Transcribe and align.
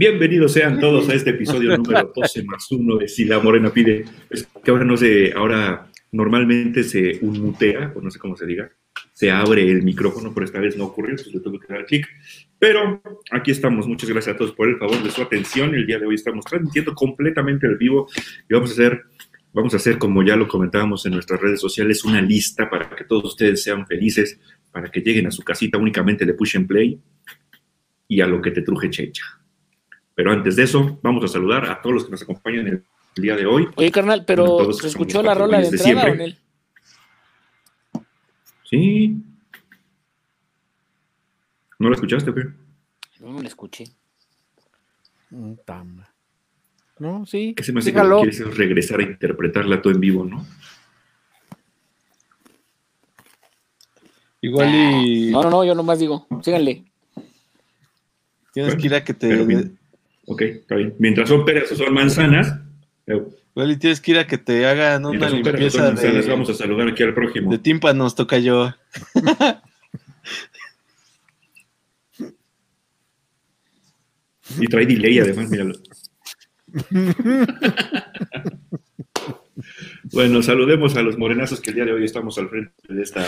Bienvenidos 0.00 0.54
sean 0.54 0.80
todos 0.80 1.10
a 1.10 1.14
este 1.14 1.28
episodio 1.28 1.76
número 1.76 2.10
12 2.16 2.44
más 2.44 2.72
uno 2.72 2.96
de 2.96 3.06
Si 3.06 3.26
la 3.26 3.38
Morena 3.38 3.70
pide. 3.70 4.06
Es 4.30 4.48
que 4.64 4.70
ahora 4.70 4.82
no 4.82 4.96
sé, 4.96 5.30
ahora 5.36 5.90
normalmente 6.10 6.84
se 6.84 7.18
unmutea, 7.20 7.92
o 7.94 8.00
no 8.00 8.10
sé 8.10 8.18
cómo 8.18 8.34
se 8.34 8.46
diga, 8.46 8.72
se 9.12 9.30
abre 9.30 9.70
el 9.70 9.82
micrófono, 9.82 10.32
pero 10.32 10.46
esta 10.46 10.58
vez 10.58 10.74
no 10.74 10.86
ocurrió, 10.86 11.10
entonces 11.10 11.34
le 11.34 11.40
tuve 11.40 11.60
que 11.60 11.70
dar 11.70 11.84
clic. 11.84 12.08
Pero 12.58 13.02
aquí 13.30 13.50
estamos, 13.50 13.86
muchas 13.86 14.08
gracias 14.08 14.36
a 14.36 14.38
todos 14.38 14.52
por 14.52 14.70
el 14.70 14.78
favor 14.78 15.02
de 15.02 15.10
su 15.10 15.20
atención. 15.20 15.74
El 15.74 15.86
día 15.86 15.98
de 15.98 16.06
hoy 16.06 16.14
estamos 16.14 16.46
transmitiendo 16.46 16.94
completamente 16.94 17.66
el 17.66 17.76
vivo 17.76 18.08
y 18.48 18.54
vamos 18.54 18.70
a 18.70 18.72
hacer, 18.72 19.02
vamos 19.52 19.74
a 19.74 19.76
hacer, 19.76 19.98
como 19.98 20.22
ya 20.22 20.34
lo 20.34 20.48
comentábamos 20.48 21.04
en 21.04 21.12
nuestras 21.12 21.42
redes 21.42 21.60
sociales, 21.60 22.06
una 22.06 22.22
lista 22.22 22.70
para 22.70 22.88
que 22.88 23.04
todos 23.04 23.24
ustedes 23.26 23.62
sean 23.62 23.86
felices, 23.86 24.40
para 24.72 24.90
que 24.90 25.00
lleguen 25.00 25.26
a 25.26 25.30
su 25.30 25.42
casita 25.42 25.76
únicamente 25.76 26.24
le 26.24 26.32
pushen 26.32 26.66
play 26.66 26.98
y 28.08 28.22
a 28.22 28.26
lo 28.26 28.40
que 28.40 28.50
te 28.50 28.62
truje 28.62 28.88
checha. 28.88 29.39
Pero 30.14 30.32
antes 30.32 30.56
de 30.56 30.64
eso, 30.64 30.98
vamos 31.02 31.24
a 31.24 31.28
saludar 31.28 31.70
a 31.70 31.80
todos 31.80 31.94
los 31.94 32.04
que 32.04 32.10
nos 32.10 32.22
acompañan 32.22 32.66
el 32.66 32.84
día 33.16 33.36
de 33.36 33.46
hoy. 33.46 33.68
Oye, 33.76 33.90
carnal, 33.90 34.24
pero 34.26 34.72
¿se 34.72 34.88
escuchó 34.88 35.22
la 35.22 35.34
rola 35.34 35.60
de 35.60 35.68
entrada 35.68 36.14
de 36.14 36.36
Sí. 38.64 39.16
¿No 41.78 41.88
la 41.88 41.94
escuchaste 41.94 42.30
o 42.30 42.34
qué? 42.34 42.44
No, 43.20 43.32
no 43.32 43.42
la 43.42 43.48
escuché. 43.48 43.84
Mm, 45.30 45.54
no, 46.98 47.24
sí. 47.26 47.54
Que 47.54 47.62
se 47.62 47.72
me 47.72 47.80
hace 47.80 47.92
que 47.92 48.00
quieres 48.00 48.56
regresar 48.56 49.00
a 49.00 49.04
interpretarla 49.04 49.80
todo 49.80 49.92
en 49.92 50.00
vivo, 50.00 50.24
¿no? 50.24 50.46
Igual 54.42 54.74
y. 54.74 55.30
No, 55.30 55.42
no, 55.42 55.50
no, 55.50 55.64
yo 55.64 55.74
nomás 55.74 55.98
digo, 55.98 56.26
síganle. 56.42 56.84
Tienes 58.52 58.76
que 58.76 58.86
ir 58.86 58.94
a 58.94 59.04
que 59.04 59.14
te. 59.14 59.70
Ok, 60.30 60.42
está 60.42 60.76
bien. 60.76 60.94
Mientras 61.00 61.28
son 61.28 61.44
peras 61.44 61.72
o 61.72 61.76
son 61.76 61.92
manzanas. 61.92 62.54
Well, 63.56 63.72
y 63.72 63.76
tienes 63.76 64.00
que 64.00 64.12
ir 64.12 64.18
a 64.18 64.28
que 64.28 64.38
te 64.38 64.64
hagan 64.64 65.04
una 65.04 65.28
limpieza 65.28 65.90
de... 65.90 66.22
Vamos 66.22 66.48
a 66.50 66.54
saludar 66.54 66.86
aquí 66.86 67.02
al 67.02 67.14
prójimo. 67.14 67.50
De 67.50 67.58
tímpanos, 67.58 68.14
toca 68.14 68.38
yo. 68.38 68.72
y 74.60 74.66
trae 74.68 74.86
delay 74.86 75.18
además, 75.18 75.50
míralo. 75.50 75.74
bueno, 80.12 80.42
saludemos 80.44 80.96
a 80.96 81.02
los 81.02 81.18
morenazos 81.18 81.60
que 81.60 81.70
el 81.70 81.76
día 81.76 81.86
de 81.86 81.92
hoy 81.92 82.04
estamos 82.04 82.38
al 82.38 82.48
frente 82.48 82.72
de 82.88 83.02
esta 83.02 83.26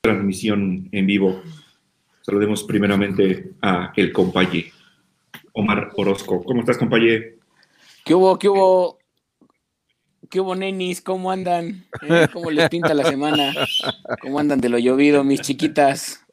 transmisión 0.00 0.88
en 0.90 1.06
vivo. 1.06 1.44
Saludemos 2.22 2.64
primeramente 2.64 3.52
a 3.62 3.92
el 3.94 4.10
compañero. 4.10 4.77
Omar 5.58 5.90
Orozco. 5.96 6.44
¿Cómo 6.44 6.60
estás, 6.60 6.78
compañero? 6.78 7.24
¿Qué 8.04 8.14
hubo, 8.14 8.38
qué 8.38 8.48
hubo? 8.48 8.98
¿Qué 10.30 10.38
hubo, 10.38 10.54
nenis? 10.54 11.00
¿Cómo 11.00 11.32
andan? 11.32 11.84
¿Eh? 12.08 12.28
¿Cómo 12.32 12.50
les 12.50 12.68
pinta 12.68 12.94
la 12.94 13.04
semana? 13.04 13.52
¿Cómo 14.22 14.38
andan 14.38 14.60
de 14.60 14.68
lo 14.68 14.78
llovido, 14.78 15.24
mis 15.24 15.40
chiquitas? 15.40 16.24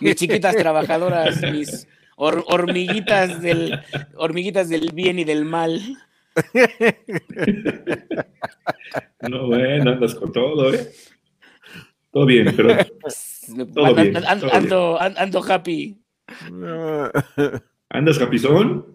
Mis 0.00 0.16
chiquitas 0.16 0.54
trabajadoras, 0.56 1.40
mis 1.50 1.88
hormiguitas, 2.16 3.40
del, 3.40 3.80
hormiguitas 4.16 4.68
del 4.68 4.90
bien 4.92 5.18
y 5.18 5.24
del 5.24 5.46
mal. 5.46 5.80
No, 9.26 9.46
bueno, 9.46 9.92
andas 9.92 10.14
con 10.14 10.30
todo, 10.30 10.74
¿eh? 10.74 10.92
Todo 12.12 12.26
bien, 12.26 12.52
pero. 12.54 12.76
Todo 13.72 13.94
bien, 13.94 14.16
ando, 14.26 15.00
ando 15.00 15.42
happy. 15.42 15.98
¿Andas 17.94 18.18
capizón? 18.18 18.86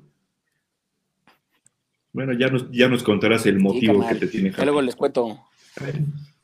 Bueno, 2.11 2.33
ya 2.33 2.47
nos, 2.49 2.69
ya 2.69 2.89
nos 2.89 3.01
contarás 3.01 3.45
el 3.45 3.57
motivo 3.57 4.05
que 4.05 4.15
te 4.15 4.27
tiene 4.27 4.49
happy. 4.49 4.63
luego 4.63 4.81
les 4.81 4.97
cuento. 4.97 5.39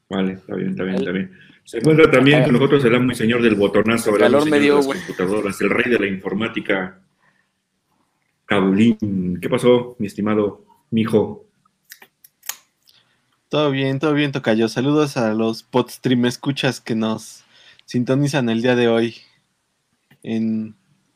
Vale, 0.10 0.34
está 0.34 0.56
bien, 0.56 0.70
está 0.70 0.84
bien, 0.84 0.96
está 0.96 1.12
bien. 1.12 1.38
Se 1.66 1.80
encuentra 1.80 2.10
también 2.10 2.44
con 2.44 2.54
nosotros 2.54 2.86
el 2.86 2.96
amo 2.96 3.12
y 3.12 3.16
señor 3.16 3.42
del 3.42 3.56
botonazo, 3.56 4.12
el 4.12 4.20
calor 4.20 4.50
de 4.50 4.70
las 4.70 4.88
computadoras, 4.88 5.60
el 5.60 5.70
rey 5.70 5.92
de 5.92 6.00
la 6.00 6.08
informática, 6.08 7.02
Cabulín. 8.46 9.38
¿Qué 9.42 9.50
pasó, 9.50 9.98
mi 10.00 10.08
estimado 10.08 10.64
mijo? 10.92 11.46
Todo 13.50 13.70
bien, 13.70 14.00
todo 14.00 14.14
bien, 14.14 14.32
Tocayo. 14.32 14.70
Saludos 14.70 15.18
a 15.18 15.34
los 15.34 15.64
podstream 15.64 16.26
escuchas 16.26 16.80
que 16.80 16.96
nos 16.96 17.44
sintonizan 17.84 18.48
el 18.48 18.62
día 18.62 18.78
de 18.78 18.88
hoy 18.88 19.18
en 20.24 20.74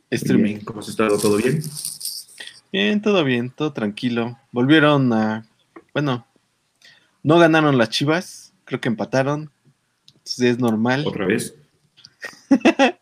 Streaming. 0.09 0.57
¿Cómo 0.61 0.79
has 0.79 0.89
estado? 0.89 1.17
¿Todo 1.17 1.37
bien? 1.37 1.61
Bien, 2.71 3.01
todo 3.01 3.23
bien, 3.23 3.49
todo 3.49 3.73
tranquilo. 3.73 4.37
Volvieron 4.51 5.11
a. 5.13 5.45
Bueno, 5.93 6.27
no 7.23 7.39
ganaron 7.39 7.77
las 7.77 7.89
chivas, 7.89 8.53
creo 8.65 8.79
que 8.79 8.89
empataron. 8.89 9.51
Entonces 10.07 10.41
es 10.41 10.59
normal. 10.59 11.03
¿Otra 11.05 11.25
vez? 11.25 11.55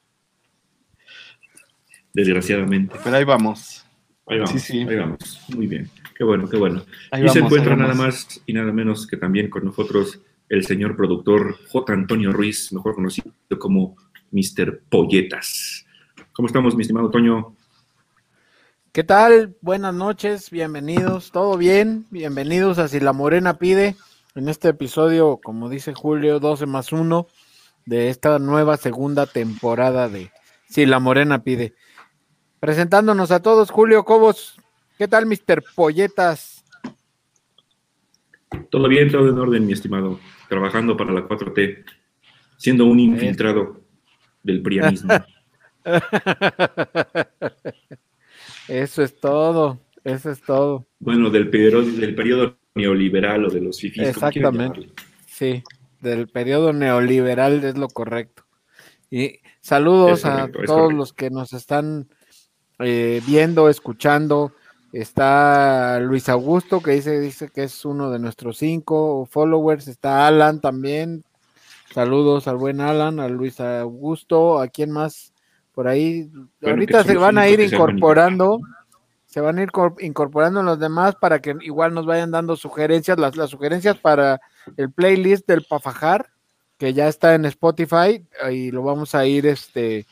Desgraciadamente. 2.13 2.95
Pero 3.03 3.15
ahí 3.15 3.23
vamos. 3.23 3.85
Ahí 4.25 4.39
vamos, 4.39 4.51
sí, 4.51 4.59
sí. 4.59 4.79
ahí 4.79 4.95
vamos. 4.95 5.41
Muy 5.49 5.67
bien. 5.67 5.89
Qué 6.15 6.23
bueno, 6.23 6.49
qué 6.49 6.57
bueno. 6.57 6.83
y 7.23 7.29
se 7.29 7.39
encuentra 7.39 7.75
nada 7.75 7.93
más 7.93 8.41
y 8.45 8.53
nada 8.53 8.71
menos 8.71 9.05
que 9.05 9.17
también 9.17 9.49
con 9.49 9.65
nosotros 9.65 10.19
el 10.49 10.65
señor 10.65 10.95
productor 10.95 11.57
J. 11.69 11.93
Antonio 11.93 12.31
Ruiz, 12.31 12.71
mejor 12.73 12.95
conocido 12.95 13.31
como 13.59 13.95
Mr. 14.31 14.81
Polletas. 14.89 15.85
¿Cómo 16.37 16.45
estamos, 16.45 16.75
mi 16.75 16.83
estimado 16.83 17.09
Toño? 17.09 17.55
¿Qué 18.91 19.03
tal? 19.03 19.55
Buenas 19.59 19.95
noches, 19.95 20.51
bienvenidos, 20.51 21.31
¿todo 21.31 21.57
bien? 21.57 22.05
Bienvenidos 22.11 22.77
a 22.77 22.87
Si 22.87 22.99
la 22.99 23.11
Morena 23.11 23.57
pide, 23.57 23.95
en 24.35 24.47
este 24.47 24.69
episodio, 24.69 25.39
como 25.43 25.67
dice 25.67 25.95
Julio, 25.95 26.39
12 26.39 26.67
más 26.67 26.93
1 26.93 27.25
de 27.87 28.09
esta 28.09 28.37
nueva 28.37 28.77
segunda 28.77 29.25
temporada 29.25 30.09
de 30.09 30.29
Si 30.69 30.85
la 30.85 30.99
Morena 30.99 31.41
pide. 31.41 31.73
Presentándonos 32.59 33.31
a 33.31 33.41
todos, 33.41 33.71
Julio 33.71 34.05
Cobos, 34.05 34.61
¿qué 34.99 35.07
tal, 35.07 35.25
Mr. 35.25 35.63
Polletas? 35.73 36.63
Todo 38.69 38.87
bien, 38.87 39.11
todo 39.11 39.27
en 39.27 39.39
orden, 39.39 39.65
mi 39.65 39.73
estimado, 39.73 40.19
trabajando 40.49 40.95
para 40.95 41.13
la 41.13 41.27
4T, 41.27 41.83
siendo 42.57 42.85
un 42.85 42.99
infiltrado 42.99 43.81
del 44.43 44.61
prianismo. 44.61 45.11
Eso 48.67 49.01
es 49.01 49.19
todo, 49.19 49.79
eso 50.03 50.29
es 50.29 50.41
todo. 50.41 50.85
Bueno, 50.99 51.29
del 51.29 51.49
periodo, 51.49 51.83
del 51.83 52.15
periodo 52.15 52.57
neoliberal 52.75 53.45
o 53.45 53.49
de 53.49 53.61
los 53.61 53.79
fifís. 53.79 54.09
Exactamente. 54.09 54.91
Sí, 55.25 55.63
del 56.01 56.27
periodo 56.27 56.73
neoliberal 56.73 57.63
es 57.63 57.77
lo 57.77 57.87
correcto. 57.87 58.43
Y 59.09 59.39
saludos 59.61 60.25
a 60.25 60.49
todos 60.65 60.93
los 60.93 61.13
que 61.13 61.29
nos 61.29 61.53
están 61.53 62.09
eh, 62.79 63.21
viendo, 63.25 63.69
escuchando. 63.69 64.53
Está 64.91 65.99
Luis 65.99 66.29
Augusto, 66.29 66.81
que 66.81 66.91
dice, 66.91 67.19
dice 67.19 67.49
que 67.53 67.63
es 67.63 67.85
uno 67.85 68.11
de 68.11 68.19
nuestros 68.19 68.57
cinco 68.57 69.27
followers. 69.29 69.87
Está 69.87 70.27
Alan 70.27 70.59
también. 70.59 71.23
Saludos 71.93 72.47
al 72.47 72.57
buen 72.57 72.81
Alan, 72.81 73.19
a 73.19 73.29
Luis 73.29 73.59
Augusto. 73.61 74.59
¿A 74.59 74.67
quién 74.67 74.91
más? 74.91 75.33
Por 75.77 75.87
ahí. 75.87 76.31
ahorita 76.63 77.03
se 77.03 77.15
van 77.17 77.37
a 77.37 77.47
ir 77.47 77.59
incorporando, 77.59 78.59
se 79.27 79.41
van 79.41 79.59
a 79.59 79.61
ir 79.61 79.69
incorporando 79.99 80.63
los 80.63 80.79
demás 80.79 81.13
para 81.13 81.39
que 81.39 81.55
igual 81.61 81.93
nos 81.93 82.07
vayan 82.07 82.31
dando 82.31 82.55
sugerencias, 82.55 83.19
las, 83.19 83.37
las 83.37 83.51
sugerencias 83.51 83.95
para 83.99 84.41
el 84.75 84.91
playlist 84.91 85.47
del 85.47 85.65
Pafajar, 85.69 86.31
que 86.79 86.93
ya 86.93 87.07
está 87.07 87.35
en 87.35 87.45
Spotify, 87.45 88.25
y 88.51 88.71
lo 88.71 88.81
vamos 88.81 89.13
a 89.13 89.27
ir, 89.27 89.45
este, 89.45 90.07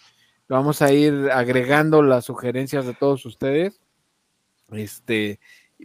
lo 0.49 0.57
vamos 0.57 0.83
a 0.83 0.93
ir 0.93 1.31
agregando 1.33 2.03
las 2.03 2.25
sugerencias 2.25 2.85
de 2.85 2.93
todos 2.93 3.25
ustedes. 3.25 3.81
Este, 4.71 5.39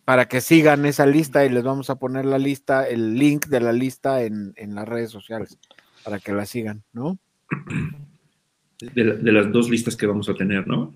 para 0.04 0.28
que 0.28 0.42
sigan 0.42 0.84
esa 0.84 1.06
lista 1.06 1.46
y 1.46 1.48
les 1.48 1.64
vamos 1.64 1.88
a 1.88 1.94
poner 1.94 2.26
la 2.26 2.36
lista, 2.36 2.86
el 2.86 3.14
link 3.14 3.46
de 3.46 3.60
la 3.60 3.72
lista 3.72 4.24
en, 4.24 4.52
en 4.56 4.74
las 4.74 4.86
redes 4.86 5.10
sociales. 5.10 5.58
para 6.04 6.18
que 6.18 6.34
la 6.34 6.44
sigan, 6.44 6.84
¿no? 6.92 7.18
De, 8.80 9.32
las 9.32 9.52
dos 9.52 9.68
listas 9.68 9.96
que 9.96 10.06
vamos 10.06 10.28
a 10.28 10.34
tener, 10.34 10.66
¿no? 10.66 10.94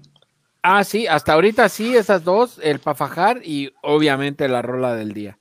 Ah, 0.63 0.83
sí, 0.85 1.07
hasta 1.07 1.35
ahorita 1.35 1.69
sí, 1.69 1.95
esas 1.95 2.25
dos, 2.25 2.59
el 2.63 2.79
Pafajar 2.79 3.43
y 3.45 3.71
obviamente 3.83 4.49
la 4.49 4.63
rola 4.63 4.95
del 4.95 5.13
día. 5.13 5.39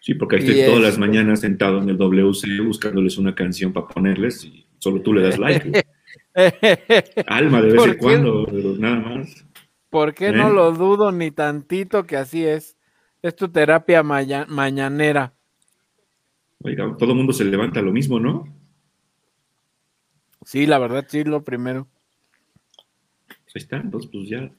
Sí, 0.00 0.14
porque 0.14 0.36
estoy 0.36 0.64
todas 0.64 0.80
las 0.80 0.98
mañanas 0.98 1.40
sentado 1.40 1.82
en 1.82 1.90
el 1.90 1.98
WC 1.98 2.60
buscándoles 2.64 3.18
una 3.18 3.34
canción 3.34 3.72
para 3.74 3.88
ponerles 3.88 4.44
y 4.44 4.66
solo 4.78 5.02
tú 5.02 5.12
le 5.12 5.22
das 5.22 5.38
like. 5.38 5.84
Alma 7.26 7.60
de 7.60 7.72
vez 7.72 7.84
en 7.84 7.94
cuando, 7.98 8.46
pero 8.46 8.76
nada 8.78 8.96
más. 8.96 9.44
¿Por 9.90 10.14
qué 10.14 10.32
no 10.32 10.48
¿Eh? 10.48 10.54
lo 10.54 10.72
dudo 10.72 11.12
ni 11.12 11.30
tantito 11.30 12.04
que 12.04 12.16
así 12.16 12.44
es? 12.44 12.78
Es 13.20 13.36
tu 13.36 13.48
terapia 13.48 14.02
mañanera. 14.02 15.34
Oiga, 16.62 16.96
todo 16.98 17.10
el 17.10 17.16
mundo 17.16 17.32
se 17.32 17.44
levanta 17.44 17.82
lo 17.82 17.92
mismo, 17.92 18.18
¿no? 18.18 18.57
Sí, 20.48 20.64
la 20.64 20.78
verdad, 20.78 21.04
sí, 21.06 21.24
lo 21.24 21.44
primero. 21.44 21.86
Pues 23.26 23.54
ahí 23.54 23.62
está, 23.62 23.76
entonces 23.76 24.10
pues 24.10 24.30
ya 24.30 24.50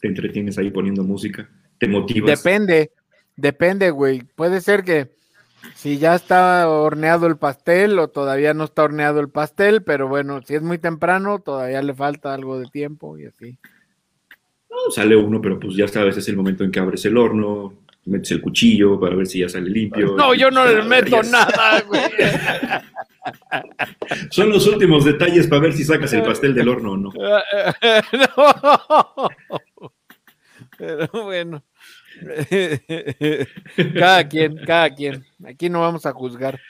te 0.00 0.08
entretienes 0.08 0.56
ahí 0.56 0.70
poniendo 0.70 1.04
música, 1.04 1.50
te 1.76 1.86
motivas. 1.86 2.42
Depende, 2.42 2.92
depende, 3.36 3.90
güey. 3.90 4.22
Puede 4.22 4.62
ser 4.62 4.84
que 4.84 5.10
si 5.74 5.98
ya 5.98 6.14
está 6.14 6.66
horneado 6.70 7.26
el 7.26 7.36
pastel 7.36 7.98
o 7.98 8.08
todavía 8.08 8.54
no 8.54 8.64
está 8.64 8.84
horneado 8.84 9.20
el 9.20 9.28
pastel, 9.28 9.82
pero 9.82 10.08
bueno, 10.08 10.40
si 10.46 10.54
es 10.54 10.62
muy 10.62 10.78
temprano, 10.78 11.40
todavía 11.40 11.82
le 11.82 11.92
falta 11.92 12.32
algo 12.32 12.58
de 12.58 12.70
tiempo 12.70 13.18
y 13.18 13.26
así. 13.26 13.58
No, 14.70 14.90
sale 14.90 15.14
uno, 15.14 15.42
pero 15.42 15.60
pues 15.60 15.76
ya 15.76 15.88
sabes, 15.88 16.16
es 16.16 16.26
el 16.28 16.38
momento 16.38 16.64
en 16.64 16.70
que 16.70 16.80
abres 16.80 17.04
el 17.04 17.18
horno, 17.18 17.74
metes 18.06 18.30
el 18.30 18.40
cuchillo 18.40 18.98
para 18.98 19.14
ver 19.14 19.26
si 19.26 19.40
ya 19.40 19.48
sale 19.50 19.68
limpio. 19.68 20.16
No, 20.16 20.32
yo 20.32 20.50
no 20.50 20.64
le 20.64 20.82
meto 20.84 21.22
nada, 21.22 21.82
güey. 21.82 22.00
Son 24.30 24.50
los 24.50 24.66
últimos 24.66 25.04
detalles 25.04 25.46
para 25.46 25.62
ver 25.62 25.72
si 25.72 25.84
sacas 25.84 26.12
el 26.12 26.22
pastel 26.22 26.54
del 26.54 26.68
horno 26.68 26.92
o 26.92 26.96
no. 26.96 27.12
no. 28.12 29.28
Pero 30.76 31.08
bueno. 31.24 31.64
cada 33.94 34.28
quien, 34.28 34.56
cada 34.64 34.94
quien. 34.94 35.24
Aquí 35.44 35.68
no 35.68 35.80
vamos 35.80 36.06
a 36.06 36.12
juzgar. 36.12 36.60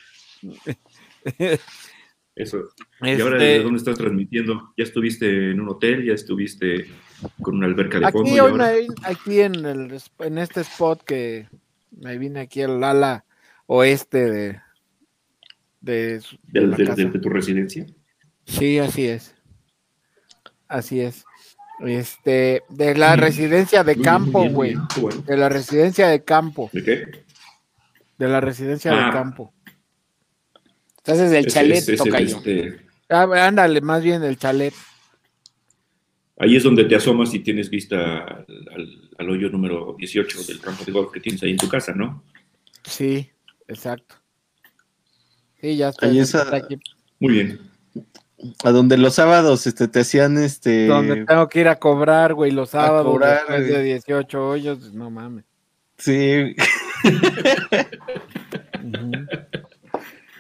Eso. 2.35 2.69
¿Y 3.03 3.21
ahora 3.21 3.37
este 3.37 3.63
dónde 3.63 3.79
estás 3.79 3.99
transmitiendo? 3.99 4.73
¿Ya 4.77 4.85
estuviste 4.85 5.51
en 5.51 5.61
un 5.61 5.71
hotel? 5.71 6.05
¿Ya 6.05 6.13
estuviste 6.13 6.87
con 7.43 7.57
una 7.57 7.67
alberca 7.67 7.99
de 7.99 8.13
fondo? 8.13 8.31
Aquí, 9.05 9.41
en, 9.41 9.65
el, 9.65 10.01
en 10.21 10.39
este 10.39 10.61
spot 10.61 11.03
que 11.03 11.49
me 11.91 12.17
vine 12.17 12.41
aquí 12.41 12.63
al 12.63 12.83
ala 12.85 13.25
oeste 13.67 14.31
de, 14.31 14.61
de, 15.89 16.21
de, 16.53 17.19
tu 17.21 17.29
residencia. 17.29 17.87
Sí, 18.45 18.79
así 18.79 19.07
es. 19.07 19.35
Así 20.69 21.01
es. 21.01 21.25
Este, 21.81 22.63
de 22.69 22.95
la 22.95 23.17
residencia 23.17 23.85
de 23.85 23.97
campo, 24.01 24.49
güey. 24.49 24.75
De 25.27 25.37
la 25.37 25.49
residencia 25.49 26.09
de 26.09 26.25
campo. 26.25 26.71
¿De 26.73 26.83
qué? 26.85 27.07
De 28.19 28.29
la 28.29 28.41
residencia 28.41 28.93
de 28.93 29.01
ah. 29.01 29.11
campo. 29.13 29.55
Entonces 30.99 31.33
el 31.33 31.47
chalet 31.47 31.97
toca 31.97 32.19
este... 32.19 32.81
ah, 33.09 33.47
ándale, 33.47 33.81
más 33.81 34.03
bien 34.03 34.23
el 34.23 34.37
chalet. 34.37 34.75
Ahí 36.37 36.57
es 36.57 36.63
donde 36.63 36.85
te 36.85 36.97
asomas 36.97 37.33
y 37.35 37.41
tienes 37.41 37.71
vista 37.71 38.45
al, 39.19 39.31
hoyo 39.31 39.49
número 39.49 39.97
18 39.99 40.45
del 40.45 40.61
campo 40.61 40.85
de 40.85 40.93
golf 40.93 41.11
que 41.11 41.21
tienes 41.21 41.43
ahí 41.43 41.51
en 41.51 41.57
tu 41.57 41.69
casa, 41.69 41.93
¿no? 41.95 42.23
Sí, 42.85 43.31
exacto. 43.67 44.17
Sí, 45.61 45.77
ya 45.77 45.89
está. 45.89 46.09
Muy 47.19 47.33
bien. 47.33 47.61
A 48.63 48.71
donde 48.71 48.97
los 48.97 49.15
sábados 49.15 49.67
este, 49.67 49.89
te 49.89 50.01
hacían 50.01 50.39
este. 50.39 50.87
Donde 50.87 51.25
tengo 51.25 51.49
que 51.49 51.61
ir 51.61 51.69
a 51.69 51.77
cobrar, 51.77 52.35
güey, 52.35 52.53
los 52.53 52.71
sábados 52.71 53.05
cobrar, 53.05 53.39
después 53.49 53.67
de 53.67 53.83
18 53.83 54.49
hoyos, 54.49 54.79
pues, 54.79 54.93
no 54.93 55.11
mames. 55.11 55.45
Sí. 55.99 56.55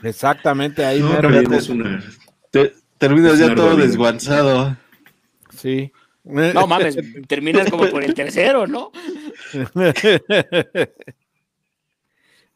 Exactamente, 0.02 0.84
ahí 0.84 1.00
no, 1.00 1.10
una, 1.10 2.00
terminas 2.98 3.38
ya 3.38 3.54
todo 3.54 3.76
desguanzado. 3.76 4.76
Sí. 5.56 5.92
No 6.22 6.66
mames, 6.68 6.96
terminas 7.26 7.70
como 7.70 7.88
por 7.88 8.04
el 8.04 8.14
tercero, 8.14 8.66
¿no? 8.66 8.92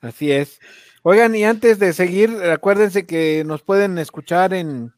Así 0.00 0.30
es. 0.30 0.60
Oigan, 1.04 1.34
y 1.34 1.44
antes 1.44 1.78
de 1.80 1.92
seguir, 1.92 2.30
acuérdense 2.52 3.06
que 3.06 3.42
nos 3.44 3.62
pueden 3.62 3.98
escuchar 3.98 4.54
en, 4.54 4.92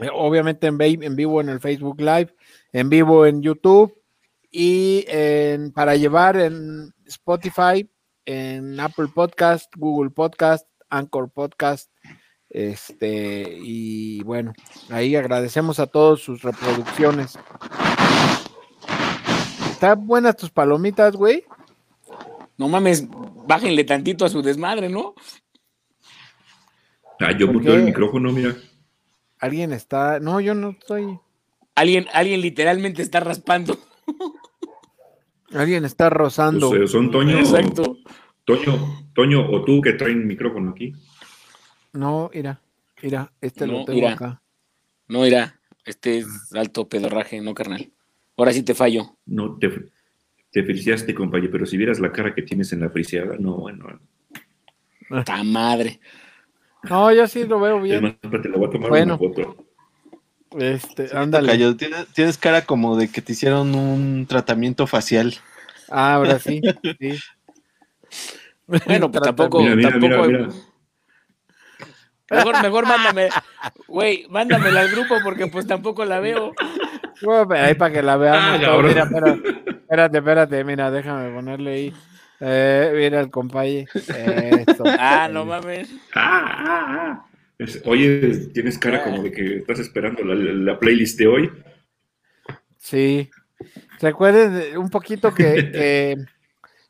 eh, 0.00 0.08
obviamente 0.12 0.66
en, 0.66 0.78
en 0.80 1.16
vivo 1.16 1.40
en 1.40 1.48
el 1.48 1.60
Facebook 1.60 1.98
Live, 2.00 2.34
en 2.72 2.90
vivo 2.90 3.24
en 3.24 3.42
YouTube 3.42 3.94
y 4.50 5.06
para 5.74 5.96
llevar 5.96 6.36
en 6.36 6.92
Spotify, 7.06 7.88
en 8.26 8.78
Apple 8.78 9.08
Podcast, 9.14 9.72
Google 9.76 10.10
Podcast, 10.10 10.68
Anchor 10.90 11.30
Podcast. 11.30 11.90
Este, 12.50 13.58
y 13.62 14.22
bueno, 14.22 14.52
ahí 14.90 15.16
agradecemos 15.16 15.80
a 15.80 15.86
todos 15.86 16.22
sus 16.22 16.42
reproducciones. 16.42 17.38
¿Están 19.70 20.06
buenas 20.06 20.36
tus 20.36 20.50
palomitas, 20.50 21.16
güey? 21.16 21.44
No 22.56 22.68
mames, 22.68 23.06
bájenle 23.46 23.84
tantito 23.84 24.24
a 24.24 24.28
su 24.28 24.42
desmadre, 24.42 24.88
¿no? 24.88 25.14
Ah, 27.20 27.36
yo 27.36 27.52
puse 27.52 27.74
el 27.74 27.82
micrófono, 27.82 28.32
mira. 28.32 28.54
Alguien 29.38 29.72
está. 29.72 30.20
No, 30.20 30.40
yo 30.40 30.54
no 30.54 30.70
estoy. 30.70 31.18
Alguien, 31.74 32.06
alguien 32.12 32.40
literalmente 32.40 33.02
está 33.02 33.20
raspando. 33.20 33.78
Alguien 35.52 35.84
está 35.84 36.10
rozando. 36.10 36.70
Pues, 36.70 36.82
eh, 36.82 36.88
son 36.88 37.10
Toño. 37.10 37.38
Exacto. 37.38 37.98
Toño, 38.44 39.08
Toño 39.14 39.50
o 39.50 39.64
tú 39.64 39.80
que 39.80 39.92
traen 39.92 40.26
micrófono 40.26 40.70
aquí. 40.72 40.92
No, 41.92 42.30
mira, 42.34 42.60
mira, 43.02 43.32
este 43.40 43.66
lo 43.66 43.84
tengo 43.84 44.08
acá. 44.08 44.42
No, 45.06 45.20
mira, 45.20 45.60
este 45.84 46.18
es 46.18 46.26
alto 46.54 46.88
pedorraje, 46.88 47.40
no 47.40 47.54
carnal. 47.54 47.92
Ahora 48.36 48.52
sí 48.52 48.62
te 48.62 48.74
fallo. 48.74 49.16
No, 49.26 49.56
te, 49.58 49.70
te 50.54 50.62
felicitaste, 50.62 51.12
compañero, 51.12 51.50
pero 51.50 51.66
si 51.66 51.76
vieras 51.76 51.98
la 51.98 52.12
cara 52.12 52.32
que 52.32 52.40
tienes 52.40 52.72
en 52.72 52.78
la 52.78 52.88
friseada, 52.88 53.34
no, 53.40 53.56
bueno. 53.56 53.98
¡Ta 55.24 55.42
madre! 55.42 55.98
No, 56.84 57.12
yo 57.12 57.26
sí 57.26 57.44
lo 57.44 57.58
veo 57.58 57.80
bien. 57.80 58.16
Es 58.22 58.30
más, 58.30 58.40
te 58.40 58.48
lo 58.48 58.58
voy 58.58 58.68
a 58.68 58.70
tomar 58.70 58.88
bueno. 58.88 59.18
una 59.18 59.18
foto. 59.18 59.56
Este, 60.56 61.08
ándale. 61.12 61.74
tienes, 61.74 62.06
tienes, 62.14 62.38
cara 62.38 62.64
como 62.64 62.96
de 62.96 63.10
que 63.10 63.20
te 63.20 63.32
hicieron 63.32 63.74
un 63.74 64.26
tratamiento 64.26 64.86
facial. 64.86 65.34
Ah, 65.90 66.14
ahora 66.14 66.38
sí, 66.38 66.60
sí. 67.00 67.18
Bueno, 68.68 69.10
pues 69.10 69.22
tampoco, 69.24 69.60
tampoco. 69.82 70.28
Mejor, 72.30 72.62
mejor 72.62 72.86
mándame, 72.86 73.28
güey, 73.88 74.26
mándamela 74.30 74.82
al 74.82 74.90
grupo 74.92 75.16
porque 75.24 75.48
pues 75.48 75.66
tampoco 75.66 76.04
la 76.04 76.20
veo. 76.20 76.52
ahí 77.50 77.74
para 77.74 77.92
que 77.92 78.02
la 78.02 78.16
veamos. 78.16 78.62
Ah, 78.64 78.78
mira, 78.82 79.38
espérate, 79.94 80.18
espérate, 80.18 80.64
mira, 80.64 80.90
déjame 80.90 81.32
ponerle 81.32 81.72
ahí. 81.72 81.94
Eh, 82.40 82.92
mira 82.96 83.20
el 83.20 83.30
compañero. 83.30 83.90
Ah, 84.98 85.28
no 85.30 85.44
mames. 85.44 85.88
Ah, 86.14 86.42
ah, 86.44 87.26
ah. 87.58 87.66
oye, 87.84 88.48
tienes 88.52 88.78
cara 88.78 89.04
como 89.04 89.22
de 89.22 89.30
que 89.30 89.56
estás 89.58 89.78
esperando 89.78 90.24
la, 90.24 90.78
playlist 90.78 91.18
de 91.18 91.26
hoy. 91.26 91.52
Sí. 92.78 93.30
Recuerden 94.00 94.76
un 94.76 94.90
poquito 94.90 95.32
que 95.34 96.16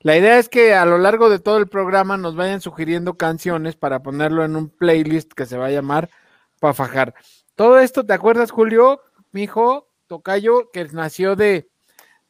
la 0.01 0.17
idea 0.17 0.39
es 0.39 0.49
que 0.49 0.75
a 0.75 0.87
lo 0.87 0.97
largo 0.97 1.29
de 1.29 1.39
todo 1.39 1.59
el 1.59 1.69
programa 1.69 2.17
nos 2.17 2.37
vayan 2.37 2.63
sugiriendo 2.63 3.19
canciones 3.19 3.77
para 3.77 4.03
ponerlo 4.03 4.45
en 4.45 4.57
un 4.57 4.71
playlist 4.71 5.33
que 5.33 5.47
se 5.47 5.59
va 5.59 5.67
a 5.67 5.71
llamar 5.71 6.09
Pa' 6.59 6.73
Fajar. 6.73 7.15
Todo 7.55 7.79
esto, 7.79 8.07
¿te 8.07 8.15
acuerdas, 8.15 8.51
Julio? 8.51 9.01
Mi 9.31 9.43
hijo, 9.43 9.91
Tocayo, 10.07 10.71
que 10.73 10.85
nació 10.87 11.37
de. 11.37 11.69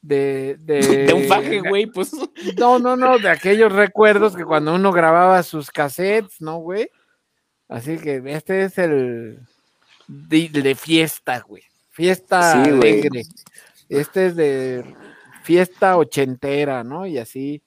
De, 0.04 0.58
de, 0.60 1.12
un 1.14 1.24
faje, 1.24 1.60
güey, 1.60 1.86
pues. 1.86 2.12
No, 2.58 2.78
no, 2.78 2.94
no, 2.94 3.18
de 3.18 3.30
aquellos 3.30 3.72
recuerdos 3.72 4.36
que 4.36 4.44
cuando 4.44 4.74
uno 4.74 4.92
grababa 4.92 5.42
sus 5.42 5.70
cassettes, 5.70 6.40
¿no, 6.40 6.58
güey? 6.58 6.90
Así 7.68 7.96
que 7.96 8.22
este 8.26 8.64
es 8.64 8.76
el 8.76 9.40
de, 10.06 10.74
fiesta, 10.74 11.42
güey. 11.48 11.62
Fiesta 11.90 12.62
alegre. 12.62 13.22
Este 13.88 14.26
es 14.26 14.36
de 14.36 14.84
fiesta 15.42 15.96
ochentera, 15.96 16.84
¿no? 16.84 17.06
Y 17.06 17.16
así. 17.16 17.62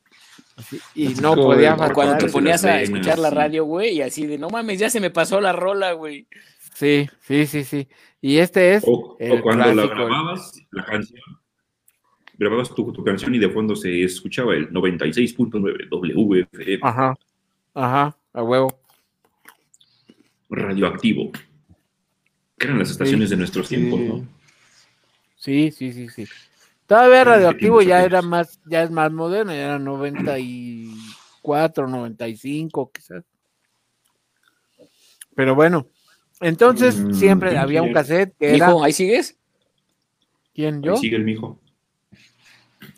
y 0.93 1.07
no 1.15 1.33
podía 1.35 1.75
Cuando 1.93 2.17
te 2.17 2.31
ponías 2.31 2.63
a 2.65 2.81
escuchar 2.81 3.17
la 3.17 3.31
radio, 3.31 3.65
güey, 3.65 3.95
y 3.95 4.01
así 4.03 4.27
de, 4.27 4.37
no 4.37 4.49
mames, 4.49 4.77
ya 4.77 4.91
se 4.91 4.99
me 4.99 5.09
pasó 5.09 5.41
la 5.41 5.53
rola, 5.53 5.93
güey. 5.93 6.27
Sí, 6.75 7.09
sí, 7.21 7.47
sí, 7.47 7.63
sí. 7.63 7.87
Y 8.21 8.37
este 8.37 8.75
es. 8.75 8.83
O, 8.85 9.17
cuando 9.41 9.73
la 9.73 9.87
grababas, 9.87 10.51
la 10.69 10.85
canción, 10.85 11.21
grababas 12.37 12.73
tu, 12.73 12.93
tu, 12.93 13.03
canción 13.03 13.35
y 13.35 13.39
de 13.39 13.49
fondo 13.49 13.75
se 13.75 14.03
escuchaba 14.03 14.55
el 14.55 14.71
96.9 14.71 15.89
WFM. 15.89 16.79
Ajá, 16.81 17.17
ajá, 17.73 18.17
a 18.33 18.43
huevo. 18.43 18.79
radioactivo. 20.49 21.31
Que 22.57 22.67
eran 22.67 22.79
las 22.79 22.91
estaciones 22.91 23.29
de 23.29 23.37
nuestros 23.37 23.69
tiempos, 23.69 23.99
¿no? 23.99 24.27
Sí, 25.35 25.71
sí, 25.71 25.93
sí, 25.93 26.09
sí. 26.09 26.25
Todavía 26.87 27.23
radioactivo 27.23 27.81
ya 27.81 28.03
era 28.03 28.21
más, 28.21 28.59
ya 28.65 28.83
es 28.83 28.91
más 28.91 29.11
moderno, 29.11 29.51
ya 29.51 29.65
era 29.65 29.79
94, 29.79 31.87
95, 31.87 32.91
quizás. 32.93 33.23
Pero 35.35 35.53
bueno, 35.53 35.87
entonces 36.39 36.97
Mm, 36.97 37.13
siempre 37.13 37.49
¿quién 37.49 37.61
había 37.61 37.83
un 37.83 37.93
cassette 37.93 38.35
que 38.37 38.55
era. 38.55 38.73
¿ahí 38.81 38.93
sigues? 38.93 39.37
¿Quién 40.53 40.75
Ahí 40.75 40.81
yo? 40.83 40.95
sigue 40.95 41.17
el 41.17 41.23
mijo. 41.23 41.59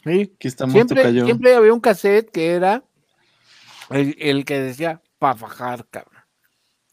Sí. 0.10 0.32
Aquí 0.36 0.48
estamos, 0.48 0.74
Siempre, 0.74 1.12
siempre 1.12 1.56
había 1.56 1.74
un 1.74 1.80
cassette 1.80 2.30
que 2.32 2.54
era 2.54 2.84
el, 3.90 4.16
el 4.20 4.46
que 4.46 4.60
decía 4.60 5.02
pa' 5.18 5.36
fajar, 5.36 5.86
cabrón. 5.90 6.24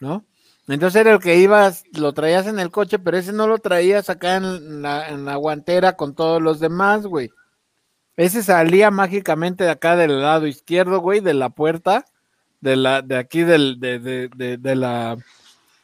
¿No? 0.00 0.24
Entonces 0.68 1.00
era 1.00 1.12
el 1.12 1.20
que 1.20 1.36
ibas, 1.36 1.84
lo 1.92 2.12
traías 2.12 2.46
en 2.46 2.58
el 2.58 2.70
coche, 2.70 2.98
pero 2.98 3.16
ese 3.16 3.32
no 3.32 3.46
lo 3.46 3.58
traías 3.58 4.10
acá 4.10 4.36
en 4.36 4.82
la, 4.82 5.08
en 5.08 5.24
la 5.24 5.36
guantera 5.36 5.96
con 5.96 6.14
todos 6.14 6.42
los 6.42 6.58
demás, 6.58 7.06
güey. 7.06 7.30
Ese 8.16 8.42
salía 8.42 8.90
mágicamente 8.90 9.64
de 9.64 9.70
acá 9.70 9.94
del 9.94 10.20
lado 10.20 10.46
izquierdo, 10.46 11.00
güey, 11.00 11.20
de 11.20 11.34
la 11.34 11.50
puerta, 11.50 12.04
de 12.60 12.74
la, 12.74 13.02
de 13.02 13.16
aquí 13.16 13.42
del, 13.42 13.78
de, 13.78 14.00
de, 14.00 14.28
de, 14.34 14.56
de 14.56 14.74
la, 14.74 15.16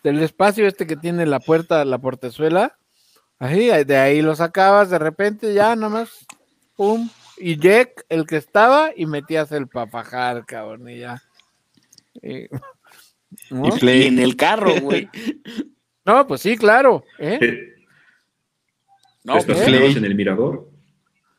del 0.03 0.21
espacio 0.21 0.67
este 0.67 0.87
que 0.87 0.97
tiene 0.97 1.27
la 1.27 1.41
puerta, 1.41 1.85
la 1.85 1.99
portezuela. 1.99 2.77
Ahí, 3.39 3.85
de 3.85 3.97
ahí 3.97 4.23
lo 4.23 4.35
sacabas 4.35 4.91
de 4.91 4.99
repente, 4.99 5.53
ya 5.55 5.77
nomás, 5.77 6.27
pum, 6.77 7.09
y 7.43 7.57
Jack, 7.59 8.05
el 8.09 8.27
que 8.27 8.37
estaba, 8.37 8.91
y 8.97 9.07
metías 9.07 9.51
el 9.53 9.67
papajar, 9.69 10.45
cabrón, 10.47 10.89
y 10.89 10.99
ya. 11.01 11.23
Y- 12.23 12.47
¿no? 13.51 13.67
Y 13.67 13.69
Y 13.69 13.79
play. 13.81 14.07
en 14.07 14.19
el 14.19 14.37
carro, 14.37 14.73
güey. 14.81 15.09
No, 16.05 16.27
pues 16.27 16.41
sí, 16.41 16.57
claro. 16.57 17.05
¿eh? 17.21 17.39
Eh, 17.41 17.75
No, 19.23 19.35
pues, 19.35 19.49
estacionados 19.51 19.95
en 19.95 20.05
el 20.05 20.17
mirador 20.17 20.69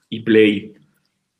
y 0.07 0.21
play. 0.21 0.73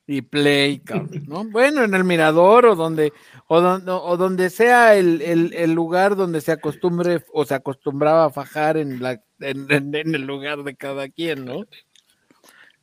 Y 0.05 0.22
play, 0.22 0.79
cabrón, 0.79 1.24
¿no? 1.27 1.46
Bueno, 1.46 1.86
en 1.86 1.93
el 1.93 2.03
mirador 2.03 2.65
o 2.65 2.75
donde, 2.75 3.13
o 3.48 3.62
donde, 3.62 3.89
o 3.91 4.17
donde 4.17 4.50
sea 4.50 4.98
el, 4.98 5.22
el- 5.22 5.53
el 5.53 5.72
lugar 5.72 6.17
donde 6.17 6.41
se 6.41 6.51
acostumbre 6.51 7.24
o 7.32 7.46
se 7.46 7.55
acostumbraba 7.55 8.25
a 8.25 8.29
fajar 8.29 8.75
en, 8.75 9.01
la, 9.01 9.24
en, 9.39 9.72
en- 9.72 9.96
en 9.96 10.15
el 10.15 10.24
lugar 10.24 10.63
de 10.63 10.75
cada 10.75 11.08
quien, 11.08 11.46
¿no? 11.46 11.65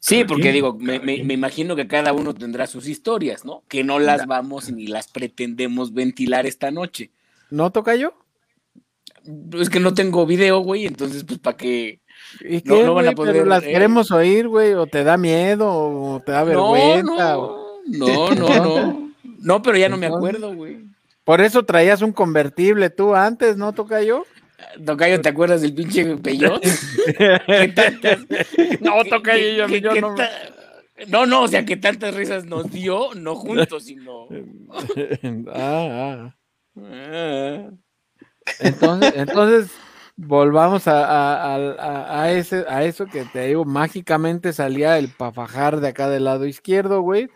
Sí, 0.02 0.24
porque 0.24 0.42
quien, 0.42 0.54
digo, 0.54 0.76
me, 0.78 0.98
me- 0.98 1.16
imagino 1.16 1.76
que 1.76 1.86
cada 1.86 2.12
uno 2.14 2.34
tendrá 2.34 2.66
sus 2.66 2.88
historias, 2.88 3.44
¿no? 3.44 3.62
Que 3.68 3.84
no 3.84 3.98
las 3.98 4.26
vamos 4.26 4.72
ni 4.72 4.86
las 4.86 5.08
pretendemos 5.08 5.92
ventilar 5.92 6.46
esta 6.46 6.70
noche. 6.70 7.10
¿No 7.50 7.70
toca 7.70 7.94
yo? 7.96 8.14
Es 9.58 9.68
que 9.68 9.78
no 9.80 9.92
tengo 9.92 10.24
video, 10.24 10.60
güey, 10.60 10.86
entonces, 10.86 11.24
pues, 11.24 11.38
¿para 11.38 11.56
qué? 11.56 12.00
¿Y 12.40 12.62
No- 12.64 12.74
qué, 12.74 12.84
no 12.84 12.94
van 12.94 13.08
a 13.08 13.12
güey? 13.12 13.26
Pero 13.26 13.32
poder, 13.44 13.46
las 13.46 13.62
eh. 13.62 13.70
queremos 13.72 14.10
oír, 14.10 14.48
güey, 14.48 14.72
o 14.72 14.86
te 14.86 15.04
da 15.04 15.16
miedo, 15.18 15.68
o 15.70 16.20
te 16.24 16.32
da 16.32 16.40
No, 16.40 16.72
vergüenza. 16.72 17.38
o- 17.38 17.80
no, 17.86 18.30
no, 18.34 18.48
no, 18.48 18.64
no. 18.64 19.10
No, 19.42 19.62
pero 19.62 19.76
ya 19.78 19.88
no 19.88 19.96
me 19.96 20.06
acuerdo, 20.06 20.54
güey. 20.54 20.78
Por 21.24 21.40
eso 21.40 21.62
traías 21.64 22.02
un 22.02 22.12
convertible 22.12 22.88
tú 22.90 23.14
antes, 23.14 23.56
¿no, 23.56 23.72
toca 23.72 24.02
yo? 24.02 24.24
Tocayo, 24.84 25.20
¿te 25.20 25.28
acuerdas 25.28 25.62
del 25.62 25.74
pinche 25.74 26.16
peyot? 26.16 26.60
¿Qué 27.16 27.72
tantas- 27.74 28.20
No, 28.80 29.02
qué- 29.04 29.10
toca 29.10 29.32
qué- 29.34 29.56
yo, 29.56 29.66
qué- 29.66 29.80
yo 29.80 29.94
no. 30.00 30.14
ta- 30.14 30.30
No, 31.08 31.26
no, 31.26 31.42
o 31.42 31.48
sea, 31.48 31.64
que 31.64 31.76
tantas 31.76 32.14
risas 32.14 32.44
nos 32.44 32.70
dio, 32.70 33.14
no 33.14 33.34
juntos, 33.34 33.84
sino... 33.84 34.26
ah, 35.54 36.32
ah. 36.32 36.34
Ah. 36.78 37.70
Entonces, 38.60 39.12
entonces 39.16 39.70
volvamos 40.16 40.86
a, 40.88 41.54
a- 41.54 42.20
a- 42.22 42.30
ese, 42.32 42.64
a 42.68 42.84
eso 42.84 43.06
que 43.06 43.24
te 43.24 43.46
digo, 43.46 43.64
mágicamente 43.64 44.52
salía 44.52 44.98
el 44.98 45.08
pafajar 45.08 45.80
de 45.80 45.88
acá 45.88 46.08
del 46.08 46.24
lado 46.24 46.46
izquierdo, 46.46 47.00
güey. 47.00 47.28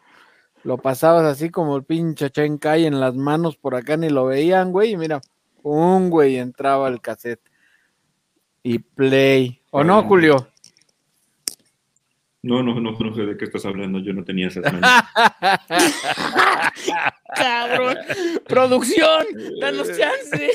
Lo 0.62 0.78
pasabas 0.78 1.24
así 1.24 1.50
como 1.50 1.76
el 1.76 1.84
pinche 1.84 2.30
Chencay 2.30 2.86
en 2.86 2.98
las 3.00 3.14
manos 3.14 3.56
por 3.56 3.74
acá 3.74 3.96
ni 3.96 4.08
lo 4.08 4.26
veían, 4.26 4.72
güey. 4.72 4.92
Y 4.92 4.96
mira, 4.96 5.20
un 5.64 6.10
güey 6.10 6.36
entraba 6.36 6.86
el 6.88 7.00
cassette. 7.00 7.40
Y 8.62 8.78
play. 8.78 9.60
¿O 9.70 9.82
no. 9.82 10.02
Julio? 10.04 10.48
No, 12.42 12.62
no, 12.62 12.78
no, 12.78 12.92
no 12.92 13.14
sé 13.14 13.22
de 13.22 13.38
qué 13.38 13.46
estás 13.46 13.64
hablando. 13.64 14.00
Yo 14.00 14.12
no 14.12 14.22
tenía 14.22 14.48
esas 14.48 14.70
manos. 14.70 14.84
Cabrón, 17.34 17.96
producción, 18.46 19.24
danos 19.60 19.88
chance. 19.96 20.50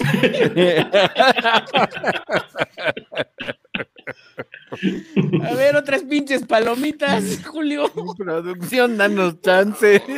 A 5.43 5.53
ver, 5.55 5.75
otras 5.75 6.03
pinches 6.03 6.45
palomitas, 6.45 7.43
Julio. 7.43 7.91
Producción, 8.17 8.97
danos 8.97 9.41
chance. 9.41 10.01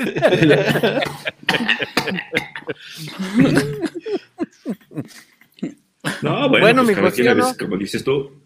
No, 6.21 6.49
bueno, 6.49 6.59
Bueno, 6.59 6.81
pues 6.83 6.87
mijo, 6.89 7.01
cada 7.01 7.11
¿sí 7.11 7.21
quien 7.21 7.27
a 7.27 7.31
o 7.31 7.35
no? 7.35 7.43
veces, 7.43 7.57
como 7.57 7.77
dices 7.77 8.03
tú. 8.03 8.41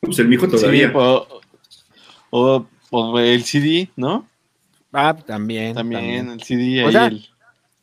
Pues 0.00 0.18
el 0.20 0.28
mijo 0.28 0.46
Sí, 0.46 0.52
todavía. 0.52 0.92
o, 0.94 1.40
o- 2.30 2.66
o 2.90 3.18
el 3.18 3.44
CD, 3.44 3.90
¿no? 3.96 4.28
Ah, 4.92 5.14
también. 5.14 5.74
También, 5.74 6.26
también. 6.26 6.30
el 6.30 6.42
CD. 6.42 6.84
O 6.86 6.92
sea, 6.92 7.06
el- 7.06 7.26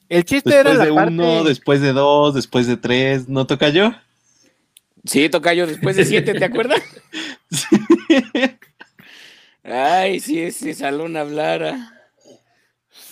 El 0.10 0.24
chiste 0.26 0.50
era 0.56 0.72
después 0.74 0.78
la 0.80 0.86
de 0.86 0.94
parte... 0.94 1.12
uno, 1.12 1.44
después 1.44 1.82
de 1.82 1.94
dos, 1.94 2.34
después 2.34 2.68
de 2.68 2.78
tres, 2.78 3.28
¿no 3.28 3.46
toca 3.48 3.70
yo? 3.70 3.92
Sí, 5.04 5.30
Tocayo, 5.30 5.68
después 5.68 5.96
de 5.98 6.06
siete, 6.06 6.34
¿te 6.34 6.46
acuerdas? 6.46 6.82
Ay, 9.64 10.20
si 10.20 10.40
ese 10.42 10.74
salón 10.74 11.18
hablara. 11.18 11.95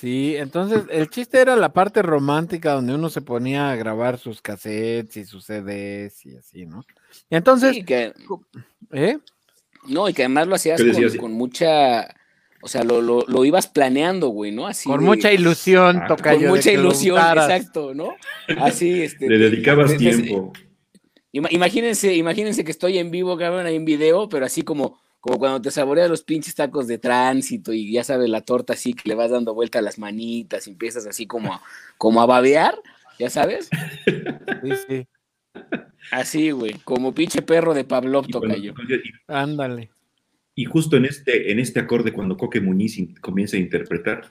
Sí, 0.03 0.36
entonces 0.36 0.81
el 0.91 1.10
chiste 1.10 1.39
era 1.39 1.55
la 1.55 1.72
parte 1.72 2.01
romántica 2.01 2.74
donde 2.74 2.93
uno 2.93 3.10
se 3.10 3.22
ponía 3.22 3.72
a 3.72 3.77
grabar 3.77 4.17
sus 4.17 4.41
cassettes 4.41 5.15
y 5.15 5.24
sus 5.24 5.45
CDs 5.45 6.25
y 6.25 6.36
así, 6.36 6.65
¿no? 6.65 6.83
Y 7.29 7.38
entonces, 7.38 7.74
Sí, 7.74 7.86
que, 7.86 8.12
¿eh? 8.91 9.17
no, 9.88 10.10
y 10.10 10.13
que 10.13 10.24
además 10.24 10.48
lo 10.48 10.55
hacías 10.55 10.81
¿Qué 10.81 10.91
con, 10.91 11.01
decías? 11.01 11.17
con 11.22 11.31
mucha, 11.31 12.13
o 12.62 12.67
sea, 12.67 12.83
lo, 12.83 13.01
lo, 13.01 13.24
lo 13.29 13.45
ibas 13.45 13.67
planeando, 13.67 14.27
güey, 14.27 14.51
¿no? 14.51 14.67
Así 14.67 14.89
Con 14.89 15.00
de- 15.00 15.05
mucha 15.05 15.31
ilusión, 15.31 16.01
Ah, 16.03 16.07
toca 16.10 16.33
con 16.33 16.41
yo. 16.41 16.50
mucha 16.50 16.74
ilusión, 16.74 17.17
exacto, 17.17 17.93
¿no? 17.93 18.13
Así, 18.57 19.03
este. 19.03 19.29
Le 19.29 19.38
dedicabas 19.38 19.91
de- 19.91 20.00
de- 20.00 20.00
tiempo. 20.17 20.51
Ima- 21.31 21.48
Imagínense, 21.50 22.13
imagínense 22.13 22.65
que 22.65 22.72
estoy 22.72 22.98
en 22.98 23.10
vivo, 23.10 23.38
cabrón, 23.38 23.65
ahí 23.67 23.77
en 23.77 23.86
video, 23.86 24.27
pero 24.27 24.45
así 24.45 24.63
como, 24.63 25.00
como 25.24 25.39
cuando 25.39 25.62
te 25.62 25.72
saboreas 25.72 26.10
los 26.10 26.22
pinches 26.22 26.53
tacos 26.53 26.86
de 26.86 26.98
tránsito 26.98 27.72
y 27.72 27.89
ya 27.94 28.03
sabes 28.03 28.30
la 28.30 28.42
torta 28.42 28.74
así 28.74 28.94
que 28.94 29.08
le 29.08 29.15
vas 29.15 29.32
dando 29.32 29.53
vuelta 29.53 29.80
a 29.80 29.82
las 29.82 29.98
manitas 29.98 30.68
y 30.68 30.72
empiezas 30.72 31.08
así 31.08 31.25
como, 31.25 31.53
a- 31.53 31.62
como 31.98 32.22
a 32.22 32.25
babear, 32.25 32.75
ya 33.18 33.30
sabes, 33.30 33.70
Sí, 34.62 34.72
sí, 34.86 35.08
así, 36.12 36.51
güey, 36.51 36.74
como 36.84 37.13
pinche 37.13 37.42
perro 37.42 37.74
de 37.74 37.86
Pavlov 37.86 38.27
tocayo. 38.27 38.74
ándale. 39.27 39.92
y 40.56 40.65
justo 40.65 40.98
en 40.98 41.06
este, 41.06 41.53
en 41.53 41.60
este 41.60 41.80
acorde, 41.80 42.12
cuando 42.12 42.36
Coque 42.36 42.60
Muñiz 42.60 42.98
in- 42.98 43.15
comienza 43.15 43.56
a 43.56 43.62
interpretar, 43.62 44.25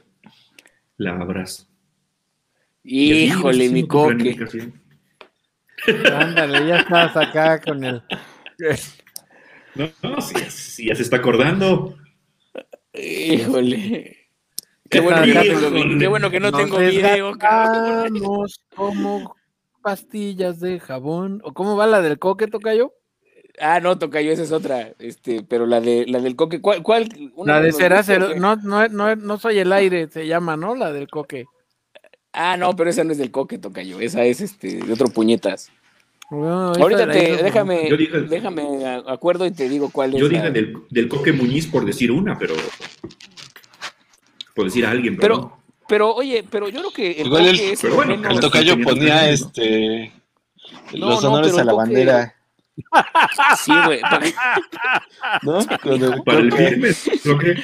la 0.99 1.15
ibas 1.15 1.69
Híjole, 2.85 3.69
mi 3.71 3.87
coque. 3.87 4.37
Ándale, 6.13 6.67
ya 6.69 6.81
estás 6.81 7.17
acá 7.17 7.61
con 7.63 7.83
el. 7.83 8.03
No, 9.75 10.21
sí, 10.21 10.87
ya 10.87 10.95
se 10.95 11.03
está 11.03 11.17
acordando. 11.17 11.97
Híjole. 12.95 14.19
Qué 14.91 15.01
bueno, 15.01 15.23
que 15.23 15.33
no 15.33 15.41
tengo, 15.43 15.99
qué 15.99 16.07
bueno 16.07 16.31
que 16.31 16.41
no 16.41 16.51
Nos 16.51 16.61
tengo 16.61 16.79
video, 16.79 17.39
cabrón. 17.39 18.13
desgastamos 18.13 18.61
como 18.77 19.37
pastillas 19.81 20.61
de 20.61 20.79
jabón. 20.81 21.41
¿O 21.45 21.55
cómo 21.55 21.77
va 21.77 21.87
la 21.87 22.03
del 22.03 22.19
coque, 22.19 22.47
toca 22.47 22.75
yo? 22.75 22.93
Ah, 23.59 23.81
no, 23.81 23.99
tocayo, 23.99 24.31
esa 24.33 24.43
es 24.43 24.53
otra. 24.53 24.93
Este, 24.99 25.43
pero 25.43 25.65
la 25.67 25.81
de 25.81 26.05
la 26.07 26.21
del 26.21 26.37
coque, 26.37 26.61
¿cuál? 26.61 26.83
cuál? 26.83 27.09
Una 27.35 27.55
La 27.55 27.63
de 27.63 27.73
será, 27.73 28.03
coque. 28.03 28.39
no, 28.39 28.57
no, 28.57 28.89
no, 28.89 29.17
no 29.17 29.39
soy 29.39 29.59
el 29.59 29.73
aire, 29.73 30.09
se 30.09 30.27
llama, 30.27 30.57
¿no? 30.59 30.75
La 30.75 30.93
del 30.93 31.09
coque. 31.09 31.47
Ah, 32.35 32.57
no, 32.59 32.77
pero 32.77 32.91
esa 32.91 33.05
no 33.05 33.13
es 33.13 33.19
del 33.19 33.31
coque, 33.31 33.59
tocayo. 33.59 34.01
Esa 34.01 34.25
es 34.25 34.41
este 34.43 34.77
de 34.77 34.93
otro 34.93 35.09
puñetas. 35.09 35.71
Esa 36.33 36.81
Ahorita 36.83 37.07
la 37.07 37.13
te, 37.13 37.43
déjame, 37.43 37.89
Yo 37.91 37.97
dije- 37.97 38.21
déjame 38.23 38.87
acuerdo 39.07 39.45
y 39.45 39.51
te 39.51 39.69
digo 39.69 39.91
cuál 39.91 40.15
es. 40.15 40.21
Yo 40.21 40.29
la- 40.29 40.39
dije 40.39 40.51
del, 40.51 40.77
del 40.89 41.09
Coque 41.09 41.33
Muñiz 41.33 41.67
por 41.67 41.85
decir 41.85 42.11
una, 42.11 42.39
pero. 42.39 42.55
Por 44.55 44.65
decir 44.67 44.87
a 44.87 44.91
alguien, 44.91 45.17
pero. 45.19 45.35
Pero, 45.35 45.59
pero, 45.89 46.15
oye, 46.15 46.43
pero 46.51 46.69
yo 46.71 46.79
creo 46.81 46.93
que 46.93 47.11
el 47.21 47.27
Igual 47.27 47.47
el- 47.49 47.57
coque 47.57 47.73
es 47.73 47.81
pero 47.83 47.95
bueno, 47.97 48.15
El 48.31 48.41
tocayo 48.41 48.73
Teniendo 48.73 48.91
ponía 48.95 49.29
este 49.31 50.13
No, 50.95 51.11
los 51.11 51.23
no, 51.23 51.33
honores 51.33 51.53
a 51.59 51.65
la 51.65 51.73
Coque- 51.73 51.77
bandera, 51.85 52.35
Sí, 53.63 53.73
güey. 53.85 54.01
porque- 54.11 54.35
¿no? 55.43 55.59
Con 55.83 56.03
el 56.15 56.23
Para 56.23 56.39
el 56.39 56.53
firme, 56.53 56.89
¿lo 57.25 57.39
que? 57.39 57.55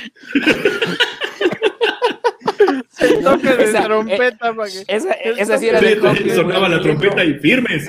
el 2.98 3.22
toque 3.22 3.48
de 3.48 3.72
trompeta. 3.72 4.54
para 4.54 4.68
que, 4.68 4.84
esa, 4.86 5.12
esa 5.12 5.58
sí 5.58 5.68
era 5.68 5.80
del 5.80 6.00
coque. 6.00 6.34
Sonaba 6.34 6.68
la 6.68 6.80
trompeta 6.80 7.24
y 7.24 7.34
firmes. 7.34 7.88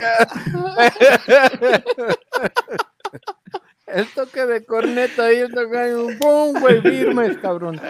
El 3.88 4.05
toque 4.07 4.45
de 4.45 4.63
corneta 4.65 5.25
ahí, 5.25 5.38
el 5.38 5.51
toque 5.51 5.95
un 5.95 6.17
pum, 6.19 6.59
güey, 6.59 6.81
firmes, 6.81 7.38
cabrón. 7.38 7.81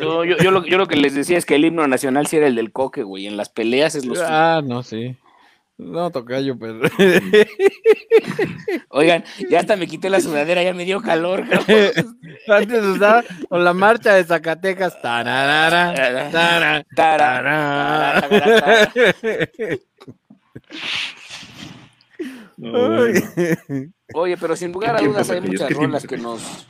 Yo, 0.00 0.24
yo, 0.24 0.36
yo, 0.36 0.50
lo, 0.52 0.64
yo, 0.64 0.78
lo, 0.78 0.86
que 0.86 0.96
les 0.96 1.14
decía 1.14 1.36
es 1.36 1.44
que 1.44 1.56
el 1.56 1.64
himno 1.64 1.86
nacional 1.88 2.26
sí 2.28 2.36
era 2.36 2.46
el 2.46 2.54
del 2.54 2.70
coque, 2.70 3.02
güey. 3.02 3.26
En 3.26 3.36
las 3.36 3.48
peleas 3.48 3.96
es 3.96 4.06
los. 4.06 4.20
Ah, 4.20 4.62
no, 4.64 4.82
sí. 4.82 5.16
No, 5.82 6.10
tocayo, 6.10 6.58
pero. 6.58 6.80
Oigan, 8.88 9.24
ya 9.50 9.60
hasta 9.60 9.76
me 9.76 9.86
quité 9.86 10.08
la 10.10 10.20
sudadera, 10.20 10.62
ya 10.62 10.74
me 10.74 10.84
dio 10.84 11.00
calor. 11.00 11.44
Antes 12.48 12.84
usaba 12.84 13.24
con 13.48 13.64
la 13.64 13.72
marcha 13.72 14.14
de 14.14 14.24
Zacatecas. 14.24 15.00
Tararara, 15.02 16.84
tarara, 16.94 18.28
Oye, 24.14 24.36
pero 24.36 24.56
sin 24.56 24.72
lugar 24.72 24.96
a 24.96 25.00
dudas 25.00 25.30
hay 25.30 25.40
muchas 25.40 25.70
rolas 25.70 26.06
que 26.06 26.16
nos. 26.16 26.66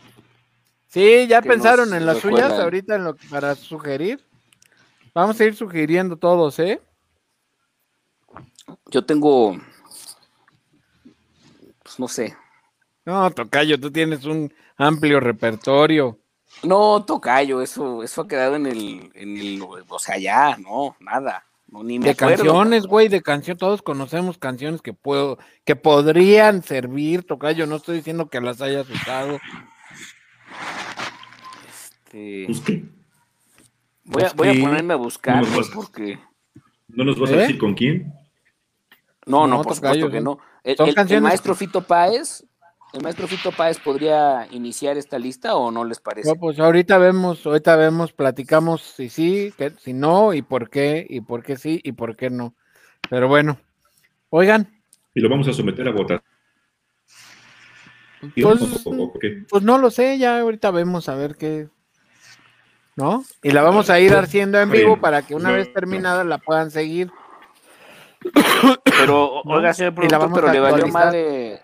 Sí, 0.88 1.26
ya 1.26 1.42
pensaron 1.42 1.94
en 1.94 2.06
las 2.06 2.18
suyas 2.18 2.52
ahorita 2.52 2.96
en 2.96 3.04
lo, 3.04 3.16
para 3.30 3.54
sugerir. 3.54 4.20
Vamos 5.14 5.40
a 5.40 5.44
ir 5.44 5.54
sugiriendo 5.54 6.16
todos, 6.16 6.58
¿eh? 6.58 6.80
Yo 8.92 9.04
tengo. 9.04 9.58
Pues 11.82 11.98
no 11.98 12.06
sé. 12.06 12.36
No, 13.04 13.28
Tocayo, 13.32 13.80
tú 13.80 13.90
tienes 13.90 14.24
un 14.24 14.54
amplio 14.76 15.18
repertorio. 15.18 16.20
No, 16.62 17.04
Tocayo, 17.04 17.60
eso, 17.60 18.04
eso 18.04 18.20
ha 18.20 18.28
quedado 18.28 18.54
en 18.54 18.66
el, 18.66 19.10
en 19.14 19.36
el. 19.36 19.60
O 19.88 19.98
sea, 19.98 20.18
ya, 20.18 20.56
no, 20.56 20.94
nada 21.00 21.44
de 21.80 22.14
canciones, 22.14 22.86
güey, 22.86 23.08
de 23.08 23.22
canción, 23.22 23.56
todos 23.56 23.80
conocemos 23.80 24.36
canciones 24.36 24.82
que 24.82 24.92
puedo, 24.92 25.38
que 25.64 25.74
podrían 25.74 26.62
servir, 26.62 27.22
tocayo, 27.24 27.66
no 27.66 27.76
estoy 27.76 27.96
diciendo 27.96 28.28
que 28.28 28.40
las 28.40 28.60
hayas 28.60 28.88
usado. 28.90 29.38
Este... 32.12 32.84
Voy 34.04 34.22
a, 34.22 34.32
voy 34.34 34.48
a 34.48 34.62
ponerme 34.62 34.92
a 34.92 34.96
buscar, 34.96 35.44
porque. 35.72 36.18
¿No 36.88 37.04
nos 37.04 37.18
vas 37.18 37.30
a 37.30 37.34
¿Eh? 37.34 37.38
decir 37.38 37.58
con 37.58 37.72
quién? 37.72 38.12
No, 39.26 39.46
no, 39.46 39.62
por 39.62 39.74
supuesto 39.74 40.10
que 40.10 40.20
no. 40.20 40.38
el 40.64 41.20
maestro 41.20 41.54
Fito 41.54 41.82
Páez 41.82 42.44
¿El 42.92 43.02
maestro 43.02 43.26
Fito 43.26 43.52
Páez 43.52 43.78
podría 43.78 44.46
iniciar 44.50 44.98
esta 44.98 45.18
lista 45.18 45.54
o 45.56 45.70
no 45.70 45.82
les 45.84 45.98
parece? 45.98 46.34
pues 46.34 46.58
ahorita 46.58 46.98
vemos, 46.98 47.46
ahorita 47.46 47.74
vemos, 47.76 48.12
platicamos 48.12 48.82
si 48.82 49.08
sí, 49.08 49.54
si 49.78 49.94
no, 49.94 50.34
y 50.34 50.42
por 50.42 50.68
qué, 50.68 51.06
y 51.08 51.22
por 51.22 51.42
qué 51.42 51.56
sí, 51.56 51.80
y 51.82 51.92
por 51.92 52.16
qué 52.16 52.28
no. 52.28 52.54
Pero 53.08 53.28
bueno, 53.28 53.58
oigan. 54.28 54.68
Y 55.14 55.20
lo 55.20 55.30
vamos 55.30 55.48
a 55.48 55.54
someter 55.54 55.88
a 55.88 55.92
votar. 55.92 56.22
Pues, 58.20 58.84
pues, 59.48 59.62
no 59.62 59.78
lo 59.78 59.90
sé, 59.90 60.18
ya 60.18 60.40
ahorita 60.40 60.70
vemos 60.70 61.08
a 61.08 61.14
ver 61.14 61.36
qué. 61.36 61.68
¿No? 62.94 63.24
Y 63.42 63.52
la 63.52 63.62
vamos 63.62 63.88
a 63.88 63.98
ir 64.00 64.14
haciendo 64.14 64.60
en 64.60 64.70
vivo 64.70 65.00
para 65.00 65.22
que 65.22 65.34
una 65.34 65.50
vez 65.50 65.72
terminada 65.72 66.24
la 66.24 66.36
puedan 66.36 66.70
seguir. 66.70 67.10
Pero, 68.84 69.42
oiga, 69.44 69.74
señor 69.74 69.94
productor, 69.94 70.32
pero 70.32 70.52
le 70.52 70.60
valió 70.60 70.86
madre 70.88 71.60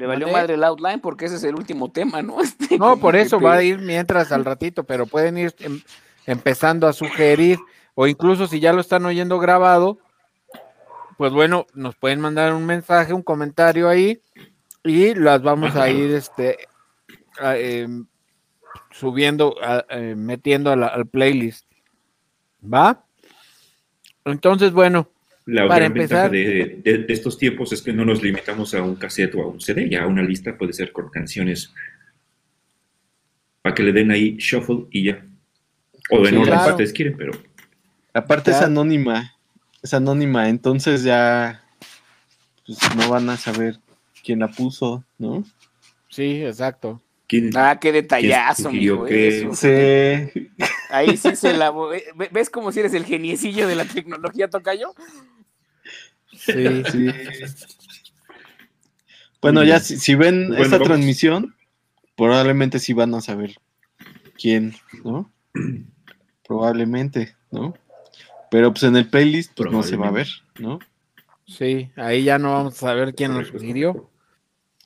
le 0.00 0.06
valió 0.06 0.28
madre 0.28 0.54
el 0.54 0.64
outline 0.64 0.98
porque 1.00 1.26
ese 1.26 1.36
es 1.36 1.44
el 1.44 1.54
último 1.54 1.90
tema, 1.90 2.22
¿no? 2.22 2.40
Este, 2.42 2.78
no, 2.78 2.96
por 2.98 3.16
eso 3.16 3.38
va 3.38 3.54
a 3.54 3.62
ir 3.62 3.78
mientras 3.78 4.32
al 4.32 4.46
ratito, 4.46 4.84
pero 4.84 5.06
pueden 5.06 5.36
ir 5.36 5.54
em, 5.58 5.82
empezando 6.26 6.86
a 6.88 6.94
sugerir, 6.94 7.58
o 7.94 8.06
incluso 8.06 8.46
si 8.46 8.60
ya 8.60 8.72
lo 8.72 8.80
están 8.80 9.04
oyendo 9.04 9.38
grabado, 9.38 9.98
pues 11.18 11.32
bueno, 11.32 11.66
nos 11.74 11.96
pueden 11.96 12.18
mandar 12.20 12.54
un 12.54 12.64
mensaje, 12.64 13.12
un 13.12 13.22
comentario 13.22 13.90
ahí, 13.90 14.22
y 14.84 15.14
las 15.14 15.42
vamos 15.42 15.76
a 15.76 15.90
ir 15.90 16.12
este 16.12 16.56
em, 17.38 18.06
subiendo, 18.90 19.54
eh, 19.90 20.14
metiendo 20.16 20.72
al 20.72 21.06
playlist. 21.08 21.66
¿Va? 22.62 23.04
Entonces, 24.24 24.72
bueno, 24.72 25.08
la 25.50 25.66
gran 25.66 25.92
ventaja 25.92 26.28
de, 26.28 26.80
estos 27.08 27.36
tiempos 27.38 27.72
es 27.72 27.82
que 27.82 27.92
no 27.92 28.04
nos 28.04 28.22
limitamos 28.22 28.74
a 28.74 28.82
un 28.82 28.96
cassette 28.96 29.34
o 29.34 29.42
a 29.42 29.46
un 29.46 29.60
CD, 29.60 29.88
ya 29.88 30.06
una 30.06 30.22
lista 30.22 30.56
puede 30.56 30.72
ser 30.72 30.92
con 30.92 31.10
canciones 31.10 31.72
para 33.62 33.74
que 33.74 33.82
le 33.82 33.92
den 33.92 34.10
ahí 34.10 34.36
shuffle 34.38 34.86
y 34.90 35.04
ya. 35.04 35.26
O 36.10 36.26
en 36.26 36.38
orden 36.38 36.58
si 36.58 36.70
ustedes 36.70 36.92
quieren, 36.92 37.16
pero. 37.16 37.32
Aparte 38.12 38.50
es 38.50 38.56
anónima, 38.56 39.36
es 39.82 39.94
anónima, 39.94 40.48
entonces 40.48 41.04
ya 41.04 41.62
pues, 42.66 42.78
no 42.96 43.08
van 43.08 43.28
a 43.30 43.36
saber 43.36 43.78
quién 44.24 44.40
la 44.40 44.48
puso, 44.48 45.04
¿no? 45.18 45.44
Sí, 46.08 46.42
exacto. 46.44 47.00
ah, 47.54 47.78
qué 47.80 47.92
detallazo, 47.92 48.72
mijo, 48.72 49.06
Sí. 49.52 50.50
Ahí 50.90 51.16
sí 51.16 51.36
se 51.36 51.56
la. 51.56 51.72
¿Ves 52.32 52.50
como 52.50 52.72
si 52.72 52.80
eres 52.80 52.94
el 52.94 53.04
geniecillo 53.04 53.68
de 53.68 53.76
la 53.76 53.84
tecnología, 53.84 54.48
Tocayo? 54.48 54.94
Sí, 56.40 56.82
sí. 56.90 57.06
Bueno, 59.40 59.62
ya 59.64 59.80
si, 59.80 60.14
ven 60.14 60.54
esta 60.54 60.78
transmisión, 60.78 61.54
probablemente 62.16 62.78
sí 62.78 62.92
van 62.92 63.14
a 63.14 63.20
saber 63.20 63.56
quién, 64.38 64.74
¿no? 65.04 65.30
Probablemente, 66.46 67.34
¿no? 67.50 67.74
Pero 68.50 68.72
pues 68.72 68.82
en 68.82 68.96
el 68.96 69.08
playlist 69.08 69.52
pues, 69.54 69.70
no 69.70 69.82
se 69.82 69.96
va 69.96 70.08
a 70.08 70.12
ver, 70.12 70.28
¿no? 70.58 70.78
Sí, 71.46 71.90
ahí 71.96 72.24
ya 72.24 72.38
no 72.38 72.52
vamos 72.52 72.74
a 72.74 72.80
saber 72.80 73.14
quién 73.14 73.34
nos 73.34 73.48
sugirió. 73.48 74.10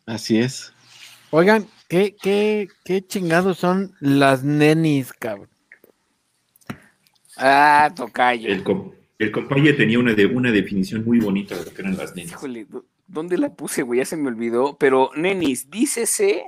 Así 0.06 0.38
es. 0.38 0.72
Oigan, 1.30 1.66
¿qué, 1.88 2.14
qué, 2.20 2.68
qué 2.84 3.04
chingados 3.04 3.58
son 3.58 3.94
las 4.00 4.44
nenis, 4.44 5.12
cabrón? 5.12 5.48
Ah, 7.36 7.92
tocayo. 7.94 8.48
El, 8.48 8.62
el 9.24 9.32
compañe 9.32 9.72
tenía 9.72 9.98
una, 9.98 10.14
de, 10.14 10.26
una 10.26 10.50
definición 10.52 11.04
muy 11.04 11.18
bonita 11.18 11.56
de 11.56 11.64
lo 11.64 11.72
que 11.72 11.82
eran 11.82 11.96
las 11.96 12.14
nenis. 12.14 12.32
Híjole, 12.32 12.66
¿dónde 13.06 13.38
la 13.38 13.54
puse, 13.54 13.82
güey? 13.82 13.98
Ya 13.98 14.04
se 14.04 14.16
me 14.16 14.28
olvidó. 14.28 14.76
Pero, 14.78 15.10
nenis, 15.16 15.70
dícese 15.70 16.46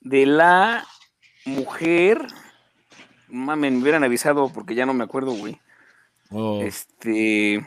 de 0.00 0.26
la 0.26 0.86
mujer. 1.44 2.26
Mamen, 3.28 3.76
me 3.76 3.82
hubieran 3.82 4.04
avisado 4.04 4.52
porque 4.52 4.74
ya 4.74 4.86
no 4.86 4.94
me 4.94 5.04
acuerdo, 5.04 5.32
güey. 5.32 5.58
Oh. 6.30 6.62
Este. 6.62 7.66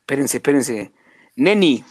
Espérense, 0.00 0.38
espérense. 0.38 0.92
Neni. 1.36 1.84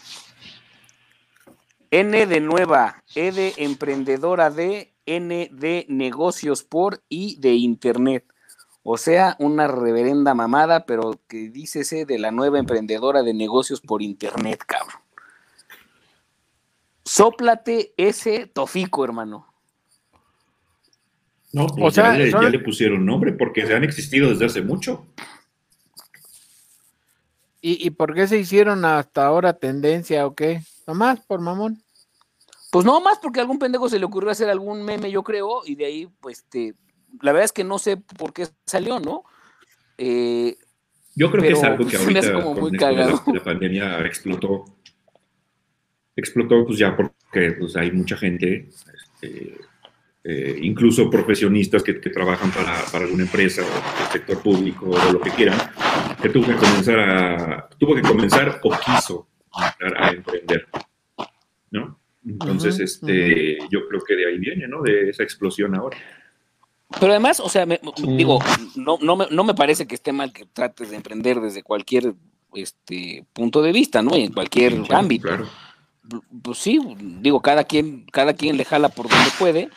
N 1.90 2.26
de 2.26 2.42
nueva, 2.42 3.04
E 3.16 3.32
de 3.32 3.54
emprendedora 3.58 4.50
de, 4.50 4.94
N 5.06 5.50
de 5.54 5.86
negocios 5.88 6.64
por 6.64 7.02
y 7.08 7.40
de 7.40 7.54
internet. 7.54 8.26
O 8.90 8.98
sea, 8.98 9.36
una 9.40 9.68
reverenda 9.68 10.34
mamada, 10.34 10.86
pero 10.86 11.20
que 11.28 11.50
dícese 11.50 12.06
de 12.06 12.20
la 12.20 12.32
nueva 12.32 12.58
emprendedora 12.58 13.22
de 13.22 13.34
negocios 13.34 13.82
por 13.82 14.02
internet, 14.02 14.64
cabrón. 14.66 15.02
Sóplate 17.04 17.94
ese 17.98 18.48
tofico, 18.48 19.04
hermano. 19.04 19.46
No, 21.52 21.66
o 21.82 21.92
sea, 21.92 22.18
ya, 22.18 22.40
le, 22.40 22.60
pusieron 22.60 23.06
nombre 23.06 23.34
porque 23.34 23.64
han 23.64 23.84
existido 23.84 24.30
desde 24.30 24.46
hace 24.46 24.62
mucho. 24.62 25.06
¿Y, 27.60 27.86
¿Y 27.86 27.90
por 27.90 28.14
qué 28.14 28.26
se 28.26 28.38
hicieron 28.38 28.86
hasta 28.86 29.26
ahora 29.26 29.52
tendencia 29.52 30.26
o 30.26 30.34
qué? 30.34 30.62
Nomás 30.88 31.20
por 31.20 31.42
mamón. 31.42 31.84
Pues 32.72 32.86
no 32.86 33.02
más 33.02 33.20
porque 33.20 33.42
a 33.42 33.44
algún 33.44 33.60
pendejo 33.60 33.90
se 33.90 34.00
le 34.00 34.06
ocurrió 34.06 34.32
hacer 34.32 34.50
algún 34.50 34.82
meme, 34.82 35.12
yo 35.12 35.24
creo, 35.24 35.64
y 35.66 35.76
de 35.76 35.86
ahí, 35.86 36.10
pues, 36.22 36.46
te, 36.46 36.74
la 37.22 37.32
verdad 37.32 37.46
es 37.46 37.52
que 37.52 37.64
no 37.64 37.80
sé 37.80 37.98
por 37.98 38.34
qué 38.34 38.48
salió, 38.66 39.00
¿no? 39.00 39.24
Eh, 39.98 40.56
Yo 41.16 41.32
creo 41.32 41.44
que 41.44 41.54
es 41.54 41.64
algo 41.64 41.88
que 41.88 41.98
ahorita 41.98 42.44
con 42.44 43.36
La, 43.36 43.44
pandemia 43.44 44.06
explotó. 44.06 44.66
Explotó 46.16 46.66
pues 46.66 46.80
ya 46.80 46.96
porque 46.96 47.52
pues, 47.52 47.76
hay 47.76 47.92
mucha 47.92 48.18
gente, 48.18 48.70
este, 48.70 49.58
eh, 50.24 50.60
incluso 50.62 51.10
profesionistas 51.10 51.84
que, 51.84 51.94
trabajan 51.94 52.52
para, 52.52 52.80
alguna 53.04 53.24
empresa 53.24 53.62
o 53.62 54.04
el 54.04 54.12
sector 54.12 54.42
público 54.42 54.90
o 54.90 55.12
lo 55.12 55.22
que 55.22 55.30
quieran, 55.32 55.60
que 56.22 56.30
tuvo 56.30 56.48
que 56.48 56.56
comenzar 56.56 57.00
a, 57.00 57.70
tuvo 57.78 57.96
que 57.96 58.02
comenzar 58.02 58.60
o 58.64 58.72
quiso 58.72 59.28
a 59.52 60.10
emprender, 60.10 60.68
¿no? 61.72 62.00
Entonces, 62.28 62.80
este, 62.80 63.58
yo 63.70 63.88
creo 63.88 64.02
que 64.02 64.16
de 64.16 64.28
ahí 64.28 64.38
viene, 64.38 64.68
¿no? 64.68 64.82
De 64.82 65.10
esa 65.10 65.24
explosión 65.24 65.76
ahora. 65.76 65.98
Pero 67.00 67.12
además, 67.12 67.40
o 67.40 67.50
sea, 67.50 67.66
digo, 67.66 68.40
no, 68.76 68.98
no, 69.02 69.16
me, 69.18 69.28
no 69.30 69.44
me 69.44 69.54
parece 69.54 69.88
que 69.88 69.96
esté 69.96 70.14
mal 70.14 70.32
que 70.32 70.46
trates 70.46 70.90
de 70.90 70.96
emprender 70.96 71.42
desde 71.42 71.64
cualquier 71.64 72.16
este 72.54 73.26
punto 73.34 73.62
de 73.62 73.72
vista, 73.72 74.02
¿no? 74.02 74.16
En 74.16 74.32
cualquier 74.32 74.84
ámbito. 74.90 75.30
Pues 76.42 76.58
sí, 76.58 76.80
digo, 77.22 77.42
cada 77.42 77.66
quien, 77.66 78.06
cada 78.12 78.34
quien 78.34 78.56
le 78.56 78.64
jala 78.64 78.90
por 78.90 79.10
donde 79.10 79.30
puede, 79.38 79.70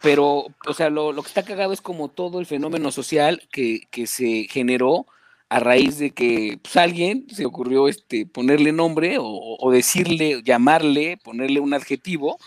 pero, 0.00 0.46
o 0.66 0.74
sea, 0.74 0.88
lo, 0.88 1.12
que 1.14 1.28
está 1.28 1.42
cagado 1.42 1.72
es 1.72 1.80
como 1.80 2.08
todo 2.08 2.40
el 2.40 2.46
fenómeno 2.46 2.90
social 2.90 3.42
que, 3.50 3.86
se 4.06 4.46
generó 4.48 5.06
a 5.48 5.60
raíz 5.60 5.98
de 5.98 6.10
que 6.10 6.58
pues, 6.62 6.76
alguien 6.76 7.26
se 7.30 7.44
ocurrió 7.44 7.88
este, 7.88 8.26
ponerle 8.26 8.72
nombre 8.72 9.16
o, 9.20 9.70
decirle, 9.70 10.42
llamarle, 10.42 11.18
ponerle 11.18 11.60
un 11.60 11.74
adjetivo, 11.74 12.38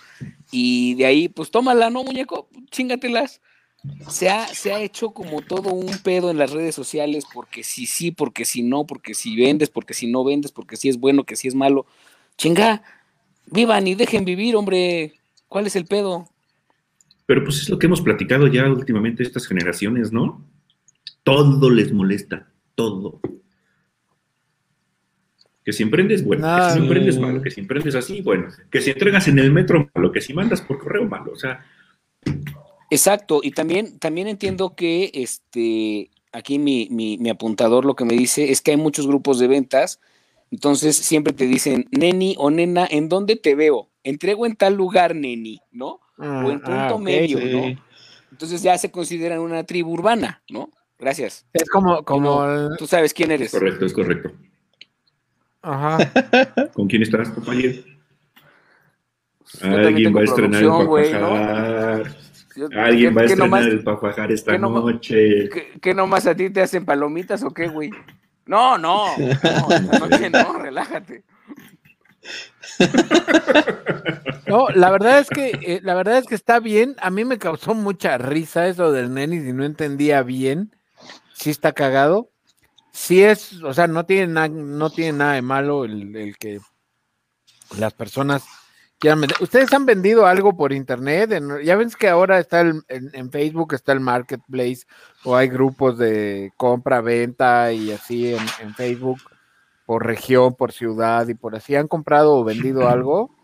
y 0.52 0.96
de 0.96 1.06
ahí, 1.06 1.30
pues 1.30 1.52
tómala, 1.52 1.90
¿no, 1.90 2.04
muñeco? 2.04 2.50
Chíngatelas. 2.72 3.42
Se 4.10 4.30
ha, 4.30 4.48
se 4.48 4.74
ha 4.74 4.82
hecho 4.82 5.12
como 5.12 5.42
todo 5.42 5.72
un 5.72 5.98
pedo 6.00 6.30
en 6.30 6.38
las 6.38 6.52
redes 6.52 6.76
sociales, 6.76 7.24
porque 7.34 7.64
si 7.64 7.86
sí, 7.86 8.12
porque 8.12 8.44
si 8.44 8.62
no, 8.62 8.86
porque 8.86 9.14
si 9.14 9.36
vendes, 9.38 9.70
porque 9.70 9.94
si 9.94 10.08
no 10.08 10.24
vendes, 10.24 10.52
porque 10.52 10.76
si 10.76 10.90
es 10.90 11.00
bueno, 11.00 11.24
que 11.24 11.36
si 11.36 11.48
es 11.48 11.56
malo. 11.56 11.86
Chinga, 12.38 12.82
vivan 13.46 13.88
y 13.88 13.96
dejen 13.96 14.26
vivir, 14.26 14.56
hombre. 14.56 15.14
¿Cuál 15.48 15.68
es 15.68 15.76
el 15.76 15.86
pedo? 15.86 16.28
Pero 17.26 17.44
pues 17.44 17.62
es 17.62 17.70
lo 17.70 17.80
que 17.80 17.86
hemos 17.86 18.02
platicado 18.02 18.48
ya 18.48 18.68
últimamente 18.68 19.24
estas 19.24 19.48
generaciones, 19.48 20.12
¿no? 20.12 20.46
Todo 21.24 21.70
les 21.70 21.94
molesta, 21.94 22.52
todo. 22.76 23.22
Que 25.64 25.74
si 25.74 25.84
emprendes, 25.84 26.26
bueno, 26.26 26.42
que 26.44 26.74
si 26.74 26.80
emprendes 26.80 27.20
malo, 27.20 27.42
que 27.42 27.52
si 27.52 27.60
emprendes 27.62 27.96
así, 27.96 28.22
bueno, 28.22 28.48
que 28.72 28.82
si 28.82 28.90
entregas 28.90 29.28
en 29.28 29.40
el 29.40 29.52
metro 29.52 29.90
malo, 29.94 30.12
que 30.12 30.22
si 30.22 30.34
mandas 30.34 30.62
por 30.62 30.80
correo 30.80 31.06
malo, 31.06 31.32
o 31.32 31.36
sea. 31.36 31.66
Exacto, 32.90 33.42
y 33.44 33.52
también, 33.52 34.00
también 34.00 34.28
entiendo 34.28 34.76
que 34.76 35.12
este, 35.14 36.10
aquí 36.32 36.60
mi, 36.60 36.88
mi 36.90 37.30
apuntador 37.30 37.86
lo 37.86 37.96
que 37.96 38.06
me 38.06 38.16
dice 38.16 38.52
es 38.52 38.62
que 38.62 38.72
hay 38.72 38.78
muchos 38.78 39.08
grupos 39.08 39.40
de 39.40 39.48
ventas, 39.48 40.00
entonces 40.52 40.96
siempre 40.96 41.34
te 41.34 41.46
dicen, 41.46 41.88
neni 41.92 42.36
o 42.38 42.50
nena, 42.50 42.88
¿en 42.90 43.10
dónde 43.10 43.36
te 43.36 43.56
veo? 43.56 43.90
Entrego 44.04 44.46
en 44.46 44.56
tal 44.56 44.76
lugar, 44.76 45.16
neni, 45.16 45.62
¿no? 45.72 46.00
o 46.18 46.52
en 46.52 46.62
ah, 46.66 46.90
punto 46.90 47.00
medio, 47.00 47.40
¿no? 47.40 47.82
Entonces 48.32 48.62
ya 48.62 48.78
se 48.78 48.92
consideran 48.92 49.40
una 49.40 49.64
tribu 49.64 49.92
urbana, 49.92 50.44
¿no? 50.50 50.70
Gracias. 50.98 51.46
Es 51.54 51.70
como, 51.70 52.04
como 52.04 52.76
tú 52.78 52.88
sabes 52.88 53.14
quién 53.14 53.32
eres. 53.32 53.52
Correcto, 53.52 53.86
es 53.86 53.94
correcto. 53.94 54.32
Ajá. 55.62 55.98
¿Con 56.74 56.88
quién 56.88 57.04
estás, 57.04 57.30
compañero? 57.30 57.84
Alguien 59.62 60.16
va 60.16 60.22
a 60.22 60.24
estrenar 60.24 60.62
el 60.62 60.70
papajar. 60.70 62.16
Alguien 62.76 63.16
va 63.16 63.22
a 63.22 63.26
estrenar 63.26 63.64
el 63.64 63.84
papajar 63.84 64.32
esta 64.32 64.58
noche. 64.58 65.50
¿qué, 65.82 65.94
nomás 65.94 66.26
a 66.28 66.36
ti 66.36 66.50
te 66.50 66.62
hacen 66.62 66.86
palomitas 66.86 67.44
o 67.44 67.52
qué, 67.52 67.68
güey? 67.68 67.92
No, 68.46 68.78
no, 68.78 69.06
no, 69.18 70.10
no, 70.10 70.30
no, 70.30 70.60
relájate. 70.60 71.24
No, 74.48 74.68
la 74.70 74.90
verdad 74.90 75.20
es 75.20 75.30
que 75.30 75.52
eh, 75.62 75.80
la 75.84 75.94
verdad 75.94 76.18
es 76.18 76.26
que 76.26 76.36
está 76.36 76.60
bien. 76.60 76.96
A 77.02 77.12
mí 77.12 77.24
me 77.24 77.38
causó 77.38 77.76
mucha 77.76 78.18
risa 78.18 78.68
eso 78.68 78.92
del 78.92 79.14
Nenis 79.14 79.46
y 79.46 79.54
no 79.54 79.64
entendía 79.64 80.24
bien. 80.24 80.76
Si 81.34 81.52
está 81.52 81.74
cagado. 81.74 82.32
Si 82.92 83.24
es, 83.24 83.62
o 83.62 83.74
sea, 83.74 83.88
no 83.88 84.06
tiene 84.06 84.34
nada, 84.34 84.50
no 84.50 84.90
tiene 84.90 85.20
nada 85.20 85.34
de 85.34 85.42
malo 85.42 85.86
el, 85.86 86.36
que 86.40 86.60
las 87.78 87.94
personas. 87.94 88.44
Ustedes 89.40 89.72
han 89.72 89.86
vendido 89.86 90.26
algo 90.26 90.58
por 90.58 90.74
internet. 90.74 91.32
ya 91.64 91.76
ven 91.76 91.90
que 91.98 92.10
ahora 92.10 92.40
está 92.40 92.62
el, 92.62 92.82
en, 92.90 93.32
Facebook 93.32 93.74
está 93.74 93.94
el 93.94 94.02
marketplace 94.02 94.82
o 95.24 95.36
hay 95.36 95.48
grupos 95.48 95.98
de 95.98 96.52
compra, 96.58 97.00
venta 97.00 97.72
y 97.72 97.92
así 97.92 98.34
en 98.34 98.76
Facebook 98.76 99.20
por 99.90 100.06
región, 100.06 100.54
por 100.54 100.72
ciudad 100.72 101.28
y 101.30 101.34
por 101.34 101.56
así. 101.56 101.76
¿Han 101.76 101.88
comprado 101.88 102.36
o 102.36 102.44
vendido 102.44 102.88
algo? 102.96 103.36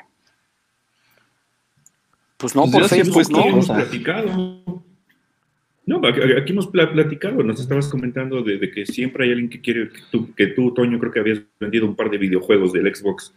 Pues 2.38 2.56
no, 2.56 2.66
pues 2.66 2.74
por 2.74 2.88
Facebook, 2.88 3.32
no. 3.32 3.46
hemos 3.46 3.68
platicado. 3.68 4.84
No, 5.88 6.02
aquí 6.08 6.52
hemos 6.52 6.68
platicado, 6.68 7.42
nos 7.42 7.60
estabas 7.60 7.88
comentando 7.88 8.44
de, 8.44 8.60
que 8.70 8.86
siempre 8.86 9.26
hay 9.26 9.32
alguien 9.32 9.50
que 9.50 9.60
quiere, 9.60 9.90
que 9.90 10.02
tú, 10.12 10.36
que 10.36 10.48
tú, 10.48 10.72
Toño, 10.72 11.00
creo 11.00 11.12
que 11.12 11.20
habías 11.20 11.42
vendido 11.60 11.88
un 11.88 11.96
par 11.96 12.12
de 12.12 12.20
videojuegos 12.20 12.74
del 12.74 12.96
Xbox. 12.96 13.34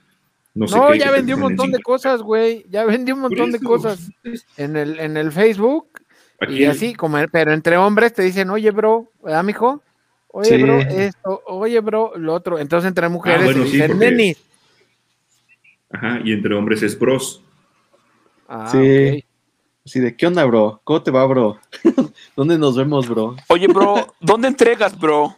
No, 0.58 0.66
sé 0.66 0.76
no 0.76 0.92
ya 0.92 1.12
vendí 1.12 1.32
un 1.32 1.40
montón 1.40 1.70
de 1.70 1.80
cosas, 1.80 2.20
güey. 2.20 2.66
Ya 2.68 2.84
vendí 2.84 3.12
un 3.12 3.20
montón 3.20 3.52
de 3.52 3.60
cosas 3.60 4.10
en 4.56 4.76
el, 4.76 4.98
en 4.98 5.16
el 5.16 5.30
Facebook. 5.30 5.88
y 6.48 6.64
así, 6.64 6.94
como, 6.94 7.18
pero 7.30 7.52
entre 7.52 7.76
hombres 7.76 8.12
te 8.12 8.22
dicen, 8.22 8.50
oye, 8.50 8.72
bro, 8.72 9.12
¿verdad, 9.22 9.44
mijo? 9.44 9.84
Oye, 10.26 10.60
bro, 10.60 10.80
esto, 10.80 11.42
oye, 11.46 11.78
bro, 11.80 12.12
lo 12.16 12.34
otro. 12.34 12.58
Entonces 12.58 12.88
entre 12.88 13.08
mujeres 13.08 13.54
ah, 13.54 13.60
dicen 13.60 13.98
neni. 14.00 14.34
Ajá, 15.90 16.20
y 16.24 16.32
entre 16.32 16.54
hombres 16.56 16.82
es 16.82 16.98
bros. 16.98 17.40
Ah, 18.48 18.68
sí. 18.72 19.24
Sí, 19.84 20.00
de 20.00 20.16
qué 20.16 20.26
onda, 20.26 20.44
bro? 20.44 20.80
¿Cómo 20.82 21.02
te 21.04 21.12
va, 21.12 21.24
bro? 21.24 21.60
¿Dónde 22.36 22.58
nos 22.58 22.76
vemos, 22.76 23.08
bro? 23.08 23.36
Oye, 23.46 23.68
bro, 23.68 24.12
¿dónde 24.20 24.48
entregas, 24.48 24.98
bro? 24.98 25.36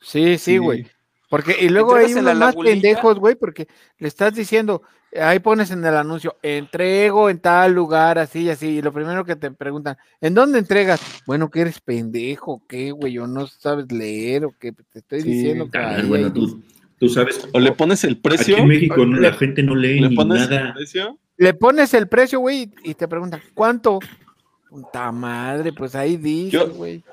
Sí, 0.00 0.36
sí, 0.36 0.58
güey. 0.58 0.86
Porque, 1.28 1.56
y 1.60 1.68
luego 1.68 1.94
hay 1.94 2.14
unos 2.14 2.36
más 2.36 2.56
pendejos, 2.56 3.18
güey, 3.18 3.34
porque 3.34 3.68
le 3.98 4.08
estás 4.08 4.34
diciendo, 4.34 4.82
ahí 5.20 5.38
pones 5.40 5.70
en 5.70 5.84
el 5.84 5.94
anuncio, 5.94 6.36
entrego 6.42 7.28
en 7.28 7.38
tal 7.38 7.72
lugar, 7.72 8.18
así 8.18 8.44
y 8.44 8.50
así, 8.50 8.66
y 8.78 8.82
lo 8.82 8.92
primero 8.92 9.24
que 9.24 9.36
te 9.36 9.50
preguntan, 9.50 9.98
¿en 10.22 10.34
dónde 10.34 10.58
entregas? 10.58 11.00
Bueno, 11.26 11.50
que 11.50 11.60
eres 11.60 11.80
pendejo, 11.80 12.62
¿qué, 12.66 12.92
güey? 12.92 13.18
O 13.18 13.26
no 13.26 13.46
sabes 13.46 13.92
leer, 13.92 14.46
o 14.46 14.54
qué, 14.58 14.72
te 14.72 15.00
estoy 15.00 15.22
diciendo 15.22 15.70
que... 15.70 15.78
Ah, 15.78 16.02
bueno, 16.06 16.32
tú, 16.32 17.08
sabes... 17.10 17.46
O 17.52 17.60
le 17.60 17.72
pones 17.72 18.04
el 18.04 18.16
precio... 18.18 18.54
Aquí 18.54 18.62
en 18.62 18.68
México 18.68 19.04
la 19.04 19.32
gente 19.34 19.62
no 19.62 19.74
lee 19.74 20.00
¿le 20.00 20.16
pones 20.16 20.48
nada. 20.48 20.68
El 20.68 20.74
precio? 20.74 21.18
Le 21.36 21.54
pones 21.54 21.92
el 21.92 22.08
precio, 22.08 22.40
güey, 22.40 22.70
y 22.84 22.94
te 22.94 23.06
preguntan, 23.06 23.42
¿cuánto? 23.52 23.98
Puta 24.70 25.12
madre, 25.12 25.72
pues 25.74 25.94
ahí 25.94 26.16
dice, 26.16 26.58
güey. 26.64 27.04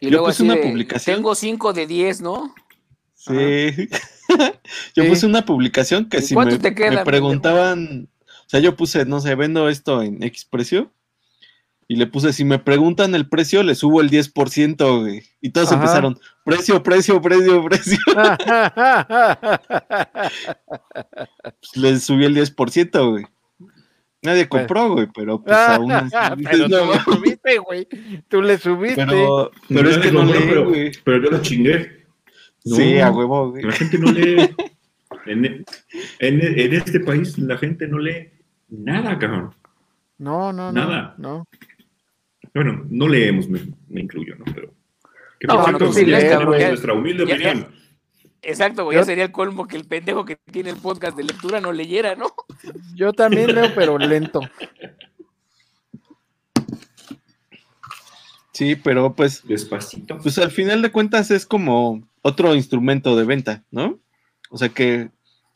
Y 0.00 0.10
luego 0.10 0.26
puse 0.26 0.42
una 0.42 0.56
publicación. 0.56 1.16
Tengo 1.16 1.34
5 1.34 1.72
de 1.72 1.86
10, 1.86 2.20
¿no? 2.20 2.54
Sí. 3.28 3.88
yo 4.94 5.08
puse 5.08 5.26
una 5.26 5.44
publicación 5.44 6.08
que 6.08 6.22
si 6.22 6.36
me, 6.36 6.58
preguntaban, 7.04 8.08
o 8.26 8.48
sea, 8.48 8.60
yo 8.60 8.76
puse, 8.76 9.04
no 9.04 9.20
sé, 9.20 9.34
vendo 9.34 9.68
esto 9.68 10.02
en 10.02 10.22
X 10.22 10.44
precio. 10.44 10.92
Y 11.90 11.96
le 11.96 12.06
puse, 12.06 12.34
si 12.34 12.44
me 12.44 12.58
preguntan 12.58 13.14
el 13.14 13.30
precio, 13.30 13.62
le 13.62 13.74
subo 13.74 14.02
el 14.02 14.10
10%, 14.10 15.00
güey. 15.00 15.22
Y 15.40 15.48
todos 15.50 15.72
empezaron, 15.72 16.18
precio, 16.44 16.82
precio, 16.82 17.18
precio, 17.22 17.64
precio. 17.64 17.98
pues 21.60 21.76
le 21.76 21.98
subí 21.98 22.26
el 22.26 22.36
10%, 22.36 23.10
güey. 23.10 23.24
Nadie 24.20 24.48
compró, 24.50 24.92
güey, 24.92 25.06
pero 25.14 25.42
pues 25.42 25.56
aún 25.68 25.90
pero 26.50 26.68
no, 26.68 26.92
tú 27.04 27.12
subiste, 27.14 27.56
güey. 27.58 27.88
Tú 28.28 28.42
le 28.42 28.58
subiste. 28.58 29.06
Pero, 29.06 29.50
pero 29.68 29.88
es 29.88 29.96
que 29.96 30.12
no 30.12 30.24
le, 30.24 30.62
güey. 30.62 30.92
Pero 31.04 31.22
yo 31.24 31.30
lo 31.30 31.40
chingué 31.40 31.97
sí, 32.64 32.98
a 32.98 33.10
huevo. 33.10 33.54
La 33.56 33.72
gente 33.72 33.98
no 33.98 34.12
lee. 34.12 34.54
en, 35.26 35.64
este 36.20 37.00
país 37.00 37.38
la 37.38 37.58
gente 37.58 37.86
no 37.86 37.98
lee 37.98 38.30
nada, 38.68 39.18
cabrón. 39.18 39.54
No, 40.18 40.52
no, 40.52 40.72
nada. 40.72 41.14
No. 41.18 41.46
Bueno, 42.54 42.84
no 42.88 43.08
leemos, 43.08 43.48
me, 43.48 43.60
incluyo, 43.90 44.36
¿no? 44.36 44.44
Pero. 44.54 44.72
Que 45.38 45.46
no, 45.46 45.62
por 45.62 45.94
cierto, 45.94 46.44
nuestra 46.44 46.92
humilde 46.94 47.22
opinión. 47.22 47.68
Exacto, 48.42 48.84
güey, 48.84 48.96
ya 48.96 49.04
sería 49.04 49.24
el 49.24 49.32
colmo 49.32 49.66
que 49.66 49.76
el 49.76 49.84
pendejo 49.84 50.24
que 50.24 50.36
tiene 50.36 50.70
el 50.70 50.76
podcast 50.76 51.16
de 51.16 51.24
lectura 51.24 51.60
no 51.60 51.72
leyera, 51.72 52.14
¿no? 52.14 52.32
Yo 52.94 53.12
también 53.12 53.54
leo, 53.54 53.72
pero 53.74 53.98
lento. 53.98 54.40
Sí, 58.52 58.74
pero 58.74 59.14
pues. 59.14 59.46
Despacito. 59.46 60.18
Pues 60.18 60.38
al 60.38 60.50
final 60.50 60.82
de 60.82 60.90
cuentas 60.90 61.30
es 61.30 61.46
como 61.46 62.07
otro 62.22 62.54
instrumento 62.54 63.16
de 63.16 63.24
venta, 63.24 63.64
¿no? 63.70 63.98
O 64.50 64.58
sea 64.58 64.68
que 64.68 65.10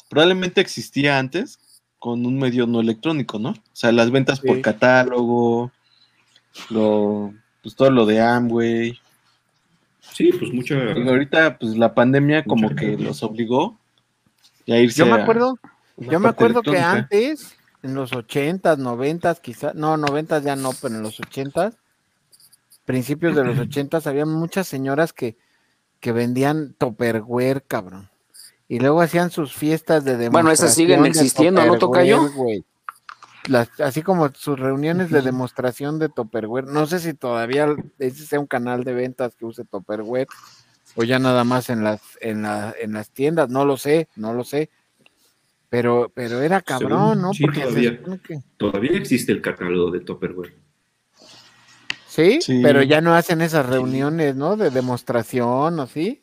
probablemente 0.08 0.60
existía 0.60 1.18
antes 1.18 1.58
con 1.98 2.26
un 2.26 2.38
medio 2.38 2.66
no 2.66 2.80
electrónico, 2.80 3.38
¿no? 3.38 3.50
O 3.50 3.56
sea, 3.72 3.92
las 3.92 4.10
ventas 4.10 4.40
por 4.40 4.60
catálogo, 4.60 5.70
lo, 6.70 7.32
pues 7.62 7.74
todo 7.76 7.90
lo 7.90 8.06
de 8.06 8.20
Amway. 8.20 8.98
Sí, 10.12 10.30
pues 10.32 10.52
mucha. 10.52 10.74
Y 10.98 11.08
ahorita, 11.08 11.58
pues 11.58 11.76
la 11.76 11.94
pandemia 11.94 12.44
como 12.44 12.74
que 12.74 12.98
los 12.98 13.22
obligó 13.22 13.78
a 14.68 14.76
irse. 14.76 14.98
Yo 14.98 15.06
me 15.06 15.22
acuerdo, 15.22 15.58
yo 15.96 16.20
me 16.20 16.28
acuerdo 16.28 16.62
que 16.62 16.78
antes, 16.78 17.56
en 17.82 17.94
los 17.94 18.12
ochentas, 18.12 18.78
noventas, 18.78 19.40
quizás, 19.40 19.74
no, 19.74 19.96
noventas 19.96 20.44
ya 20.44 20.56
no, 20.56 20.72
pero 20.80 20.96
en 20.96 21.02
los 21.02 21.20
ochentas, 21.20 21.76
principios 22.84 23.34
de 23.34 23.44
los 23.44 23.58
ochentas, 23.60 24.06
había 24.06 24.26
muchas 24.26 24.66
señoras 24.66 25.12
que 25.12 25.36
que 26.02 26.12
vendían 26.12 26.74
Topperware, 26.74 27.62
cabrón. 27.62 28.10
Y 28.68 28.80
luego 28.80 29.00
hacían 29.00 29.30
sus 29.30 29.54
fiestas 29.54 30.04
de 30.04 30.12
demostración. 30.16 30.32
Bueno, 30.32 30.50
esas 30.50 30.74
siguen 30.74 31.06
existiendo, 31.06 31.64
¿no 31.64 31.78
toca 31.78 32.04
yo? 32.04 32.28
así 33.78 34.02
como 34.02 34.28
sus 34.34 34.58
reuniones 34.58 35.10
de 35.10 35.22
demostración 35.22 35.98
de 35.98 36.08
Topperware. 36.08 36.66
No 36.66 36.86
sé 36.86 36.98
si 36.98 37.14
todavía 37.14 37.74
ese 37.98 38.26
sea 38.26 38.40
un 38.40 38.46
canal 38.46 38.84
de 38.84 38.94
ventas 38.94 39.34
que 39.36 39.46
use 39.46 39.64
Topperware 39.64 40.26
o 40.96 41.04
ya 41.04 41.18
nada 41.18 41.44
más 41.44 41.70
en 41.70 41.84
las, 41.84 42.00
en, 42.20 42.42
la, 42.42 42.74
en 42.80 42.92
las 42.92 43.10
tiendas, 43.10 43.48
no 43.48 43.64
lo 43.64 43.76
sé, 43.76 44.08
no 44.16 44.34
lo 44.34 44.44
sé. 44.44 44.70
Pero, 45.68 46.10
pero 46.14 46.42
era 46.42 46.60
cabrón, 46.60 47.22
¿no? 47.22 47.32
Sí, 47.32 47.44
todavía, 47.46 48.00
todavía 48.56 48.92
existe 48.92 49.32
el 49.32 49.40
catálogo 49.40 49.90
de 49.90 50.00
Topperware. 50.00 50.54
¿Sí? 52.12 52.40
pero 52.62 52.82
ya 52.82 53.00
no 53.00 53.14
hacen 53.14 53.40
esas 53.40 53.64
reuniones, 53.64 54.36
¿no? 54.36 54.56
De 54.58 54.68
demostración 54.68 55.80
o 55.80 55.86
sí. 55.86 56.22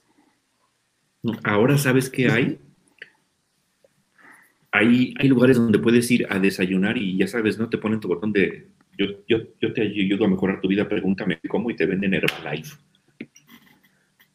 Ahora 1.43 1.80
sabes 1.80 2.12
qué 2.12 2.30
hay. 2.30 2.60
Hay, 4.71 5.15
hay 5.17 5.28
lugares 5.28 5.58
donde 5.58 5.80
puedes 5.80 6.12
ir 6.12 6.28
a 6.30 6.38
desayunar 6.38 6.95
y 6.97 7.17
ya 7.17 7.25
sabes, 7.25 7.58
no 7.58 7.69
te 7.69 7.80
ponen 7.80 7.99
tu 7.99 8.08
botón 8.08 8.32
de 8.32 8.69
yo, 8.99 9.06
yo, 9.28 9.38
yo 9.60 9.73
te 9.73 9.82
ayudo 9.82 10.25
a 10.25 10.28
mejorar 10.28 10.62
tu 10.62 10.67
vida, 10.67 10.88
pregúntame 10.88 11.39
cómo 11.47 11.71
y 11.71 11.75
te 11.75 11.88
venden 11.88 12.13
Herbalife. 12.13 12.78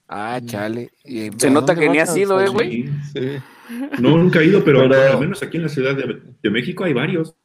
Ah, 0.08 0.40
chale. 0.44 0.90
Se 1.36 1.50
nota 1.50 1.76
que 1.76 1.88
ni 1.88 1.98
ha 1.98 2.06
sido, 2.06 2.40
¿eh, 2.40 2.48
güey? 2.48 2.88
Sí, 3.12 3.20
No, 4.00 4.18
nunca 4.18 4.40
he 4.40 4.46
ido, 4.46 4.64
pero, 4.64 4.82
al 4.82 5.20
menos 5.20 5.42
aquí 5.42 5.58
en 5.58 5.62
la 5.62 5.68
Ciudad 5.68 5.96
de, 5.96 6.50
México 6.50 6.82
hay 6.82 6.92
varios. 6.92 7.36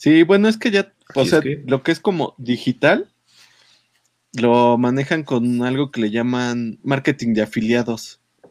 Sí, 0.00 0.22
bueno, 0.22 0.48
es 0.48 0.56
que 0.56 0.70
ya, 0.70 0.94
o 1.14 1.26
sea, 1.26 1.42
lo 1.66 1.82
que 1.82 1.92
es 1.92 2.00
como 2.00 2.34
digital, 2.38 3.12
lo 4.32 4.78
manejan 4.78 5.24
con 5.24 5.62
algo 5.62 5.90
que 5.90 6.00
le 6.00 6.10
llaman 6.10 6.78
marketing 6.82 7.34
de 7.34 7.42
afiliados. 7.42 8.18
O 8.42 8.48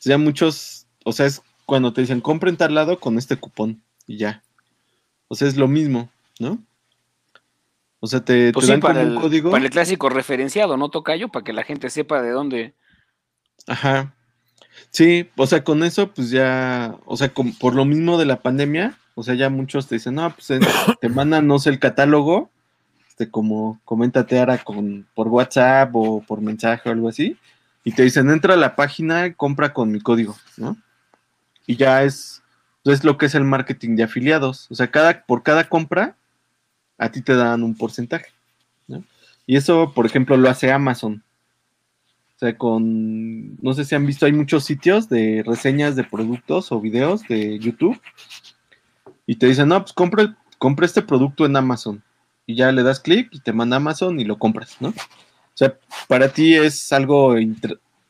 sea, 0.00 0.18
muchos, 0.18 0.88
o 1.04 1.12
sea, 1.12 1.26
es 1.26 1.42
cuando 1.64 1.92
te 1.92 2.00
dicen 2.00 2.20
compren 2.20 2.56
tal 2.56 2.74
lado 2.74 2.98
con 2.98 3.18
este 3.18 3.36
cupón 3.36 3.84
y 4.08 4.16
ya. 4.16 4.42
O 5.28 5.36
sea, 5.36 5.46
es 5.46 5.56
lo 5.56 5.68
mismo, 5.68 6.10
¿no? 6.40 6.60
O 8.00 8.08
sea, 8.08 8.24
te, 8.24 8.52
pues 8.52 8.66
dan 8.66 8.80
para 8.80 9.02
el, 9.02 9.10
un 9.10 9.20
código. 9.20 9.52
Para 9.52 9.64
el 9.64 9.70
clásico 9.70 10.08
referenciado, 10.08 10.76
¿no, 10.76 10.88
Tocayo? 10.88 11.28
Para 11.28 11.44
que 11.44 11.52
la 11.52 11.62
gente 11.62 11.88
sepa 11.88 12.20
de 12.20 12.30
dónde. 12.30 12.74
Ajá. 13.68 14.12
Sí, 14.90 15.28
o 15.36 15.46
sea, 15.46 15.64
con 15.64 15.82
eso, 15.82 16.12
pues 16.12 16.30
ya, 16.30 16.96
o 17.04 17.16
sea, 17.16 17.32
por 17.60 17.74
lo 17.74 17.84
mismo 17.84 18.18
de 18.18 18.26
la 18.26 18.40
pandemia, 18.40 18.98
o 19.14 19.22
sea, 19.22 19.34
ya 19.34 19.50
muchos 19.50 19.86
te 19.86 19.96
dicen, 19.96 20.14
no, 20.14 20.34
pues 20.34 20.60
te 21.00 21.08
mandan, 21.08 21.46
no 21.46 21.58
sé, 21.58 21.70
el 21.70 21.78
catálogo, 21.78 22.50
este, 23.08 23.30
como 23.30 23.80
coméntate 23.84 24.38
ahora 24.38 24.58
con, 24.58 25.06
por 25.14 25.28
WhatsApp 25.28 25.90
o 25.94 26.22
por 26.22 26.40
mensaje 26.40 26.88
o 26.88 26.92
algo 26.92 27.08
así, 27.08 27.36
y 27.84 27.92
te 27.92 28.02
dicen, 28.02 28.30
entra 28.30 28.54
a 28.54 28.56
la 28.56 28.76
página, 28.76 29.34
compra 29.34 29.72
con 29.72 29.90
mi 29.90 30.00
código, 30.00 30.36
¿no? 30.56 30.76
Y 31.66 31.76
ya 31.76 32.02
es, 32.02 32.42
es 32.84 33.04
lo 33.04 33.18
que 33.18 33.26
es 33.26 33.34
el 33.34 33.44
marketing 33.44 33.96
de 33.96 34.04
afiliados, 34.04 34.70
o 34.70 34.74
sea, 34.74 34.90
cada, 34.90 35.24
por 35.26 35.42
cada 35.42 35.68
compra, 35.68 36.16
a 36.96 37.10
ti 37.10 37.22
te 37.22 37.34
dan 37.34 37.62
un 37.62 37.76
porcentaje. 37.76 38.32
¿no? 38.86 39.04
Y 39.46 39.56
eso, 39.56 39.92
por 39.94 40.06
ejemplo, 40.06 40.36
lo 40.36 40.48
hace 40.48 40.72
Amazon. 40.72 41.22
O 42.38 42.40
sea, 42.40 42.56
con, 42.56 43.56
no 43.56 43.72
sé 43.74 43.84
si 43.84 43.96
han 43.96 44.06
visto, 44.06 44.24
hay 44.24 44.32
muchos 44.32 44.64
sitios 44.64 45.08
de 45.08 45.42
reseñas 45.44 45.96
de 45.96 46.04
productos 46.04 46.70
o 46.70 46.80
videos 46.80 47.26
de 47.26 47.58
YouTube. 47.58 48.00
Y 49.26 49.36
te 49.36 49.48
dicen, 49.48 49.66
no, 49.68 49.80
pues 49.80 49.92
compra, 49.92 50.38
compra 50.58 50.86
este 50.86 51.02
producto 51.02 51.44
en 51.44 51.56
Amazon. 51.56 52.02
Y 52.46 52.54
ya 52.54 52.70
le 52.70 52.84
das 52.84 53.00
clic 53.00 53.28
y 53.32 53.40
te 53.40 53.52
manda 53.52 53.78
Amazon 53.78 54.20
y 54.20 54.24
lo 54.24 54.38
compras, 54.38 54.76
¿no? 54.78 54.90
O 54.90 54.94
sea, 55.54 55.76
para 56.06 56.28
ti 56.28 56.54
es 56.54 56.92
algo 56.92 57.34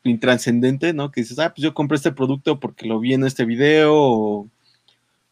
intranscendente, 0.05 0.93
¿no? 0.93 1.11
Que 1.11 1.23
dices, 1.23 1.39
ah, 1.39 1.55
pues 1.55 1.63
yo 1.63 1.73
compré 1.73 1.97
este 1.97 2.13
producto 2.13 2.61
porque 2.61 2.87
lo 2.87 3.01
vi 3.01 3.15
en 3.15 3.25
este 3.25 3.47
video 3.47 3.95
o, 3.95 4.49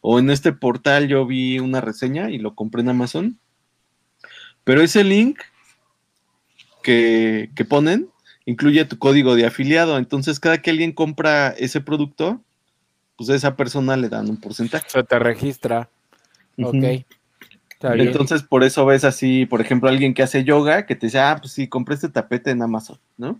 o 0.01 0.17
en 0.17 0.31
este 0.31 0.53
portal 0.53 1.07
yo 1.07 1.27
vi 1.27 1.59
una 1.59 1.81
reseña 1.81 2.31
y 2.31 2.39
lo 2.39 2.55
compré 2.55 2.81
en 2.81 2.89
Amazon. 2.89 3.39
Pero 4.63 4.81
ese 4.81 5.03
link 5.03 5.39
que, 6.87 7.65
ponen 7.67 8.09
incluye 8.47 8.85
tu 8.85 8.97
código 8.97 9.35
de 9.35 9.45
afiliado. 9.45 9.99
Entonces, 9.99 10.39
cada 10.39 10.59
que 10.59 10.71
alguien 10.71 10.93
compra 10.93 11.49
ese 11.49 11.81
producto, 11.81 12.41
pues 13.17 13.29
a 13.29 13.35
esa 13.35 13.55
persona 13.55 13.95
le 13.97 14.09
dan 14.09 14.29
un 14.29 14.37
porcentaje. 14.37 14.89
Se 14.89 15.03
te 15.03 15.19
registra. 15.19 15.89
Ok. 16.57 17.05
Entonces, 17.81 18.41
por 18.41 18.63
eso 18.63 18.85
ves 18.85 19.03
así, 19.03 19.45
por 19.45 19.61
ejemplo, 19.61 19.89
alguien 19.89 20.13
que 20.13 20.23
hace 20.23 20.43
yoga 20.43 20.85
que 20.87 20.95
te 20.95 21.07
dice, 21.07 21.19
ah, 21.19 21.37
pues 21.39 21.53
sí, 21.53 21.67
compré 21.67 21.95
este 21.95 22.09
tapete 22.09 22.49
en 22.49 22.63
Amazon, 22.63 22.97
¿no? 23.17 23.39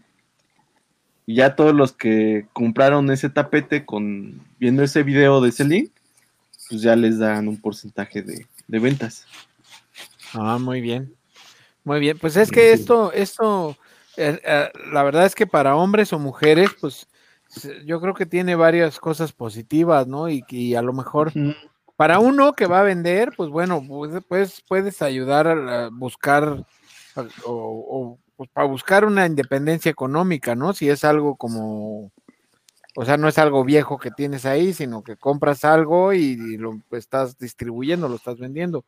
Y 1.26 1.36
ya 1.36 1.56
todos 1.56 1.74
los 1.74 1.94
que 1.94 2.46
compraron 2.54 3.10
ese 3.10 3.30
tapete 3.30 3.86
con 3.86 4.42
viendo 4.60 4.84
ese 4.84 5.04
video 5.04 5.42
de 5.42 5.50
ese 5.50 5.66
link, 5.66 5.90
pues 6.70 6.82
ya 6.82 6.96
les 6.96 7.18
dan 7.18 7.48
un 7.48 7.58
porcentaje 7.58 8.22
de, 8.22 8.46
de 8.68 8.80
ventas. 8.80 9.26
Ah, 10.34 10.58
muy 10.60 10.82
bien. 10.82 11.14
Muy 11.84 12.02
bien, 12.02 12.18
pues 12.20 12.36
es 12.36 12.52
que 12.52 12.74
esto, 12.74 13.14
esto, 13.14 13.78
eh, 14.18 14.42
eh, 14.44 14.72
la 14.92 15.04
verdad 15.04 15.26
es 15.26 15.36
que 15.36 15.48
para 15.48 15.76
hombres 15.76 16.12
o 16.12 16.20
mujeres, 16.20 16.72
pues 16.82 17.08
yo 17.86 18.02
creo 18.02 18.14
que 18.14 18.26
tiene 18.26 18.56
varias 18.56 19.00
cosas 19.00 19.32
positivas, 19.32 20.08
¿no? 20.08 20.28
Y, 20.30 20.76
a 20.76 20.82
lo 20.82 20.92
mejor 20.92 21.32
para 21.96 22.20
uno 22.20 22.54
que 22.54 22.68
va 22.68 22.82
a 22.82 22.84
vender, 22.84 23.32
pues 23.38 23.50
bueno, 23.50 23.82
pues, 24.28 24.64
puedes 24.68 25.02
ayudar 25.02 25.48
a 25.48 25.90
buscar 25.90 26.66
o, 27.46 28.20
pues 28.36 28.50
para 28.52 28.68
buscar 28.68 29.06
una 29.06 29.26
independencia 29.26 29.90
económica, 29.90 30.56
¿no? 30.56 30.74
Si 30.74 30.90
es 30.90 31.04
algo 31.04 31.36
como, 31.36 32.12
o 32.96 33.06
sea, 33.06 33.18
no 33.18 33.28
es 33.28 33.38
algo 33.38 33.64
viejo 33.64 33.98
que 33.98 34.12
tienes 34.12 34.46
ahí, 34.46 34.74
sino 34.74 35.04
que 35.04 35.16
compras 35.16 35.64
algo 35.64 36.14
y 36.14 36.58
lo 36.58 36.82
estás 36.92 37.38
distribuyendo, 37.38 38.10
lo 38.10 38.16
estás 38.16 38.38
vendiendo 38.38 38.84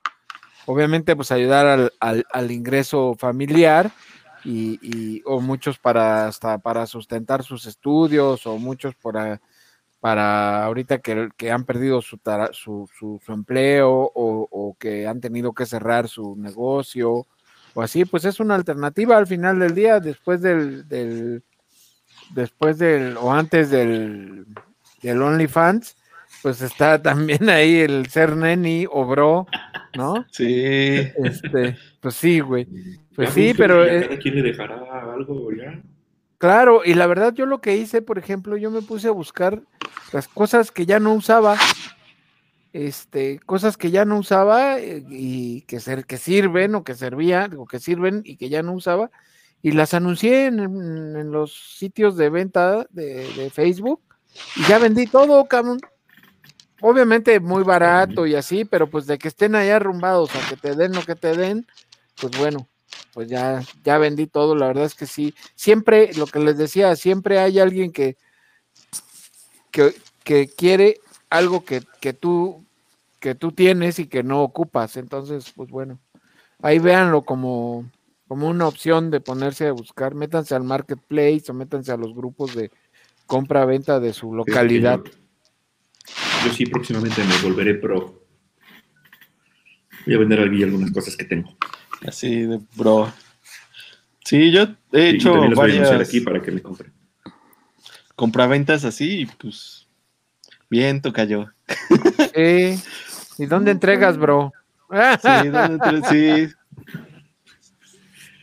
obviamente 0.70 1.15
pues 1.15 1.32
ayudar 1.32 1.92
al, 2.00 2.52
ingreso 2.52 3.15
familiar 3.18 3.92
y, 4.43 5.21
o 5.25 5.41
muchos 5.41 5.78
para 5.78 6.28
hasta 6.28 6.58
para 6.58 6.86
sustentar 6.86 7.43
sus 7.43 7.65
estudios 7.65 8.45
o 8.45 8.58
muchos 8.58 8.95
para, 8.95 9.41
para 9.99 10.65
ahorita 10.65 10.99
que, 10.99 11.30
que 11.38 11.52
han 11.52 11.65
perdido 11.65 12.02
su, 12.02 12.19
su, 12.52 12.89
su, 12.97 13.34
empleo 13.34 14.12
o, 14.13 14.75
que 14.80 15.08
han 15.08 15.21
tenido 15.21 15.54
que 15.54 15.65
cerrar 15.65 16.08
su 16.08 16.36
negocio 16.36 17.28
o 17.73 17.82
así, 17.82 18.06
pues 18.06 18.25
es 18.25 18.39
una 18.39 18.56
alternativa 18.56 19.17
al 19.17 19.28
final 19.28 19.60
del 19.60 19.75
día 19.75 19.99
después 19.99 20.41
del, 20.41 20.88
del 20.88 21.43
después 22.32 22.78
del 22.78 23.17
o 23.17 23.32
antes 23.32 23.69
del, 23.69 24.45
del 25.02 25.21
OnlyFans 25.21 25.95
pues 26.41 26.62
está 26.62 27.02
también 27.02 27.49
ahí 27.49 27.78
el 27.80 28.08
ser 28.08 28.36
neni 28.36 28.86
o 28.89 29.06
bro, 29.06 29.47
¿no? 29.95 30.25
Sí. 30.32 30.54
Este, 30.56 31.78
pues 31.99 32.15
sí, 32.15 32.39
güey. 32.39 32.67
Pues 33.19 33.34
sí, 33.34 33.53
pero. 33.53 33.86
Eh, 33.86 34.17
¿Quién 34.21 34.36
le 34.36 34.43
dejará 34.43 34.79
algo 35.13 35.51
ya? 35.51 35.84
Claro, 36.38 36.84
y 36.86 36.93
la 36.93 37.05
verdad, 37.05 37.34
yo 37.34 37.45
lo 37.45 37.60
que 37.60 37.75
hice, 37.75 38.01
por 38.01 38.17
ejemplo, 38.17 38.55
yo 38.55 38.71
me 38.71 38.82
puse 38.82 39.10
a 39.10 39.12
buscar 39.12 39.62
las 40.13 40.29
cosas 40.29 40.71
que 40.71 40.86
ya 40.86 41.01
no 41.01 41.13
usaba. 41.13 41.58
Este, 42.71 43.41
cosas 43.45 43.75
que 43.75 43.91
ya 43.91 44.05
no 44.05 44.19
usaba 44.19 44.79
eh, 44.79 45.03
y 45.10 45.63
que, 45.63 45.82
ser, 45.82 46.05
que 46.05 46.15
sirven 46.15 46.75
o 46.75 46.86
que 46.86 46.95
servían, 46.95 47.55
o 47.58 47.65
que 47.65 47.79
sirven 47.79 48.21
y 48.23 48.38
que 48.38 48.47
ya 48.47 48.63
no 48.63 48.71
usaba, 48.71 49.12
y 49.62 49.73
las 49.73 49.93
anuncié 49.93 50.45
en, 50.45 51.29
los 51.29 51.75
sitios 51.77 52.15
de 52.15 52.29
venta 52.29 52.88
de, 52.91 53.27
de 53.34 53.49
Facebook 53.49 53.99
y 54.55 54.63
ya 54.69 54.79
vendí 54.79 55.08
todo, 55.08 55.45
cabrón 55.45 55.79
obviamente 56.79 57.39
muy 57.41 57.63
barato 57.63 58.25
y 58.25 58.36
así, 58.36 58.63
pero 58.63 58.89
pues 58.89 59.08
de 59.08 59.17
que 59.17 59.27
estén 59.27 59.55
ahí 59.55 59.69
arrumbados 59.69 60.29
a 60.36 60.47
que 60.47 60.55
te 60.55 60.75
den 60.75 60.93
lo 60.93 61.01
que 61.01 61.15
te 61.15 61.36
den, 61.36 61.65
pues 62.15 62.38
bueno, 62.38 62.69
pues 63.13 63.28
ya, 63.28 63.62
ya 63.84 63.97
vendí 63.97 64.28
todo, 64.28 64.56
la 64.56 64.67
verdad 64.67 64.86
es 64.86 64.95
que 64.95 65.06
sí. 65.06 65.34
Siempre, 65.56 66.13
lo 66.15 66.25
que 66.25 66.39
les 66.39 66.58
decía, 66.58 66.95
siempre 66.95 67.39
hay 67.39 67.60
alguien 67.60 67.91
que, 67.91 68.17
que, 69.71 70.47
quiere 70.56 70.99
algo 71.30 71.63
que, 71.65 71.82
que, 72.02 72.13
tú, 72.13 72.63
que 73.19 73.36
tú 73.36 73.52
tienes 73.52 73.99
y 73.99 74.08
que 74.08 74.23
no 74.23 74.41
ocupas. 74.41 74.97
Entonces, 74.97 75.52
pues 75.56 75.69
bueno, 75.69 75.99
ahí 76.62 76.80
véanlo 76.80 77.23
como, 77.23 77.89
como 78.28 78.47
una 78.47 78.67
opción 78.67 79.12
de 79.12 79.21
ponerse 79.21 79.67
a 79.67 79.71
buscar, 79.71 80.15
métanse 80.15 80.56
al 80.56 80.63
marketplace 80.63 81.45
o 81.49 81.54
métanse 81.54 81.91
a 81.91 81.97
los 81.97 82.13
grupos 82.13 82.56
de 82.56 82.71
compra-venta 83.25 83.99
de 83.99 84.13
su 84.13 84.34
localidad. 84.34 85.02
Yo 86.45 86.54
sí 86.54 86.65
próximamente 86.65 87.23
me 87.23 87.38
volveré 87.41 87.75
pro. 87.75 88.23
Voy 90.06 90.15
a 90.15 90.17
vender 90.17 90.39
algunas 90.39 90.91
cosas 90.91 91.15
que 91.15 91.25
tengo. 91.25 91.56
Así 92.06 92.44
de 92.44 92.60
pro. 92.78 93.12
Sí, 94.24 94.52
yo 94.52 94.68
he 94.94 95.10
hecho 95.10 95.34
varias... 95.56 95.90
Voy 95.90 96.00
a 96.00 96.02
aquí 96.02 96.22
para 96.22 96.42
que 96.42 96.52
me 96.52 96.62
compren. 96.62 96.94
Compraventas 98.16 98.86
así 98.86 99.22
y 99.22 99.26
pues 99.26 99.88
bien, 100.70 101.02
toca 101.02 101.24
yo. 101.24 101.48
Sí. 102.36 102.80
¿Y 103.38 103.46
dónde 103.46 103.72
entregas, 103.72 104.18
bro? 104.18 104.54
Sí, 104.90 105.48
¿dónde 105.50 105.74
entregas? 105.74 106.10
Sí. 106.10 106.48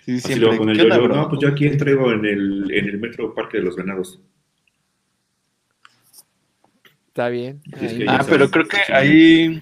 Sí, 0.04 0.20
siempre. 0.20 0.56
Con 0.56 0.70
el 0.70 0.78
yo, 0.78 1.08
no, 1.08 1.28
pues 1.28 1.40
yo 1.40 1.48
aquí 1.48 1.66
entrego 1.66 2.12
en 2.12 2.24
el, 2.24 2.70
en 2.72 2.88
el 2.88 2.98
Metro 2.98 3.34
Parque 3.34 3.58
de 3.58 3.64
los 3.64 3.76
Venados. 3.76 4.20
Está 7.08 7.28
bien. 7.28 7.62
ah, 8.06 8.24
pero 8.28 8.50
creo 8.50 8.68
que 8.68 8.92
ahí 8.92 9.60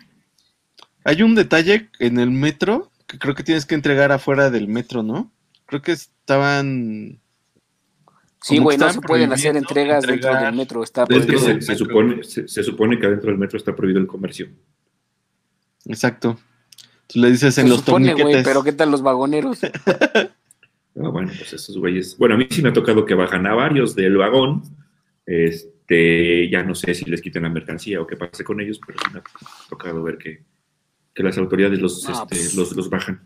hay 1.05 1.23
un 1.23 1.35
detalle 1.35 1.89
en 1.99 2.19
el 2.19 2.31
metro 2.31 2.91
que 3.15 3.19
creo 3.19 3.35
que 3.35 3.43
tienes 3.43 3.65
que 3.65 3.75
entregar 3.75 4.13
afuera 4.13 4.51
del 4.51 4.69
metro, 4.69 5.03
¿no? 5.03 5.33
Creo 5.67 5.83
que 5.83 5.93
estaban. 5.93 7.21
Sí, 8.43 8.59
güey, 8.59 8.77
no 8.77 8.91
se 8.91 9.01
pueden 9.01 9.33
hacer 9.33 9.57
entregas 9.57 10.07
dentro 10.07 10.35
del 10.35 10.55
metro. 10.55 10.83
Está 10.83 11.07
se, 11.07 11.77
supone, 11.77 12.23
se, 12.25 12.63
supone 12.63 12.99
que 12.99 13.07
adentro 13.07 13.31
del 13.31 13.39
metro 13.39 13.57
está 13.57 13.75
prohibido 13.75 14.01
el 14.01 14.07
comercio. 14.07 14.49
Exacto. 15.87 16.39
Tú 17.07 17.21
le 17.21 17.31
dices 17.31 17.57
en 17.59 17.71
los 17.71 17.81
supone, 17.81 18.15
pero 18.43 18.63
¿qué 18.63 18.73
tal 18.73 18.91
los 18.91 19.03
vagoneros? 19.03 19.61
Ah, 20.97 21.09
bueno, 21.09 21.33
pues 21.37 21.53
esos 21.53 21.77
güeyes. 21.77 22.17
Bueno, 22.17 22.37
a 22.37 22.39
mí 22.39 22.47
sí 22.49 22.63
me 22.63 22.69
ha 22.69 22.73
tocado 22.73 23.05
que 23.05 23.15
bajan 23.15 23.49
a 23.49 23.55
varios 23.55 23.97
del 23.97 24.17
vagón. 24.17 24.63
Este, 25.27 26.49
ya 26.49 26.63
no 26.63 26.77
sé 26.77 26.95
si 26.95 27.05
les 27.07 27.21
quiten 27.21 27.43
la 27.43 27.49
mercancía 27.49 28.01
o 28.01 28.07
qué 28.07 28.15
pase 28.15 28.45
con 28.45 28.61
ellos, 28.61 28.79
pero 28.87 29.01
sí 29.01 29.07
me 29.13 29.19
ha 29.19 29.23
tocado 29.69 30.05
ver 30.05 30.19
que, 30.19 30.45
las 31.23 31.39
autoridades 31.39 31.79
los, 31.79 32.09
este, 32.09 32.27
pues. 32.29 32.55
los, 32.55 32.75
los 32.75 32.91
bajan. 32.91 33.25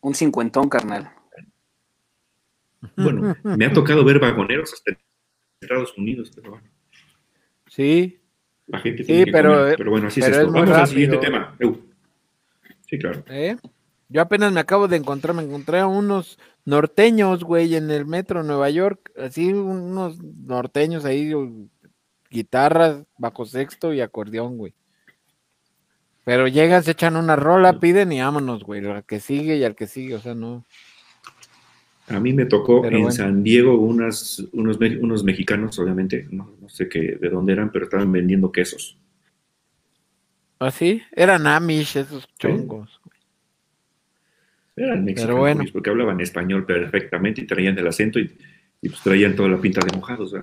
Un 0.00 0.14
cincuentón, 0.14 0.68
carnal. 0.68 1.10
Bueno, 2.96 3.36
me 3.42 3.66
ha 3.66 3.72
tocado 3.72 4.04
ver 4.04 4.18
vagoneros 4.18 4.72
hasta 4.72 4.92
en 4.92 4.98
Estados 5.60 5.96
Unidos, 5.96 6.30
pero 6.34 6.50
bueno. 6.52 6.68
Sí. 7.66 8.20
La 8.66 8.78
gente 8.80 9.04
sí, 9.04 9.24
pero, 9.30 9.72
pero 9.76 9.90
bueno, 9.90 10.08
así 10.08 10.20
es 10.20 10.28
esto. 10.28 10.52
Vamos 10.52 10.70
al 10.70 10.86
siguiente 10.86 11.18
tema. 11.18 11.56
Sí, 12.86 12.98
claro. 12.98 13.24
¿Eh? 13.28 13.56
Yo 14.08 14.22
apenas 14.22 14.52
me 14.52 14.60
acabo 14.60 14.88
de 14.88 14.96
encontrar, 14.96 15.34
me 15.34 15.42
encontré 15.42 15.80
a 15.80 15.86
unos 15.86 16.38
norteños, 16.64 17.44
güey, 17.44 17.74
en 17.74 17.90
el 17.90 18.06
metro 18.06 18.42
Nueva 18.42 18.70
York, 18.70 19.12
así 19.18 19.52
unos 19.52 20.22
norteños 20.22 21.04
ahí, 21.04 21.32
guitarras, 22.30 23.04
bajo 23.18 23.44
sexto 23.44 23.92
y 23.92 24.00
acordeón, 24.00 24.56
güey. 24.56 24.74
Pero 26.28 26.46
llegan, 26.46 26.84
se 26.84 26.90
echan 26.90 27.16
una 27.16 27.36
rola, 27.36 27.80
piden 27.80 28.12
y 28.12 28.20
vámonos, 28.20 28.62
güey, 28.62 28.84
al 28.84 29.02
que 29.04 29.18
sigue 29.18 29.56
y 29.56 29.64
al 29.64 29.74
que 29.74 29.86
sigue, 29.86 30.14
o 30.14 30.20
sea, 30.20 30.34
no. 30.34 30.62
A 32.06 32.20
mí 32.20 32.34
me 32.34 32.44
tocó 32.44 32.84
en 32.84 33.10
San 33.10 33.42
Diego 33.42 33.78
unas, 33.78 34.38
unos, 34.52 34.76
unos 35.00 35.24
mexicanos, 35.24 35.78
obviamente, 35.78 36.28
no, 36.30 36.54
sé 36.68 36.86
qué, 36.86 37.16
de 37.18 37.30
dónde 37.30 37.54
eran, 37.54 37.72
pero 37.72 37.86
estaban 37.86 38.12
vendiendo 38.12 38.52
quesos. 38.52 38.98
¿Ah, 40.58 40.70
sí? 40.70 41.00
Eran 41.12 41.46
Amish 41.46 41.96
esos 41.96 42.28
chongos. 42.38 43.00
Eran 44.76 45.06
mexicanos, 45.06 45.38
bueno. 45.38 45.64
porque 45.72 45.88
hablaban 45.88 46.20
español 46.20 46.66
perfectamente 46.66 47.40
y 47.40 47.46
traían 47.46 47.78
el 47.78 47.86
acento 47.86 48.18
y, 48.18 48.36
pues 48.82 49.00
traían 49.02 49.34
toda 49.34 49.48
la 49.48 49.58
pinta 49.58 49.80
de 49.80 49.96
mojados. 49.96 50.34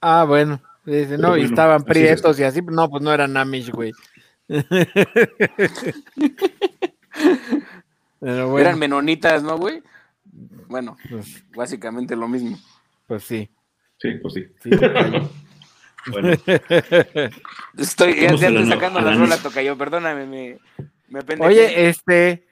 Ah, 0.00 0.22
bueno. 0.22 0.62
Dice, 0.84 1.18
no, 1.18 1.36
y 1.36 1.42
estaban 1.42 1.82
prietos 1.82 2.38
y 2.38 2.44
así, 2.44 2.60
no, 2.62 2.88
pues 2.88 3.02
no 3.02 3.12
eran 3.12 3.36
Amish, 3.36 3.72
güey. 3.72 3.92
Eran 8.20 8.78
menonitas, 8.78 9.42
¿no, 9.42 9.58
güey? 9.58 9.82
Bueno, 10.68 10.96
pues, 11.10 11.44
básicamente 11.54 12.14
lo 12.16 12.28
mismo. 12.28 12.58
Pues 13.06 13.24
sí. 13.24 13.50
Sí, 13.98 14.10
pues 14.20 14.34
sí. 14.34 14.46
bueno. 16.10 16.30
Estoy 17.78 18.20
ya, 18.20 18.36
sacando 18.66 19.00
la, 19.00 19.14
rola, 19.14 19.38
yo, 19.62 19.76
perdóname, 19.78 20.26
me, 20.26 20.58
me 21.08 21.20
Oye, 21.40 21.88
este, 21.88 22.46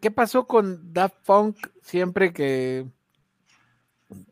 ¿qué 0.00 0.10
pasó 0.10 0.46
con 0.46 0.92
Daft 0.92 1.16
Punk 1.24 1.56
siempre 1.82 2.32
que... 2.32 2.86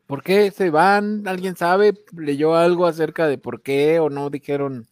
¿Por 0.05 0.23
qué 0.23 0.51
se 0.51 0.69
van? 0.69 1.27
¿Alguien 1.27 1.55
sabe? 1.55 1.93
¿Leyó 2.15 2.55
algo 2.55 2.85
acerca 2.85 3.27
de 3.27 3.37
por 3.37 3.61
qué 3.61 3.99
o 3.99 4.09
no 4.09 4.29
dijeron? 4.29 4.87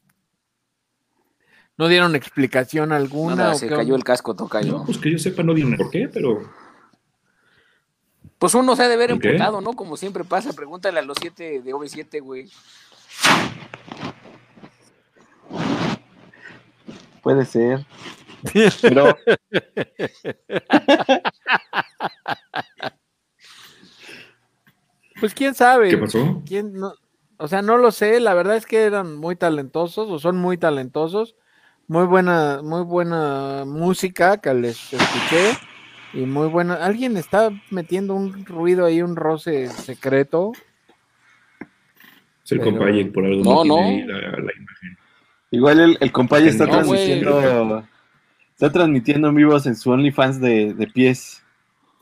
¿No 1.80 1.88
dieron 1.88 2.14
explicación 2.14 2.92
alguna? 2.92 3.56
se 3.56 3.70
cayó 3.70 3.96
el 3.96 4.04
casco, 4.04 4.36
toca 4.36 4.62
yo. 4.62 4.84
pues 4.86 4.98
que 4.98 5.14
yo 5.14 5.18
sepa, 5.18 5.44
no 5.44 5.54
dieron 5.54 5.78
por 5.78 5.90
qué, 5.90 6.10
pero 6.10 6.42
pues 8.38 8.54
uno 8.54 8.76
se 8.76 8.84
ha 8.84 8.90
de 8.90 8.98
ver 8.98 9.12
emputado, 9.12 9.62
¿no? 9.62 9.72
Como 9.72 9.96
siempre 9.96 10.26
pasa, 10.26 10.52
pregúntale 10.52 11.00
a 11.00 11.04
los 11.04 11.18
siete 11.22 11.62
de 11.62 11.74
OV7, 11.74 12.22
güey. 12.22 12.50
Puede 17.24 17.46
ser. 17.46 17.86
Pero. 18.82 19.16
pues 25.22 25.34
quién 25.34 25.56
sabe. 25.56 25.92
¿Qué 25.92 25.98
pasó? 25.98 26.44
¿Quién 26.46 26.74
O 27.38 27.48
sea, 27.48 27.62
no 27.62 27.78
lo 27.78 27.92
sé. 27.92 28.20
La 28.20 28.34
verdad 28.34 28.58
es 28.58 28.66
que 28.66 28.84
eran 28.84 29.16
muy 29.16 29.38
talentosos 29.38 30.10
o 30.10 30.20
son 30.20 30.36
muy 30.36 30.58
talentosos. 30.58 31.38
Muy 31.90 32.06
buena, 32.06 32.62
muy 32.64 32.84
buena 32.84 33.64
música 33.66 34.38
que 34.38 34.54
les 34.54 34.94
escuché 34.94 35.58
y 36.14 36.20
muy 36.20 36.48
bueno. 36.48 36.78
¿Alguien 36.80 37.18
está 37.18 37.50
metiendo 37.72 38.14
un 38.14 38.46
ruido 38.46 38.86
ahí, 38.86 39.02
un 39.02 39.16
roce 39.16 39.70
secreto? 39.70 40.52
Es 42.46 42.52
el 42.52 42.60
Pero... 42.60 43.12
por 43.12 43.26
algo 43.26 43.44
no, 43.44 43.66
no. 43.66 43.78
La, 43.78 43.92
imagen. 43.98 44.98
Igual 45.50 45.80
el, 45.80 45.98
el 46.00 46.12
está 46.46 46.68
transmitiendo. 46.68 47.84
Está 48.52 48.72
transmitiendo 48.72 49.30
en 49.30 49.36
vivos 49.36 49.66
en 49.66 49.76
su 49.76 49.90
OnlyFans 49.90 50.40
de, 50.40 50.76
de 50.76 50.86
pies. 50.86 51.42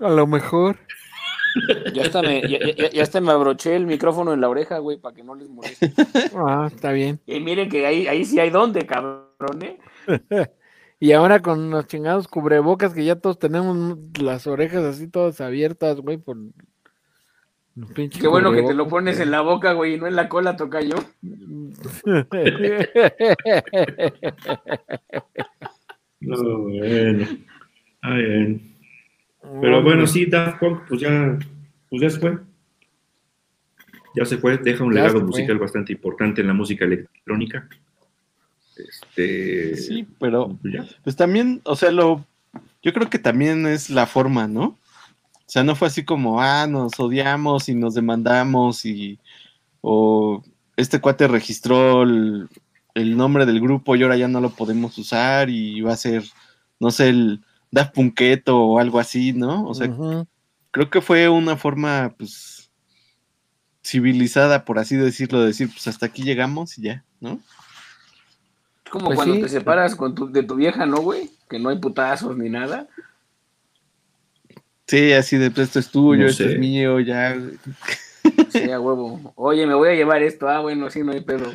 A 0.02 0.10
lo 0.10 0.28
mejor. 0.28 0.76
Ya 1.94 2.04
hasta, 2.04 2.22
me, 2.22 2.42
ya, 2.42 2.60
ya, 2.92 3.22
me 3.22 3.32
abroché 3.32 3.74
el 3.78 3.88
micrófono 3.88 4.34
en 4.34 4.42
la 4.42 4.50
oreja, 4.50 4.80
güey, 4.80 4.98
para 4.98 5.16
que 5.16 5.24
no 5.24 5.34
les 5.34 5.48
moleste. 5.48 5.94
Ah, 6.36 6.68
está 6.70 6.92
bien. 6.92 7.22
Y 7.26 7.40
miren 7.40 7.70
que 7.70 7.86
ahí, 7.86 8.06
ahí 8.06 8.26
sí 8.26 8.38
hay 8.38 8.50
donde, 8.50 8.86
cabrón, 8.86 9.27
¿eh? 9.62 9.80
Y 11.00 11.12
ahora 11.12 11.44
con 11.44 11.70
los 11.70 11.86
chingados 11.86 12.28
cubrebocas 12.28 12.92
que 12.92 13.06
ya 13.06 13.18
todos 13.18 13.38
tenemos 13.38 14.00
las 14.20 14.48
orejas 14.48 14.84
así 14.84 15.08
todas 15.08 15.40
abiertas, 15.42 16.02
güey, 16.02 16.18
por 16.18 16.38
Qué 18.20 18.28
bueno 18.28 18.52
que 18.52 18.64
te 18.64 18.74
lo 18.74 18.88
pones 18.88 19.20
en 19.20 19.30
la 19.30 19.42
boca, 19.42 19.74
güey, 19.74 19.94
y 19.94 20.00
no 20.00 20.08
en 20.08 20.16
la 20.16 20.28
cola, 20.28 20.56
toca 20.56 20.82
yo. 20.82 20.96
no, 26.20 26.60
bueno. 26.64 27.28
Pero 29.62 29.84
bueno, 29.84 30.08
sí, 30.08 30.26
Daft 30.26 30.60
Punk, 30.60 30.88
pues 30.88 31.02
ya, 31.02 31.38
pues 31.92 32.02
ya 32.02 32.10
se 32.10 32.20
fue. 32.20 32.40
Ya 34.16 34.26
se 34.26 34.38
fue, 34.40 34.58
deja 34.58 34.84
un 34.84 34.96
legado 34.96 35.22
musical 35.22 35.60
bastante 35.60 35.94
importante 35.94 36.42
en 36.42 36.48
la 36.48 36.54
música 36.54 36.86
electrónica. 36.86 37.70
Este, 38.80 39.76
sí, 39.78 40.08
pero 40.20 40.58
pues, 40.62 40.96
pues 41.04 41.16
también, 41.16 41.62
o 41.64 41.76
sea, 41.76 41.92
lo, 41.92 42.26
yo 42.82 42.94
creo 42.94 43.10
que 43.10 43.20
también 43.20 43.66
es 43.68 43.90
la 43.90 44.06
forma, 44.06 44.48
¿no? 44.48 44.78
O 45.48 45.50
sea, 45.50 45.64
no 45.64 45.76
fue 45.76 45.88
así 45.88 46.04
como, 46.04 46.42
ah, 46.42 46.68
nos 46.68 47.00
odiamos 47.00 47.70
y 47.70 47.76
nos 47.76 47.94
demandamos 47.94 48.86
y, 48.86 49.20
o 49.82 50.44
este 50.76 51.00
cuate 51.00 51.28
registró 51.28 52.04
el, 52.04 52.50
nombre 52.96 53.46
del 53.46 53.62
grupo 53.62 53.96
y 53.96 54.04
ahora 54.04 54.18
ya 54.18 54.28
no 54.28 54.42
lo 54.42 54.50
podemos 54.50 54.98
usar 54.98 55.50
y 55.50 55.82
va 55.82 55.94
a 55.94 55.98
ser, 55.98 56.24
no 56.80 56.92
sé, 56.92 57.10
el 57.10 57.42
Daft 57.72 57.94
Punketo 57.94 58.58
o 58.58 58.80
algo 58.80 59.00
así, 59.00 59.34
¿no? 59.34 59.66
O 59.66 59.74
sea, 59.74 59.88
creo 60.72 60.90
que 60.90 61.02
fue 61.02 61.30
una 61.30 61.58
forma, 61.58 62.16
pues, 62.18 62.72
civilizada, 63.86 64.66
por 64.66 64.80
así 64.80 64.96
decirlo, 64.96 65.40
de 65.40 65.48
decir, 65.48 65.70
pues 65.70 65.88
hasta 65.88 66.08
aquí 66.08 66.24
llegamos 66.24 66.78
y 66.78 66.84
ya, 66.84 67.06
¿no? 67.20 67.40
Como 68.90 69.08
pues 69.08 69.18
cuando 69.18 69.40
te 69.42 69.50
separas 69.50 69.96
con 69.96 70.16
tu, 70.16 70.32
de 70.32 70.44
tu 70.44 70.56
vieja, 70.56 70.86
¿no, 70.86 70.98
güey? 70.98 71.30
Que 71.50 71.60
no 71.60 71.70
hay 71.70 71.78
putazos 71.78 72.38
ni 72.38 72.50
nada. 72.50 72.88
Sí, 74.88 75.12
así 75.12 75.38
de 75.38 75.52
pues, 75.52 75.68
esto 75.68 75.80
es 75.80 75.90
tuyo, 75.90 76.28
esto 76.28 76.46
es 76.46 76.58
mío, 76.58 77.00
ya. 77.00 77.38
Sí, 78.50 78.72
a 78.72 78.80
huevo. 78.80 79.34
Oye, 79.36 79.68
me 79.68 79.74
voy 79.74 79.90
a 79.90 79.96
llevar 79.96 80.24
esto. 80.24 80.48
Ah, 80.48 80.60
bueno, 80.60 80.90
sí, 80.90 81.04
no 81.04 81.12
hay 81.12 81.22
pedo. 81.22 81.52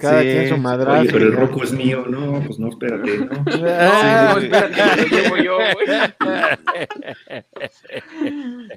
Cada 0.00 0.22
quien 0.22 0.48
su 0.48 0.56
madrazo. 0.56 1.00
Oye, 1.00 1.10
pero 1.12 1.26
el 1.26 1.32
rojo 1.32 1.62
es 1.62 1.72
mío, 1.72 2.04
no, 2.08 2.42
pues 2.44 2.58
no, 2.58 2.68
espérate, 2.68 3.18
¿no? 3.18 3.26
no, 3.44 4.38
espérate, 4.38 5.02
lo 5.02 5.16
llevo 5.16 5.36
yo, 5.36 5.58
güey. 5.74 5.86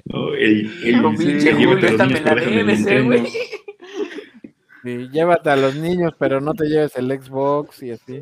No, 0.04 0.34
el, 0.34 0.70
el, 0.84 1.04
el 1.04 1.16
pinche 1.16 1.52
Julio, 1.52 1.78
esta 1.78 2.06
me 2.06 2.20
la 2.20 3.00
güey. 3.02 3.26
Sí, 4.84 5.08
llévate 5.10 5.48
a 5.48 5.56
los 5.56 5.74
niños, 5.76 6.12
pero 6.18 6.42
no 6.42 6.52
te 6.52 6.66
lleves 6.66 6.94
el 6.96 7.10
Xbox 7.10 7.82
y 7.82 7.92
así. 7.92 8.20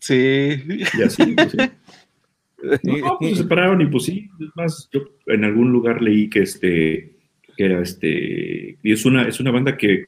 Sí. 0.00 0.62
Y 0.96 1.02
así, 1.02 1.34
pues 1.34 1.50
sí. 1.50 1.58
No, 2.82 3.18
pues 3.18 3.36
se 3.36 3.42
separaron 3.42 3.82
y 3.82 3.86
pues 3.86 4.04
sí. 4.04 4.30
Es 4.40 4.48
más, 4.54 4.88
yo 4.90 5.02
en 5.26 5.44
algún 5.44 5.70
lugar 5.70 6.00
leí 6.00 6.30
que 6.30 6.40
este, 6.40 7.18
que 7.56 7.64
era 7.64 7.82
este, 7.82 8.78
y 8.82 8.92
es 8.92 9.04
una, 9.04 9.28
es 9.28 9.38
una 9.38 9.50
banda 9.50 9.76
que 9.76 10.06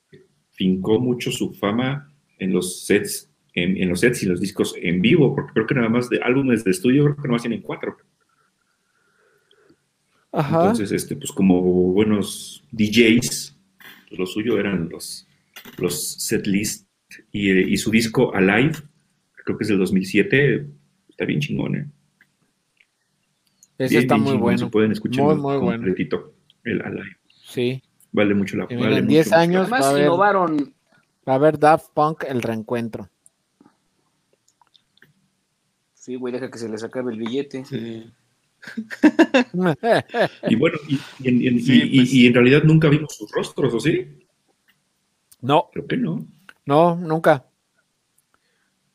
fincó 0.53 0.99
mucho 0.99 1.31
su 1.31 1.53
fama 1.53 2.11
en 2.39 2.55
los 2.55 2.87
sets, 2.87 3.31
en, 3.53 3.87
los 3.89 4.01
sets 4.01 4.23
y 4.23 4.27
los 4.27 4.41
discos 4.41 4.75
en 4.81 5.03
vivo, 5.03 5.35
porque 5.35 5.53
creo 5.53 5.67
que 5.67 5.75
nada 5.75 5.91
más 5.91 6.09
de 6.09 6.21
álbumes 6.23 6.65
de 6.65 6.71
estudio, 6.71 7.05
creo 7.05 7.17
que 7.17 7.29
no 7.29 7.33
más 7.33 7.43
tienen 7.43 7.61
cuatro. 7.61 7.99
Ajá. 10.33 10.61
Entonces, 10.61 10.93
este, 10.93 11.15
pues 11.17 11.33
como 11.33 11.61
buenos 11.61 12.65
DJs, 12.73 13.55
pues 14.09 14.19
lo 14.19 14.25
suyo 14.25 14.59
eran 14.59 14.89
los, 14.89 15.26
los 15.79 16.15
setlist 16.23 16.89
y, 17.33 17.51
y 17.51 17.77
su 17.77 17.91
disco 17.91 18.35
Alive, 18.35 18.75
creo 19.45 19.57
que 19.57 19.65
es 19.65 19.69
del 19.69 19.79
2007, 19.79 20.67
está 21.09 21.25
bien 21.25 21.41
chingón, 21.41 21.77
¿eh? 21.77 21.87
Ese 23.79 23.99
está 23.99 24.17
muy 24.17 24.37
bueno. 24.37 24.59
Se 24.59 24.67
pueden 24.67 24.93
escuchar 24.93 25.25
muy, 25.25 25.37
muy 25.37 25.59
completito, 25.59 26.35
bueno. 26.65 26.83
el 26.83 26.83
Alive. 26.83 27.17
Sí. 27.29 27.83
Vale 28.13 28.35
mucho 28.35 28.57
la 28.57 28.67
pena. 28.67 28.99
en 28.99 29.07
10 29.07 29.33
años 29.33 29.71
va 29.71 29.79
a, 29.79 29.91
haber, 29.91 30.05
innovaron. 30.05 30.75
va 31.29 31.33
a 31.33 31.37
haber 31.37 31.59
Daft 31.59 31.91
Punk 31.93 32.25
el 32.27 32.41
reencuentro. 32.43 33.11
Sí, 35.93 36.15
güey, 36.15 36.33
deja 36.33 36.51
que 36.51 36.59
se 36.59 36.69
les 36.69 36.83
acabe 36.85 37.13
el 37.13 37.19
billete. 37.19 37.65
Sí. 37.65 38.11
y 40.49 40.55
bueno, 40.55 40.79
y, 40.89 40.97
pues 40.97 41.69
y, 41.69 42.27
en 42.27 42.35
realidad 42.35 42.63
nunca 42.65 42.89
vimos 42.89 43.15
sus 43.15 43.31
rostros, 43.31 43.75
¿o 43.75 43.81
sí? 43.81 44.26
No. 45.41 45.69
Creo 45.73 45.87
que 45.87 45.97
no. 45.97 46.27
No, 46.65 46.97
nunca. 46.97 47.47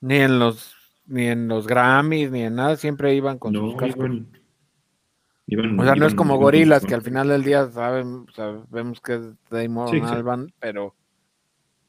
Ni 0.01 0.17
en 0.17 0.39
los, 0.39 0.75
ni 1.05 1.27
en 1.27 1.47
los 1.47 1.67
Grammys, 1.67 2.31
ni 2.31 2.41
en 2.43 2.55
nada, 2.55 2.75
siempre 2.75 3.15
iban 3.15 3.39
con 3.39 3.53
sus 3.53 3.75
cascos. 3.75 4.09
o 4.09 5.83
sea, 5.83 5.95
no 5.95 6.05
es 6.05 6.15
como 6.15 6.37
gorilas, 6.37 6.85
que 6.85 6.95
al 6.95 7.01
final 7.01 7.29
del 7.29 7.43
día 7.43 7.69
saben, 7.69 8.25
sabemos 8.33 8.99
que 8.99 9.15
es 9.15 9.21
Damon 9.49 10.03
Alban, 10.05 10.53
pero, 10.59 10.95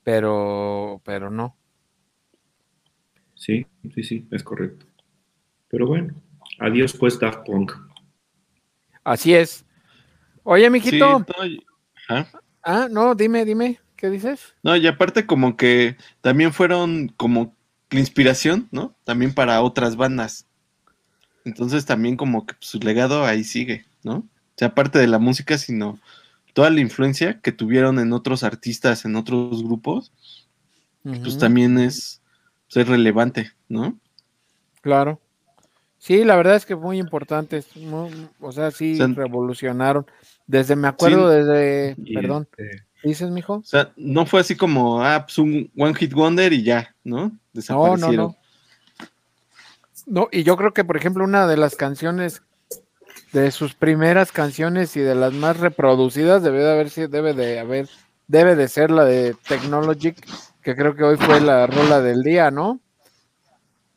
pero, 0.03 1.01
pero 1.05 1.31
no. 1.31 1.57
Sí, 3.35 3.67
sí, 3.95 4.03
sí, 4.05 4.29
es 4.31 4.45
correcto. 4.45 4.87
Pero 5.69 5.87
bueno, 5.87 6.15
adiós 6.61 6.93
pues 6.93 7.19
Daft 7.19 7.45
Punk. 7.45 7.73
Así 9.03 9.35
es. 9.35 9.65
Oye, 10.45 10.69
mijito. 10.71 11.25
Ah, 12.63 12.89
no, 12.89 13.15
dime, 13.17 13.45
dime, 13.45 13.81
¿qué 14.03 14.11
dices? 14.11 14.55
No, 14.65 14.77
y 14.77 14.85
aparte 14.89 15.27
como 15.27 15.57
que 15.57 15.97
también 16.23 16.53
fueron 16.53 17.07
como 17.17 17.55
la 17.89 18.01
inspiración, 18.01 18.67
¿no? 18.73 18.97
También 19.05 19.33
para 19.33 19.63
otras 19.63 19.95
bandas. 19.95 20.49
Entonces 21.45 21.87
también 21.87 22.17
como 22.17 22.45
que 22.45 22.57
su 22.59 22.81
legado 22.81 23.25
ahí 23.25 23.45
sigue, 23.45 23.87
¿no? 24.03 24.15
O 24.17 24.57
sea, 24.57 24.69
aparte 24.69 24.99
de 24.99 25.07
la 25.07 25.21
música, 25.21 25.57
sino 25.57 26.01
toda 26.53 26.71
la 26.71 26.81
influencia 26.81 27.41
que 27.41 27.53
tuvieron 27.53 28.01
en 28.01 28.13
otros 28.13 28.43
artistas, 28.43 29.05
en 29.05 29.15
otros 29.15 29.63
grupos, 29.63 30.13
pues 31.05 31.39
también 31.39 31.79
es, 31.79 32.23
pues, 32.73 32.85
es 32.85 32.89
relevante, 32.89 33.53
¿no? 33.69 33.97
Claro. 34.81 35.21
Sí, 35.99 36.25
la 36.25 36.35
verdad 36.35 36.57
es 36.57 36.67
que 36.67 36.75
muy 36.75 36.99
importante. 36.99 37.63
o 38.41 38.51
sea, 38.51 38.73
sí 38.73 38.99
revolucionaron. 38.99 40.07
Desde, 40.49 40.75
me 40.75 40.89
acuerdo, 40.89 41.29
desde, 41.29 41.95
perdón, 42.13 42.49
este 42.51 42.92
¿dices, 43.03 43.31
mijo? 43.31 43.55
O 43.55 43.65
sea, 43.65 43.93
no 43.97 44.27
fue 44.27 44.41
así 44.41 44.57
como, 44.57 45.03
ah, 45.03 45.25
pues 45.25 45.39
un 45.39 45.71
One 45.77 45.95
Hit 45.95 46.13
Wonder 46.13 46.53
y 46.53 46.63
ya, 46.63 46.95
¿no? 47.05 47.33
Desaparecieron. 47.53 48.17
No, 48.17 48.23
no, 48.23 48.29
no. 48.29 48.43
No, 50.07 50.29
y 50.33 50.43
yo 50.43 50.57
creo 50.57 50.75
que, 50.75 50.85
por 50.85 50.97
ejemplo, 50.97 51.25
una 51.25 51.47
de 51.47 51.57
las 51.57 51.77
canciones, 51.77 52.43
de 53.33 53.51
sus 53.51 53.75
primeras 53.75 54.33
canciones 54.33 54.97
y 54.97 55.01
de 55.01 55.15
las 55.15 55.33
más 55.33 55.59
reproducidas, 55.59 56.43
debe 56.43 56.63
de 56.63 56.73
haber, 56.73 56.91
debe 57.09 57.35
de 57.35 57.59
haber, 57.61 57.89
debe 58.27 58.57
de 58.57 58.69
ser 58.69 58.91
la 58.91 59.05
de 59.05 59.35
Technologic, 59.47 60.17
que 60.63 60.75
creo 60.75 60.97
que 60.97 61.05
hoy 61.05 61.17
fue 61.17 61.41
la 61.41 61.67
rola 61.67 62.01
del 62.01 62.23
día, 62.23 62.51
¿no? 62.51 62.81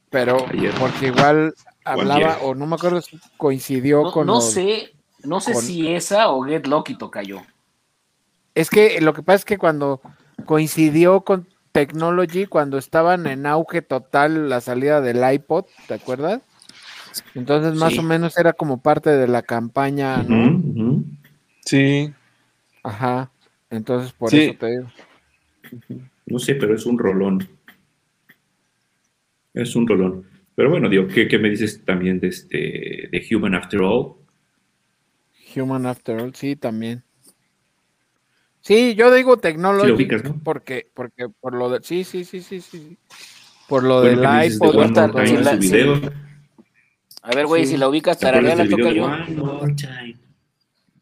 Pero, 0.09 0.37
porque 0.79 1.07
igual 1.07 1.53
hablaba, 1.83 2.37
o 2.43 2.55
no 2.55 2.65
me 2.67 2.75
acuerdo 2.75 3.01
si 3.01 3.19
coincidió 3.35 4.11
con. 4.11 4.27
No 4.27 4.39
sé, 4.41 4.93
no 5.23 5.41
sé 5.41 5.55
si 5.55 5.87
esa 5.93 6.29
o 6.29 6.43
Get 6.43 6.67
Lucky 6.67 6.97
cayó. 7.11 7.41
Es 8.55 8.69
que 8.69 8.99
lo 9.01 9.13
que 9.13 9.21
pasa 9.21 9.35
es 9.35 9.45
que 9.45 9.57
cuando 9.57 10.01
coincidió 10.45 11.21
con 11.21 11.47
Technology, 11.73 12.45
cuando 12.45 12.77
estaban 12.77 13.27
en 13.27 13.45
auge 13.45 13.81
total 13.81 14.47
la 14.49 14.61
salida 14.61 15.01
del 15.01 15.21
iPod, 15.29 15.65
¿te 15.87 15.93
acuerdas? 15.93 16.41
Entonces, 17.33 17.75
más 17.75 17.97
o 17.97 18.03
menos 18.03 18.37
era 18.37 18.53
como 18.53 18.81
parte 18.81 19.09
de 19.09 19.27
la 19.27 19.41
campaña, 19.41 20.23
¿no? 20.23 21.03
Sí. 21.65 22.13
Ajá. 22.81 23.29
Entonces, 23.69 24.13
por 24.13 24.33
eso 24.33 24.57
te 24.57 24.67
digo. 24.67 24.87
No 26.25 26.39
sé, 26.39 26.55
pero 26.55 26.75
es 26.75 26.85
un 26.85 26.97
rolón. 26.97 27.47
Es 29.53 29.75
un 29.75 29.87
rolón. 29.87 30.25
Pero 30.55 30.69
bueno, 30.69 30.87
digo, 30.87 31.07
¿qué, 31.07 31.37
me 31.37 31.49
dices 31.49 31.83
también 31.83 32.19
de, 32.19 32.29
este, 32.29 33.09
de 33.11 33.27
Human 33.31 33.55
After 33.55 33.81
All? 33.81 34.13
Human 35.55 35.85
After 35.85 36.21
All, 36.21 36.33
sí, 36.33 36.55
también. 36.55 37.03
Sí, 38.65 38.95
yo 38.95 39.13
digo 39.13 39.37
Technology 39.37 40.07
porque, 40.43 40.89
porque 40.91 41.29
por 41.29 41.53
lo 41.53 41.69
de, 41.69 41.83
sí, 41.83 42.03
sí, 42.03 42.25
sí, 42.25 42.41
sí, 42.41 42.61
sí, 42.61 42.97
por 43.67 43.83
lo 43.83 44.01
del 44.01 44.17
iPod. 44.17 44.75
A 47.21 47.35
ver, 47.35 47.45
güey, 47.45 47.67
si 47.67 47.77
la 47.77 47.87
ubicas, 47.87 48.17
tararea 48.17 48.55
la 48.55 48.67
toca 48.67 48.91
yo. 48.91 49.07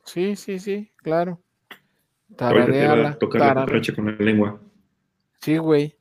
Sí, 0.04 0.36
sí, 0.36 0.60
sí, 0.60 0.92
claro. 0.98 1.42
Tarareala. 2.36 3.18
Tocar 3.18 3.56
la 3.56 3.66
con 3.96 4.06
la 4.08 4.12
lengua. 4.26 4.60
Sí, 5.40 5.56
güey. 5.56 5.96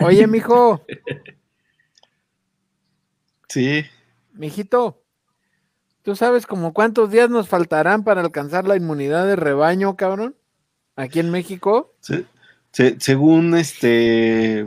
Oye, 0.00 0.26
mijo. 0.26 0.84
Sí. 3.48 3.84
Mijito, 4.34 4.99
¿tú 6.02 6.16
sabes 6.16 6.46
como 6.46 6.72
cuántos 6.72 7.10
días 7.10 7.30
nos 7.30 7.48
faltarán 7.48 8.04
para 8.04 8.20
alcanzar 8.20 8.66
la 8.66 8.76
inmunidad 8.76 9.26
de 9.26 9.36
rebaño, 9.36 9.96
cabrón? 9.96 10.34
Aquí 10.96 11.20
en 11.20 11.30
México. 11.30 11.92
Sí. 12.00 12.26
según 12.98 13.54
este, 13.54 14.66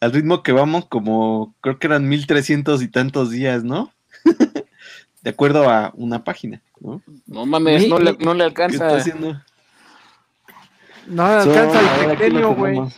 al 0.00 0.12
ritmo 0.12 0.42
que 0.42 0.52
vamos, 0.52 0.86
como 0.86 1.54
creo 1.60 1.78
que 1.78 1.86
eran 1.86 2.08
1300 2.08 2.82
y 2.82 2.88
tantos 2.88 3.30
días, 3.30 3.64
¿no? 3.64 3.92
de 5.22 5.30
acuerdo 5.30 5.68
a 5.68 5.92
una 5.94 6.24
página, 6.24 6.62
¿no? 6.80 7.02
No 7.26 7.46
mames, 7.46 7.88
no, 7.88 7.98
le, 7.98 8.16
no 8.18 8.34
le 8.34 8.44
alcanza. 8.44 8.78
¿Qué 8.78 8.84
está 8.84 8.96
haciendo? 8.96 9.40
No 11.06 11.28
le 11.28 11.34
alcanza 11.34 12.02
el 12.02 12.10
pequeño, 12.10 12.54
güey. 12.54 12.76
No, 12.76 12.90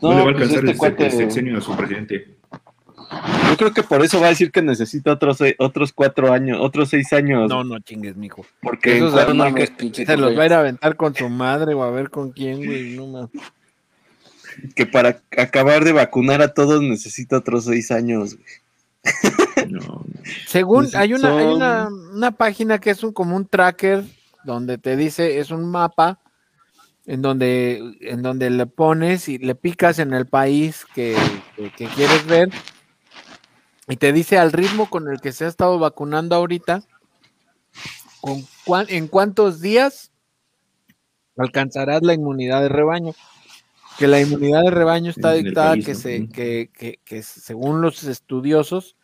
no, 0.00 0.10
le 0.10 0.24
va 0.24 0.30
a 0.30 0.34
pues 0.34 0.52
alcanzar 0.54 0.90
este 0.90 1.06
el, 1.06 1.12
sexenio 1.12 1.58
a 1.58 1.60
su 1.60 1.76
presidente. 1.76 2.36
Yo 3.48 3.56
creo 3.56 3.72
que 3.72 3.82
por 3.82 4.02
eso 4.02 4.20
va 4.20 4.26
a 4.26 4.30
decir 4.30 4.50
que 4.50 4.62
necesita 4.62 5.12
otros 5.12 5.38
otros 5.58 5.92
cuatro 5.92 6.32
años, 6.32 6.58
otros 6.60 6.88
seis 6.88 7.12
años. 7.12 7.48
No, 7.48 7.64
no 7.64 7.78
chingues, 7.80 8.16
mijo. 8.16 8.46
Porque 8.60 8.96
Esos 8.96 9.14
que, 9.54 10.04
se 10.06 10.16
los 10.16 10.36
va 10.38 10.42
a 10.42 10.46
ir 10.46 10.52
a 10.52 10.60
aventar 10.60 10.96
con 10.96 11.14
su 11.14 11.28
madre 11.28 11.74
o 11.74 11.82
a 11.82 11.90
ver 11.90 12.10
con 12.10 12.32
quién, 12.32 12.64
güey. 12.64 12.96
No 12.96 13.06
más. 13.06 13.28
Que 14.74 14.86
para 14.86 15.20
acabar 15.36 15.84
de 15.84 15.92
vacunar 15.92 16.42
a 16.42 16.54
todos 16.54 16.82
necesita 16.82 17.38
otros 17.38 17.64
seis 17.64 17.90
años, 17.90 18.36
No. 19.68 20.04
Según 20.46 20.88
hay 20.94 21.14
una, 21.14 21.36
hay 21.36 21.46
una, 21.46 21.88
una 21.88 22.30
página 22.32 22.78
que 22.78 22.90
es 22.90 23.02
un 23.02 23.12
como 23.12 23.36
un 23.36 23.46
tracker 23.46 24.04
donde 24.44 24.78
te 24.78 24.96
dice, 24.96 25.38
es 25.38 25.50
un 25.50 25.70
mapa 25.70 26.20
en 27.06 27.22
donde, 27.22 27.82
en 28.00 28.22
donde 28.22 28.50
le 28.50 28.66
pones 28.66 29.28
y 29.28 29.38
le 29.38 29.54
picas 29.54 29.98
en 29.98 30.12
el 30.12 30.26
país 30.26 30.86
que, 30.94 31.16
que 31.76 31.86
quieres 31.86 32.26
ver 32.26 32.50
y 33.88 33.96
te 33.96 34.12
dice 34.12 34.38
al 34.38 34.52
ritmo 34.52 34.88
con 34.88 35.08
el 35.08 35.20
que 35.20 35.32
se 35.32 35.44
ha 35.44 35.48
estado 35.48 35.78
vacunando 35.78 36.36
ahorita, 36.36 36.82
con 38.20 38.46
en 38.88 39.08
cuántos 39.08 39.60
días 39.60 40.12
alcanzarás 41.36 42.02
la 42.02 42.14
inmunidad 42.14 42.62
de 42.62 42.68
rebaño. 42.68 43.12
Que 43.98 44.06
la 44.06 44.20
inmunidad 44.20 44.62
de 44.62 44.70
rebaño 44.70 45.10
está 45.10 45.32
dictada 45.32 45.76
que, 45.76 45.94
se, 45.94 46.28
que, 46.28 46.70
que, 47.04 47.22
según 47.22 47.82
los 47.82 48.04
estudiosos, 48.04 48.96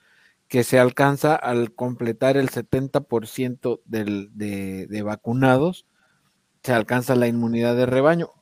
que 0.46 0.64
se 0.64 0.78
alcanza 0.78 1.34
al 1.34 1.74
completar 1.74 2.36
el 2.38 2.48
70% 2.48 3.80
del, 3.84 4.30
de, 4.32 4.86
de 4.86 5.02
vacunados, 5.02 5.84
se 6.62 6.72
alcanza 6.72 7.16
la 7.16 7.28
inmunidad 7.28 7.76
de 7.76 7.84
rebaño 7.84 8.32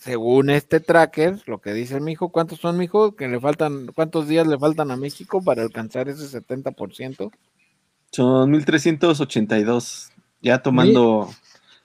según 0.00 0.48
este 0.48 0.80
tracker, 0.80 1.42
lo 1.44 1.60
que 1.60 1.74
dice 1.74 2.00
mi 2.00 2.12
hijo, 2.12 2.30
¿cuántos 2.30 2.58
son 2.58 2.78
mi 2.78 2.86
hijo? 2.86 3.14
Que 3.14 3.28
le 3.28 3.38
faltan, 3.38 3.88
¿cuántos 3.94 4.28
días 4.28 4.46
le 4.46 4.58
faltan 4.58 4.90
a 4.90 4.96
México 4.96 5.44
para 5.44 5.62
alcanzar 5.62 6.08
ese 6.08 6.40
70%? 6.40 7.30
Son 8.10 8.50
1382, 8.50 10.10
ya 10.40 10.62
tomando 10.62 11.28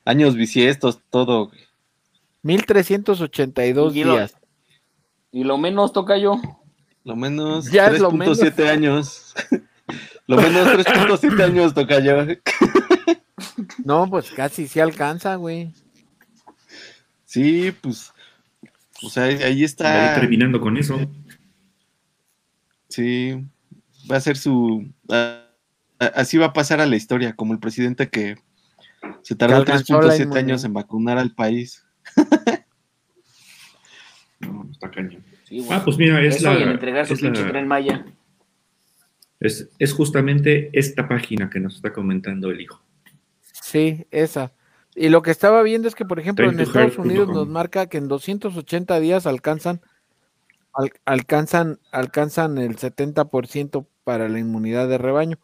años 0.05 0.35
bisiestos, 0.35 1.01
todo. 1.09 1.51
1382 2.43 3.93
días. 3.93 4.37
¿Y 5.33 5.43
lo 5.43 5.57
menos 5.57 5.91
toca 5.91 6.17
yo? 6.17 6.39
Lo 7.03 7.17
menos 7.17 7.69
3.7 7.69 8.69
años. 8.69 9.35
lo 10.27 10.37
menos 10.37 10.69
3.7 10.69 11.43
años 11.43 11.73
toca 11.73 11.99
yo. 11.99 12.25
no, 13.83 14.09
pues 14.09 14.31
casi 14.31 14.69
sí 14.69 14.79
alcanza, 14.79 15.35
güey. 15.35 15.73
Sí, 17.35 17.73
pues, 17.81 18.13
o 19.03 19.09
sea, 19.09 19.25
ahí 19.25 19.65
está. 19.65 20.15
terminando 20.17 20.61
con 20.61 20.77
eso. 20.77 20.97
Sí, 22.87 23.45
va 24.09 24.15
a 24.15 24.21
ser 24.21 24.37
su. 24.37 24.89
así 25.99 26.37
va 26.37 26.45
a 26.45 26.53
pasar 26.53 26.79
a 26.79 26.85
la 26.85 26.95
historia, 26.95 27.35
como 27.35 27.51
el 27.51 27.59
presidente 27.59 28.07
que 28.07 28.37
se 29.21 29.35
tardó 29.35 29.65
3.7 29.65 30.33
años 30.37 30.63
en 30.63 30.71
vacunar 30.71 31.17
al 31.17 31.35
país. 31.35 31.85
no, 34.39 34.69
está 34.71 34.89
cañón. 34.89 35.21
Ah, 35.69 35.81
pues 35.83 35.97
mira, 35.97 36.23
es 36.23 36.41
la. 36.41 36.53
entregar 36.71 37.05
su 37.05 37.17
pinche 37.17 37.43
tren 37.43 37.67
Maya. 37.67 38.05
Es, 39.41 39.67
es 39.77 39.91
justamente 39.91 40.69
esta 40.71 41.09
página 41.09 41.49
que 41.49 41.59
nos 41.59 41.75
está 41.75 41.91
comentando 41.91 42.49
el 42.49 42.61
hijo. 42.61 42.81
Sí, 43.61 44.07
esa. 44.09 44.54
Y 44.95 45.09
lo 45.09 45.21
que 45.21 45.31
estaba 45.31 45.61
viendo 45.61 45.87
es 45.87 45.95
que, 45.95 46.05
por 46.05 46.19
ejemplo, 46.19 46.49
en 46.49 46.59
Estados 46.59 46.97
Unidos 46.97 47.27
nos 47.27 47.47
marca 47.47 47.87
que 47.87 47.97
en 47.97 48.07
280 48.07 48.99
días 48.99 49.27
alcanzan 49.27 49.81
alcanzan, 51.05 51.79
alcanzan 51.91 52.57
el 52.57 52.77
70% 52.77 53.85
para 54.03 54.27
la 54.29 54.39
inmunidad 54.39 54.87
de 54.87 54.97
rebaño, 54.97 55.37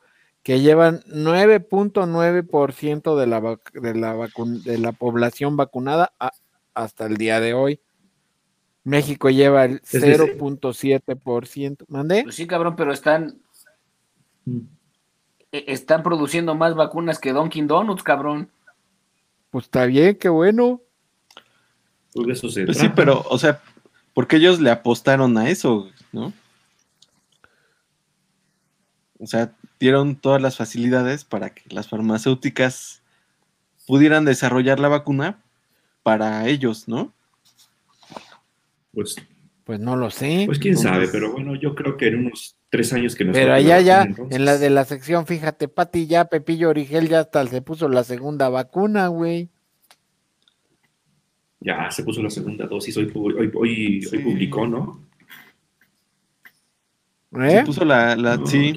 que 0.44 0.60
llevan 0.60 1.02
9.9% 1.02 3.16
de 3.16 3.28
la, 3.28 3.60
de, 3.74 3.96
la 3.96 4.30
de 4.66 4.78
la 4.78 4.92
población 4.92 5.58
vacunada 5.58 6.14
hasta 6.74 7.06
el 7.06 7.18
día 7.18 7.40
de 7.40 7.54
hoy. 7.54 7.80
México 8.84 9.30
lleva 9.30 9.66
el 9.66 9.82
0.7%. 9.82 11.86
¿Mande? 11.88 12.24
Pues 12.24 12.36
sí, 12.36 12.48
cabrón, 12.48 12.76
pero 12.76 12.92
están 12.92 13.40
mm. 14.46 14.60
e, 15.52 15.66
están 15.68 16.02
produciendo 16.02 16.56
más 16.56 16.74
vacunas 16.76 17.20
que 17.20 17.32
Dunkin' 17.32 17.68
Donuts, 17.68 18.02
cabrón. 18.02 18.50
Pues 19.52 19.66
está 19.66 19.86
bien, 19.86 20.16
qué 20.16 20.30
bueno. 20.30 20.82
Pues 22.14 22.42
pues 22.42 22.78
sí, 22.78 22.90
pero, 22.96 23.24
o 23.30 23.38
sea, 23.38 23.62
porque 24.14 24.38
ellos 24.38 24.60
le 24.60 24.72
apostaron 24.72 25.38
a 25.38 25.50
eso, 25.50 25.90
¿no? 26.12 26.34
O 29.20 29.28
sea, 29.28 29.54
dieron 29.80 30.16
todas 30.16 30.42
las 30.42 30.58
facilidades 30.58 31.24
para 31.24 31.54
que 31.54 31.64
las 31.70 31.88
farmacéuticas 31.88 33.02
pudieran 33.86 34.26
desarrollar 34.26 34.80
la 34.80 34.88
vacuna 34.88 35.42
para 36.04 36.48
ellos, 36.48 36.88
¿no? 36.88 37.14
Pues, 38.94 39.16
pues 39.64 39.80
no 39.80 39.96
lo 39.96 40.10
sé. 40.10 40.44
Pues 40.46 40.60
quién 40.60 40.78
sabe, 40.78 41.08
pero 41.08 41.32
bueno, 41.32 41.56
yo 41.56 41.76
creo 41.76 41.98
que 41.98 42.08
en 42.08 42.28
unos 42.28 42.56
tres 42.70 42.92
años 42.94 43.16
que 43.16 43.26
nos 43.26 43.36
Pero 43.36 43.54
allá 43.54 43.80
ya, 43.82 44.04
en 44.04 44.46
la 44.46 44.58
de 44.58 44.70
la 44.70 44.86
sección, 44.86 45.28
fíjate, 45.28 45.68
Pati, 45.68 46.08
ya 46.08 46.26
Pepillo 46.26 46.70
Origel 46.70 47.10
ya 47.10 47.22
hasta 47.22 47.46
se 47.48 47.62
puso 47.62 47.88
la 47.90 48.04
segunda 48.04 48.50
vacuna, 48.50 49.08
güey. 49.08 49.50
Ya 51.60 51.92
se 51.92 52.04
puso 52.04 52.24
la 52.24 52.30
segunda 52.30 52.66
dosis, 52.66 52.98
hoy, 52.98 53.12
hoy, 53.14 53.52
hoy, 53.54 54.22
publicó, 54.24 54.68
¿no? 54.68 55.00
¿Eh? 57.40 57.52
Se 57.52 57.64
puso 57.64 57.86
la, 57.86 58.16
la 58.16 58.44
sí, 58.46 58.76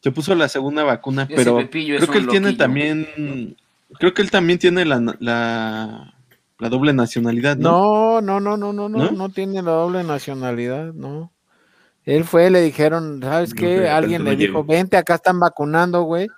se 0.00 0.12
puso 0.12 0.34
la 0.34 0.48
segunda 0.48 0.84
vacuna, 0.84 1.28
pero 1.28 1.68
creo 1.68 2.08
que 2.08 2.18
él 2.18 2.28
tiene 2.28 2.54
también, 2.54 3.56
creo 3.98 4.14
que 4.14 4.22
él 4.22 4.30
también 4.30 4.58
tiene 4.58 4.84
la, 4.84 5.16
la, 5.18 6.14
la 6.62 6.68
doble 6.68 6.92
nacionalidad, 6.92 7.56
¿no? 7.56 8.20
No, 8.20 8.40
no, 8.40 8.40
no, 8.40 8.56
no, 8.56 8.72
no, 8.72 8.88
no, 8.88 9.10
no, 9.10 9.28
tiene 9.30 9.62
la 9.62 9.72
doble 9.72 10.04
nacionalidad, 10.04 10.92
no. 10.94 11.32
Él 12.04 12.24
fue, 12.24 12.50
le 12.50 12.60
dijeron, 12.62 13.20
¿sabes 13.22 13.54
qué? 13.54 13.88
Alguien 13.88 14.24
le 14.24 14.36
dijo, 14.36 14.64
vente, 14.64 14.96
acá 14.96 15.16
están 15.16 15.38
vacunando, 15.38 16.02
güey 16.02 16.28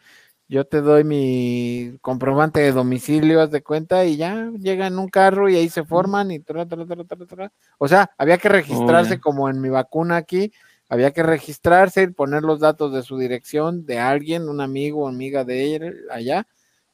yo 0.48 0.64
te 0.64 0.80
doy 0.80 1.04
mi 1.04 1.96
comprobante 2.00 2.60
de 2.60 2.72
domicilio, 2.72 3.40
haz 3.40 3.50
de 3.50 3.62
cuenta, 3.62 4.04
y 4.04 4.16
ya 4.16 4.50
llega 4.58 4.86
en 4.86 4.98
un 4.98 5.08
carro 5.08 5.48
y 5.48 5.56
ahí 5.56 5.68
se 5.68 5.84
forman 5.84 6.30
y 6.30 6.40
tra, 6.40 6.66
tra, 6.66 6.84
tra, 6.86 7.52
O 7.78 7.88
sea, 7.88 8.10
había 8.18 8.38
que 8.38 8.48
registrarse 8.48 9.18
como 9.20 9.48
en 9.48 9.60
mi 9.60 9.70
vacuna 9.70 10.16
aquí, 10.16 10.52
había 10.88 11.12
que 11.12 11.22
registrarse 11.22 12.02
y 12.02 12.06
poner 12.08 12.42
los 12.42 12.60
datos 12.60 12.92
de 12.92 13.02
su 13.02 13.16
dirección 13.16 13.86
de 13.86 13.98
alguien, 13.98 14.48
un 14.48 14.60
amigo 14.60 15.04
o 15.04 15.08
amiga 15.08 15.44
de 15.44 15.76
él 15.76 16.06
allá, 16.10 16.46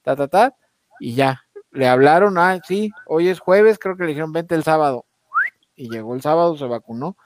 ta, 0.03 0.15
ta, 0.15 0.29
ta, 0.29 0.55
y 1.01 1.15
ya. 1.15 1.43
Le 1.73 1.87
hablaron, 1.87 2.37
ah, 2.39 2.61
sí, 2.67 2.91
hoy 3.07 3.29
es 3.29 3.39
jueves, 3.39 3.79
creo 3.79 3.97
que 3.97 4.03
le 4.03 4.09
dijeron, 4.09 4.33
vente 4.33 4.55
el 4.55 4.65
sábado. 4.65 5.07
Y 5.77 5.89
llegó 5.89 6.15
el 6.15 6.23
sábado, 6.23 6.57
se 6.57 6.67
vacunó 6.67 7.17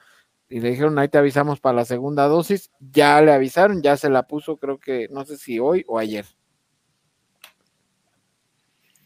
y 0.47 0.59
le 0.59 0.69
dijeron, 0.69 0.97
ahí 0.99 1.07
te 1.07 1.17
avisamos 1.17 1.59
para 1.59 1.77
la 1.77 1.85
segunda 1.85 2.27
dosis. 2.27 2.71
Ya 2.79 3.21
le 3.21 3.33
avisaron, 3.33 3.81
ya 3.81 3.97
se 3.97 4.09
la 4.09 4.23
puso, 4.23 4.57
creo 4.57 4.79
que, 4.79 5.07
no 5.09 5.25
sé 5.25 5.37
si 5.37 5.59
hoy 5.59 5.83
o 5.87 5.97
ayer. 5.97 6.25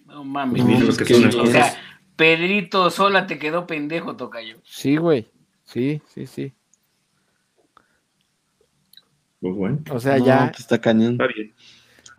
No 0.06 0.24
mames. 0.24 0.64
o 1.36 1.46
sea, 1.46 1.74
Pedrito 2.16 2.90
sola 2.90 3.28
te 3.28 3.40
quedó 3.40 3.66
pendejo, 3.66 4.18
Tocayo. 4.18 4.58
Sí, 4.64 4.98
güey. 4.98 5.32
Sí, 5.64 6.02
sí, 6.08 6.28
sí. 6.28 6.54
Pues 9.40 9.56
bueno. 9.56 9.80
O 9.92 10.00
sea, 10.00 10.18
ya. 10.18 10.48
Pues 10.48 10.60
está 10.60 10.82
cañón. 10.82 11.14
Está 11.14 11.28
bien. 11.28 11.54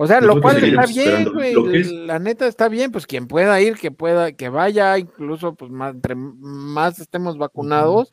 O 0.03 0.07
sea, 0.07 0.23
lo 0.23 0.41
cual 0.41 0.65
está 0.65 0.87
bien, 0.87 1.31
güey. 1.31 1.85
La 2.07 2.19
neta 2.19 2.47
está 2.47 2.71
bien, 2.71 2.91
pues 2.91 3.07
quien 3.07 3.27
pueda 3.27 3.61
ir, 3.61 3.77
que 3.77 3.91
pueda, 3.91 4.33
que 4.33 4.49
vaya, 4.49 4.97
incluso, 4.97 5.55
pues 5.55 5.71
más, 5.71 5.95
entre 5.95 6.15
más 6.15 6.99
estemos 7.01 7.37
vacunados, 7.37 8.11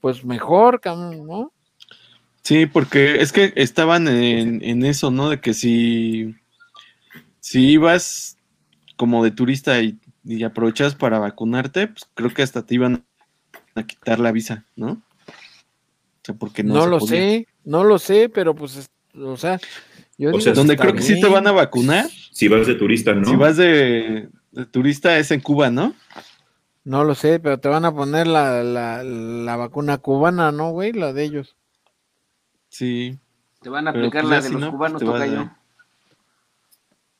pues 0.00 0.24
mejor, 0.24 0.80
¿no? 0.84 1.52
Sí, 2.42 2.66
porque 2.66 3.20
es 3.20 3.32
que 3.32 3.52
estaban 3.56 4.06
en, 4.06 4.84
eso, 4.84 5.10
¿no? 5.10 5.28
De 5.28 5.40
que 5.40 5.54
si, 5.54 6.36
si 7.40 7.68
ibas 7.68 8.38
como 8.94 9.24
de 9.24 9.32
turista 9.32 9.80
y, 9.82 9.98
y 10.24 10.44
aprovechas 10.44 10.94
para 10.94 11.18
vacunarte, 11.18 11.88
pues 11.88 12.08
creo 12.14 12.32
que 12.32 12.42
hasta 12.42 12.64
te 12.64 12.76
iban 12.76 13.04
a 13.74 13.82
quitar 13.82 14.20
la 14.20 14.30
visa, 14.30 14.66
¿no? 14.76 14.90
O 14.92 16.22
sea, 16.22 16.36
porque 16.36 16.62
no, 16.62 16.74
no 16.74 16.86
lo 16.86 17.00
sé, 17.00 17.48
no 17.64 17.82
lo 17.82 17.98
sé, 17.98 18.28
pero 18.28 18.54
pues, 18.54 18.88
o 19.16 19.36
sea, 19.36 19.58
yo 20.16 20.34
o 20.34 20.40
sea, 20.40 20.52
donde 20.52 20.76
creo 20.76 20.92
que 20.92 21.02
sí 21.02 21.20
te 21.20 21.28
van 21.28 21.46
a 21.46 21.52
vacunar. 21.52 22.08
Si 22.08 22.48
vas 22.48 22.66
de 22.66 22.74
turista, 22.74 23.14
¿no? 23.14 23.24
Si 23.24 23.36
vas 23.36 23.56
de, 23.56 24.28
de 24.52 24.66
turista 24.66 25.18
es 25.18 25.30
en 25.30 25.40
Cuba, 25.40 25.70
¿no? 25.70 25.94
No 26.84 27.02
lo 27.02 27.14
sé, 27.14 27.40
pero 27.40 27.58
te 27.58 27.68
van 27.68 27.84
a 27.86 27.94
poner 27.94 28.26
la, 28.26 28.62
la, 28.62 29.02
la 29.02 29.56
vacuna 29.56 29.98
cubana, 29.98 30.52
¿no, 30.52 30.70
güey? 30.70 30.92
La 30.92 31.14
de 31.14 31.24
ellos. 31.24 31.56
Sí. 32.68 33.18
Te 33.62 33.70
van 33.70 33.86
a 33.88 33.90
aplicar 33.90 34.22
pues 34.22 34.30
la 34.30 34.40
de 34.42 34.50
los 34.50 34.60
pues 34.60 34.70
cubanos, 34.72 35.02
toca 35.02 35.56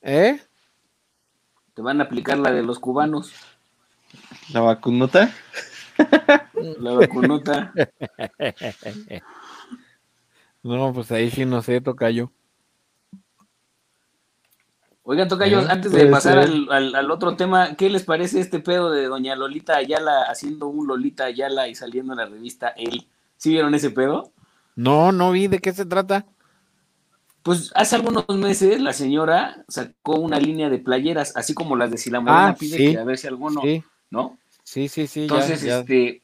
¿Eh? 0.03 0.39
Te 1.73 1.81
van 1.81 2.01
a 2.01 2.05
aplicar 2.05 2.37
la 2.39 2.53
de 2.53 2.63
los 2.63 2.79
cubanos. 2.79 3.33
¿La 4.53 4.61
vacunota? 4.61 5.33
La 6.79 6.93
vacunota. 6.93 7.73
no, 10.63 10.93
pues 10.93 11.11
ahí 11.11 11.31
sí 11.31 11.47
no 11.47 11.63
sé, 11.63 11.81
toca 11.81 12.11
yo. 12.11 12.31
Oigan, 15.07 15.29
Tocayos, 15.29 15.69
antes 15.69 15.93
de 15.93 16.07
pasar 16.07 16.39
al, 16.39 17.11
otro 17.11 17.37
tema, 17.37 17.77
¿qué 17.77 17.91
les 17.91 18.05
parece 18.05 18.41
este 18.41 18.59
pedo 18.59 18.91
de 18.91 19.05
doña 19.05 19.37
Lolita 19.37 19.77
Ayala 19.77 20.23
haciendo 20.23 20.67
un 20.69 20.87
Lolita 20.87 21.25
Ayala 21.25 21.69
y 21.69 21.75
saliendo 21.75 22.15
en 22.15 22.21
la 22.21 22.27
revista 22.27 22.69
Él? 22.69 23.07
¿Sí 23.37 23.51
vieron 23.51 23.75
ese 23.75 23.91
pedo? 23.91 24.33
No, 24.77 25.13
no 25.13 25.31
vi 25.31 25.47
de 25.47 25.59
qué 25.59 25.75
se 25.75 25.85
trata. 25.85 26.25
Pues 27.43 27.71
hace 27.75 27.97
algunos 27.97 28.27
meses 28.31 28.81
la 28.81 28.95
señora 28.95 29.63
sacó 29.69 30.17
una 30.17 30.41
línea 30.41 30.71
de 30.71 30.79
playeras, 30.79 31.37
así 31.37 31.53
como 31.53 31.77
las 31.77 31.91
de 31.91 31.99
Si 31.99 32.09
la 32.09 32.21
Morena 32.21 32.49
ah, 32.49 32.57
pide 32.59 32.79
que 32.79 32.99
a 32.99 33.05
ver 33.05 33.19
si 33.19 33.27
alguno, 33.27 33.61
¿no? 34.09 34.39
Sí, 34.63 34.89
sí, 34.89 35.07
sí. 35.07 35.25
Entonces, 35.25 35.63
este, 35.63 36.23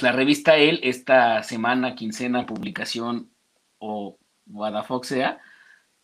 la 0.00 0.12
revista 0.12 0.56
Él, 0.56 0.80
esta 0.82 1.42
semana, 1.42 1.94
quincena, 1.94 2.46
publicación 2.46 3.28
o 3.78 4.16
Guadafox 4.46 5.08
sea, 5.08 5.38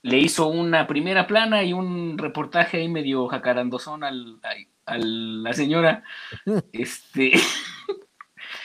le 0.05 0.18
hizo 0.18 0.48
una 0.48 0.86
primera 0.86 1.26
plana 1.26 1.64
y 1.64 1.72
un 1.72 2.18
reportaje 2.18 2.76
ahí 2.76 2.88
medio 2.88 3.26
jacarandosón 3.26 4.05
al, 4.05 4.38
a, 4.84 4.98
la 4.98 5.52
señora. 5.55 6.05
Este. 6.72 7.32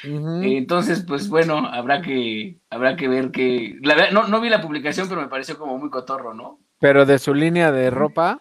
Entonces, 0.03 1.03
pues 1.07 1.29
bueno, 1.29 1.65
habrá 1.65 2.01
que, 2.01 2.57
habrá 2.69 2.97
que 2.97 3.07
ver 3.07 3.31
que. 3.31 3.77
La 3.81 4.11
no, 4.11 4.27
no 4.27 4.41
vi 4.41 4.49
la 4.49 4.61
publicación, 4.61 5.07
pero 5.07 5.21
me 5.21 5.29
pareció 5.29 5.57
como 5.57 5.77
muy 5.77 5.89
cotorro, 5.89 6.33
¿no? 6.33 6.59
Pero 6.77 7.05
de 7.05 7.19
su 7.19 7.33
línea 7.33 7.71
de 7.71 7.89
ropa. 7.89 8.37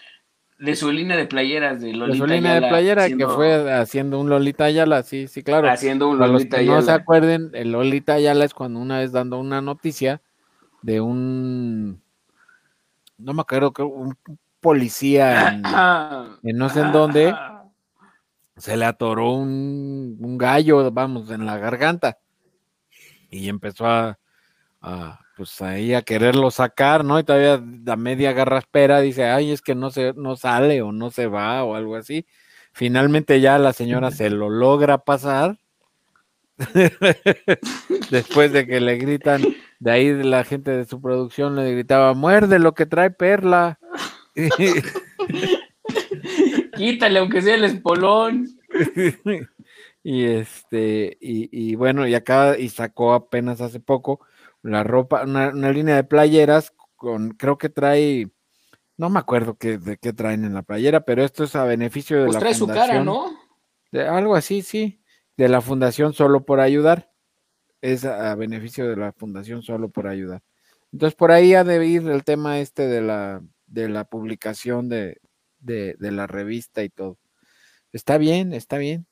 De 0.59 0.74
su 0.74 0.90
línea 0.90 1.16
de 1.16 1.26
playeras 1.26 1.80
de 1.80 1.92
Lolita. 1.92 2.12
De 2.12 2.18
su 2.18 2.26
línea 2.26 2.61
de 2.61 2.68
playera 2.68 3.09
que 3.09 3.28
fue 3.28 3.72
haciendo 3.72 4.18
un 4.18 4.28
Lolita 4.28 4.64
Ayala, 4.64 5.05
sí, 5.05 5.28
sí, 5.28 5.44
claro. 5.44 5.70
Haciendo 5.70 6.09
un 6.09 6.18
Lolita 6.18 6.59
Ayala. 6.59 6.76
No 6.76 6.82
se 6.82 6.92
acuerden, 6.92 7.51
el 7.55 7.70
Lolita 7.70 8.14
Ayala 8.14 8.44
es 8.44 8.55
cuando 8.55 8.80
una 8.80 8.99
vez 8.99 9.12
dando 9.12 9.38
una 9.38 9.61
noticia 9.61 10.20
de 10.82 11.01
un 11.01 12.03
no 13.19 13.35
me 13.35 13.43
acuerdo 13.43 13.73
que 13.73 13.83
un 13.83 14.16
policía 14.61 15.49
en, 16.43 16.57
no 16.57 16.69
sé 16.69 16.81
en 16.81 16.93
dónde 16.93 17.35
se 18.57 18.77
le 18.77 18.85
atoró 18.85 19.33
un, 19.33 20.37
gallo, 20.39 20.91
vamos, 20.91 21.31
en 21.31 21.47
la 21.47 21.59
garganta 21.59 22.19
y 23.31 23.49
empezó 23.49 23.87
a, 23.87 24.19
pues 25.37 25.61
ahí 25.61 25.95
a 25.95 26.03
quererlo 26.03 26.51
sacar, 26.51 27.05
¿no? 27.05 27.19
Y 27.19 27.25
todavía 27.25 27.62
la 27.85 27.97
media 27.97 28.33
garra 28.33 28.59
espera, 28.59 29.01
dice, 29.01 29.25
ay, 29.27 29.53
es 29.53 29.62
que 29.62 29.75
no 29.75 29.91
se, 29.91 30.14
no 30.14 30.37
sale 30.37 30.83
o 30.83 30.93
no 30.93 31.11
se 31.11 31.27
va 31.27 31.62
o 31.64 31.75
algo 31.75 31.97
así. 31.97 32.27
Finalmente 32.73 33.41
ya 33.41 33.59
la 33.59 33.73
señora 33.73 34.11
se 34.11 34.31
lo 34.31 34.49
logra 34.49 34.99
pasar. 34.99 35.59
Después 38.11 38.53
de 38.53 38.67
que 38.67 38.81
le 38.81 38.97
gritan, 38.97 39.43
de 39.79 39.91
ahí 39.91 40.23
la 40.23 40.45
gente 40.45 40.73
de 40.73 40.85
su 40.85 41.01
producción 41.01 41.57
le 41.57 41.73
gritaba, 41.73 42.15
muerde 42.15 42.59
lo 42.59 42.75
que 42.75 42.87
trae 42.87 43.11
Perla. 43.11 43.79
Quítale, 46.77 47.19
aunque 47.19 47.43
sea 47.43 47.55
el 47.55 47.65
espolón. 47.65 48.49
y 50.03 50.25
este, 50.25 51.17
y, 51.21 51.75
bueno, 51.77 52.07
y 52.07 52.15
acá, 52.15 52.59
y 52.59 52.69
sacó 52.69 53.15
apenas 53.15 53.61
hace 53.61 53.81
poco 53.81 54.21
la 54.63 54.85
ropa, 54.85 55.23
una, 55.23 55.73
línea 55.73 55.97
de 55.97 56.05
playeras 56.05 56.73
con, 56.97 57.31
creo 57.31 57.59
que 57.59 57.69
trae, 57.69 58.29
no 58.97 59.11
me 59.11 59.21
acuerdo 59.21 59.57
qué, 59.57 59.79
de 59.79 59.99
qué 59.99 60.13
traen 60.13 60.45
en 60.45 60.55
la 60.55 60.63
playera, 60.63 61.03
pero 61.03 61.25
esto 61.25 61.45
es 61.45 61.55
a 61.55 61.65
beneficio 61.65 62.19
de 62.19 62.25
pues 62.27 62.35
la 62.35 62.41
trae 62.41 62.55
su 62.55 62.67
cara, 62.67 63.03
¿no? 63.03 63.33
De, 63.93 64.07
algo 64.07 64.35
así, 64.35 64.63
sí, 64.63 64.97
de 65.39 65.49
la 65.49 65.61
fundación 65.62 66.12
Solo 66.12 66.45
por 66.45 66.61
Ayudar. 66.61 67.11
es 67.80 68.05
a, 68.05 68.34
beneficio 68.34 68.89
de 68.89 68.97
la 68.97 69.12
fundación 69.12 69.62
solo 69.62 69.89
por 69.89 70.09
ayudar. 70.09 70.43
Entonces 70.93 71.14
por 71.16 71.30
ahí 71.30 71.55
ha 71.55 71.62
de 71.64 71.86
ir 71.86 72.09
el 72.09 72.24
tema 72.24 72.59
este 72.59 72.89
de 72.89 73.01
la, 73.01 73.41
de 73.66 73.89
la 73.89 74.05
publicación 74.05 74.89
de, 74.89 75.20
de, 75.61 75.97
la 76.01 76.26
revista 76.26 76.82
y 76.82 76.91
todo. 76.91 77.18
Está 77.93 78.18
bien, 78.18 78.53
está 78.53 78.78
bien. 78.78 79.07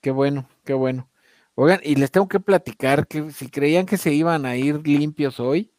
Qué 0.00 0.12
bueno, 0.12 0.48
qué 0.64 0.72
bueno. 0.72 1.10
Oigan, 1.56 1.80
y 1.82 1.96
les 1.96 2.12
tengo 2.12 2.28
que 2.28 2.40
platicar 2.40 3.08
que 3.08 3.32
si 3.32 3.50
creían 3.50 3.86
que 3.86 3.98
se 3.98 4.12
iban 4.12 4.46
a 4.46 4.56
ir 4.56 4.86
limpios 4.86 5.40
hoy, 5.40 5.72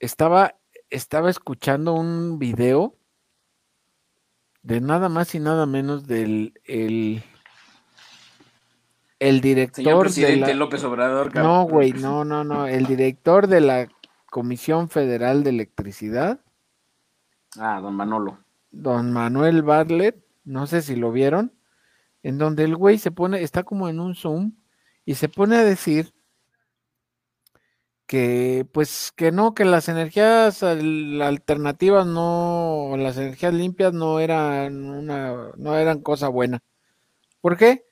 estaba, 0.00 0.58
estaba 0.88 1.28
escuchando 1.28 1.92
un 1.92 2.38
video 2.38 2.96
de 4.66 4.80
nada 4.80 5.08
más 5.08 5.32
y 5.36 5.38
nada 5.38 5.64
menos 5.64 6.08
del 6.08 6.52
el, 6.64 7.22
el 9.20 9.40
director 9.40 9.84
Señor 9.84 10.00
presidente 10.00 10.54
López 10.54 10.82
Obrador. 10.82 11.32
No, 11.36 11.62
güey, 11.68 11.92
no, 11.92 12.24
no, 12.24 12.42
no, 12.42 12.66
el 12.66 12.84
director 12.86 13.46
de 13.46 13.60
la 13.60 13.88
Comisión 14.28 14.88
Federal 14.88 15.44
de 15.44 15.50
Electricidad. 15.50 16.40
Ah, 17.56 17.78
don 17.80 17.94
Manolo. 17.94 18.40
Don 18.72 19.12
Manuel 19.12 19.62
Bartlett, 19.62 20.16
no 20.44 20.66
sé 20.66 20.82
si 20.82 20.96
lo 20.96 21.12
vieron, 21.12 21.52
en 22.24 22.36
donde 22.36 22.64
el 22.64 22.74
güey 22.74 22.98
se 22.98 23.12
pone, 23.12 23.42
está 23.42 23.62
como 23.62 23.88
en 23.88 24.00
un 24.00 24.16
Zoom 24.16 24.56
y 25.04 25.14
se 25.14 25.28
pone 25.28 25.54
a 25.54 25.64
decir 25.64 26.12
que 28.06 28.66
pues 28.72 29.12
que 29.16 29.32
no, 29.32 29.54
que 29.54 29.64
las 29.64 29.88
energías 29.88 30.62
alternativas 30.62 32.06
no, 32.06 32.94
las 32.98 33.16
energías 33.18 33.54
limpias 33.54 33.92
no 33.92 34.20
eran 34.20 34.84
una, 34.90 35.52
no 35.56 35.76
eran 35.78 36.00
cosa 36.02 36.28
buena. 36.28 36.62
¿Por 37.40 37.56
qué? 37.56 37.86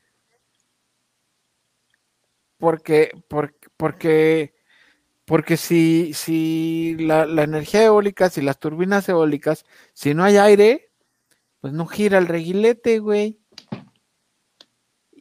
Porque, 2.59 3.11
porque, 3.29 3.69
porque, 3.77 4.55
porque 5.27 5.57
si, 5.57 6.12
si 6.15 6.97
la, 6.99 7.25
energía 7.43 7.85
eólica, 7.85 8.31
si 8.31 8.43
las 8.43 8.59
turbinas 8.59 9.09
eólicas, 9.09 9.65
si 9.93 10.15
no 10.15 10.25
hay 10.25 10.39
aire, 10.39 10.91
pues 11.61 11.73
no 11.75 11.87
gira 11.87 12.19
el 12.19 12.27
reguilete, 12.27 13.01
güey. 13.01 13.41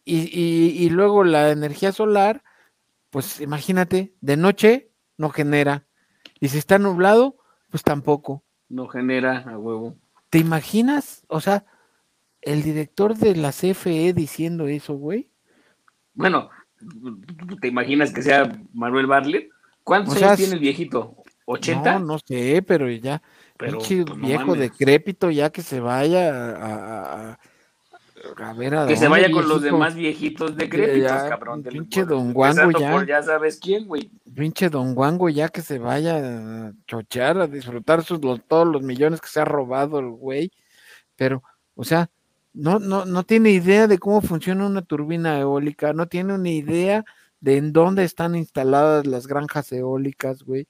Y, 0.05 0.89
luego 0.89 1.23
la 1.23 1.51
energía 1.51 1.91
solar, 1.91 2.43
pues 3.13 3.39
imagínate, 3.41 4.15
de 4.21 4.37
noche 4.37 4.89
no 5.19 5.29
genera. 5.29 5.85
Y 6.39 6.49
si 6.49 6.57
está 6.57 6.79
nublado, 6.79 7.37
pues 7.69 7.83
tampoco. 7.83 8.43
No 8.69 8.87
genera 8.87 9.45
a 9.47 9.55
huevo. 9.55 9.95
¿Te 10.31 10.39
imaginas? 10.39 11.23
O 11.27 11.39
sea, 11.39 11.63
el 12.41 12.63
director 12.63 13.15
de 13.15 13.35
la 13.35 13.51
CFE 13.51 14.13
diciendo 14.13 14.67
eso, 14.67 14.95
güey. 14.95 15.29
Bueno, 16.15 16.49
¿te 17.61 17.67
imaginas 17.67 18.11
que 18.11 18.23
sea 18.23 18.59
Manuel 18.73 19.05
Bartlett? 19.05 19.51
¿Cuántos 19.83 20.19
años 20.19 20.37
tiene 20.37 20.55
el 20.55 20.59
viejito? 20.59 21.15
¿80? 21.45 21.99
No, 21.99 22.13
no 22.13 22.17
sé, 22.17 22.63
pero 22.63 22.89
ya. 22.89 23.21
Pero, 23.57 23.77
pues, 23.77 24.05
viejo 24.21 24.55
decrépito, 24.55 25.29
ya 25.29 25.51
que 25.51 25.61
se 25.61 25.79
vaya 25.79 26.31
a 27.33 27.39
que 28.87 28.95
se 28.95 29.07
vaya 29.09 29.29
con 29.29 29.49
los 29.49 29.61
demás 29.61 29.95
viejitos 29.95 30.55
decrépitos, 30.55 31.11
cabrón. 31.11 31.61
Pinche 31.61 32.05
Don 32.05 32.31
Guango 32.31 32.71
ya. 32.79 33.05
ya 33.05 33.23
sabes 33.23 33.59
quién, 33.59 33.85
güey. 33.85 34.09
Pinche 34.33 34.69
Don 34.69 34.95
Guango 34.95 35.27
ya 35.27 35.49
que 35.49 35.61
se 35.61 35.77
vaya 35.77 36.67
a 36.67 36.73
chochar, 36.87 37.37
a 37.39 37.47
disfrutar 37.47 38.01
sus, 38.03 38.21
todos 38.47 38.67
los 38.67 38.81
millones 38.81 39.19
que 39.19 39.27
se 39.27 39.41
ha 39.41 39.45
robado 39.45 39.99
el 39.99 40.09
güey. 40.11 40.51
Pero, 41.17 41.43
o 41.75 41.83
sea, 41.83 42.09
no, 42.53 42.79
no, 42.79 43.03
no 43.05 43.23
tiene 43.23 43.49
idea 43.49 43.87
de 43.87 43.99
cómo 43.99 44.21
funciona 44.21 44.65
una 44.65 44.83
turbina 44.83 45.37
eólica, 45.39 45.91
no 45.91 46.07
tiene 46.07 46.33
una 46.33 46.49
idea 46.49 47.03
de 47.41 47.57
en 47.57 47.73
dónde 47.73 48.05
están 48.05 48.35
instaladas 48.35 49.05
las 49.05 49.27
granjas 49.27 49.69
eólicas, 49.73 50.43
güey. 50.43 50.65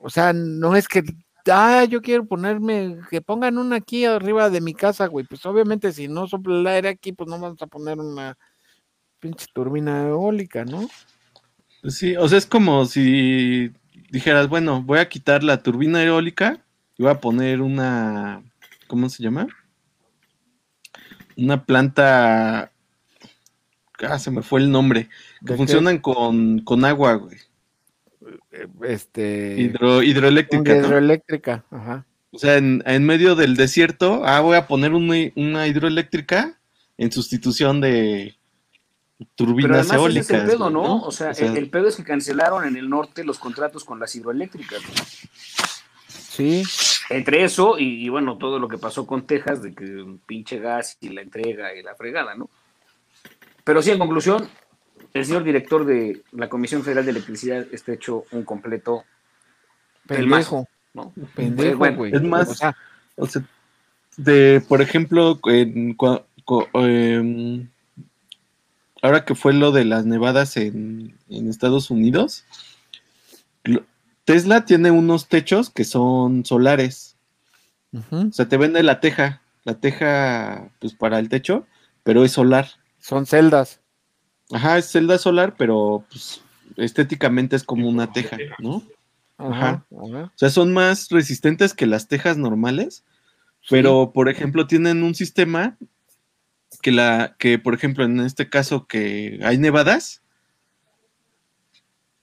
O 0.00 0.10
sea, 0.10 0.34
no 0.34 0.76
es 0.76 0.86
que 0.86 1.02
ah, 1.50 1.84
yo 1.84 2.02
quiero 2.02 2.24
ponerme, 2.24 2.98
que 3.10 3.20
pongan 3.20 3.58
una 3.58 3.76
aquí 3.76 4.04
arriba 4.04 4.50
de 4.50 4.60
mi 4.60 4.74
casa, 4.74 5.06
güey. 5.06 5.26
Pues 5.26 5.44
obviamente 5.46 5.92
si 5.92 6.08
no 6.08 6.26
sopla 6.26 6.58
el 6.58 6.66
aire 6.66 6.88
aquí, 6.88 7.12
pues 7.12 7.28
no 7.28 7.38
vamos 7.38 7.60
a 7.62 7.66
poner 7.66 7.98
una 7.98 8.36
pinche 9.18 9.46
turbina 9.52 10.08
eólica, 10.08 10.64
¿no? 10.64 10.88
Pues 11.80 11.96
sí, 11.96 12.16
o 12.16 12.28
sea, 12.28 12.38
es 12.38 12.46
como 12.46 12.84
si 12.86 13.72
dijeras, 14.10 14.48
bueno, 14.48 14.82
voy 14.82 14.98
a 14.98 15.08
quitar 15.08 15.42
la 15.42 15.62
turbina 15.62 16.02
eólica 16.02 16.60
y 16.96 17.02
voy 17.02 17.12
a 17.12 17.20
poner 17.20 17.60
una, 17.60 18.42
¿cómo 18.86 19.08
se 19.08 19.22
llama? 19.22 19.46
Una 21.36 21.64
planta, 21.64 22.70
ah, 24.00 24.18
se 24.18 24.30
me 24.30 24.42
fue 24.42 24.60
el 24.60 24.70
nombre, 24.70 25.08
que 25.46 25.54
funcionan 25.54 25.98
con, 25.98 26.60
con 26.60 26.84
agua, 26.84 27.14
güey 27.14 27.38
este 28.82 29.56
hidroeléctrica. 29.58 30.76
Hidroeléctrica, 30.76 31.64
ajá. 31.70 32.06
O 32.34 32.38
sea, 32.38 32.56
en, 32.56 33.04
medio 33.04 33.34
del 33.34 33.56
desierto, 33.56 34.22
ah, 34.24 34.40
voy 34.40 34.56
a 34.56 34.66
poner 34.66 34.94
una, 34.94 35.66
hidroeléctrica 35.66 36.58
en 36.96 37.12
sustitución 37.12 37.82
de 37.82 38.36
turbinas 39.34 39.88
Pero 39.88 40.00
eólicas. 40.00 40.30
Es 40.30 40.40
el 40.40 40.46
pedo, 40.46 40.70
¿no? 40.70 41.02
O 41.02 41.12
sea, 41.12 41.32
el, 41.32 41.68
pedo 41.68 41.88
es 41.88 41.96
que 41.96 42.04
cancelaron 42.04 42.66
en 42.66 42.76
el 42.76 42.88
norte 42.88 43.22
los 43.22 43.38
contratos 43.38 43.84
con 43.84 44.00
las 44.00 44.16
hidroeléctricas. 44.16 44.80
Sí. 46.08 46.62
Entre 47.10 47.44
eso 47.44 47.78
y, 47.78 48.08
bueno, 48.08 48.38
todo 48.38 48.58
lo 48.58 48.66
que 48.66 48.78
pasó 48.78 49.06
con 49.06 49.26
Texas, 49.26 49.62
de 49.62 49.74
que 49.74 49.84
un 49.84 50.18
pinche 50.18 50.58
gas 50.58 50.96
y 51.02 51.10
la 51.10 51.20
entrega 51.20 51.74
y 51.74 51.82
la 51.82 51.94
fregada, 51.94 52.34
¿no? 52.34 52.48
Pero 53.62 53.82
sí, 53.82 53.90
en 53.90 53.98
conclusión, 53.98 54.48
el 55.14 55.24
señor 55.24 55.44
director 55.44 55.84
de 55.84 56.22
la 56.32 56.48
Comisión 56.48 56.82
Federal 56.82 57.04
de 57.04 57.10
Electricidad 57.10 57.66
está 57.72 57.92
hecho 57.92 58.24
un 58.32 58.44
completo 58.44 59.04
pendejo, 60.06 60.68
¿no? 60.94 61.12
Pendejo, 61.34 61.92
güey. 61.94 62.14
Es 62.14 62.22
más, 62.22 62.62
o 63.16 63.26
sea, 63.26 63.44
de, 64.16 64.62
por 64.68 64.82
ejemplo, 64.82 65.38
en, 65.44 65.96
em, 66.74 67.68
ahora 69.00 69.24
que 69.24 69.34
fue 69.34 69.52
lo 69.52 69.72
de 69.72 69.84
las 69.84 70.04
nevadas 70.04 70.56
en, 70.56 71.16
Estados 71.28 71.90
Unidos, 71.90 72.44
Tesla 74.24 74.64
tiene 74.64 74.90
unos 74.90 75.28
techos 75.28 75.70
que 75.70 75.84
son 75.84 76.44
solares. 76.44 77.16
O 78.10 78.32
sea, 78.32 78.48
te 78.48 78.56
vende 78.56 78.82
la 78.82 79.00
teja, 79.00 79.42
la 79.64 79.74
teja, 79.74 80.70
pues 80.78 80.94
para 80.94 81.18
el 81.18 81.28
techo, 81.28 81.66
pero 82.02 82.24
es 82.24 82.32
solar. 82.32 82.68
Son 82.98 83.26
celdas. 83.26 83.81
Ajá, 84.52 84.78
es 84.78 84.90
celda 84.90 85.18
solar, 85.18 85.54
pero 85.56 86.04
pues, 86.10 86.42
estéticamente 86.76 87.56
es 87.56 87.64
como 87.64 87.88
una 87.88 88.12
teja, 88.12 88.36
¿no? 88.58 88.82
Ajá, 89.38 89.84
O 89.90 90.30
sea, 90.36 90.50
son 90.50 90.72
más 90.72 91.08
resistentes 91.10 91.74
que 91.74 91.86
las 91.86 92.06
tejas 92.06 92.36
normales, 92.36 93.02
pero 93.68 94.12
por 94.12 94.28
ejemplo 94.28 94.66
tienen 94.66 95.02
un 95.02 95.14
sistema 95.14 95.76
que 96.80 96.92
la, 96.92 97.34
que 97.38 97.58
por 97.58 97.74
ejemplo 97.74 98.04
en 98.04 98.20
este 98.20 98.48
caso 98.48 98.86
que 98.86 99.40
hay 99.42 99.58
nevadas, 99.58 100.22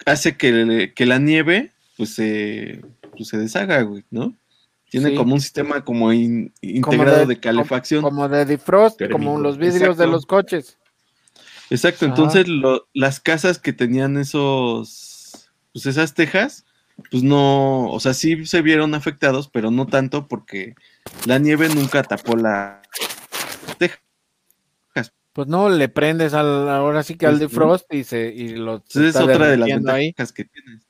hace 0.05 0.37
que, 0.37 0.93
la 1.05 1.19
nieve 1.19 1.71
pues 1.97 2.13
se, 2.13 2.81
pues, 3.17 3.27
se 3.29 3.37
deshaga, 3.37 3.81
güey, 3.81 4.05
¿no? 4.11 4.35
Tiene 4.89 5.13
como 5.13 5.35
un 5.35 5.41
sistema 5.41 5.83
como 5.83 6.11
integrado 6.13 7.27
de, 7.27 7.39
calefacción. 7.39 8.01
Como 8.01 8.27
de 8.27 8.45
defrost, 8.45 8.99
como 9.11 9.39
los 9.39 9.57
vidrios 9.57 9.97
de 9.97 10.07
los 10.07 10.25
coches. 10.25 10.79
Exacto, 11.69 12.05
entonces 12.05 12.47
las 12.93 13.19
casas 13.19 13.59
que 13.59 13.73
tenían 13.73 14.17
esos, 14.17 15.51
pues 15.71 15.85
esas 15.85 16.13
tejas, 16.15 16.65
pues 17.11 17.23
no, 17.23 17.89
o 17.91 17.99
sea, 17.99 18.13
sí 18.13 18.45
se 18.45 18.61
vieron 18.61 18.95
afectados, 18.95 19.47
pero 19.47 19.69
no 19.69 19.85
tanto 19.85 20.27
porque 20.27 20.75
la 21.25 21.37
nieve 21.37 21.69
nunca 21.69 22.03
tapó 22.03 22.35
la 22.35 22.81
teja. 23.77 23.99
Pues 25.31 25.47
no, 25.47 25.69
le 25.69 25.89
prendes 25.89 26.33
al, 26.33 26.67
ahora 26.67 27.03
sí 27.03 27.15
que 27.15 27.27
al 27.27 27.37
pues, 27.37 27.51
defrost 27.51 27.93
y 27.93 28.03
se 28.03 28.27
y 28.29 28.55
lo 28.55 28.83
es 28.93 29.15
otra 29.15 29.47
de 29.47 29.57
las 29.57 29.69
ventajas 29.69 30.33
que 30.33 30.45
tienes. 30.45 30.87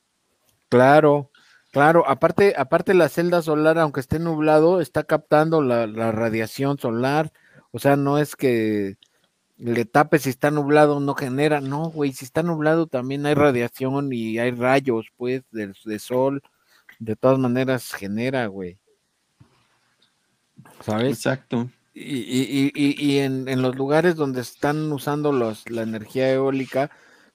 Claro, 0.69 1.29
claro, 1.71 2.07
aparte, 2.07 2.53
aparte 2.57 2.93
la 2.93 3.09
celda 3.09 3.41
solar, 3.41 3.77
aunque 3.77 3.99
esté 3.99 4.17
nublado, 4.17 4.79
está 4.79 5.03
captando 5.03 5.61
la, 5.61 5.87
la 5.87 6.11
radiación 6.11 6.79
solar, 6.79 7.33
o 7.71 7.79
sea, 7.79 7.97
no 7.97 8.17
es 8.17 8.35
que 8.35 8.97
le 9.59 9.85
tape 9.85 10.19
si 10.19 10.29
está 10.29 10.51
nublado, 10.51 10.99
no 10.99 11.13
genera. 11.13 11.61
No, 11.61 11.91
güey, 11.91 12.13
si 12.13 12.25
está 12.25 12.43
nublado 12.43 12.87
también 12.87 13.25
hay 13.25 13.33
radiación 13.33 14.11
y 14.13 14.39
hay 14.39 14.51
rayos, 14.51 15.07
pues, 15.17 15.43
de, 15.51 15.99
sol. 15.99 16.41
De 16.97 17.15
todas 17.15 17.37
maneras 17.37 17.93
genera, 17.93 18.47
güey. 18.47 18.77
¿Sabes? 20.81 21.17
Exacto. 21.17 21.69
Y, 21.93 22.01
y, 22.01 22.71
y, 22.73 23.05
y 23.05 23.19
en, 23.19 23.49
en, 23.49 23.61
los 23.61 23.75
lugares 23.75 24.15
donde 24.15 24.41
están 24.41 24.91
usando 24.93 25.33
los, 25.33 25.69
la 25.69 25.81
energía 25.81 26.31
eólica, 26.31 26.89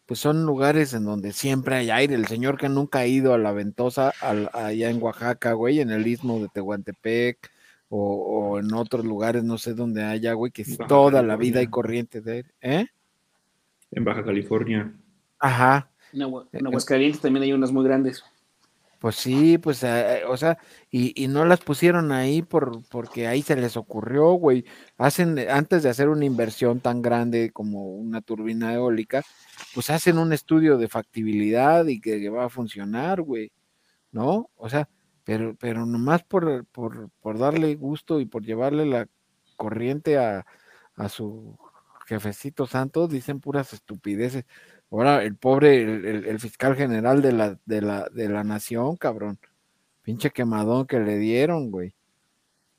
pues 0.06 0.20
son 0.20 0.46
lugares 0.46 0.94
en 0.94 1.04
donde 1.04 1.32
siempre 1.32 1.76
hay 1.76 1.90
aire. 1.90 2.14
El 2.14 2.26
señor 2.26 2.56
que 2.56 2.70
nunca 2.70 3.00
ha 3.00 3.06
ido 3.06 3.34
a 3.34 3.38
la 3.38 3.52
ventosa, 3.52 4.12
allá 4.20 4.88
en 4.88 5.02
Oaxaca, 5.02 5.52
güey, 5.52 5.80
en 5.80 5.90
el 5.90 6.06
istmo 6.06 6.40
de 6.40 6.48
Tehuantepec, 6.48 7.50
o, 7.96 8.58
en 8.58 8.72
otros 8.74 9.04
lugares, 9.04 9.44
no 9.44 9.58
sé 9.58 9.74
dónde 9.74 10.02
haya, 10.02 10.32
güey, 10.32 10.50
que 10.50 10.64
toda 10.88 11.22
la 11.22 11.36
vida 11.36 11.60
hay 11.60 11.68
corriente 11.68 12.20
de 12.20 12.32
aire. 12.32 12.54
¿Eh? 12.60 12.86
En 13.92 14.04
Baja 14.04 14.24
California. 14.24 14.92
Ajá. 15.38 15.90
En, 16.12 16.66
Aguascalientes 16.66 17.20
también 17.20 17.44
hay 17.44 17.52
unas 17.52 17.72
muy 17.72 17.84
grandes. 17.84 18.24
Pues 18.98 19.16
sí, 19.16 19.58
pues, 19.58 19.82
eh, 19.82 20.22
o 20.26 20.36
sea, 20.36 20.56
y, 20.90 21.28
no 21.28 21.44
las 21.44 21.60
pusieron 21.60 22.10
ahí 22.10 22.40
por, 22.40 22.82
porque 22.88 23.26
ahí 23.26 23.42
se 23.42 23.54
les 23.54 23.76
ocurrió, 23.76 24.32
güey. 24.32 24.64
Hacen, 24.96 25.38
antes 25.50 25.82
de 25.82 25.90
hacer 25.90 26.08
una 26.08 26.24
inversión 26.24 26.80
tan 26.80 27.02
grande 27.02 27.50
como 27.52 27.94
una 27.96 28.22
turbina 28.22 28.72
eólica, 28.72 29.22
pues 29.74 29.90
hacen 29.90 30.18
un 30.18 30.32
estudio 30.32 30.78
de 30.78 30.88
factibilidad 30.88 31.86
y 31.86 32.00
que, 32.00 32.28
va 32.30 32.46
a 32.46 32.48
funcionar, 32.48 33.20
güey. 33.20 33.52
¿No? 34.10 34.48
O 34.56 34.70
sea, 34.70 34.88
pero, 35.24 35.56
pero 35.58 35.86
nomás 35.86 36.22
por, 36.22 36.64
por, 36.66 37.10
por 37.20 37.38
darle 37.38 37.74
gusto 37.74 38.20
y 38.20 38.26
por 38.26 38.44
llevarle 38.44 38.86
la 38.86 39.08
corriente 39.56 40.18
a, 40.18 40.46
a 40.96 41.08
su 41.08 41.58
jefecito 42.06 42.66
santo, 42.66 43.08
dicen 43.08 43.40
puras 43.40 43.72
estupideces. 43.72 44.44
Ahora, 44.90 45.24
el 45.24 45.36
pobre, 45.36 45.82
el, 45.82 46.38
fiscal 46.38 46.76
general 46.76 47.20
de 47.22 47.32
la, 47.32 47.58
de, 47.64 47.80
la, 47.80 48.06
de 48.12 48.28
la 48.28 48.44
nación, 48.44 48.96
cabrón. 48.96 49.38
Pinche 50.02 50.30
quemadón 50.30 50.86
que 50.86 51.00
le 51.00 51.16
dieron, 51.18 51.70
güey. 51.70 51.94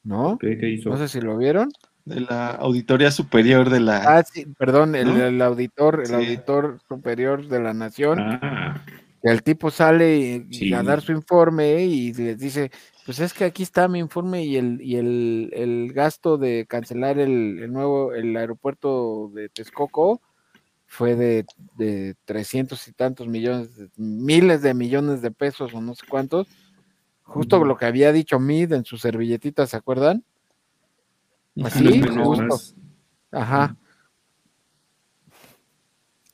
¿No? 0.04 0.38
¿Qué, 0.38 0.58
hizo? 0.70 0.92
No 0.92 0.98
sé 0.98 1.08
si 1.08 1.20
lo 1.20 1.36
vieron. 1.36 1.72
De 2.06 2.22
la 2.22 2.52
Auditoría 2.52 3.10
Superior 3.10 3.72
de 3.72 3.80
la. 3.80 4.18
Ah, 4.18 4.24
sí, 4.24 4.46
perdón, 4.58 4.94
el, 4.94 5.42
auditor, 5.42 6.04
el 6.06 6.14
auditor 6.14 6.80
superior 6.88 7.48
de 7.48 7.60
la 7.60 7.74
nación. 7.74 8.20
Ah. 8.20 8.82
El 9.26 9.42
tipo 9.42 9.72
sale 9.72 10.46
a 10.76 10.84
dar 10.84 11.02
su 11.02 11.12
informe 11.12 11.84
y 11.84 12.14
les 12.14 12.38
dice, 12.38 12.70
pues 13.08 13.20
es 13.20 13.34
que 13.34 13.46
aquí 13.46 13.64
está 13.64 13.88
mi 13.88 13.98
informe 13.98 14.44
y 14.46 14.56
el, 14.56 14.80
y 14.80 14.98
el, 14.98 15.50
el 15.52 15.94
gasto 15.94 16.38
de 16.38 16.68
cancelar 16.70 17.18
el, 17.18 17.58
el, 17.58 17.74
nuevo, 17.74 18.14
el 18.14 18.38
aeropuerto 18.38 19.32
de 19.34 19.50
Texcoco 19.50 20.22
fue 20.86 21.16
de, 21.16 21.44
de 21.76 22.14
300 22.26 22.88
y 22.88 22.94
tantos 22.94 23.28
millones, 23.28 23.72
miles 23.98 24.62
de 24.62 24.76
millones 24.76 25.24
de 25.24 25.32
pesos 25.32 25.74
o 25.74 25.82
no 25.82 25.96
sé 25.96 26.06
cuántos, 26.08 26.48
justo 27.24 27.66
lo 27.66 27.78
que 27.78 27.86
había 27.88 28.12
dicho 28.12 28.40
Mid 28.40 28.74
en 28.74 28.86
su 28.86 29.00
servilletita, 29.00 29.66
¿se 29.66 29.76
acuerdan? 29.76 30.24
Así, 31.64 32.00
justo. 32.00 32.60
Ajá. 33.32 33.76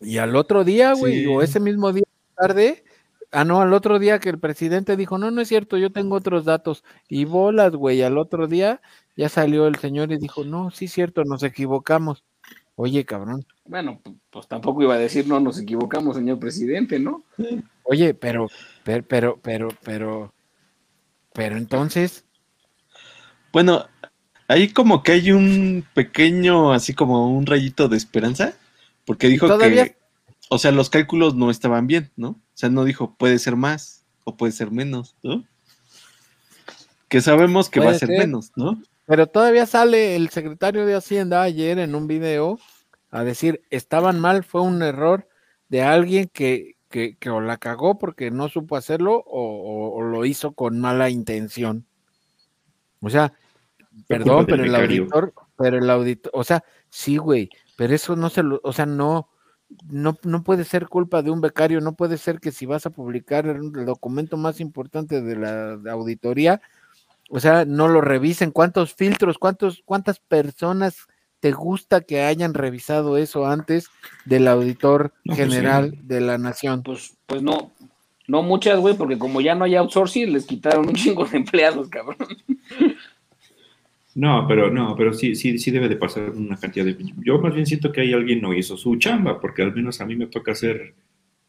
Y 0.01 0.17
al 0.17 0.35
otro 0.35 0.65
día, 0.65 0.93
güey, 0.93 1.25
o 1.27 1.41
ese 1.41 1.61
mismo 1.61 1.93
día 1.93 2.03
tarde, 2.41 2.83
ah, 3.31 3.45
no, 3.45 3.61
al 3.61 3.73
otro 3.73 3.99
día 3.99 4.19
que 4.19 4.29
el 4.29 4.39
presidente 4.39 4.95
dijo, 4.95 5.17
no, 5.17 5.31
no 5.31 5.41
es 5.41 5.47
cierto, 5.47 5.77
yo 5.77 5.91
tengo 5.91 6.15
otros 6.15 6.45
datos. 6.45 6.83
Y 7.07 7.25
bolas, 7.25 7.73
güey, 7.73 8.01
al 8.01 8.17
otro 8.17 8.47
día 8.47 8.81
ya 9.15 9.29
salió 9.29 9.67
el 9.67 9.75
señor 9.75 10.11
y 10.11 10.17
dijo, 10.17 10.43
no, 10.43 10.71
sí 10.71 10.85
es 10.85 10.91
cierto, 10.91 11.23
nos 11.23 11.43
equivocamos. 11.43 12.23
Oye, 12.75 13.05
cabrón. 13.05 13.45
Bueno, 13.65 14.01
pues 14.31 14.47
tampoco 14.47 14.81
iba 14.81 14.95
a 14.95 14.97
decir 14.97 15.27
no 15.27 15.39
nos 15.39 15.59
equivocamos, 15.59 16.15
señor 16.15 16.39
presidente, 16.39 16.99
¿no? 16.99 17.23
Oye, 17.83 18.13
pero, 18.13 18.47
pero, 18.83 19.05
pero, 19.07 19.39
pero, 19.41 19.69
pero, 19.83 20.33
pero 21.33 21.57
entonces. 21.57 22.25
Bueno, 23.53 23.85
ahí 24.47 24.69
como 24.69 25.03
que 25.03 25.11
hay 25.11 25.31
un 25.31 25.85
pequeño, 25.93 26.73
así 26.73 26.93
como 26.93 27.29
un 27.35 27.45
rayito 27.45 27.87
de 27.87 27.97
esperanza, 27.97 28.53
porque 29.05 29.27
dijo 29.27 29.47
que, 29.57 29.95
o 30.53 30.57
sea, 30.57 30.73
los 30.73 30.89
cálculos 30.89 31.33
no 31.33 31.49
estaban 31.49 31.87
bien, 31.87 32.11
¿no? 32.17 32.31
O 32.31 32.55
sea, 32.55 32.67
no 32.67 32.83
dijo 32.83 33.15
puede 33.15 33.39
ser 33.39 33.55
más 33.55 34.05
o 34.25 34.35
puede 34.35 34.51
ser 34.51 34.69
menos, 34.69 35.15
¿no? 35.23 35.45
Que 37.07 37.21
sabemos 37.21 37.69
que 37.69 37.79
va 37.79 37.91
a 37.91 37.93
ser, 37.93 38.09
menos, 38.09 38.51
¿no? 38.57 38.81
Pero 39.05 39.27
todavía 39.27 39.65
sale 39.65 40.17
el 40.17 40.29
secretario 40.29 40.85
de 40.85 40.95
Hacienda 40.95 41.41
ayer 41.41 41.79
en 41.79 41.95
un 41.95 42.05
video 42.05 42.59
a 43.11 43.23
decir, 43.23 43.61
estaban 43.69 44.19
mal, 44.19 44.43
fue 44.43 44.59
un 44.59 44.83
error 44.83 45.25
de 45.69 45.83
alguien 45.83 46.29
que, 46.33 46.75
que, 46.89 47.17
o 47.29 47.39
la 47.39 47.55
cagó 47.55 47.97
porque 47.97 48.29
no 48.29 48.49
supo 48.49 48.75
hacerlo 48.75 49.23
o, 49.25 50.01
lo 50.01 50.25
hizo 50.25 50.51
con 50.51 50.81
mala 50.81 51.09
intención. 51.09 51.85
O 52.99 53.09
sea, 53.09 53.31
perdón, 54.05 54.47
pero 54.47 54.65
el 54.65 54.75
auditor, 54.75 55.33
pero 55.57 55.77
el 55.77 55.89
auditor, 55.89 56.29
o 56.35 56.43
sea, 56.43 56.61
sí, 56.89 57.15
güey, 57.15 57.49
pero 57.77 57.95
eso 57.95 58.17
no 58.17 58.29
se 58.29 58.43
lo, 58.43 58.59
o 58.65 58.73
sea, 58.73 58.85
no, 58.85 59.29
no, 59.89 60.17
no 60.24 60.43
puede 60.43 60.63
ser 60.63 60.88
culpa 60.88 61.22
de 61.22 61.32
un 61.32 61.41
becario, 61.41 61.82
no 61.82 61.93
puede 61.93 62.17
ser 62.17 62.39
que 62.39 62.51
si 62.51 62.65
vas 62.65 62.86
a 62.86 62.89
publicar 62.91 63.45
el 63.45 63.86
documento 63.86 64.38
más 64.38 64.59
importante 64.59 65.22
de 65.22 65.36
la 65.36 65.91
auditoría, 65.91 66.61
o 67.34 67.39
sea, 67.39 67.63
no 67.63 67.88
lo 67.88 68.01
revisen. 68.01 68.51
¿Cuántos 68.51 68.93
filtros, 68.93 69.38
cuántos, 69.38 69.82
cuántas 69.86 70.19
personas 70.19 71.07
te 71.39 71.53
gusta 71.53 72.01
que 72.01 72.24
hayan 72.24 72.53
revisado 72.53 73.17
eso 73.17 73.47
antes 73.47 73.88
del 74.26 74.47
auditor 74.47 75.13
pues 75.26 75.38
general 75.38 75.97
de 76.03 76.19
la 76.19 76.38
nación? 76.38 76.84
Pues, 76.84 77.17
pues 77.26 77.41
no, 77.41 77.72
no 78.28 78.43
muchas, 78.43 78.80
güey, 78.80 78.95
porque 78.95 79.17
como 79.17 79.39
ya 79.39 79.55
no 79.55 79.63
hay 79.63 79.76
outsourcing, 79.76 80.34
les 80.34 80.45
quitaron 80.45 80.89
un 80.89 80.93
chingo 80.93 81.26
de 81.26 81.38
empleados, 81.38 81.88
cabrón. 81.88 82.17
No, 84.16 84.45
pero 84.47 84.70
no, 84.70 84.95
pero 84.95 85.14
sí, 85.14 85.36
sí, 85.36 85.57
sí 85.57 85.72
debe 85.72 85.88
de 85.88 85.95
pasar 85.95 86.32
una 86.32 86.57
cantidad 86.57 86.86
de. 86.86 86.97
Yo 87.24 87.39
más 87.39 87.53
bien 87.53 87.66
siento 87.66 87.91
que 87.91 88.01
hay 88.01 88.14
alguien 88.14 88.41
no 88.41 88.53
hizo 88.53 88.76
su 88.76 88.97
chamba, 88.97 89.39
porque 89.39 89.62
al 89.62 89.74
menos 89.74 90.01
a 90.01 90.05
mí 90.05 90.16
me 90.16 90.28
toca 90.28 90.51
hacer, 90.51 90.95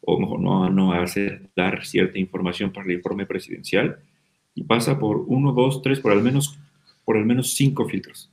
o 0.01 0.19
mejor 0.21 0.41
no, 0.41 0.71
no 0.71 0.93
hacer, 0.93 1.51
dar 1.57 1.85
cierta 1.85 2.19
información 2.19 2.73
para 2.73 2.87
el 2.87 2.93
informe 2.93 3.27
presidencial 3.27 3.99
y 4.55 4.65
pasa 4.65 4.99
por 4.99 5.25
uno, 5.27 5.53
dos, 5.53 5.83
tres, 5.83 6.01
por 6.01 6.13
al 6.13 6.23
menos, 6.23 6.59
por 7.05 7.17
al 7.17 7.25
menos 7.25 7.55
cinco 7.55 7.89
filtros. 7.89 8.31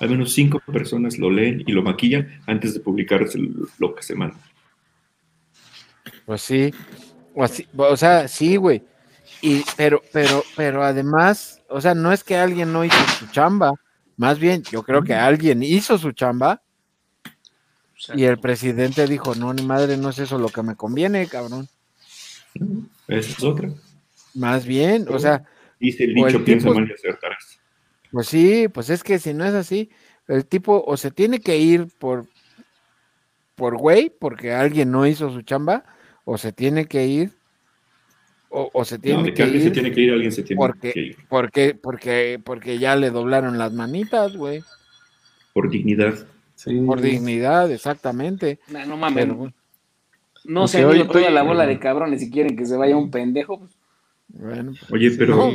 Al 0.00 0.10
menos 0.10 0.32
cinco 0.32 0.60
personas 0.72 1.18
lo 1.18 1.30
leen 1.30 1.62
y 1.66 1.72
lo 1.72 1.82
maquillan 1.82 2.40
antes 2.46 2.74
de 2.74 2.80
publicar 2.80 3.24
lo 3.78 3.94
que 3.94 4.02
se 4.02 4.14
manda. 4.14 4.38
Pues 6.26 6.42
sí, 6.42 6.72
o, 7.34 7.44
así, 7.44 7.66
o 7.76 7.96
sea, 7.96 8.28
sí, 8.28 8.56
güey. 8.56 8.82
Y, 9.40 9.62
pero, 9.76 10.02
pero, 10.12 10.42
pero 10.56 10.82
además, 10.82 11.61
o 11.72 11.80
sea, 11.80 11.94
no 11.94 12.12
es 12.12 12.24
que 12.24 12.36
alguien 12.36 12.72
no 12.72 12.84
hizo 12.84 12.96
su 13.18 13.26
chamba, 13.26 13.74
más 14.16 14.38
bien, 14.38 14.62
yo 14.62 14.82
creo 14.82 15.02
que 15.02 15.14
alguien 15.14 15.62
hizo 15.62 15.98
su 15.98 16.12
chamba 16.12 16.62
y 18.14 18.24
el 18.24 18.38
presidente 18.38 19.06
dijo, 19.06 19.34
no, 19.34 19.52
ni 19.52 19.62
madre, 19.62 19.96
no 19.96 20.10
es 20.10 20.18
eso 20.18 20.38
lo 20.38 20.48
que 20.48 20.62
me 20.62 20.76
conviene, 20.76 21.26
cabrón. 21.28 21.68
Esa 23.08 23.30
es 23.30 23.42
otra. 23.42 23.70
Más 24.34 24.66
bien, 24.66 25.06
o 25.08 25.18
sea. 25.18 25.44
Dice 25.78 26.04
el 26.04 26.14
dicho, 26.14 26.44
piensa 26.44 26.70
mal 26.70 26.88
y 26.88 26.92
acertarás. 26.92 27.60
Pues 28.10 28.28
sí, 28.28 28.68
pues 28.68 28.90
es 28.90 29.02
que 29.02 29.18
si 29.18 29.34
no 29.34 29.44
es 29.44 29.54
así, 29.54 29.90
el 30.28 30.46
tipo 30.46 30.84
o 30.86 30.96
se 30.96 31.10
tiene 31.10 31.40
que 31.40 31.56
ir 31.56 31.88
por, 31.98 32.26
por 33.54 33.76
güey, 33.76 34.10
porque 34.10 34.52
alguien 34.52 34.90
no 34.90 35.06
hizo 35.06 35.30
su 35.32 35.42
chamba, 35.42 35.84
o 36.24 36.38
se 36.38 36.52
tiene 36.52 36.86
que 36.86 37.06
ir, 37.06 37.32
o, 38.52 38.84
se 38.84 38.98
tiene 38.98 39.32
que, 39.32 39.46
ir. 39.46 39.62
se 39.62 39.70
tiene 39.70 39.92
que 39.92 40.00
ir, 40.02 40.12
alguien 40.12 40.32
se 40.32 40.42
tiene 40.42 40.58
porque, 40.58 40.92
que 40.92 41.00
ir. 41.00 41.16
Porque, 41.28 41.74
porque, 41.74 42.40
porque 42.42 42.78
ya 42.78 42.96
le 42.96 43.10
doblaron 43.10 43.56
las 43.56 43.72
manitas, 43.72 44.36
güey. 44.36 44.62
Por 45.54 45.70
dignidad. 45.70 46.26
Por 46.86 47.00
dignidad, 47.00 47.70
exactamente. 47.70 48.60
No, 48.68 48.86
no 48.86 48.96
mames. 48.96 49.28
no 50.44 50.68
se 50.68 50.78
ha 50.78 50.94
ido 50.94 51.06
toda 51.06 51.30
la 51.30 51.42
bola 51.42 51.66
de 51.66 51.78
cabrones 51.78 52.22
y 52.22 52.30
quieren 52.30 52.56
que 52.56 52.66
se 52.66 52.76
vaya 52.76 52.96
un 52.96 53.10
pendejo. 53.10 53.58
Pues. 53.58 53.76
Bueno, 54.28 54.72
Oye, 54.90 55.10
pero 55.12 55.50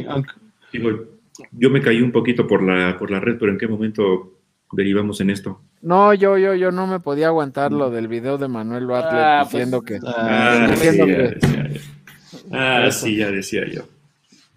yo 1.52 1.70
me 1.70 1.82
caí 1.82 2.02
un 2.02 2.12
poquito 2.12 2.48
por 2.48 2.64
la, 2.64 2.98
por 2.98 3.12
la 3.12 3.20
red, 3.20 3.38
pero 3.40 3.52
¿en 3.52 3.58
qué 3.58 3.68
momento 3.68 4.34
derivamos 4.72 5.22
en 5.22 5.30
esto? 5.30 5.62
No, 5.82 6.14
yo, 6.14 6.38
yo, 6.38 6.56
yo 6.56 6.72
no 6.72 6.88
me 6.88 7.00
podía 7.00 7.28
aguantar 7.28 7.72
lo 7.72 7.90
del 7.90 8.08
video 8.08 8.38
de 8.38 8.48
Manuel 8.48 8.88
Bartlett 8.88 9.24
ah, 9.24 9.40
pues, 9.44 9.54
diciendo 9.54 9.82
que. 9.84 10.00
Ah, 10.06 10.68
diciendo 10.72 11.06
sí, 11.06 11.12
que... 11.12 11.97
Ah, 12.52 12.90
sí, 12.92 13.18
ya 13.18 13.32
decía 13.32 13.64
yo. 13.68 13.84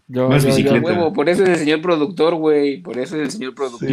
Yo, 0.08 0.28
Más 0.28 0.44
bicicleta. 0.44 0.80
Huevo, 0.80 1.12
por 1.12 1.28
eso 1.28 1.44
es 1.44 1.50
el 1.50 1.56
señor 1.56 1.82
productor, 1.82 2.34
güey. 2.34 2.82
Por 2.82 2.98
eso 2.98 3.16
es 3.16 3.22
el 3.22 3.30
señor 3.30 3.54
productor. 3.54 3.88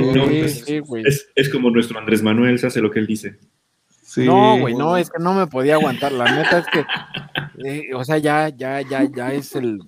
Sí, 0.50 0.82
pues, 0.82 1.06
es, 1.06 1.30
es, 1.36 1.50
como 1.50 1.70
nuestro 1.70 2.00
Andrés 2.00 2.24
Manuel, 2.24 2.58
se 2.58 2.68
hace 2.68 2.82
lo 2.82 2.90
que 2.90 3.00
él 3.00 3.06
dice. 3.06 3.38
no, 4.18 4.60
güey, 4.60 4.74
no, 4.74 4.98
es 4.98 5.12
que 5.12 5.22
no 5.22 5.36
me 5.36 5.46
podía 5.46 5.76
aguantar. 5.76 6.12
La 6.12 6.36
neta 6.36 6.58
es 6.60 6.66
que, 6.68 6.86
eh, 7.70 7.94
o 7.94 8.04
sea, 8.04 8.18
ya, 8.18 8.50
ya, 8.50 8.82
ya, 8.82 9.04
ya 9.04 9.32
es 9.32 9.56
el, 9.56 9.80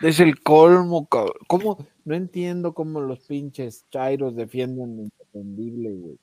es 0.00 0.18
el 0.18 0.40
colmo, 0.40 1.06
¿Cómo? 1.46 1.86
No 2.06 2.14
entiendo 2.14 2.72
cómo 2.72 3.00
los 3.00 3.20
pinches 3.20 3.84
chairos 3.90 4.34
defienden 4.34 4.96
lo 4.96 5.02
indefendible, 5.02 5.90
güey. 5.90 6.18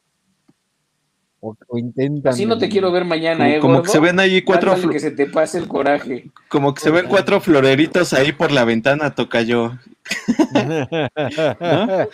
O, 1.46 1.78
intentan. 1.78 2.32
Así 2.32 2.46
no 2.46 2.58
te 2.58 2.70
quiero 2.70 2.90
ver 2.90 3.04
mañana, 3.04 3.44
como, 3.44 3.50
eh, 3.50 3.60
Como 3.60 3.84
que 3.84 3.90
se 3.90 4.00
ven 4.00 4.18
ahí 4.18 4.42
cuatro. 4.44 4.78
Que 4.90 5.02
se 5.02 5.12
te 5.12 5.26
pase 5.26 5.58
el 5.58 5.68
coraje. 5.68 6.32
Como 6.48 6.74
que 6.74 6.80
se 6.80 6.90
ven 6.90 7.08
cuatro 7.10 7.42
floreritos 7.42 8.14
ahí 8.14 8.32
por 8.32 8.54
la 8.54 8.64
ventana, 8.64 9.14
toca 9.14 9.42
yo. 9.42 9.78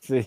Sí. 0.00 0.22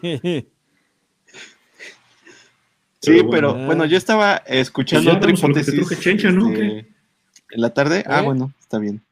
Sí, 2.99 3.21
pero 3.29 3.53
bueno, 3.53 3.85
yo 3.85 3.95
estaba 3.95 4.38
escuchando 4.47 5.13
otra 5.13 5.31
hipótesis. 5.31 5.99
Chencha, 5.99 6.31
¿no? 6.31 6.49
Este, 6.49 6.79
en 6.79 7.61
la 7.61 7.75
tarde. 7.75 8.03
Ah, 8.07 8.21
¿Eh? 8.21 8.23
bueno, 8.23 8.51
está 8.59 8.79
bien. 8.79 9.03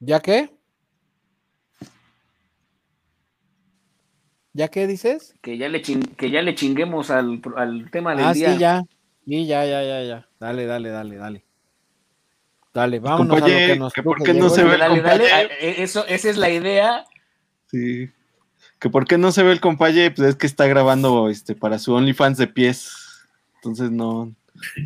¿Ya 0.00 0.20
qué? 0.20 0.55
¿Ya 4.56 4.68
qué 4.68 4.86
dices? 4.86 5.34
Que 5.42 5.58
ya 5.58 5.68
le, 5.68 5.82
que 5.82 6.30
ya 6.30 6.40
le 6.40 6.54
chinguemos 6.54 7.10
al, 7.10 7.42
tema 7.92 8.16
del 8.16 8.24
ah, 8.24 8.32
día. 8.32 8.54
Sí, 8.54 8.58
ya. 8.58 8.82
Sí, 9.26 9.46
ya, 9.46 9.66
ya, 9.66 9.82
ya, 9.82 10.02
ya. 10.02 10.28
Dale, 10.40 10.64
dale, 10.64 10.88
dale, 10.88 11.16
dale. 11.16 11.44
Dale, 12.72 12.98
vámonos 12.98 13.36
a 13.36 13.40
lo 13.40 13.46
que 13.46 13.76
nos 13.76 13.92
que 13.92 14.02
¿Por 14.02 14.22
qué 14.22 14.32
no 14.32 14.48
se 14.48 14.64
ve 14.64 14.74
el 14.74 14.80
dale, 14.80 15.02
dale. 15.02 15.26
E, 15.60 15.82
eso, 15.82 16.06
Esa 16.06 16.30
es 16.30 16.38
la 16.38 16.48
idea. 16.48 17.04
Sí. 17.66 18.08
Que 18.78 18.88
por 18.88 19.06
qué 19.06 19.18
no 19.18 19.30
se 19.30 19.42
ve 19.42 19.52
el 19.52 19.60
compañero, 19.60 20.14
pues 20.14 20.28
es 20.28 20.36
que 20.36 20.46
está 20.46 20.66
grabando 20.66 21.28
este 21.28 21.54
para 21.54 21.78
su 21.78 21.92
OnlyFans 21.92 22.38
de 22.38 22.46
pies. 22.46 22.96
Entonces 23.56 23.90
no, 23.90 24.34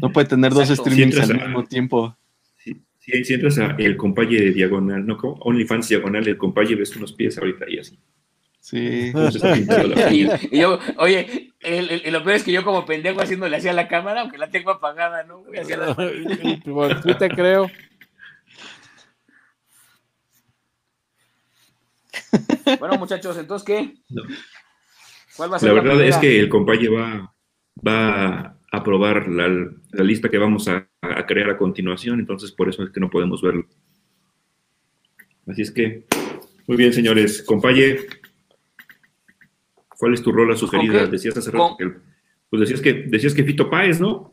no 0.03 0.13
puede 0.13 0.27
tener 0.27 0.53
dos 0.53 0.69
streamings 0.69 1.21
al 1.21 1.35
mismo 1.35 1.63
tiempo. 1.63 2.17
Si, 2.57 3.33
entras 3.33 3.59
a 3.59 3.77
el 3.79 3.97
compañe 3.97 4.37
de 4.37 4.51
diagonal, 4.51 5.07
¿no? 5.07 5.17
OnlyFans 5.17 5.89
diagonal, 5.89 6.27
el 6.27 6.37
compañe 6.37 6.75
ves 6.75 6.97
unos 6.97 7.13
pies 7.13 7.39
ahorita 7.39 7.67
y 7.69 7.79
así. 7.79 7.97
Sí. 8.61 9.13
y, 10.11 10.59
yo, 10.59 10.79
oye, 10.99 11.55
el, 11.61 12.13
lo 12.13 12.23
peor 12.23 12.37
es 12.37 12.45
que 12.45 12.53
yo 12.53 12.63
como 12.63 12.85
pendejo 12.85 13.21
haciéndole 13.21 13.57
así 13.57 13.69
a 13.69 13.73
la 13.73 13.89
cámara, 13.89 14.21
aunque 14.21 14.39
la 14.39 14.51
tengo 14.51 14.71
apagada, 14.71 15.25
¿no? 15.25 15.45
Hacia 15.59 15.77
la... 15.77 15.95
tú 15.95 17.15
te 17.19 17.29
creo. 17.31 17.71
Bueno, 22.79 22.97
muchachos, 22.99 23.37
entonces, 23.39 23.67
¿qué? 23.67 23.95
¿Cuál 25.37 25.53
va 25.53 25.57
a 25.57 25.59
ser 25.59 25.73
la 25.73 25.83
verdad 25.83 26.01
es 26.03 26.17
que 26.19 26.39
el 26.39 26.49
compañero 26.49 26.95
va, 26.95 27.35
va 27.87 28.31
a 28.39 28.57
aprobar 28.71 29.27
la, 29.29 29.49
la 29.49 30.05
lista 30.05 30.29
que 30.29 30.39
vamos 30.39 30.69
a, 30.69 30.89
a, 31.01 31.27
crear 31.27 31.51
a 31.51 31.57
continuación, 31.57 32.21
entonces 32.21 32.53
por 32.53 32.69
eso 32.69 32.85
es 32.85 32.91
que 32.91 33.01
no 33.01 33.11
podemos 33.11 33.43
verlo. 33.43 33.67
Así 35.47 35.63
es 35.63 35.73
que, 35.73 36.05
muy 36.67 36.77
bien, 36.77 36.93
señores. 36.93 37.43
Compañe, 37.43 37.97
¿cuál 40.01 40.15
es 40.15 40.23
tu 40.23 40.33
rola 40.33 40.57
sugerida? 40.57 41.07
Decías 41.07 41.37
hace 41.37 41.51
rato 41.51 41.77
que, 41.79 41.93
pues 42.49 42.61
decías 42.61 42.81
que, 42.81 42.95
decías 43.07 43.35
que 43.35 43.45
Fito 43.45 43.69
Páez, 43.69 44.01
¿no? 44.01 44.33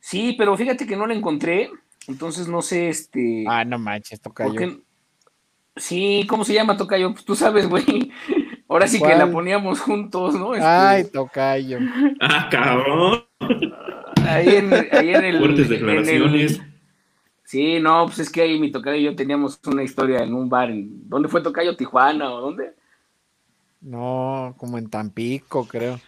Sí, 0.00 0.34
pero 0.36 0.56
fíjate 0.56 0.86
que 0.86 0.96
no 0.96 1.06
la 1.06 1.14
encontré, 1.14 1.70
entonces 2.08 2.48
no 2.48 2.60
sé, 2.62 2.88
este... 2.88 3.44
Ah, 3.48 3.64
no 3.64 3.78
manches, 3.78 4.20
Tocayo. 4.20 4.82
Sí, 5.76 6.26
¿cómo 6.28 6.44
se 6.44 6.54
llama 6.54 6.76
Tocayo? 6.76 7.12
Pues 7.12 7.24
tú 7.24 7.36
sabes, 7.36 7.68
güey. 7.68 7.84
Ahora 8.68 8.88
sí 8.88 9.00
que 9.00 9.14
la 9.14 9.30
poníamos 9.30 9.80
juntos, 9.80 10.34
¿no? 10.34 10.54
Este... 10.54 10.66
Ay, 10.66 11.04
Tocayo. 11.04 11.78
Ah, 12.20 12.48
cabrón. 12.50 13.24
Ahí 14.26 14.48
en, 14.48 14.72
ahí 14.74 15.14
en 15.14 15.24
el. 15.24 15.38
Fuertes 15.38 15.68
declaraciones. 15.68 16.60
Sí, 17.44 17.78
no, 17.78 18.06
pues 18.06 18.18
es 18.18 18.30
que 18.30 18.42
ahí 18.42 18.58
mi 18.58 18.72
Tocayo 18.72 18.96
y 18.96 19.04
yo 19.04 19.14
teníamos 19.14 19.60
una 19.66 19.84
historia 19.84 20.24
en 20.24 20.34
un 20.34 20.48
bar. 20.48 20.70
En... 20.70 21.08
¿Dónde 21.08 21.28
fue 21.28 21.42
Tocayo? 21.42 21.76
¿Tijuana 21.76 22.32
o 22.32 22.40
dónde? 22.40 22.74
No, 23.86 24.54
como 24.58 24.78
en 24.78 24.90
Tampico, 24.90 25.66
creo. 25.68 26.00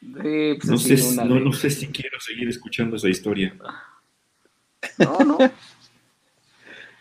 Sí, 0.00 0.54
pues 0.60 0.64
no, 0.66 0.78
sé, 0.78 0.96
no, 1.24 1.40
no 1.40 1.52
sé 1.52 1.68
si 1.68 1.88
quiero 1.88 2.20
seguir 2.20 2.48
escuchando 2.48 2.94
esa 2.94 3.08
historia. 3.08 3.52
No, 4.98 5.18
no. 5.18 5.38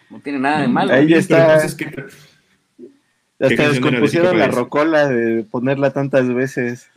No 0.10 0.20
tiene 0.22 0.40
nada 0.40 0.62
de 0.62 0.68
malo. 0.68 0.94
Ahí 0.94 1.14
está. 1.14 1.58
Hasta 1.58 1.78
descompusieron 3.40 4.40
la 4.40 4.48
rocola 4.48 5.08
de 5.08 5.44
ponerla 5.44 5.94
tantas 5.94 6.34
veces. 6.34 6.90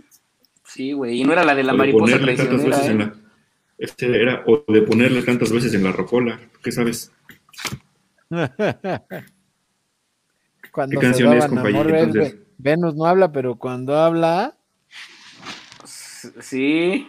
Sí, 0.64 0.92
güey. 0.92 1.20
Y 1.20 1.24
no 1.24 1.34
era 1.34 1.44
la 1.44 1.55
de 1.55 1.64
la 1.64 1.74
mariposa 1.74 2.18
traicionera. 2.18 3.05
¿eh? 3.05 3.12
Este 3.76 4.22
era 4.22 4.42
o 4.47 4.64
de 4.72 4.80
ponerle 4.82 5.22
tantas 5.22 5.53
veces 5.53 5.74
en 5.74 5.84
la 5.84 5.92
rocola. 5.92 6.40
¿Qué 6.62 6.72
sabes? 6.72 7.12
cuando 10.70 10.99
¿Qué 10.99 11.07
canción 11.07 11.34
es, 11.34 11.47
compañero? 11.47 12.45
Venus 12.59 12.95
no 12.95 13.05
habla, 13.07 13.33
pero 13.33 13.57
cuando 13.57 13.97
habla. 13.97 14.57
Sí. 15.85 17.09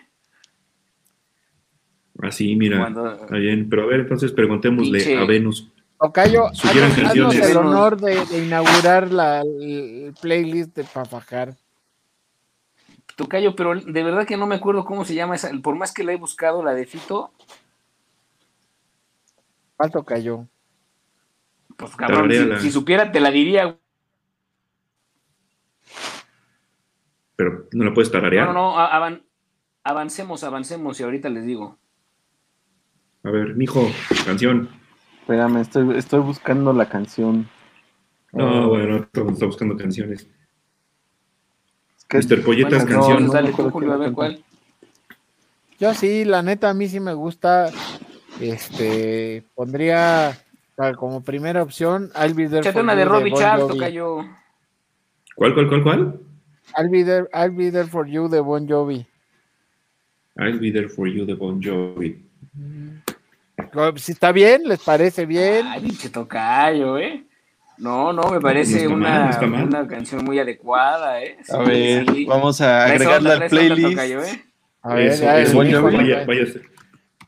Así, 2.22 2.56
mira. 2.56 2.88
Está 2.88 3.36
bien. 3.36 3.70
Pero 3.70 3.84
a 3.84 3.86
ver, 3.86 4.02
entonces 4.02 4.32
preguntémosle 4.32 5.18
a 5.18 5.26
Venus. 5.26 5.72
Ocayo, 6.00 6.48
haznos 6.48 7.36
el 7.36 7.58
honor 7.58 8.00
de, 8.00 8.16
inaugurar 8.38 9.12
la, 9.12 9.42
el 9.42 10.14
playlist 10.22 10.76
de 10.76 10.84
Pafajar. 10.84 11.56
Tocayo, 13.16 13.56
pero 13.56 13.74
de 13.74 14.04
verdad 14.04 14.28
que 14.28 14.38
no 14.38 14.46
me 14.46 14.56
acuerdo 14.56 14.86
cómo 14.86 15.04
se 15.04 15.16
llama 15.16 15.36
esa. 15.36 15.50
Por 15.64 15.76
más 15.76 15.92
que 15.92 16.04
la 16.04 16.14
he 16.14 16.18
buscado, 16.18 16.64
la 16.64 16.76
de 16.76 16.86
Fito. 16.86 17.32
¿Cuál 19.76 19.92
Tocayo? 19.92 20.48
Pues 21.76 21.96
cabrón, 21.96 22.32
si, 22.60 22.72
supiera 22.72 23.12
te 23.12 23.20
la 23.20 23.32
diría. 23.32 23.78
Pero 27.38 27.68
no 27.72 27.86
la 27.86 27.94
puedes 27.94 28.12
tararear. 28.12 28.48
No, 28.48 28.54
no, 28.54 29.10
no, 29.10 29.22
avancemos, 29.84 30.44
avancemos 30.44 31.00
y 31.00 31.04
ahorita 31.04 31.30
les 31.30 31.46
digo. 31.46 31.78
A 33.24 33.32
ver, 33.32 33.56
mijo, 33.56 33.90
canción. 34.26 34.70
Espérame, 35.22 35.58
estoy, 35.58 35.98
estoy 35.98 36.20
buscando 36.20 36.74
la 36.74 36.90
canción. 36.90 37.48
No, 38.34 38.66
oh. 38.66 38.70
bueno, 38.70 39.08
todo 39.14 39.30
está 39.30 39.46
buscando 39.46 39.78
canciones. 39.78 40.28
Mr. 42.12 42.44
Polletas, 42.44 42.86
canción. 42.86 43.28
dale 43.28 43.54
tú, 43.54 43.70
Julio, 43.70 43.94
a 43.94 43.98
ver 43.98 44.12
cuál. 44.12 44.44
Yo 45.80 45.94
sí, 45.94 46.26
la 46.26 46.42
neta, 46.42 46.70
a 46.70 46.74
mí 46.74 46.88
sí 46.88 47.00
me 47.00 47.14
gusta. 47.14 47.70
Este, 48.40 49.44
pondría 49.56 50.38
como 50.98 51.22
primera 51.22 51.64
opción 51.64 52.12
I'll 52.16 52.34
Be 52.34 52.50
There 52.50 52.72
for 52.72 52.84
una 52.84 52.96
de 52.96 53.06
Robbie 53.06 53.34
Charles, 53.34 53.68
toca 53.68 53.90
yo. 53.90 54.26
¿Cuál, 55.36 55.54
cuál, 55.54 55.68
cuál, 55.68 55.84
cuál? 55.84 56.27
I'll 56.76 56.90
be, 56.90 57.04
there, 57.04 57.28
I'll 57.34 57.52
be 57.52 57.70
There 57.70 57.88
for 57.88 58.08
You 58.08 58.28
de 58.28 58.42
Bon 58.42 58.68
Jovi. 58.68 59.06
I'll 60.40 60.60
Be 60.60 60.72
There 60.72 60.90
for 60.90 61.08
You 61.08 61.26
de 61.26 61.36
Bon 61.36 61.62
Jovi. 61.62 62.24
Si 63.96 64.12
está 64.12 64.32
bien, 64.32 64.64
¿les 64.66 64.80
parece 64.80 65.26
bien? 65.26 65.66
Ay, 65.66 65.82
pinche 65.82 66.10
tocayo, 66.10 66.98
¿eh? 66.98 67.24
No, 67.78 68.12
no, 68.12 68.32
me 68.32 68.40
parece 68.40 68.88
una, 68.88 69.38
una, 69.42 69.88
canción 69.88 70.26
muy 70.26 70.40
adecuada, 70.40 71.22
¿eh? 71.22 71.38
a 71.50 71.60
ver, 71.60 72.06
vamos 72.28 72.60
a 72.60 72.86
agregarla 72.86 73.34
al 73.34 73.50
playlist. 73.50 74.00
¿eh? 74.00 74.44
A 74.82 74.96
ver, 74.96 75.12
Eso, 75.12 75.54
bon 75.54 75.72
Jovi, 75.72 75.96
vaya, 75.96 76.26
vaya, 76.26 76.46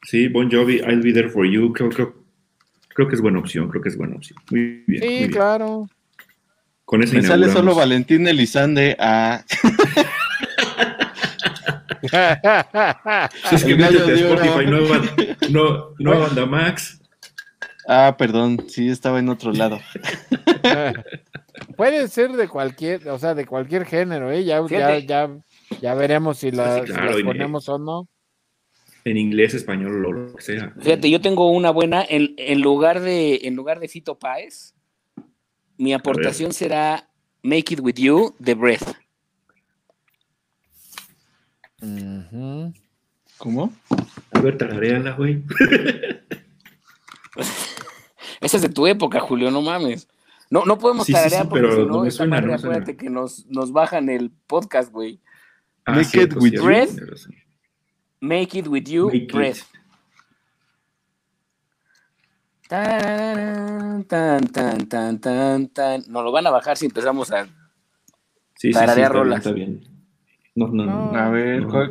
sí, 0.04 0.28
Bon 0.28 0.50
Jovi, 0.50 0.78
I'll 0.78 1.02
Be 1.02 1.14
There 1.14 1.30
For 1.30 1.46
You, 1.46 1.72
creo, 1.74 1.90
creo, 1.90 2.16
creo 2.96 3.08
que 3.08 3.16
es 3.16 3.22
buena 3.22 3.40
opción, 3.40 3.70
creo 3.70 3.82
que 3.82 3.90
es 3.90 3.98
buena 3.98 4.16
opción. 4.16 4.40
Muy 4.50 4.84
bien. 4.88 5.04
Sí, 5.04 5.20
muy 5.20 5.30
claro. 5.30 5.88
Con 6.90 7.04
esa 7.04 7.14
Me 7.14 7.22
sale 7.22 7.52
solo 7.52 7.76
Valentín 7.76 8.28
Elizande 8.28 8.96
a... 8.98 9.46
es 13.52 13.64
que 13.64 13.76
de 13.76 14.16
Spotify, 14.16 14.66
no, 15.52 15.94
no, 16.00 16.48
Max. 16.48 17.00
Ah, 17.88 18.16
perdón, 18.18 18.66
sí, 18.68 18.90
estaba 18.90 19.20
en 19.20 19.30
otro 19.30 19.54
lado. 19.54 19.80
Puede 21.78 22.08
ser 22.08 22.32
de 22.32 22.48
cualquier, 22.48 23.08
o 23.10 23.20
sea, 23.20 23.36
de 23.36 23.46
cualquier 23.46 23.86
género, 23.86 24.32
¿eh? 24.32 24.44
Ya, 24.44 24.60
ya, 24.68 25.30
ya, 25.80 25.94
veremos 25.94 26.40
si, 26.40 26.50
la, 26.50 26.84
ponemos 27.24 27.70
o 27.70 27.78
no. 27.78 28.08
En 29.06 29.16
inglés, 29.16 29.54
español, 29.54 30.02
lo, 30.02 30.36
que 30.36 30.42
sea. 30.42 30.74
Fíjate, 30.82 31.12
yo 31.12 31.22
tengo 31.22 31.52
una 31.52 31.70
buena, 31.70 32.04
en, 32.10 32.34
en, 32.38 32.62
lugar, 32.62 33.00
de, 33.00 33.42
en 33.44 33.56
lugar 33.56 33.80
de 33.80 33.90
Fito 33.90 34.18
Páez, 34.18 34.74
mi 35.80 35.94
aportación 35.94 36.52
será 36.52 37.10
Make 37.42 37.74
It 37.74 37.80
With 37.80 37.96
You, 37.96 38.36
The 38.44 38.54
Breath. 38.54 38.96
¿Cómo? 43.38 43.74
A 44.32 44.42
ver, 44.42 44.58
tarareala, 44.58 45.14
güey. 45.14 45.42
Esa 48.42 48.58
es 48.58 48.62
de 48.62 48.68
tu 48.70 48.86
época, 48.88 49.22
Julio, 49.22 49.50
no 49.52 49.62
mames. 49.62 50.10
No, 50.50 50.66
no 50.66 50.78
podemos 50.78 51.06
sí, 51.06 51.14
tararear 51.14 51.48
porque 51.48 51.68
pero 51.68 51.76
si 51.76 51.90
no, 51.90 52.04
no 52.04 52.12
suena, 52.12 52.42
no 52.42 52.54
acuérdate 52.54 52.98
que 52.98 53.10
nos, 53.10 53.46
nos 53.46 53.72
bajan 53.72 54.10
el 54.10 54.32
podcast, 54.48 54.92
güey. 54.92 55.22
Ah, 55.86 55.94
Make 55.94 56.22
it 56.22 56.34
with 56.36 56.52
you. 56.52 56.64
Make 58.20 58.60
it 58.60 58.68
with 58.68 58.84
you, 58.84 59.10
breath. 59.32 59.62
Tan, 62.70 64.04
tan, 64.04 64.46
tan, 64.46 64.88
tan, 64.88 65.20
tan, 65.20 65.68
tan. 65.70 66.04
Nos 66.08 66.24
lo 66.24 66.32
van 66.32 66.46
a 66.46 66.52
bajar 66.52 66.78
si 66.78 66.86
empezamos 66.86 67.32
a 67.32 67.48
sí, 68.54 68.70
tararear 68.70 69.12
sí, 69.12 69.18
rolas. 69.18 69.40
Está 69.40 69.54
bien. 69.54 69.82
No, 70.54 70.68
no, 70.68 70.86
no. 70.86 71.18
A 71.18 71.32
ver, 71.32 71.64
¿cuál, 71.64 71.90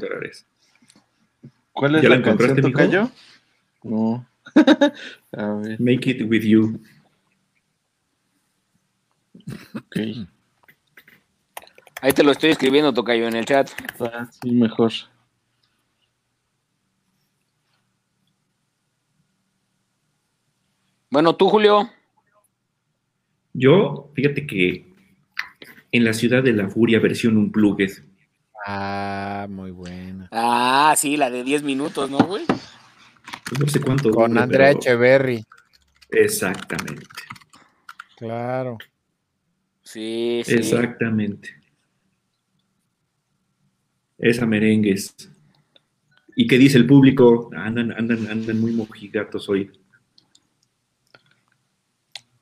¿cuál 1.72 1.96
es 1.96 2.08
la, 2.08 2.22
canción, 2.22 2.60
Tocayo? 2.60 3.10
No. 3.82 4.24
Make 5.80 6.10
it 6.10 6.22
with 6.30 6.42
you. 6.42 6.80
Ok. 9.74 9.96
Ahí 12.02 12.12
te 12.12 12.22
lo 12.22 12.30
estoy 12.30 12.50
escribiendo, 12.50 12.94
Tocayo, 12.94 13.26
en 13.26 13.34
el 13.34 13.46
chat. 13.46 13.68
Ah, 13.98 14.28
sí, 14.30 14.52
mejor. 14.52 14.92
Bueno, 21.10 21.36
tú, 21.36 21.48
Julio. 21.48 21.90
Yo, 23.54 24.10
fíjate 24.14 24.46
que 24.46 24.86
en 25.90 26.04
la 26.04 26.12
ciudad 26.12 26.42
de 26.42 26.52
la 26.52 26.68
furia 26.68 27.00
versión 27.00 27.36
Unplugged. 27.36 27.90
Ah, 28.66 29.46
muy 29.48 29.70
buena. 29.70 30.28
Ah, 30.30 30.94
sí, 30.96 31.16
la 31.16 31.30
de 31.30 31.44
10 31.44 31.62
minutos, 31.62 32.10
¿no, 32.10 32.18
güey? 32.18 32.44
No 33.58 33.66
sé 33.66 33.80
cuánto. 33.80 34.10
Con 34.10 34.36
Andrea 34.36 34.72
Echeverry. 34.72 35.44
Exactamente. 36.10 37.06
Claro. 38.16 38.78
Sí, 39.82 40.42
sí. 40.44 40.54
Exactamente. 40.54 41.54
Esa 44.18 44.44
merengues. 44.44 45.14
¿Y 46.36 46.46
qué 46.46 46.58
dice 46.58 46.76
el 46.76 46.86
público? 46.86 47.50
Andan, 47.56 47.92
andan, 47.92 48.26
andan 48.28 48.60
muy 48.60 48.72
mojigatos 48.72 49.48
hoy. 49.48 49.70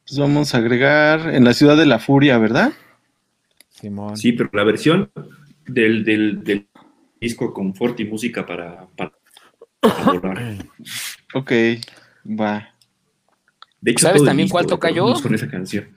Pues 0.07 0.21
vamos 0.21 0.55
a 0.55 0.59
agregar 0.59 1.35
en 1.35 1.45
la 1.45 1.53
ciudad 1.53 1.77
de 1.77 1.85
la 1.85 1.99
furia, 1.99 2.39
¿verdad? 2.39 2.73
Simón. 3.71 4.17
Sí, 4.17 4.33
pero 4.33 4.49
la 4.53 4.63
versión 4.63 5.11
del, 5.67 6.05
del, 6.05 6.69
disco 7.21 7.53
Confort 7.53 7.99
y 7.99 8.05
música 8.05 8.47
para, 8.47 8.87
para, 8.97 9.13
Ok, 11.35 11.53
va. 12.25 12.73
De 13.81 13.91
hecho, 13.91 14.07
¿sabes 14.07 14.23
también 14.23 14.49
cuál 14.49 14.67
toca 14.67 14.91
yo? 14.91 15.13
Con 15.21 15.35
esa 15.35 15.49
canción. 15.49 15.89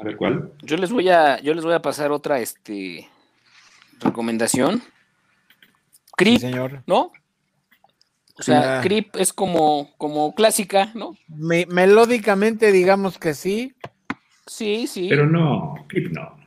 A 0.00 0.04
ver 0.04 0.16
cuál. 0.16 0.50
Yo 0.62 0.76
les 0.78 0.90
voy 0.90 1.10
a, 1.10 1.40
yo 1.42 1.54
les 1.54 1.64
voy 1.64 1.74
a 1.74 1.82
pasar 1.82 2.10
otra 2.10 2.40
este 2.40 3.08
recomendación. 4.00 4.82
Creep, 6.16 6.40
señor. 6.40 6.82
¿no? 6.86 7.12
O 8.40 8.42
sea, 8.42 8.80
Creep 8.82 9.16
es 9.16 9.32
como, 9.32 9.90
como 9.98 10.34
clásica, 10.34 10.90
¿no? 10.94 11.16
melódicamente 11.28 12.72
digamos 12.72 13.18
que 13.18 13.34
sí. 13.34 13.74
Sí, 14.46 14.86
sí. 14.86 15.06
Pero 15.08 15.26
no, 15.26 15.74
Creep 15.88 16.12
no. 16.12 16.38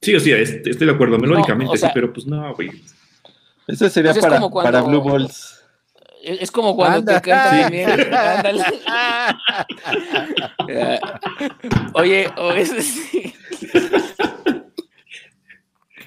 Sí, 0.00 0.14
o 0.14 0.20
sea, 0.20 0.38
estoy 0.38 0.86
de 0.86 0.92
acuerdo, 0.92 1.18
melódicamente 1.18 1.76
sí, 1.76 1.86
pero 1.92 2.12
pues 2.12 2.26
no, 2.26 2.54
güey. 2.54 2.70
Ese 3.68 3.90
sería 3.90 4.12
pues 4.12 4.24
para, 4.24 4.40
para 4.48 4.80
Blue 4.80 5.02
Balls. 5.02 5.60
Es 6.24 6.50
como 6.50 6.74
cuando 6.74 7.12
te 7.12 7.20
cantan 7.20 7.62
también. 7.62 7.90
Oye, 11.94 12.28
o 12.36 12.52
ese 12.52 12.82
sí. 12.82 13.34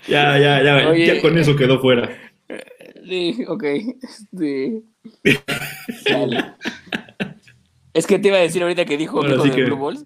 Ya, 0.08 0.38
ya, 0.38 0.62
ya, 0.62 0.96
ya 0.96 1.22
con 1.22 1.38
eso 1.38 1.56
quedó 1.56 1.80
fuera. 1.80 2.10
Sí, 3.08 3.46
ok. 3.48 3.64
Sí. 4.38 4.84
Es 7.94 8.08
que 8.08 8.20
te 8.20 8.28
iba 8.28 8.38
a 8.38 8.42
decir 8.42 8.62
ahorita 8.62 8.86
que 8.86 8.98
dijo 8.98 9.18
bueno, 9.18 9.42
de 9.44 9.64
Blue 9.64 9.78
Balls, 9.78 10.06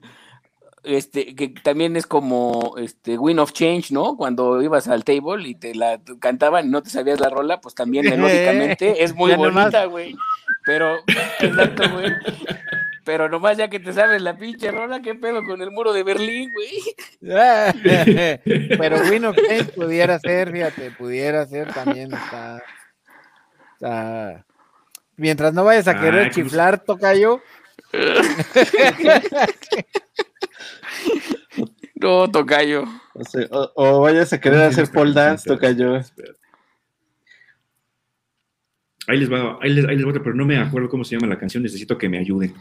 este, 0.84 1.36
que 1.36 1.50
también 1.50 1.96
es 1.96 2.06
como 2.06 2.76
este 2.78 3.18
Win 3.18 3.40
of 3.40 3.52
Change, 3.52 3.92
¿no? 3.92 4.16
Cuando 4.16 4.62
ibas 4.62 4.88
al 4.88 5.04
table 5.04 5.48
y 5.48 5.56
te 5.56 5.76
la 5.76 6.00
cantaban 6.20 6.68
y 6.68 6.70
no 6.70 6.84
te 6.84 6.90
sabías 6.90 7.20
la 7.20 7.30
rola, 7.30 7.62
pues 7.62 7.76
también 7.76 8.06
melódicamente 8.10 9.04
es 9.04 9.16
muy 9.16 9.34
bonita, 9.36 9.86
güey. 9.86 10.16
Pero, 10.66 10.98
exacto, 11.40 11.84
güey. 11.92 12.12
Pero 13.06 13.28
nomás 13.28 13.58
ya 13.58 13.70
que 13.70 13.80
te 13.80 13.92
sabes 13.92 14.22
la 14.22 14.38
pinche 14.38 14.72
rola, 14.72 15.02
¿qué 15.02 15.16
pedo 15.16 15.44
con 15.44 15.62
el 15.62 15.72
muro 15.72 15.94
de 15.94 16.04
Berlín, 16.04 16.52
güey? 16.54 16.70
Pero 18.78 18.98
Win 19.10 19.26
of 19.26 19.36
Change 19.36 19.72
pudiera 19.74 20.20
ser, 20.20 20.52
fíjate, 20.52 20.92
pudiera 20.92 21.46
ser 21.48 21.74
también 21.74 22.14
está. 22.14 22.62
Mientras 25.18 25.54
no 25.54 25.64
vayas 25.64 25.88
a 25.88 26.00
querer 26.00 26.32
chiflar, 26.32 26.84
toca 26.84 27.14
yo. 27.16 27.42
No, 32.00 32.32
tocayo. 32.32 32.86
O, 33.52 33.72
o, 33.76 34.00
vayas 34.02 34.32
a 34.32 34.40
querer 34.40 34.62
hacer 34.62 34.90
pole 34.90 35.12
dance, 35.12 35.48
tocayo. 35.48 36.00
Ahí 39.08 39.18
les 39.18 39.32
va, 39.32 39.60
ahí 39.62 39.74
les, 39.74 39.86
ahí 39.86 39.98
les 39.98 40.08
va, 40.08 40.14
pero 40.14 40.34
no 40.34 40.46
me 40.46 40.58
acuerdo 40.58 40.88
cómo 40.88 41.04
se 41.04 41.16
llama 41.16 41.28
la 41.28 41.38
canción, 41.38 41.62
necesito 41.62 41.98
que 41.98 42.08
me 42.08 42.20
ayuden. 42.20 42.54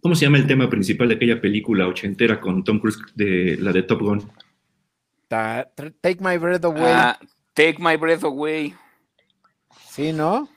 ¿Cómo 0.00 0.16
se 0.16 0.24
llama 0.24 0.38
el 0.38 0.48
tema 0.48 0.68
principal 0.68 1.08
de 1.08 1.14
aquella 1.14 1.40
película 1.40 1.86
ochentera 1.86 2.40
con 2.40 2.64
Tom 2.64 2.80
Cruise, 2.80 2.98
de 3.14 3.56
la 3.60 3.72
de 3.72 3.84
Top 3.84 4.00
Gun? 4.00 4.28
take 5.28 6.18
My 6.20 6.36
Breath 6.36 6.64
Away. 6.64 6.92
Ah, 6.92 7.18
take 7.54 7.76
My 7.78 7.96
Breath 7.96 8.24
Away. 8.24 8.74
Sí, 9.94 10.12
¿no? 10.12 10.48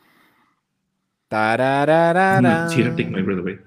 Tararara. 1.27 2.69
sí, 2.69 2.81
era 2.81 2.89
Take 2.95 3.11
My 3.11 3.21
Breath 3.21 3.39
Away. 3.39 3.59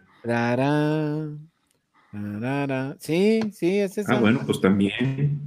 Sí, 2.99 3.41
sí, 3.53 3.79
es 3.79 3.97
eso. 3.97 4.11
Ah, 4.13 4.19
bueno, 4.19 4.41
pues 4.45 4.61
también. 4.61 5.41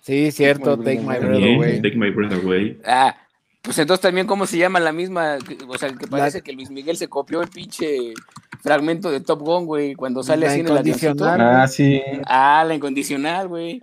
Sí, 0.00 0.30
cierto, 0.30 0.78
Take 0.78 1.00
My 1.00 1.18
Breath 1.18 1.56
Away. 1.58 1.82
Take 1.82 1.96
My 1.96 2.10
Breath 2.10 2.42
Away. 2.42 2.80
Ah, 2.86 3.16
pues 3.60 3.78
entonces 3.78 4.00
también, 4.00 4.26
¿cómo 4.26 4.46
se 4.46 4.56
llama 4.56 4.80
la 4.80 4.92
misma? 4.92 5.36
O 5.68 5.76
sea, 5.76 5.92
que 5.92 6.06
parece 6.06 6.40
que 6.40 6.54
Luis 6.54 6.70
Miguel 6.70 6.96
se 6.96 7.08
copió 7.08 7.42
el 7.42 7.48
pinche 7.48 8.14
fragmento 8.62 9.10
de 9.10 9.20
Top 9.20 9.40
Gun, 9.42 9.66
güey, 9.66 9.94
cuando 9.94 10.22
sale 10.22 10.46
así 10.46 10.60
en 10.60 10.68
el 10.68 10.78
avioncito. 10.78 11.26
Ah, 11.26 11.68
sí. 11.68 12.00
Ah, 12.24 12.64
la 12.66 12.74
incondicional, 12.74 13.48
güey. 13.48 13.82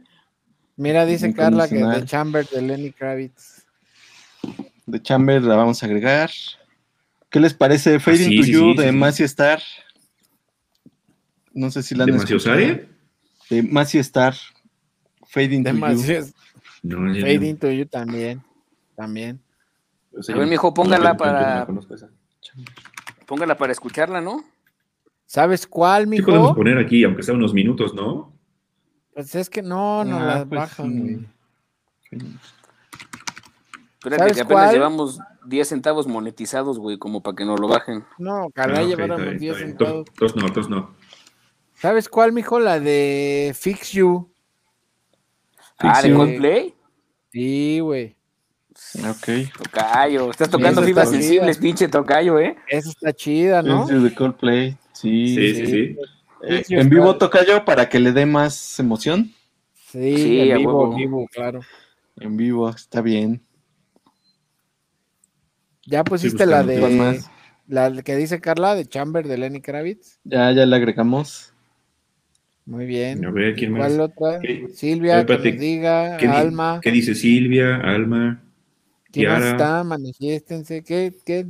Mira, 0.75 1.05
dice 1.05 1.31
Carla 1.35 1.67
que 1.67 1.83
The 1.83 2.05
Chamber 2.05 2.47
de 2.47 2.63
Lenny 2.63 2.91
Kravitz. 2.93 3.63
The 4.89 5.01
Chamber 5.01 5.41
la 5.41 5.55
vamos 5.55 5.81
a 5.81 5.85
agregar. 5.85 6.29
¿Qué 7.29 7.39
les 7.39 7.53
parece 7.53 7.99
Fading 7.99 8.41
to 8.41 8.47
You 8.47 8.75
de 8.75 8.91
Massey 8.91 9.25
Star? 9.25 9.61
No 11.53 11.71
sé 11.71 11.83
si 11.83 11.95
la 11.95 12.03
han 12.03 12.11
¿De 12.11 12.17
escuchado. 12.17 12.57
De 12.57 13.63
Massey 13.63 13.99
Star. 14.01 14.35
Fading 15.27 15.63
to 15.63 15.71
You. 15.71 16.33
No, 16.83 16.97
Fading 17.21 17.57
to 17.57 17.71
You 17.71 17.85
también. 17.85 18.43
También. 18.95 19.41
a 20.15 20.37
ver, 20.37 20.47
mijo, 20.47 20.73
póngala 20.73 21.17
para. 21.17 21.67
Póngala 23.25 23.57
para 23.57 23.71
escucharla, 23.71 24.21
¿no? 24.21 24.43
¿Sabes 25.25 25.65
cuál, 25.65 26.05
mijo? 26.05 26.25
Sí 26.25 26.31
podemos 26.31 26.55
poner 26.55 26.77
aquí, 26.77 27.03
aunque 27.03 27.23
sea 27.23 27.33
unos 27.33 27.53
minutos, 27.53 27.95
¿no? 27.95 28.31
Pues 29.13 29.33
es 29.35 29.49
que 29.49 29.61
no, 29.61 30.03
no 30.03 30.19
ah, 30.19 30.25
la 30.25 30.45
pues 30.45 30.59
bajan, 30.59 30.99
güey. 30.99 31.27
Espérate 34.03 34.33
que 34.33 34.41
apenas 34.41 34.73
llevamos 34.73 35.19
10 35.45 35.67
centavos 35.67 36.07
monetizados, 36.07 36.77
güey, 36.77 36.97
como 36.97 37.23
para 37.23 37.35
que 37.37 37.45
no 37.45 37.55
lo 37.55 37.69
bajen. 37.69 38.03
No, 38.17 38.47
ojalá 38.47 38.79
ah, 38.79 38.83
lleváramos 38.83 39.39
10 39.39 39.57
centavos. 39.57 40.05
Dos, 40.19 40.35
no, 40.35 40.49
dos 40.49 40.69
no. 40.69 40.93
¿Sabes 41.75 42.09
cuál, 42.09 42.33
mijo? 42.33 42.59
La 42.59 42.81
de 42.81 43.55
Fix 43.57 43.93
You. 43.93 44.29
ah, 45.79 46.01
¿de 46.01 46.13
Coldplay? 46.13 46.75
Sí, 47.31 47.79
güey. 47.79 48.17
Ok. 49.09 49.51
Tocayo. 49.57 50.31
Estás 50.31 50.49
tocando 50.49 50.83
fibras 50.83 51.09
sensibles, 51.09 51.57
pinche 51.57 51.87
tocayo, 51.87 52.39
¿eh? 52.39 52.57
Esa 52.67 52.89
está 52.89 53.13
chida, 53.13 53.61
¿no? 53.61 53.89
Es 53.89 54.03
de 54.03 54.13
Coldplay. 54.13 54.77
Sí, 54.91 55.33
sí, 55.33 55.65
sí. 55.65 55.97
Eh, 56.45 56.63
en 56.67 56.89
vivo 56.89 57.17
tocayo 57.17 57.63
para 57.63 57.87
que 57.87 57.99
le 57.99 58.11
dé 58.11 58.25
más 58.25 58.79
emoción. 58.79 59.31
Sí, 59.91 60.49
en 60.49 60.57
vivo, 60.57 60.91
en 60.91 60.95
vivo, 60.97 61.27
claro. 61.31 61.61
En 62.17 62.35
vivo, 62.35 62.69
está 62.69 63.01
bien. 63.01 63.41
Ya 65.85 66.03
pusiste 66.03 66.45
la 66.45 66.63
de. 66.63 67.21
La 67.67 68.03
que 68.03 68.15
dice 68.15 68.41
Carla 68.41 68.75
de 68.75 68.85
Chamber 68.85 69.27
de 69.27 69.37
Lenny 69.37 69.61
Kravitz. 69.61 70.19
Ya, 70.23 70.51
ya 70.51 70.65
la 70.65 70.75
agregamos. 70.75 71.53
Muy 72.65 72.85
bien. 72.85 73.25
A 73.25 73.31
ver, 73.31 73.55
¿quién 73.55 73.75
¿Cuál 73.75 73.99
otra? 73.99 74.39
Silvia, 74.73 75.25
que 75.25 75.51
diga, 75.51 76.17
Alma. 76.17 76.79
¿Qué 76.81 76.91
dice 76.91 77.15
Silvia, 77.15 77.77
Alma? 77.77 78.43
¿Quién 79.11 79.29
más 79.29 79.43
está? 79.43 79.83
Manifiéstense. 79.83 80.83
¿Qué? 80.83 81.13
¿Qué? 81.25 81.47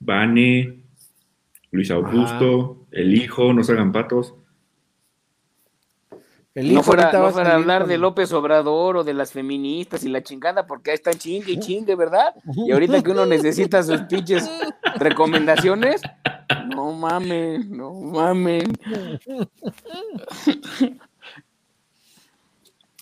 Vane, 0.00 0.82
Luis 1.70 1.90
Augusto, 1.90 2.86
el 2.90 3.14
hijo, 3.14 3.52
no 3.52 3.64
salgan 3.64 3.92
patos 3.92 4.34
no 6.62 6.82
fuera, 6.82 7.12
no 7.12 7.30
fuera 7.30 7.52
a 7.52 7.54
hablar 7.54 7.86
de 7.86 7.98
López 7.98 8.32
Obrador 8.32 8.96
o 8.96 9.04
de 9.04 9.14
las 9.14 9.32
feministas 9.32 10.04
y 10.04 10.08
la 10.08 10.22
chingada, 10.22 10.66
porque 10.66 10.90
ahí 10.90 10.94
están 10.94 11.14
chingue 11.14 11.52
y 11.52 11.60
chingue, 11.60 11.94
¿verdad? 11.94 12.34
Y 12.66 12.72
ahorita 12.72 13.02
que 13.02 13.10
uno 13.10 13.26
necesita 13.26 13.82
sus 13.82 14.00
pinches 14.02 14.50
recomendaciones, 14.96 16.00
no 16.74 16.92
mamen, 16.92 17.76
no 17.76 17.92
mamen. 17.92 18.72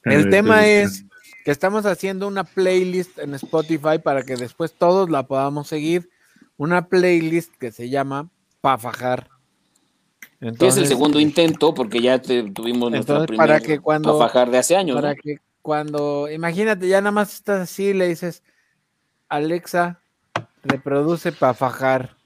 El 0.04 0.30
tema 0.30 0.66
es 0.66 1.04
que 1.44 1.50
estamos 1.50 1.86
haciendo 1.86 2.28
una 2.28 2.44
playlist 2.44 3.18
en 3.18 3.34
Spotify 3.34 3.98
para 4.02 4.22
que 4.22 4.36
después 4.36 4.72
todos 4.72 5.10
la 5.10 5.26
podamos 5.26 5.68
seguir. 5.68 6.08
Una 6.56 6.88
playlist 6.88 7.54
que 7.56 7.72
se 7.72 7.88
llama 7.88 8.30
Pa' 8.60 8.78
Fajar 8.78 9.28
es 10.40 10.76
el 10.76 10.86
segundo 10.86 11.18
intento 11.20 11.74
porque 11.74 12.00
ya 12.00 12.20
tuvimos 12.20 12.90
nuestra 12.90 13.26
primera 13.26 13.54
para 13.54 13.60
que 13.60 13.78
cuando 13.80 14.18
fajar 14.18 14.50
de 14.50 14.58
hace 14.58 14.76
años. 14.76 14.96
Para 14.96 15.14
que 15.14 15.38
cuando, 15.62 16.30
imagínate, 16.30 16.88
ya 16.88 17.00
nada 17.00 17.12
más 17.12 17.34
estás 17.34 17.62
así, 17.62 17.92
le 17.92 18.08
dices, 18.08 18.42
Alexa, 19.28 20.00
reproduce 20.62 21.32
para 21.32 21.54
fajar. 21.54 22.16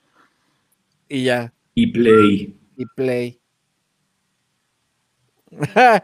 Y 1.08 1.24
ya. 1.24 1.52
Y 1.74 1.86
play. 1.86 2.58
Y 2.76 2.86
play. 2.94 3.40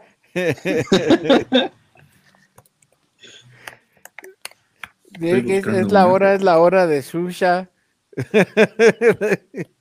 es, 5.21 5.91
la 5.91 6.07
hora, 6.07 6.33
es 6.33 6.41
la 6.41 6.59
hora 6.59 6.87
de 6.87 7.01
Susha. 7.01 7.69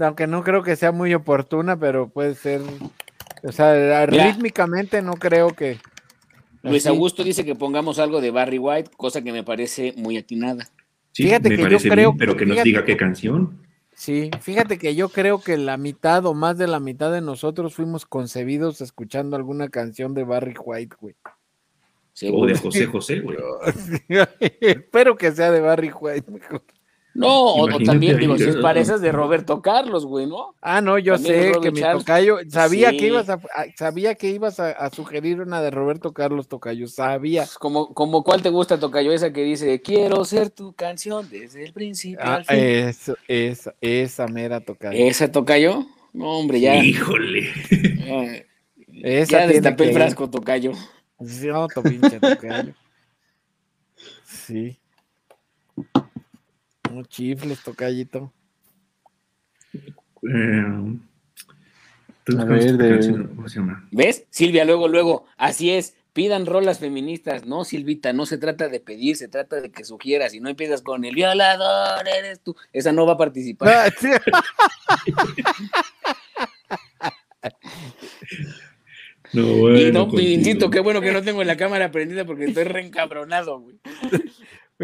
Aunque 0.00 0.26
no 0.26 0.42
creo 0.42 0.62
que 0.62 0.76
sea 0.76 0.92
muy 0.92 1.14
oportuna, 1.14 1.78
pero 1.78 2.08
puede 2.08 2.34
ser. 2.34 2.60
O 3.42 3.52
sea, 3.52 4.06
rítmicamente 4.06 5.02
no 5.02 5.14
creo 5.14 5.50
que. 5.50 5.78
Luis 6.62 6.86
Augusto 6.86 7.22
dice 7.22 7.44
que 7.44 7.54
pongamos 7.54 7.98
algo 7.98 8.20
de 8.20 8.30
Barry 8.30 8.58
White, 8.58 8.90
cosa 8.96 9.22
que 9.22 9.32
me 9.32 9.44
parece 9.44 9.92
muy 9.96 10.16
atinada. 10.16 10.66
fíjate 11.12 11.50
que 11.50 11.70
yo 11.70 11.78
creo. 11.78 12.14
pero 12.16 12.36
que 12.36 12.46
nos 12.46 12.62
diga 12.62 12.84
qué 12.84 12.96
canción. 12.96 13.64
Sí, 13.94 14.30
fíjate 14.40 14.76
que 14.76 14.96
yo 14.96 15.08
creo 15.08 15.40
que 15.40 15.56
la 15.56 15.76
mitad 15.76 16.26
o 16.26 16.34
más 16.34 16.58
de 16.58 16.66
la 16.66 16.80
mitad 16.80 17.12
de 17.12 17.20
nosotros 17.20 17.74
fuimos 17.74 18.06
concebidos 18.06 18.80
escuchando 18.80 19.36
alguna 19.36 19.68
canción 19.68 20.14
de 20.14 20.24
Barry 20.24 20.54
White, 20.58 20.96
güey. 21.00 21.14
o 22.32 22.46
de 22.46 22.56
José 22.56 22.86
José, 22.86 23.20
güey. 23.20 23.36
Espero 24.60 25.16
que 25.16 25.30
sea 25.30 25.52
de 25.52 25.60
Barry 25.60 25.92
White, 25.92 26.30
mejor. 26.30 26.64
No, 27.14 27.54
o, 27.54 27.68
también, 27.78 28.18
digo, 28.18 28.36
si 28.36 28.44
es 28.44 28.56
pareces 28.56 29.00
de 29.00 29.12
Roberto 29.12 29.62
Carlos, 29.62 30.04
güey, 30.04 30.26
¿no? 30.26 30.56
Ah, 30.60 30.80
no, 30.80 30.98
yo 30.98 31.16
sé 31.16 31.52
que 31.62 31.70
mi 31.70 31.80
tocayo, 31.80 32.38
sabía 32.48 32.90
que 32.90 33.06
ibas 33.06 33.30
a, 33.30 33.40
sabía 33.76 34.16
que 34.16 34.30
ibas 34.30 34.58
a, 34.58 34.90
sugerir 34.90 35.40
una 35.40 35.62
de 35.62 35.70
Roberto 35.70 36.12
Carlos 36.12 36.48
Tocayo, 36.48 36.88
sabía. 36.88 37.42
Pues, 37.42 37.56
como, 37.56 37.94
como 37.94 38.24
cuál 38.24 38.42
te 38.42 38.50
gusta 38.50 38.80
Tocayo, 38.80 39.12
esa 39.12 39.32
que 39.32 39.44
dice, 39.44 39.80
quiero 39.80 40.24
ser 40.24 40.50
tu 40.50 40.72
canción 40.72 41.28
desde 41.30 41.64
el 41.64 41.72
principio 41.72 42.18
ah, 42.20 42.34
al 42.36 42.44
fin. 42.44 42.58
Eso, 42.58 43.16
esa, 43.28 43.74
esa 43.80 44.26
mera 44.26 44.60
Tocayo. 44.60 45.06
¿Esa 45.06 45.30
Tocayo? 45.30 45.86
No, 46.12 46.38
hombre, 46.38 46.60
ya. 46.60 46.76
Híjole. 46.76 47.52
esa 49.04 49.40
ya 49.40 49.46
destapé 49.46 49.84
el 49.84 49.94
frasco, 49.94 50.28
Tocayo. 50.28 50.72
Sí, 51.24 51.46
no, 51.46 51.68
pinche 51.68 52.18
Tocayo. 52.18 52.74
Sí. 54.24 54.80
No 56.94 57.02
chifles, 57.02 57.60
tocallito. 57.60 58.32
Eh, 60.22 60.96
a 62.38 62.44
ver, 62.44 63.10
¿Ves? 63.90 64.26
Silvia, 64.30 64.64
luego, 64.64 64.86
luego, 64.86 65.26
así 65.36 65.72
es. 65.72 65.96
Pidan 66.12 66.46
rolas 66.46 66.78
feministas. 66.78 67.46
No, 67.46 67.64
Silvita, 67.64 68.12
no 68.12 68.26
se 68.26 68.38
trata 68.38 68.68
de 68.68 68.78
pedir, 68.78 69.16
se 69.16 69.26
trata 69.26 69.60
de 69.60 69.72
que 69.72 69.82
sugieras. 69.82 70.34
Y 70.34 70.40
no 70.40 70.48
empiezas 70.48 70.82
con 70.82 71.04
el 71.04 71.16
violador, 71.16 72.06
eres 72.06 72.38
tú. 72.40 72.54
Esa 72.72 72.92
no 72.92 73.06
va 73.06 73.14
a 73.14 73.18
participar. 73.18 73.68
Ah, 73.68 73.90
no, 79.32 79.46
bueno, 79.56 79.80
y 79.80 79.90
no, 79.90 80.08
insisto, 80.20 80.70
qué 80.70 80.78
bueno 80.78 81.00
que 81.00 81.10
no 81.10 81.22
tengo 81.22 81.42
la 81.42 81.56
cámara 81.56 81.90
prendida 81.90 82.24
porque 82.24 82.44
estoy 82.44 82.62
reencabronado, 82.62 83.58
güey. 83.58 83.80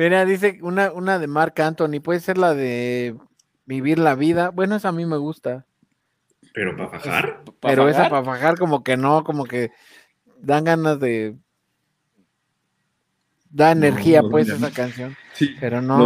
Mira, 0.01 0.25
dice 0.25 0.59
una, 0.63 0.93
una 0.93 1.19
de 1.19 1.27
Mark 1.27 1.61
Anthony, 1.61 2.01
puede 2.03 2.21
ser 2.21 2.39
la 2.39 2.55
de 2.55 3.17
Vivir 3.67 3.99
la 3.99 4.15
Vida. 4.15 4.49
Bueno, 4.49 4.77
esa 4.77 4.89
a 4.89 4.93
mí 4.93 5.05
me 5.05 5.19
gusta. 5.19 5.67
¿Pero 6.55 6.75
para 6.75 6.89
fajar? 6.89 7.43
Pero 7.61 7.87
esa 7.87 8.09
para 8.09 8.25
fajar 8.25 8.59
como 8.59 8.83
que 8.83 8.97
no, 8.97 9.25
como 9.25 9.45
que 9.45 9.73
dan 10.41 10.65
ganas 10.65 11.01
de... 11.01 11.37
Da 13.51 13.73
energía, 13.73 14.23
pues, 14.23 14.49
esa 14.49 14.71
canción. 14.71 15.19
Sí, 15.35 15.55
pero 15.61 15.83
no, 15.83 15.99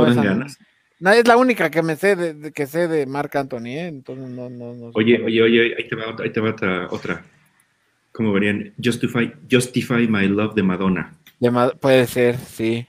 no, 0.99 1.11
es 1.13 1.29
la 1.29 1.37
única 1.37 1.71
que 1.71 1.83
me 1.83 1.95
sé 1.95 2.17
de, 2.17 2.51
que 2.51 2.67
sé 2.67 2.89
de 2.89 3.07
Marc 3.07 3.37
Anthony, 3.37 3.67
¿eh? 3.67 3.87
Entonces 3.87 4.29
no, 4.29 4.51
no, 4.51 4.75
no. 4.75 4.91
Oye, 4.95 5.23
oye, 5.23 5.41
oye, 5.41 5.75
ahí 5.79 5.89
te 5.89 5.95
va, 5.95 6.17
ahí 6.19 6.31
te 6.31 6.41
va 6.41 6.51
otra, 6.51 6.89
otra. 6.91 7.25
¿Cómo 8.11 8.33
verían? 8.33 8.75
Justify, 8.83 9.33
Justify 9.49 10.09
My 10.09 10.27
Love 10.27 10.55
de 10.57 10.65
Madonna. 10.65 11.15
puede 11.81 12.09
ser, 12.09 12.39
sí. 12.39 12.89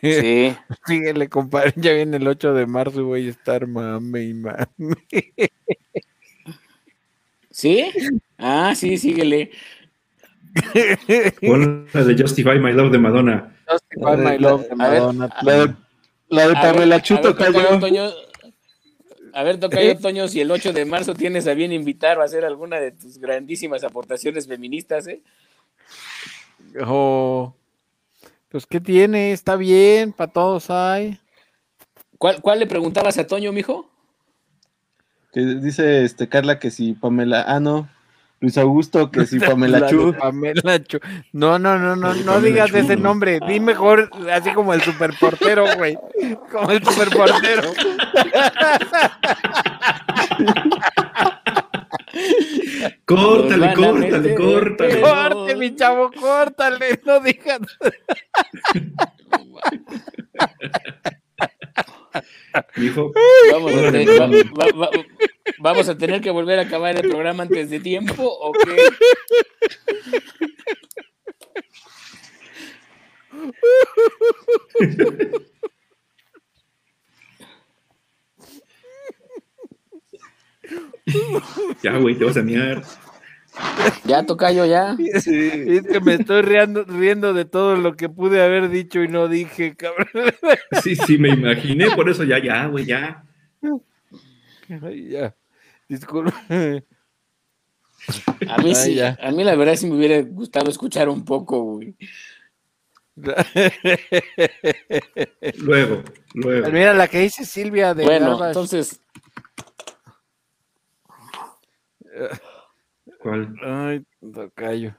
Sí. 0.00 0.54
Síguele, 0.86 1.28
compadre. 1.28 1.72
Ya 1.76 1.92
viene 1.92 2.16
el 2.16 2.26
8 2.26 2.54
de 2.54 2.66
marzo 2.66 3.00
y 3.00 3.04
voy 3.04 3.26
a 3.26 3.30
estar 3.30 3.66
mame 3.66 4.22
y 4.24 4.34
mame. 4.34 4.66
¿Sí? 7.50 7.90
Ah, 8.36 8.74
sí, 8.76 8.98
síguele. 8.98 9.50
Pon 11.46 11.86
la 11.92 12.04
de 12.04 12.16
Justify 12.16 12.58
My 12.58 12.72
Love 12.72 12.92
de 12.92 12.98
Madonna. 12.98 13.56
Justify 13.66 14.16
My 14.16 14.38
Love 14.38 14.68
de 14.68 14.76
Madonna. 14.76 15.36
la, 15.42 16.46
de, 16.48 16.54
Pamela 16.54 17.02
Chuto 17.02 17.34
cayó. 17.34 17.80
A 19.34 19.42
ver, 19.42 19.60
toca 19.60 19.82
yo, 19.82 19.96
Toño, 19.98 20.26
si 20.28 20.40
el 20.40 20.50
8 20.50 20.72
de 20.72 20.84
marzo 20.84 21.14
tienes 21.14 21.46
a 21.46 21.54
bien 21.54 21.72
invitar 21.72 22.18
o 22.18 22.22
hacer 22.22 22.44
alguna 22.44 22.80
de 22.80 22.92
tus 22.92 23.18
grandísimas 23.18 23.84
aportaciones 23.84 24.46
feministas, 24.46 25.06
¿eh? 25.06 25.22
Oh. 26.84 27.54
Pues, 28.48 28.66
¿qué 28.66 28.80
tiene? 28.80 29.32
Está 29.32 29.56
bien, 29.56 30.12
para 30.12 30.32
todos 30.32 30.70
hay. 30.70 31.20
¿Cuál, 32.16 32.40
¿Cuál 32.40 32.60
le 32.60 32.66
preguntabas 32.66 33.18
a 33.18 33.26
Toño, 33.26 33.52
mijo? 33.52 33.90
Que 35.32 35.40
dice 35.40 36.04
este 36.04 36.28
Carla 36.28 36.58
que 36.58 36.70
si 36.70 36.94
Pamela. 36.94 37.44
Ah, 37.46 37.60
no. 37.60 37.88
Luis 38.40 38.56
Augusto, 38.56 39.10
que 39.10 39.26
si 39.26 39.38
Pamela 39.40 39.88
Chu. 39.88 40.14
Pamela 40.18 40.82
Chu. 40.82 40.98
No, 41.32 41.58
no, 41.58 41.78
no, 41.78 41.94
no, 41.94 42.14
no 42.14 42.40
digas 42.40 42.72
ese 42.72 42.96
nombre. 42.96 43.38
Di 43.46 43.60
mejor 43.60 44.10
así 44.32 44.52
como 44.52 44.72
el 44.72 44.80
superportero, 44.80 45.66
güey. 45.76 45.98
Como 46.50 46.70
el 46.70 46.82
superportero. 46.82 47.70
Córtale, 53.04 53.74
córtale, 53.74 54.34
córtale. 54.34 55.00
Corte, 55.00 55.56
mi 55.56 55.74
chavo, 55.74 56.10
córtale, 56.12 57.00
no 57.04 57.20
digas. 57.20 57.60
Hijo, 62.76 63.12
vamos, 63.52 63.74
a 63.74 63.92
tener, 63.92 64.46
vamos 65.58 65.88
a 65.88 65.98
tener 65.98 66.20
que 66.20 66.30
volver 66.30 66.58
a 66.58 66.62
acabar 66.62 66.96
el 66.96 67.08
programa 67.08 67.42
antes 67.44 67.70
de 67.70 67.80
tiempo 67.80 68.24
o 68.24 68.52
qué? 68.52 68.88
ya, 81.82 81.96
güey, 81.98 82.16
te 82.16 82.24
vas 82.24 82.36
a 82.36 82.42
miar. 82.42 82.82
Ya 84.04 84.24
toca 84.24 84.52
yo 84.52 84.64
ya. 84.64 84.96
Sí. 85.20 85.50
Es 85.66 85.82
que 85.82 86.00
me 86.00 86.14
estoy 86.14 86.42
riendo, 86.42 86.84
riendo 86.84 87.32
de 87.34 87.44
todo 87.44 87.76
lo 87.76 87.96
que 87.96 88.08
pude 88.08 88.42
haber 88.42 88.68
dicho 88.68 89.02
y 89.02 89.08
no 89.08 89.28
dije, 89.28 89.74
cabrón. 89.76 90.06
Sí, 90.82 90.96
sí, 90.96 91.18
me 91.18 91.30
imaginé, 91.30 91.90
por 91.90 92.08
eso 92.08 92.24
ya, 92.24 92.42
ya, 92.42 92.66
güey, 92.66 92.86
ya. 92.86 93.24
Ay, 94.82 95.08
ya. 95.10 95.34
Disculpe. 95.88 96.84
A 98.48 98.58
mí 98.62 98.74
sí, 98.74 99.00
a 99.00 99.30
mí 99.32 99.44
la 99.44 99.54
verdad 99.54 99.76
sí 99.76 99.86
me 99.86 99.96
hubiera 99.96 100.22
gustado 100.22 100.70
escuchar 100.70 101.08
un 101.08 101.24
poco, 101.24 101.62
güey. 101.62 101.94
luego, 105.58 106.04
luego. 106.34 106.70
Mira 106.70 106.94
la 106.94 107.08
que 107.08 107.18
dice 107.18 107.44
Silvia 107.44 107.92
de 107.92 108.04
Bueno, 108.04 108.46
entonces 108.46 109.00
¿Cuál? 113.20 113.54
Ay, 113.62 114.04
callo. 114.54 114.94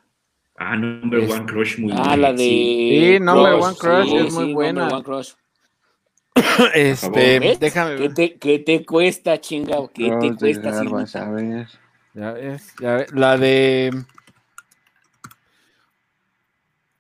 Ah, 0.58 0.76
Number 0.76 1.20
One 1.20 1.46
Crush, 1.46 1.80
muy 1.80 1.92
buena. 1.94 2.12
Ah, 2.12 2.18
la 2.18 2.34
de. 2.34 2.38
Sí, 2.38 3.20
Number 3.22 3.54
One 3.54 3.76
Crush 3.78 4.14
es 4.14 4.34
muy 4.34 4.54
buena. 4.54 4.82
Number 4.82 4.96
One 4.96 5.04
Crush. 5.04 5.34
Este, 6.74 7.58
déjame 7.60 7.96
ver. 7.96 8.00
¿Qué 8.00 8.10
te, 8.10 8.38
¿Qué 8.38 8.60
te, 8.60 8.86
cuesta, 8.86 9.40
chingado? 9.40 9.90
¿Qué 9.94 10.12
te 10.20 10.36
cuesta, 10.36 11.22
a 11.22 11.30
ver. 11.32 11.68
Ya 12.14 12.32
ves, 12.34 12.74
ya 12.82 12.96
ves. 12.96 13.14
La 13.14 13.38
de. 13.38 13.92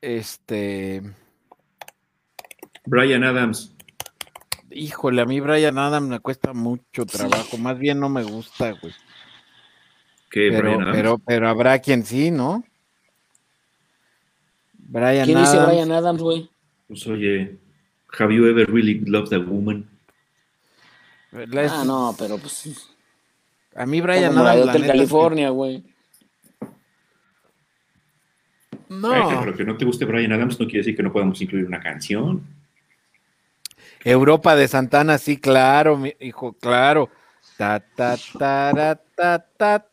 Este. 0.01 1.01
Brian 2.85 3.23
Adams. 3.23 3.75
Híjole, 4.71 5.21
a 5.21 5.25
mí 5.25 5.39
Brian 5.41 5.77
Adams 5.77 6.07
me 6.07 6.19
cuesta 6.19 6.53
mucho 6.53 7.05
trabajo. 7.05 7.57
Más 7.57 7.77
bien 7.77 7.99
no 7.99 8.07
me 8.07 8.23
gusta, 8.23 8.71
güey 8.71 8.93
pero, 10.31 10.79
pero, 10.91 11.17
pero 11.19 11.49
habrá 11.49 11.79
quien 11.79 12.05
sí, 12.05 12.31
¿no? 12.31 12.63
Brian 14.73 15.25
¿Quién 15.25 15.39
dice 15.39 15.59
Brian 15.65 15.91
Adams, 15.91 16.21
güey? 16.21 16.49
Pues 16.87 17.05
oye, 17.07 17.57
have 18.17 18.33
you 18.33 18.47
ever 18.47 18.67
really 18.67 18.99
loved 19.05 19.33
a 19.33 19.39
woman? 19.39 19.87
Ah, 21.31 21.83
no, 21.85 22.15
pero 22.17 22.37
pues. 22.37 22.89
A 23.75 23.85
mí 23.85 24.01
Brian 24.01 24.35
Adams. 24.37 24.73
de 24.73 24.87
California, 24.87 25.49
güey. 25.49 25.83
No. 28.89 29.39
pero 29.41 29.55
que 29.55 29.63
no 29.63 29.77
te 29.77 29.85
guste 29.85 30.05
Brian 30.05 30.31
Adams 30.31 30.59
no 30.59 30.65
quiere 30.65 30.79
decir 30.79 30.95
que 30.95 31.03
no 31.03 31.13
podamos 31.13 31.39
incluir 31.41 31.65
una 31.65 31.79
canción. 31.79 32.43
Europa 34.03 34.55
de 34.55 34.67
Santana, 34.67 35.19
sí, 35.19 35.37
claro, 35.37 35.97
mi 35.97 36.15
hijo, 36.19 36.53
claro. 36.53 37.09
Ta, 37.57 37.79
ta, 37.79 38.17
ta, 38.37 38.99
ta, 39.15 39.45
ta, 39.57 39.88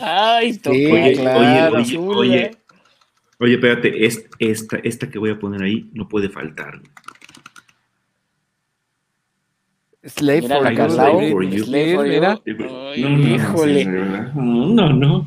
Ay, 0.00 0.60
oye, 0.66 1.18
oye, 1.18 1.98
oye, 1.98 2.62
Oye, 3.42 3.54
espérate, 3.54 4.06
esta, 4.38 4.76
esta 4.84 5.10
que 5.10 5.18
voy 5.18 5.30
a 5.30 5.38
poner 5.38 5.62
ahí 5.62 5.90
no 5.94 6.08
puede 6.08 6.28
faltar. 6.28 6.80
Slave 10.04 10.42
for, 10.42 10.72
you. 10.72 10.90
Slave 10.90 11.30
for 11.32 11.44
you. 11.44 11.64
Slave 11.64 11.96
for 11.96 12.06
you. 12.06 13.08
no, 13.08 13.34
híjole. 13.34 13.84
No, 14.34 14.92
no. 14.92 15.26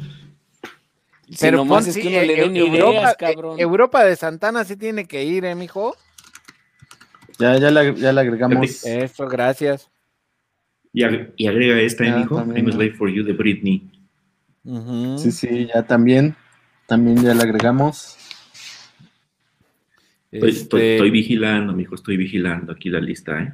Pero 1.41 1.57
nomás 1.57 1.87
es 1.87 1.97
que 1.97 2.07
uno 2.07 2.21
le 2.21 2.35
den 2.35 2.55
Europa, 2.55 2.77
ideas, 2.77 3.17
cabrón. 3.17 3.59
Europa 3.59 4.05
de 4.05 4.15
Santana 4.15 4.63
sí 4.63 4.77
tiene 4.77 5.05
que 5.05 5.25
ir, 5.25 5.43
¿eh, 5.43 5.55
mijo? 5.55 5.97
Ya, 7.37 7.57
ya, 7.57 7.69
la, 7.69 7.93
ya 7.93 8.13
la 8.13 8.21
agregamos. 8.21 8.85
Eso, 8.85 9.27
gracias. 9.27 9.91
Y, 10.95 11.03
y 11.35 11.47
agrega 11.47 11.77
esta, 11.81 12.05
¿eh, 12.05 12.19
mijo? 12.19 12.39
I'm 12.39 12.71
Slave 12.71 12.93
for 12.93 13.09
You 13.09 13.25
de 13.25 13.33
Britney. 13.33 13.91
Sí, 15.17 15.29
sí, 15.31 15.67
ya 15.67 15.83
también. 15.83 16.37
También 16.87 17.21
ya 17.21 17.35
la 17.35 17.43
agregamos. 17.43 18.17
Estoy, 20.31 20.49
estoy, 20.51 20.81
este 20.81 21.09
vigilando, 21.11 21.73
mijo, 21.73 21.95
estoy 21.95 22.15
vigilando 22.15 22.71
aquí 22.71 22.89
la 22.89 23.01
lista, 23.01 23.41
¿eh? 23.41 23.53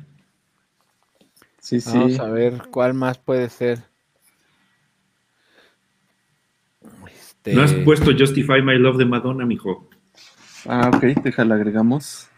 Sí, 1.59 1.81
sí. 1.81 1.97
Vamos 1.97 2.19
a 2.19 2.29
ver 2.29 2.61
cuál 2.69 2.93
más 2.93 3.17
puede 3.17 3.49
ser. 3.49 3.79
Este... 7.07 7.53
No 7.55 7.63
has 7.63 7.73
puesto 7.73 8.11
Justify 8.17 8.61
My 8.61 8.77
Love 8.77 8.97
de 8.97 9.05
Madonna, 9.05 9.45
mijo. 9.45 9.89
Ah, 10.67 10.91
ok, 10.93 11.23
déjala, 11.23 11.55
agregamos. 11.55 12.30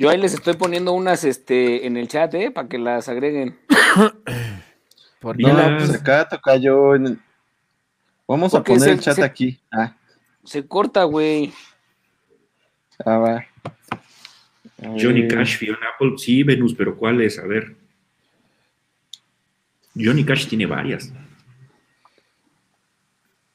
Yo 0.00 0.08
ahí 0.08 0.16
les 0.16 0.32
estoy 0.32 0.54
poniendo 0.54 0.92
unas 0.92 1.24
este, 1.24 1.86
en 1.86 1.98
el 1.98 2.08
chat, 2.08 2.32
¿eh? 2.32 2.50
Para 2.50 2.66
que 2.66 2.78
las 2.78 3.06
agreguen. 3.10 3.58
Por 5.20 5.38
no, 5.38 5.76
pues 5.76 5.94
acá 5.94 6.26
toca 6.26 6.56
yo 6.56 6.94
en 6.94 7.22
Vamos 8.26 8.54
a 8.54 8.64
poner 8.64 8.88
el 8.88 9.00
chat 9.00 9.18
aquí. 9.18 9.60
Ah. 9.70 9.94
Se 10.42 10.66
corta, 10.66 11.04
güey. 11.04 11.52
Ah, 13.04 13.18
va. 13.18 13.46
Johnny 14.98 15.28
Cash, 15.28 15.58
Fiona 15.58 15.86
Apple, 15.94 16.14
sí, 16.16 16.44
Venus, 16.44 16.72
pero 16.72 16.96
¿cuál 16.96 17.20
es? 17.20 17.38
A 17.38 17.46
ver. 17.46 17.76
Johnny 19.94 20.24
Cash 20.24 20.48
tiene 20.48 20.64
varias. 20.64 21.12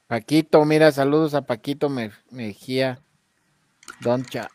Paquito, 0.06 0.64
mira, 0.64 0.92
saludos 0.92 1.34
a 1.34 1.44
Paquito 1.44 1.88
Mejía. 2.30 3.00
Doncha. 4.00 4.48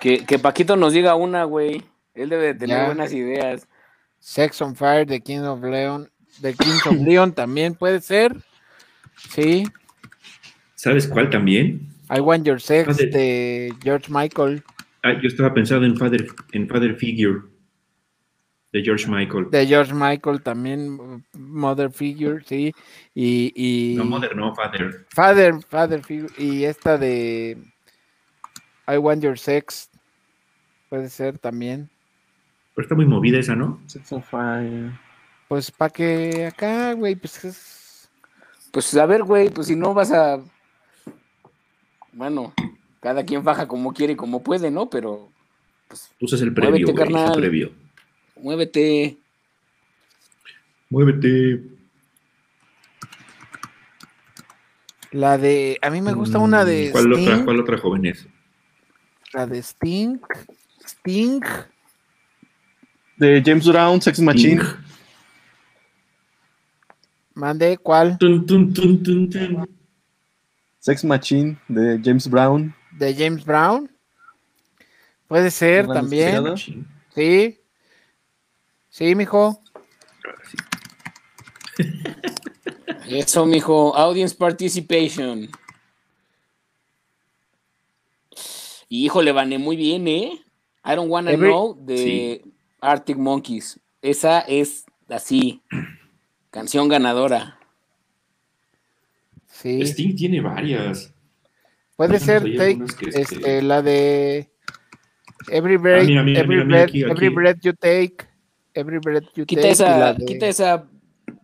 Que, 0.00 0.24
que 0.24 0.38
Paquito 0.38 0.76
nos 0.76 0.92
diga 0.92 1.14
una, 1.14 1.44
güey. 1.44 1.82
Él 2.14 2.28
debe 2.30 2.46
de 2.46 2.54
tener 2.54 2.86
buenas 2.86 3.12
ideas. 3.12 3.68
Sex 4.18 4.60
on 4.62 4.74
Fire 4.74 5.06
de 5.06 5.20
King 5.20 5.40
of 5.40 5.62
Leon. 5.62 6.10
De 6.40 6.54
King 6.54 6.78
of 6.86 6.96
Leon 7.06 7.32
también 7.32 7.74
puede 7.74 8.00
ser. 8.00 8.36
Sí. 9.30 9.64
¿Sabes 10.74 11.06
cuál 11.06 11.30
también? 11.30 11.88
I 12.10 12.20
Want 12.20 12.46
Your 12.46 12.60
Sex 12.60 12.96
de 12.96 13.74
George 13.82 14.06
Michael. 14.10 14.62
Ah, 15.02 15.12
yo 15.20 15.28
estaba 15.28 15.52
pensando 15.52 15.86
en 15.86 15.96
Father, 15.96 16.26
en 16.52 16.68
Father 16.68 16.94
Figure 16.96 17.40
de 18.72 18.82
George 18.82 19.06
Michael. 19.08 19.48
De 19.50 19.66
George 19.66 19.94
Michael 19.94 20.42
también, 20.42 21.24
Mother 21.32 21.90
Figure, 21.90 22.42
sí. 22.44 22.74
Y, 23.14 23.52
y, 23.54 23.96
no, 23.96 24.04
Mother, 24.04 24.36
no, 24.36 24.54
Father. 24.54 25.06
Father, 25.10 25.54
Father 25.68 26.02
Figure. 26.02 26.32
Y 26.38 26.64
esta 26.64 26.98
de 26.98 27.56
I 28.88 28.96
Want 28.96 29.22
Your 29.22 29.38
Sex 29.38 29.90
puede 30.88 31.08
ser 31.10 31.38
también. 31.38 31.90
Pero 32.74 32.84
está 32.84 32.94
muy 32.94 33.06
movida 33.06 33.38
esa, 33.38 33.54
¿no? 33.54 33.80
Sex 33.86 34.12
on 34.12 34.22
Fire. 34.22 34.92
Pues 35.48 35.70
para 35.70 35.90
que 35.90 36.46
acá, 36.46 36.92
güey, 36.94 37.14
pues 37.14 37.44
es... 37.44 38.10
Pues 38.72 38.94
a 38.96 39.06
ver, 39.06 39.22
güey, 39.24 39.50
pues 39.50 39.66
si 39.66 39.76
no 39.76 39.94
vas 39.94 40.12
a. 40.12 40.40
Bueno, 42.12 42.52
cada 43.00 43.24
quien 43.24 43.42
baja 43.42 43.66
como 43.66 43.92
quiere 43.92 44.12
y 44.12 44.16
como 44.16 44.42
puede, 44.42 44.70
¿no? 44.70 44.90
Pero. 44.90 45.30
Pues, 45.88 46.12
Usas 46.20 46.42
el 46.42 46.52
previo, 46.52 46.86
muévete, 46.86 46.94
carnal. 46.94 47.32
El 47.32 47.40
previo. 47.40 47.72
Muévete. 48.36 49.16
Muévete. 50.90 51.62
La 55.12 55.38
de. 55.38 55.78
A 55.80 55.88
mí 55.88 56.02
me 56.02 56.12
gusta 56.12 56.38
una 56.38 56.64
de. 56.64 56.90
¿Cuál 56.92 57.12
otra, 57.12 57.44
cuál 57.44 57.60
otra 57.60 57.78
joven 57.78 58.04
es? 58.06 58.28
La 59.32 59.46
de 59.46 59.62
Sting. 59.62 60.18
Sting. 60.84 61.42
De 63.16 63.42
James 63.44 63.66
Brown, 63.66 64.00
Sex 64.00 64.20
Machine. 64.20 64.62
Mande, 67.34 67.76
¿cuál? 67.78 68.18
Sex 70.78 71.04
Machine 71.04 71.58
de 71.68 72.00
James 72.02 72.28
Brown. 72.28 72.74
De 72.92 73.14
James 73.14 73.44
Brown. 73.44 73.90
Puede 75.26 75.50
ser 75.50 75.86
también. 75.86 76.42
Sí. 77.14 77.60
Sí, 78.88 79.14
mijo. 79.14 79.60
Eso, 83.06 83.46
mijo. 83.46 83.94
Audience 83.94 84.34
participation. 84.34 85.48
Híjole, 88.88 89.32
vané 89.32 89.58
muy 89.58 89.76
bien, 89.76 90.08
¿eh? 90.08 90.40
I 90.84 90.94
don't 90.94 91.10
wanna 91.10 91.36
know 91.36 91.74
de 91.74 92.42
Arctic 92.80 93.16
Monkeys. 93.16 93.78
Esa 94.00 94.40
es 94.40 94.86
así. 95.08 95.62
Canción 96.50 96.88
ganadora. 96.88 97.58
Sí. 99.46 99.82
Sting 99.82 100.16
tiene 100.16 100.40
varias. 100.40 101.12
Puede 101.96 102.20
ser 102.20 102.46
este, 102.46 102.78
este... 103.12 103.62
la 103.62 103.82
de 103.82 104.48
Every 105.50 105.76
breath, 105.76 106.08
every, 106.08 106.64
breath, 106.64 106.94
every 106.94 107.28
breath 107.28 107.58
you 107.62 107.72
take. 107.72 108.26
Every 108.74 108.98
breath 108.98 109.24
you 109.34 109.46
quita 109.46 109.62
take. 109.62 109.72
Esa, 109.72 110.16
Quita 110.16 110.46
esa 110.46 110.88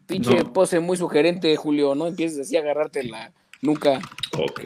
pinche 0.06 0.44
pose 0.44 0.80
muy 0.80 0.96
sugerente, 0.96 1.54
Julio. 1.56 1.94
No 1.94 2.06
empieces 2.06 2.38
así 2.38 2.56
a 2.56 2.60
agarrarte 2.60 3.02
la 3.04 3.32
nuca. 3.62 4.00
Ok. 4.32 4.62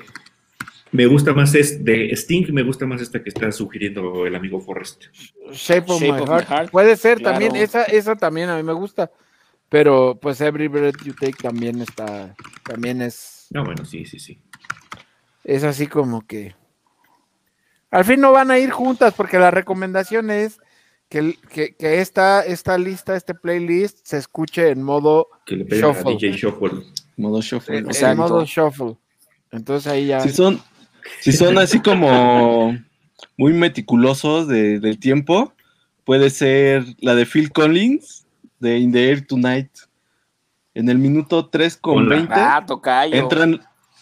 Me 0.90 1.06
gusta 1.06 1.34
más 1.34 1.54
es 1.54 1.84
de 1.84 2.10
Sting, 2.12 2.52
me 2.52 2.62
gusta 2.62 2.86
más 2.86 3.00
esta 3.02 3.22
que 3.22 3.28
está 3.28 3.52
sugiriendo 3.52 4.26
el 4.26 4.34
amigo 4.34 4.60
Forrest. 4.60 5.04
Shape 5.52 5.92
of, 5.92 6.00
my, 6.00 6.08
heart. 6.08 6.70
Puede 6.70 6.96
ser 6.96 7.20
también, 7.20 7.56
esa, 7.56 7.84
esa 7.84 8.16
también 8.16 8.48
a 8.48 8.56
mí 8.56 8.62
me 8.62 8.72
gusta. 8.72 9.10
Pero 9.68 10.18
pues 10.20 10.40
Every 10.40 10.68
Breath 10.68 11.02
You 11.04 11.14
Take 11.14 11.42
también 11.42 11.82
está, 11.82 12.34
también 12.64 13.02
es. 13.02 13.48
No, 13.50 13.64
bueno, 13.64 13.84
sí, 13.84 14.06
sí, 14.06 14.18
sí. 14.18 14.40
Es 15.44 15.62
así 15.64 15.86
como 15.86 16.26
que. 16.26 16.54
Al 17.90 18.04
fin 18.04 18.20
no 18.20 18.32
van 18.32 18.50
a 18.50 18.58
ir 18.58 18.70
juntas 18.70 19.14
porque 19.14 19.38
la 19.38 19.50
recomendación 19.50 20.30
es 20.30 20.58
que, 21.08 21.38
que, 21.50 21.74
que 21.74 22.00
esta, 22.00 22.44
esta 22.44 22.76
lista, 22.76 23.16
este 23.16 23.34
playlist, 23.34 24.06
se 24.06 24.18
escuche 24.18 24.70
en 24.70 24.82
modo 24.82 25.28
que 25.44 25.56
le 25.56 25.64
shuffle. 25.64 26.12
A 26.12 26.16
DJ 26.16 26.32
shuffle. 26.32 26.82
Modo 27.16 27.40
shuffle. 27.40 27.78
En, 27.78 28.16
modo 28.16 28.44
shuffle. 28.44 28.96
Entonces 29.50 29.90
ahí 29.90 30.06
ya. 30.06 30.20
Si 30.20 30.30
son, 30.30 30.60
si 31.20 31.32
son 31.32 31.58
así 31.58 31.80
como 31.80 32.76
muy 33.36 33.52
meticulosos 33.52 34.48
de, 34.48 34.80
del 34.80 34.98
tiempo, 34.98 35.52
puede 36.04 36.30
ser 36.30 36.84
la 37.00 37.14
de 37.14 37.26
Phil 37.26 37.52
Collins 37.52 38.26
de 38.60 38.78
In 38.78 38.92
the 38.92 39.08
Air 39.08 39.26
Tonight. 39.26 39.70
En 40.74 40.88
el 40.88 40.98
minuto 40.98 41.48
3 41.48 41.76
con 41.76 42.08
20 42.08 42.32
ah, 42.34 42.64
entran, 43.10 43.60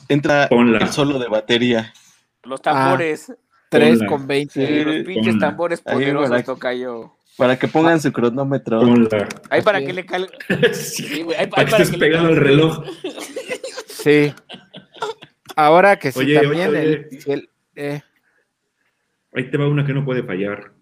entra 0.08 0.44
el 0.44 0.88
solo 0.88 1.18
de 1.18 1.28
batería. 1.28 1.92
Los 2.42 2.60
tambores. 2.60 3.32
3 3.70 4.02
ah, 4.02 4.06
con 4.06 4.26
20. 4.26 4.84
los 4.84 5.06
pinches 5.06 5.38
tambores 5.38 5.80
poderosos, 5.80 6.30
para, 6.30 6.44
tocayo. 6.44 7.12
Para 7.36 7.58
que 7.58 7.66
pongan 7.68 8.00
su 8.00 8.12
cronómetro. 8.12 8.82
Ahí 9.50 9.62
para 9.62 9.80
que 9.80 9.92
le 9.92 10.06
cal... 10.06 10.30
sí, 10.72 11.22
güey, 11.22 11.48
para, 11.48 11.64
que 11.64 11.82
estés 11.82 11.96
pegado 11.96 12.28
el 12.28 12.36
reloj. 12.36 12.84
Sí. 13.88 14.32
Ahora 15.56 15.98
que 15.98 16.12
sí, 16.12 16.34
también 16.34 16.76
el, 16.76 17.48
eh. 17.74 18.02
Ahí 19.32 19.50
te 19.50 19.56
va 19.56 19.68
una 19.68 19.84
que 19.84 19.94
no 19.94 20.04
puede 20.04 20.22
fallar 20.22 20.72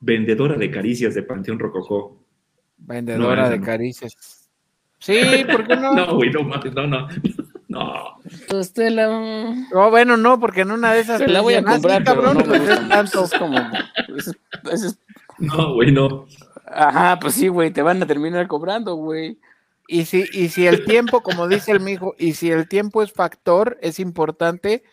vendedora 0.00 0.56
de 0.56 0.70
caricias 0.70 1.14
de 1.14 1.22
Panteón 1.22 1.58
Rococó. 1.58 2.24
Vendedora 2.78 3.48
de 3.48 3.60
caricias. 3.60 4.50
Sí, 4.98 5.20
¿por 5.50 5.66
qué 5.66 5.76
no? 5.76 5.94
no, 5.94 6.14
güey, 6.16 6.30
no 6.30 6.42
no, 6.42 6.86
no. 6.86 7.08
No. 7.68 8.18
Usted 8.58 8.90
la. 8.90 9.06
No, 9.72 9.90
bueno, 9.90 10.16
no, 10.16 10.38
porque 10.38 10.60
en 10.60 10.72
una 10.72 10.92
de 10.92 11.00
esas. 11.00 11.26
la 11.26 11.40
voy 11.40 11.54
a 11.54 11.62
comprar, 11.62 12.04
cabrón. 12.04 12.38
No, 12.38 12.44
pues 12.44 12.68
es 12.68 12.88
tanto. 12.88 13.28
como. 13.38 13.58
No, 15.38 15.74
güey, 15.74 15.90
no. 15.90 16.26
Ajá, 16.66 17.18
pues 17.18 17.34
sí, 17.34 17.48
güey, 17.48 17.70
te 17.70 17.82
van 17.82 18.02
a 18.02 18.06
terminar 18.06 18.46
cobrando, 18.46 18.94
güey. 18.96 19.38
Y 19.88 20.04
si, 20.04 20.24
y 20.32 20.48
si 20.48 20.66
el 20.66 20.84
tiempo, 20.84 21.22
como 21.22 21.48
dice 21.48 21.72
el 21.72 21.80
mijo, 21.80 22.14
y 22.18 22.34
si 22.34 22.50
el 22.50 22.68
tiempo 22.68 23.02
es 23.02 23.12
factor, 23.12 23.78
es 23.82 23.98
importante, 23.98 24.84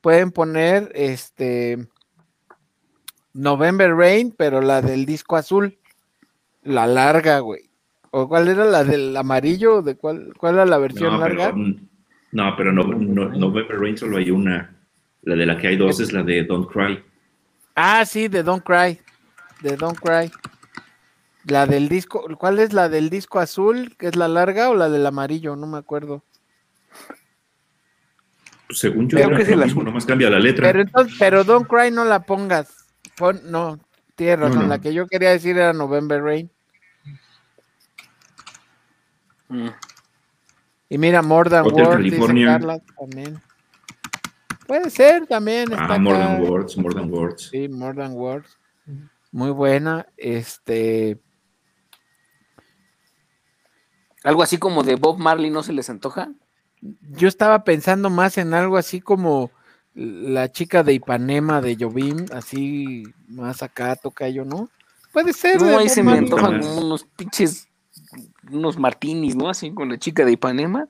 pueden 0.00 0.32
poner 0.32 0.90
este 0.94 1.88
November 3.32 3.94
Rain, 3.94 4.34
pero 4.36 4.60
la 4.60 4.82
del 4.82 5.06
disco 5.06 5.36
azul. 5.36 5.78
La 6.62 6.86
larga, 6.86 7.38
güey. 7.38 7.70
¿O 8.10 8.28
cuál 8.28 8.48
era 8.48 8.64
la 8.64 8.84
del 8.84 9.16
amarillo? 9.16 9.82
¿De 9.82 9.96
cuál, 9.96 10.34
cuál 10.36 10.54
era 10.54 10.66
la 10.66 10.78
versión 10.78 11.20
larga? 11.20 11.52
no, 12.32 12.56
pero 12.56 12.72
no, 12.72 12.82
November 12.84 13.78
Rain 13.78 13.96
solo 13.96 14.18
hay 14.18 14.30
una. 14.30 14.76
La 15.22 15.36
de 15.36 15.46
la 15.46 15.56
que 15.56 15.68
hay 15.68 15.76
dos 15.76 16.00
es 16.00 16.12
la 16.12 16.22
de 16.22 16.44
Don't 16.44 16.70
Cry. 16.70 17.02
Ah, 17.74 18.04
sí, 18.04 18.28
de 18.28 18.42
Don't 18.42 18.64
Cry. 18.64 18.98
De 19.62 19.76
Don't 19.76 19.98
Cry. 19.98 20.30
La 21.44 21.66
del 21.66 21.88
disco, 21.88 22.26
¿cuál 22.38 22.58
es 22.58 22.72
la 22.72 22.88
del 22.88 23.08
disco 23.08 23.38
azul? 23.38 23.94
¿Que 23.98 24.08
es 24.08 24.16
la 24.16 24.28
larga 24.28 24.70
o 24.70 24.74
la 24.74 24.88
del 24.88 25.06
amarillo? 25.06 25.56
No 25.56 25.66
me 25.66 25.78
acuerdo. 25.78 26.22
Según 28.68 29.08
yo, 29.08 29.18
Creo 29.18 29.36
que 29.36 29.42
es 29.42 29.56
mismo, 29.56 29.82
nomás 29.82 30.06
cambia 30.06 30.30
la 30.30 30.38
letra. 30.38 30.66
Pero, 30.66 30.82
entonces, 30.82 31.16
pero 31.18 31.44
Don't 31.44 31.66
Cry 31.66 31.90
no 31.90 32.04
la 32.04 32.22
pongas. 32.22 32.86
no, 33.44 33.80
tierra, 34.14 34.48
no, 34.48 34.62
La 34.62 34.78
que 34.78 34.92
yo 34.92 35.06
quería 35.06 35.30
decir 35.30 35.56
era 35.56 35.72
November 35.72 36.22
Rain. 36.22 36.50
Mm. 39.48 39.68
Y 40.90 40.98
mira, 40.98 41.22
More 41.22 41.50
Than 41.50 41.64
Words, 41.66 42.82
también. 42.98 43.40
Puede 44.66 44.90
ser 44.90 45.26
también. 45.26 45.68
Ah, 45.76 45.98
More 45.98 46.18
Than 46.18 46.42
Words, 46.42 46.76
More 46.76 46.94
Than 46.94 47.12
Words. 47.12 47.48
Sí, 47.50 47.68
More 47.68 47.94
Than 47.94 48.12
Words. 48.12 48.58
Muy 49.32 49.50
buena. 49.50 50.06
Este. 50.16 51.18
Algo 54.22 54.42
así 54.42 54.58
como 54.58 54.82
de 54.82 54.96
Bob 54.96 55.18
Marley, 55.18 55.50
¿no 55.50 55.62
se 55.62 55.72
les 55.72 55.88
antoja? 55.88 56.30
Yo 56.80 57.28
estaba 57.28 57.64
pensando 57.64 58.10
más 58.10 58.38
en 58.38 58.54
algo 58.54 58.76
así 58.76 59.00
como 59.00 59.50
la 59.94 60.50
chica 60.52 60.82
de 60.82 60.94
Ipanema 60.94 61.60
de 61.60 61.76
Jovim, 61.78 62.26
así 62.32 63.02
más 63.28 63.62
acá 63.62 63.96
toca 63.96 64.28
yo, 64.28 64.44
¿no? 64.44 64.68
Puede 65.12 65.32
ser. 65.32 65.60
No, 65.60 65.78
ahí 65.78 65.88
se 65.88 66.02
me 66.02 66.12
antojan 66.12 66.64
unos 66.64 67.04
pinches, 67.04 67.68
unos 68.50 68.78
martinis, 68.78 69.34
¿no? 69.34 69.48
Así 69.48 69.72
con 69.72 69.88
la 69.88 69.98
chica 69.98 70.24
de 70.24 70.32
Ipanema. 70.32 70.88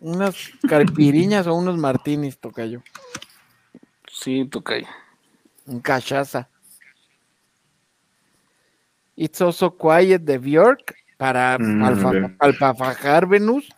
Unas 0.00 0.36
carpiriñas 0.68 1.46
o 1.46 1.54
unos 1.54 1.76
martinis, 1.76 2.38
toca 2.38 2.66
yo. 2.66 2.80
Sí, 4.12 4.44
toca 4.44 4.78
yo. 4.78 4.86
Un 5.66 5.80
cachaza. 5.80 6.48
It's 9.16 9.40
Also 9.40 9.76
Quiet 9.76 10.22
de 10.22 10.38
Bjork 10.38 10.94
para 11.18 11.58
mm, 11.58 12.36
alfafajar 12.38 13.26
Venus. 13.26 13.68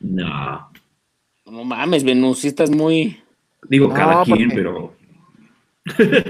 No. 0.00 0.70
No 1.44 1.64
mames, 1.64 2.02
Venus, 2.04 2.38
si 2.40 2.48
estás 2.48 2.70
muy. 2.70 3.22
Digo 3.68 3.92
cada 3.92 4.24
quien, 4.24 4.48
pero. 4.48 4.96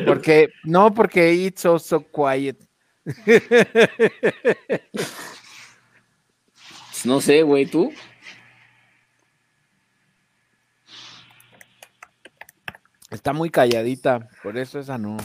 Porque, 0.04 0.48
no, 0.64 0.92
porque 0.92 1.32
it's 1.32 1.64
also 1.64 2.04
quiet. 2.04 2.58
no 7.04 7.20
sé, 7.20 7.42
güey, 7.42 7.66
¿tú? 7.66 7.92
Está 13.10 13.32
muy 13.32 13.50
calladita, 13.50 14.28
por 14.42 14.58
eso 14.58 14.80
esa 14.80 14.98
no. 14.98 15.16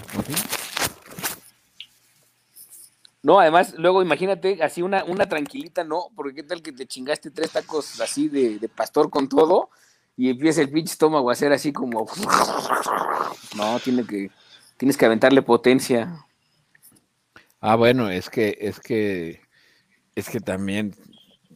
No, 3.22 3.40
además, 3.40 3.74
luego 3.78 4.02
imagínate, 4.02 4.64
así 4.64 4.82
una, 4.82 5.04
una 5.04 5.28
tranquilita, 5.28 5.84
no, 5.84 6.10
porque 6.16 6.36
qué 6.36 6.44
tal 6.44 6.62
que 6.62 6.72
te 6.72 6.86
chingaste 6.86 7.32
tres 7.32 7.52
tacos 7.52 8.00
así 8.00 8.30
de, 8.30 8.70
pastor 8.70 9.10
con 9.10 9.28
todo 9.28 9.70
y 10.16 10.30
empieza 10.30 10.62
el 10.62 10.70
pinche 10.70 10.94
estómago 10.94 11.30
a 11.30 11.34
hacer 11.34 11.52
así 11.52 11.74
como. 11.74 12.08
No, 13.58 13.80
tiene 13.80 14.06
que, 14.06 14.30
tienes 14.78 14.96
que 14.96 15.06
aventarle 15.06 15.42
potencia. 15.42 16.26
Ah, 17.60 17.76
bueno, 17.76 18.10
es 18.10 18.30
que, 18.30 18.58
es 18.62 18.80
que, 18.80 19.42
es 20.16 20.30
que 20.30 20.40
también, 20.40 20.96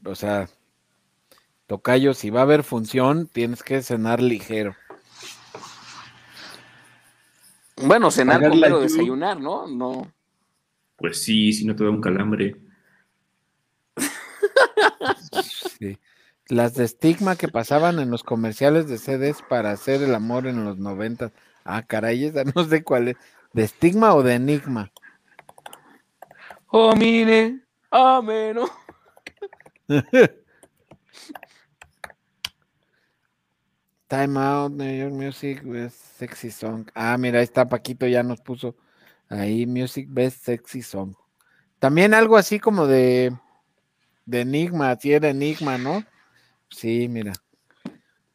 o 0.03 0.15
sea, 0.15 0.49
tocayo, 1.68 2.14
si 2.14 2.30
va 2.30 2.41
a 2.41 2.44
haber 2.44 2.64
función, 2.64 3.27
tienes 3.27 3.64
que 3.64 3.81
cenar 3.81 4.22
ligero. 4.22 4.76
Bueno, 7.77 8.11
cenar 8.11 8.41
primero 8.41 8.81
desayunar, 8.81 9.40
¿no? 9.40 9.68
No. 9.68 10.11
Pues 11.03 11.21
sí, 11.21 11.51
si 11.51 11.65
no 11.65 11.75
te 11.75 11.84
da 11.84 11.89
un 11.89 11.99
calambre. 11.99 12.55
Sí. 15.77 15.99
Las 16.47 16.75
de 16.75 16.85
estigma 16.85 17.35
que 17.35 17.49
pasaban 17.49 17.99
en 17.99 18.09
los 18.09 18.23
comerciales 18.23 18.88
de 18.88 18.97
CDs 18.97 19.41
para 19.49 19.71
hacer 19.71 20.01
el 20.01 20.15
amor 20.15 20.47
en 20.47 20.63
los 20.63 20.77
noventas. 20.77 21.34
Ah, 21.65 21.84
caray, 21.85 22.23
esa 22.23 22.45
no 22.45 22.63
sé 22.63 22.85
cuál 22.85 23.09
es. 23.09 23.17
¿De 23.51 23.63
estigma 23.63 24.15
o 24.15 24.23
de 24.23 24.35
enigma? 24.35 24.93
Oh, 26.67 26.95
mire, 26.95 27.59
ameno. 27.91 28.69
Time 34.07 34.39
Out, 34.39 34.71
New 34.71 34.97
York 34.97 35.11
Music, 35.11 35.61
Sexy 35.89 36.49
Song. 36.49 36.89
Ah, 36.95 37.17
mira, 37.17 37.39
ahí 37.39 37.43
está, 37.43 37.67
Paquito 37.67 38.07
ya 38.07 38.23
nos 38.23 38.39
puso 38.39 38.77
Ahí, 39.34 39.65
Music 39.65 40.07
Best 40.10 40.45
Sexy 40.45 40.81
Song. 40.81 41.15
También 41.80 42.14
algo 42.14 42.38
así 42.38 42.60
como 42.60 42.85
de, 42.85 43.35
de 44.26 44.41
Enigma, 44.41 44.97
era 45.03 45.30
Enigma, 45.30 45.77
¿no? 45.77 46.03
Sí, 46.69 47.07
mira. 47.10 47.34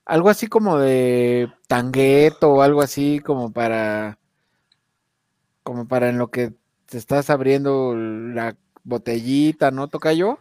Algo 0.05 0.29
así 0.29 0.49
como 0.49 0.79
de 0.79 1.53
tangueto 1.66 2.51
o 2.51 2.62
algo 2.62 2.83
así 2.83 3.20
como 3.20 3.53
para 3.53 4.19
como 5.62 5.87
para 5.87 6.09
en 6.09 6.19
lo 6.19 6.31
que 6.31 6.55
te 6.87 6.97
estás 6.97 7.31
abriendo 7.31 7.95
la 7.95 8.57
botellita, 8.85 9.70
¿no? 9.70 9.89
¿Toca 9.89 10.12
yo? 10.15 10.39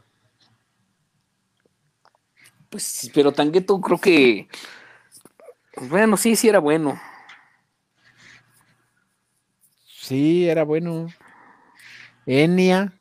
Pues, 2.69 3.11
pero 3.13 3.31
tangueto 3.31 3.79
creo 3.81 3.99
que 3.99 4.47
bueno, 5.81 6.17
sí, 6.17 6.35
sí 6.35 6.49
era 6.49 6.59
bueno. 6.59 6.99
Sí, 10.07 10.47
era 10.47 10.63
bueno. 10.63 11.07
Enia. 12.25 12.93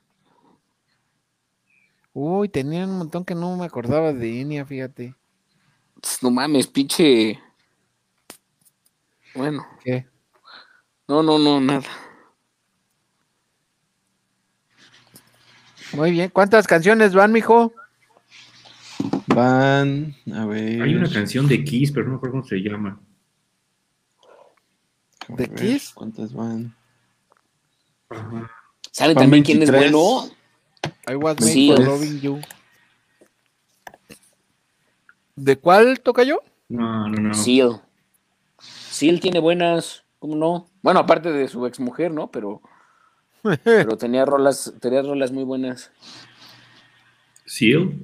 Uy, 2.13 2.49
tenía 2.49 2.85
un 2.85 2.99
montón 2.99 3.25
que 3.25 3.37
no 3.37 3.57
me 3.57 3.65
acordaba 3.65 4.13
de 4.13 4.41
Enia, 4.41 4.67
fíjate. 4.67 5.15
No 6.21 6.33
mames, 6.33 6.67
pinche. 6.67 7.41
Bueno. 9.37 9.65
¿Qué? 9.85 10.05
No, 11.07 11.23
no, 11.23 11.39
no, 11.39 11.61
nada. 11.61 11.87
Muy 15.93 16.11
bien. 16.11 16.29
¿Cuántas 16.31 16.67
canciones 16.67 17.15
van, 17.15 17.31
mijo? 17.31 17.73
Van, 19.29 20.17
a 20.35 20.45
ver. 20.45 20.83
Hay 20.83 20.97
una 20.97 21.09
canción 21.09 21.47
de 21.47 21.63
Kiss, 21.63 21.93
pero 21.93 22.07
no 22.07 22.11
me 22.11 22.17
acuerdo 22.17 22.33
cómo 22.33 22.45
se 22.45 22.57
llama. 22.57 23.01
¿De 25.29 25.49
Kiss? 25.55 25.93
¿Cuántas 25.95 26.33
van? 26.33 26.75
¿Sabe 28.93 29.15
también 29.15 29.45
quién 29.45 29.63
es 29.63 29.71
bueno? 29.71 30.29
I 31.09 31.15
was 31.15 31.41
made 31.41 31.75
for 31.77 31.85
loving 31.85 32.21
you. 32.21 32.41
¿De 35.35 35.57
cuál 35.57 36.01
toca 36.01 36.23
yo? 36.23 36.43
No, 36.69 37.09
no, 37.09 37.21
no. 37.21 37.35
Seal. 37.35 37.83
Seal 38.59 39.21
tiene 39.21 39.39
buenas, 39.39 40.05
¿cómo 40.19 40.35
no? 40.35 40.69
Bueno, 40.83 41.01
aparte 41.01 41.31
de 41.31 41.47
su 41.49 41.67
exmujer, 41.67 42.11
¿no? 42.11 42.31
Pero, 42.31 42.63
pero 43.65 43.97
tenía 43.99 44.25
rolas, 44.25 44.73
tenía 44.81 45.03
rolas 45.03 45.31
muy 45.33 45.45
buenas. 45.45 45.91
Seal. 47.45 47.95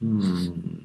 Mm. 0.00 0.83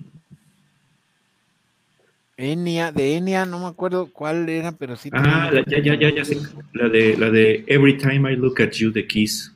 Enia, 2.42 2.94
de 2.94 3.18
Enia, 3.18 3.46
no 3.46 3.60
me 3.60 3.66
acuerdo 3.66 4.14
cuál 4.14 4.48
era, 4.48 4.72
pero 4.72 4.96
sí. 4.96 5.10
Ah, 5.12 5.52
ya, 5.68 5.82
ya, 5.82 6.00
ya, 6.00 6.16
ya 6.16 6.24
sé. 6.24 6.38
La 6.72 6.88
de, 6.88 7.18
la 7.18 7.30
de 7.30 7.66
Every 7.68 7.98
Time 7.98 8.32
I 8.32 8.38
Look 8.38 8.62
at 8.62 8.72
You, 8.72 8.94
The 8.94 9.06
Kiss. 9.06 9.54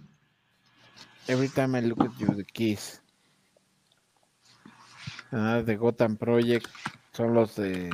Every 1.27 1.47
Time 1.47 1.80
I 1.80 1.88
Look 1.88 2.01
at 2.01 2.11
You, 2.19 2.35
The 2.35 2.43
Kiss. 2.43 3.01
Ah, 5.31 5.64
de 5.65 5.77
Gotham 5.77 6.18
Project. 6.18 6.68
Son 7.14 7.34
los 7.34 7.55
de. 7.55 7.89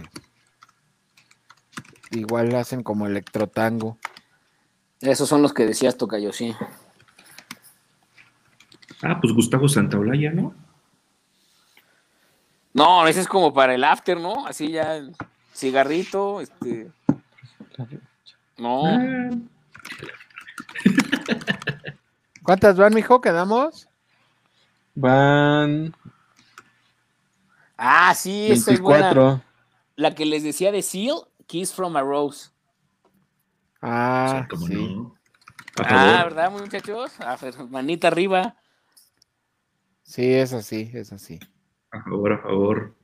Igual 2.10 2.56
hacen 2.56 2.82
como 2.82 3.06
electrotango. 3.06 4.00
Esos 5.02 5.30
son 5.30 5.44
los 5.44 5.54
que 5.54 5.68
decías, 5.68 5.98
Tocayo, 5.98 6.34
sí. 6.34 6.56
Ah, 9.04 9.22
pues 9.22 9.34
Gustavo 9.34 9.70
Santaolalla, 9.70 10.32
¿no? 10.32 10.56
No, 12.74 13.08
ese 13.08 13.22
es 13.22 13.28
como 13.28 13.54
para 13.54 13.74
el 13.74 13.84
after, 13.84 14.20
¿no? 14.20 14.46
Así 14.46 14.72
ya, 14.72 15.02
cigarrito, 15.54 16.42
este. 16.42 16.92
No. 18.58 18.84
¿Cuántas 22.44 22.78
van, 22.78 22.94
mijo? 22.94 23.22
¿Quedamos? 23.22 23.88
Van. 24.96 25.96
Ah, 27.78 28.14
sí, 28.14 28.52
esa 28.52 28.74
es 28.74 28.82
buena. 28.82 29.42
La 29.96 30.16
que 30.16 30.26
les 30.26 30.44
decía 30.44 30.72
de 30.72 30.82
Seal, 30.82 31.28
Kiss 31.48 31.74
from 31.74 31.96
a 31.96 32.02
Rose. 32.02 32.50
Ah, 33.82 34.48
sí. 34.68 35.08
Ah, 35.78 36.24
¿verdad, 36.24 36.52
muchachos? 36.52 37.12
manita 37.70 38.08
arriba. 38.08 38.56
Sí, 40.04 40.34
es 40.34 40.54
así, 40.54 40.90
es 40.94 41.14
así. 41.14 41.40
A 41.92 42.04
favor, 42.04 42.34
a 42.34 42.38
favor. 42.40 42.96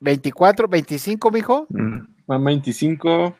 24, 0.00 0.68
25, 0.68 1.30
mijo. 1.30 1.66
Mm. 1.70 1.98
Van 2.26 2.44
25. 2.44 3.36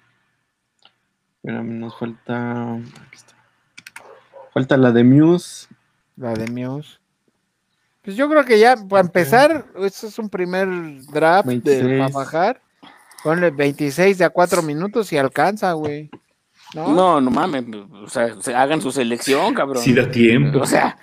Espérame, 1.37 1.79
nos 1.79 1.99
falta. 1.99 2.75
Aquí 2.75 3.17
está. 3.17 3.35
Falta 4.53 4.77
la 4.77 4.93
de 4.93 5.05
Muse. 5.05 5.69
La 6.17 6.33
de 6.33 6.51
Muse. 6.51 6.99
Pues 8.03 8.17
yo 8.17 8.29
creo 8.29 8.45
que 8.45 8.59
ya, 8.59 8.77
para 8.77 9.03
empezar, 9.03 9.67
esto 9.77 10.07
es 10.07 10.19
un 10.19 10.29
primer 10.29 10.69
draft 11.11 11.49
de, 11.49 11.99
para 11.99 12.13
bajar. 12.13 12.61
Ponle 13.23 13.51
26 13.51 14.19
de 14.19 14.25
a 14.25 14.31
4 14.31 14.63
minutos 14.63 15.11
y 15.13 15.17
alcanza, 15.17 15.73
güey. 15.73 16.11
¿No? 16.75 17.21
no, 17.21 17.31
mames. 17.31 17.65
O 18.03 18.09
sea, 18.09 18.41
se 18.41 18.55
hagan 18.55 18.81
su 18.83 18.91
selección, 18.91 19.55
cabrón. 19.55 19.83
Si 19.83 19.95
da 19.95 20.11
tiempo. 20.11 20.61
O 20.61 20.67
sea. 20.67 20.99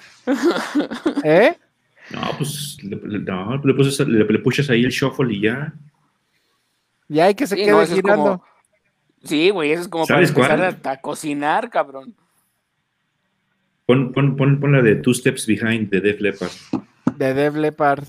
¿Eh? 1.24 1.58
No, 2.14 2.22
pues 2.38 2.78
le, 2.84 3.20
no, 3.20 3.58
le, 3.64 3.74
puses, 3.74 4.08
le, 4.08 4.40
puches 4.40 4.70
ahí 4.70 4.84
el 4.84 4.92
shuffle 4.92 5.34
y 5.34 5.42
ya. 5.42 5.74
Ya 7.08 7.26
hay 7.26 7.36
que 7.36 7.48
se 7.48 7.56
quede 7.56 7.88
girando. 7.88 8.44
Sí, 9.24 9.50
güey, 9.50 9.72
eso 9.72 9.84
es 9.84 9.88
como 9.88 10.06
para 10.06 10.26
empezar 10.26 10.80
a, 10.84 10.98
cocinar, 10.98 11.70
cabrón. 11.70 12.16
Pon, 13.86 14.12
pon, 14.12 14.36
pon, 14.36 14.60
pon, 14.60 14.72
la 14.72 14.82
de 14.82 14.96
Two 14.96 15.14
Steps 15.14 15.46
Behind 15.46 15.90
de 15.90 16.02
Def 16.02 16.20
Leppard. 16.22 16.52
De 17.18 17.34
Def 17.34 17.56
Leppard. 17.56 18.08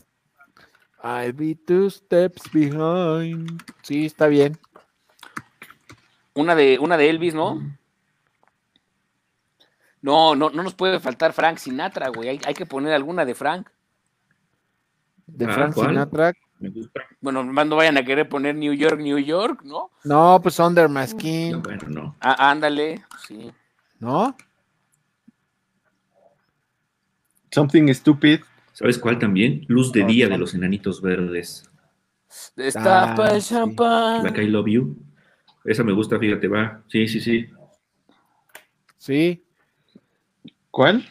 I'll 1.02 1.32
be 1.32 1.56
two 1.56 1.90
steps 1.90 2.48
behind. 2.52 3.60
Sí, 3.82 4.06
está 4.06 4.28
bien. 4.28 4.56
Una 6.34 6.54
de, 6.54 6.78
una 6.78 6.96
de 6.96 7.10
Elvis, 7.10 7.34
¿no? 7.34 7.60
No, 10.00 10.34
no, 10.34 10.50
no 10.50 10.62
nos 10.62 10.74
puede 10.74 11.00
faltar 11.00 11.32
Frank 11.32 11.58
Sinatra, 11.58 12.08
güey. 12.08 12.28
Hay, 12.28 12.40
hay 12.44 12.54
que 12.54 12.66
poner 12.66 12.92
alguna 12.92 13.24
de 13.24 13.34
Frank. 13.34 13.68
De 15.27 15.47
ah, 15.47 15.53
Frank 15.53 15.74
Sinatra. 15.74 16.32
Bueno, 17.20 17.44
no 17.44 17.77
vayan 17.77 17.97
a 17.97 18.05
querer 18.05 18.28
poner 18.28 18.55
New 18.55 18.73
York, 18.73 19.01
New 19.01 19.19
York, 19.19 19.62
¿no? 19.65 19.90
No, 20.05 20.40
pues 20.43 20.59
Under 20.59 20.89
My 20.89 21.07
Skin. 21.07 21.53
No, 21.53 21.61
bueno, 21.61 21.82
no. 21.89 22.16
Ah, 22.20 22.51
ándale, 22.51 23.03
sí. 23.27 23.51
¿No? 23.99 24.36
Something 27.51 27.93
Stupid. 27.93 28.40
¿Sabes 28.73 28.99
cuál 28.99 29.19
también? 29.19 29.65
Luz 29.69 29.93
de 29.93 30.05
Día 30.05 30.28
de 30.28 30.39
los 30.39 30.55
Enanitos 30.55 31.03
Verdes. 31.03 31.69
Destapa 32.57 33.28
el 33.28 33.43
champán. 33.43 34.24
Like 34.24 34.43
I 34.43 34.47
Love 34.47 34.69
You. 34.69 34.97
Esa 35.65 35.85
me 35.85 35.93
gusta, 35.93 36.19
fíjate, 36.19 36.49
va. 36.49 36.82
Sí, 36.89 37.07
sí, 37.07 37.20
sí. 37.20 37.51
Sí. 38.99 39.44
¿Cuál? 40.70 41.05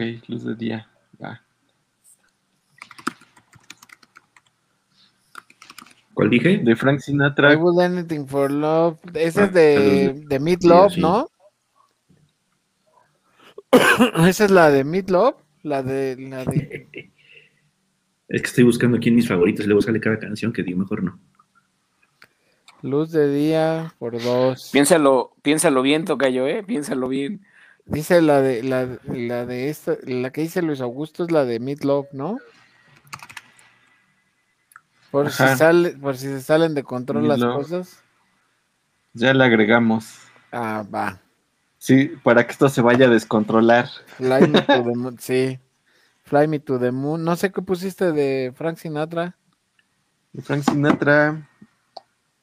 Ok, 0.00 0.28
luz 0.28 0.44
de 0.44 0.54
día. 0.54 0.88
Va. 1.22 1.42
¿Cuál 6.14 6.30
dije? 6.30 6.56
De 6.56 6.74
Frank 6.74 7.00
Sinatra. 7.00 7.52
I 7.52 7.56
would 7.56 7.78
anything 7.78 8.26
for 8.26 8.50
love. 8.50 8.98
Ese 9.12 9.44
es 9.44 9.52
de, 9.52 10.24
de 10.26 10.40
Meat 10.40 10.64
Love, 10.64 10.96
¿no? 10.96 11.28
Esa 14.26 14.46
es 14.46 14.50
la 14.50 14.70
de 14.70 14.84
Meat 14.84 15.10
Love. 15.10 15.36
La 15.64 15.82
de, 15.82 16.16
la 16.16 16.46
de... 16.46 16.88
Es 18.28 18.40
que 18.40 18.46
estoy 18.46 18.64
buscando 18.64 18.96
aquí 18.96 19.10
en 19.10 19.16
mis 19.16 19.28
favoritos, 19.28 19.66
le 19.66 19.74
buscarle 19.74 20.00
cada 20.00 20.18
canción 20.18 20.52
que 20.52 20.62
digo, 20.62 20.78
mejor 20.78 21.02
no. 21.02 21.18
Luz 22.80 23.10
de 23.10 23.30
día 23.30 23.92
por 23.98 24.22
dos. 24.22 24.70
Piénsalo, 24.72 25.32
piénsalo 25.42 25.82
bien, 25.82 26.06
Tocayo, 26.06 26.46
eh, 26.46 26.62
piénsalo 26.62 27.08
bien. 27.08 27.42
Dice 27.86 28.22
la 28.22 28.40
de 28.40 28.62
la, 28.62 28.86
la 29.04 29.46
de 29.46 29.68
esta, 29.68 29.96
la 30.04 30.30
que 30.30 30.42
dice 30.42 30.62
Luis 30.62 30.80
Augusto 30.80 31.24
es 31.24 31.30
la 31.30 31.44
de 31.44 31.58
Meat 31.58 31.84
Love, 31.84 32.08
¿no? 32.12 32.38
Por 35.10 35.30
si 35.30 35.42
sale, 35.56 35.90
por 35.90 36.16
si 36.16 36.26
se 36.26 36.40
salen 36.40 36.74
de 36.74 36.84
control 36.84 37.26
las 37.26 37.40
cosas. 37.40 38.02
Ya 39.12 39.34
le 39.34 39.44
agregamos. 39.44 40.18
Ah, 40.52 40.84
va. 40.92 41.20
Sí, 41.78 42.12
para 42.22 42.46
que 42.46 42.52
esto 42.52 42.68
se 42.68 42.80
vaya 42.80 43.06
a 43.06 43.10
descontrolar. 43.10 43.88
sí. 45.18 45.58
Fly 46.24 46.46
Me 46.46 46.60
to 46.60 46.78
the 46.78 46.92
Moon. 46.92 47.24
No 47.24 47.34
sé 47.34 47.50
qué 47.50 47.62
pusiste 47.62 48.12
de 48.12 48.52
Frank 48.54 48.76
Sinatra. 48.76 49.36
Frank 50.42 50.62
Sinatra. 50.62 51.48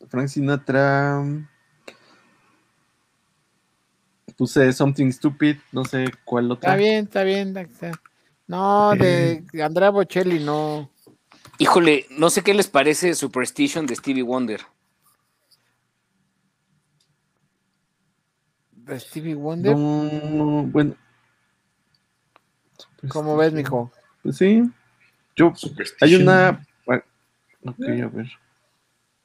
Frank 0.09 0.27
Sinatra. 0.27 1.23
Puse 4.37 4.71
Something 4.71 5.11
Stupid. 5.11 5.57
No 5.71 5.83
sé 5.85 6.05
cuál 6.23 6.51
otra. 6.51 6.71
Está 6.71 6.77
bien, 6.77 7.05
está 7.05 7.23
bien. 7.23 7.53
No, 8.47 8.95
de 8.95 9.43
Andrea 9.61 9.89
Bocelli, 9.89 10.39
no. 10.43 10.89
Híjole, 11.57 12.05
no 12.11 12.29
sé 12.29 12.43
qué 12.43 12.53
les 12.53 12.67
parece 12.67 13.15
Superstition 13.15 13.85
de 13.85 13.95
Stevie 13.95 14.23
Wonder. 14.23 14.61
¿De 18.71 18.99
Stevie 18.99 19.35
Wonder? 19.35 19.75
No, 19.75 20.63
bueno, 20.67 20.95
¿Cómo 23.09 23.37
ves, 23.37 23.53
mijo? 23.53 23.91
Pues 24.23 24.37
sí. 24.37 24.63
Yo, 25.35 25.53
hay 26.01 26.15
una. 26.15 26.65
Ok, 26.85 27.81
a 27.81 28.07
ver. 28.07 28.27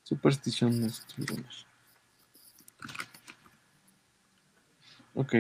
Superstición. 0.03 0.91
Ok. 5.15 5.35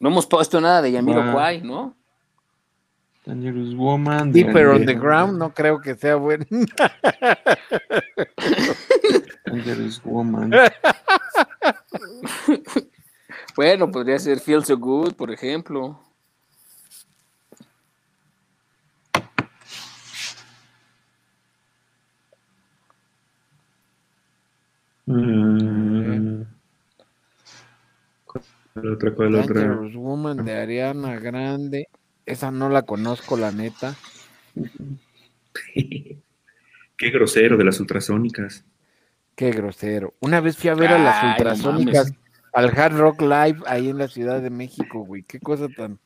No 0.00 0.08
hemos 0.08 0.26
puesto 0.26 0.60
nada 0.60 0.82
de 0.82 0.92
Yamiro 0.92 1.32
Kwai, 1.32 1.62
¿no? 1.62 1.94
Dangerous 3.24 3.74
Woman. 3.76 4.32
Deeper 4.32 4.66
on 4.68 4.84
the 4.84 4.94
Ground, 4.94 5.38
no 5.38 5.54
creo 5.54 5.80
que 5.80 5.94
sea 5.94 6.16
bueno. 6.16 6.44
Dangerous 9.46 10.02
Woman. 10.04 10.50
bueno, 13.56 13.90
podría 13.92 14.18
ser 14.18 14.40
Feel 14.40 14.64
So 14.64 14.76
Good, 14.76 15.14
por 15.14 15.30
ejemplo. 15.30 16.00
Mm. 25.06 25.91
¿Cuál 28.72 28.92
otra? 28.92 29.14
¿Cuál 29.14 29.34
otra? 29.34 29.78
Woman 29.94 30.44
de 30.44 30.54
Ariana 30.54 31.18
Grande. 31.18 31.88
Esa 32.24 32.50
no 32.50 32.68
la 32.68 32.82
conozco, 32.82 33.36
la 33.36 33.52
neta. 33.52 33.94
Qué 35.74 37.10
grosero 37.10 37.56
de 37.56 37.64
las 37.64 37.80
ultrasónicas. 37.80 38.64
Qué 39.34 39.50
grosero. 39.50 40.14
Una 40.20 40.40
vez 40.40 40.56
fui 40.56 40.70
a 40.70 40.74
ver 40.74 40.92
a 40.92 40.98
las 40.98 41.24
ultrasónicas 41.24 42.12
al 42.52 42.78
Hard 42.78 42.96
Rock 42.96 43.22
Live 43.22 43.60
ahí 43.66 43.88
en 43.88 43.98
la 43.98 44.08
Ciudad 44.08 44.40
de 44.40 44.50
México, 44.50 45.04
güey. 45.04 45.22
Qué 45.22 45.40
cosa 45.40 45.68
tan. 45.68 45.98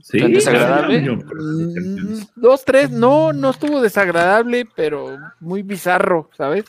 ¿Sí? 0.00 0.18
desagradable? 0.32 1.02
Mm, 1.02 2.22
dos, 2.34 2.64
tres, 2.64 2.90
no, 2.90 3.32
no 3.32 3.50
estuvo 3.50 3.80
desagradable, 3.80 4.66
pero 4.74 5.18
muy 5.38 5.62
bizarro, 5.62 6.30
¿sabes? 6.36 6.64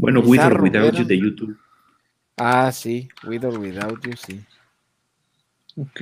Bueno, 0.00 0.20
With 0.20 0.40
or 0.40 0.62
Without 0.62 0.94
You 0.94 1.04
de 1.04 1.18
YouTube. 1.18 1.58
Ah, 2.38 2.72
sí, 2.72 3.10
With 3.22 3.44
or 3.44 3.58
Without 3.58 4.02
You, 4.02 4.16
sí. 4.16 4.40
Ok. 5.76 6.00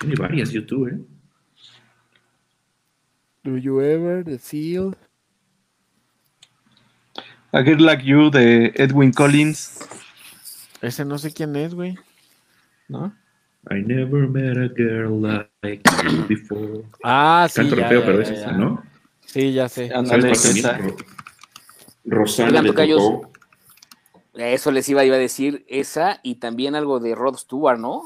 Tiene 0.00 0.14
varias 0.18 0.52
YouTube, 0.52 0.88
¿eh? 0.88 0.98
Do 3.42 3.56
You 3.56 3.80
Ever, 3.80 4.22
The 4.22 4.38
Seal. 4.38 4.94
A 7.52 7.62
Girl 7.62 7.82
Like 7.82 8.04
You 8.04 8.28
de 8.28 8.70
Edwin 8.74 9.12
Collins. 9.12 9.80
Ese 10.82 11.06
no 11.06 11.16
sé 11.16 11.32
quién 11.32 11.56
es, 11.56 11.72
güey. 11.74 11.96
¿No? 12.88 13.16
I 13.70 13.80
never 13.80 14.28
met 14.28 14.58
a 14.58 14.68
girl 14.68 15.22
like 15.62 15.82
you 16.04 16.26
before. 16.28 16.84
Ah, 17.02 17.48
sí. 17.48 17.62
Canto 17.62 17.76
ya, 17.76 17.88
feo, 17.88 18.04
pero 18.04 18.20
es 18.20 18.28
esa, 18.28 18.52
¿no? 18.52 18.84
Sí, 19.24 19.54
ya 19.54 19.70
sé. 19.70 19.90
Andale, 19.94 20.32
esa. 20.32 20.78
Rosana 22.06 22.62
le 22.62 22.72
tocó. 22.72 23.30
Eso 24.34 24.70
les 24.70 24.88
iba, 24.88 25.04
iba 25.04 25.16
a 25.16 25.18
decir, 25.18 25.64
esa 25.68 26.20
y 26.22 26.36
también 26.36 26.74
algo 26.74 27.00
de 27.00 27.14
Rod 27.14 27.36
Stewart, 27.36 27.78
¿no? 27.78 28.02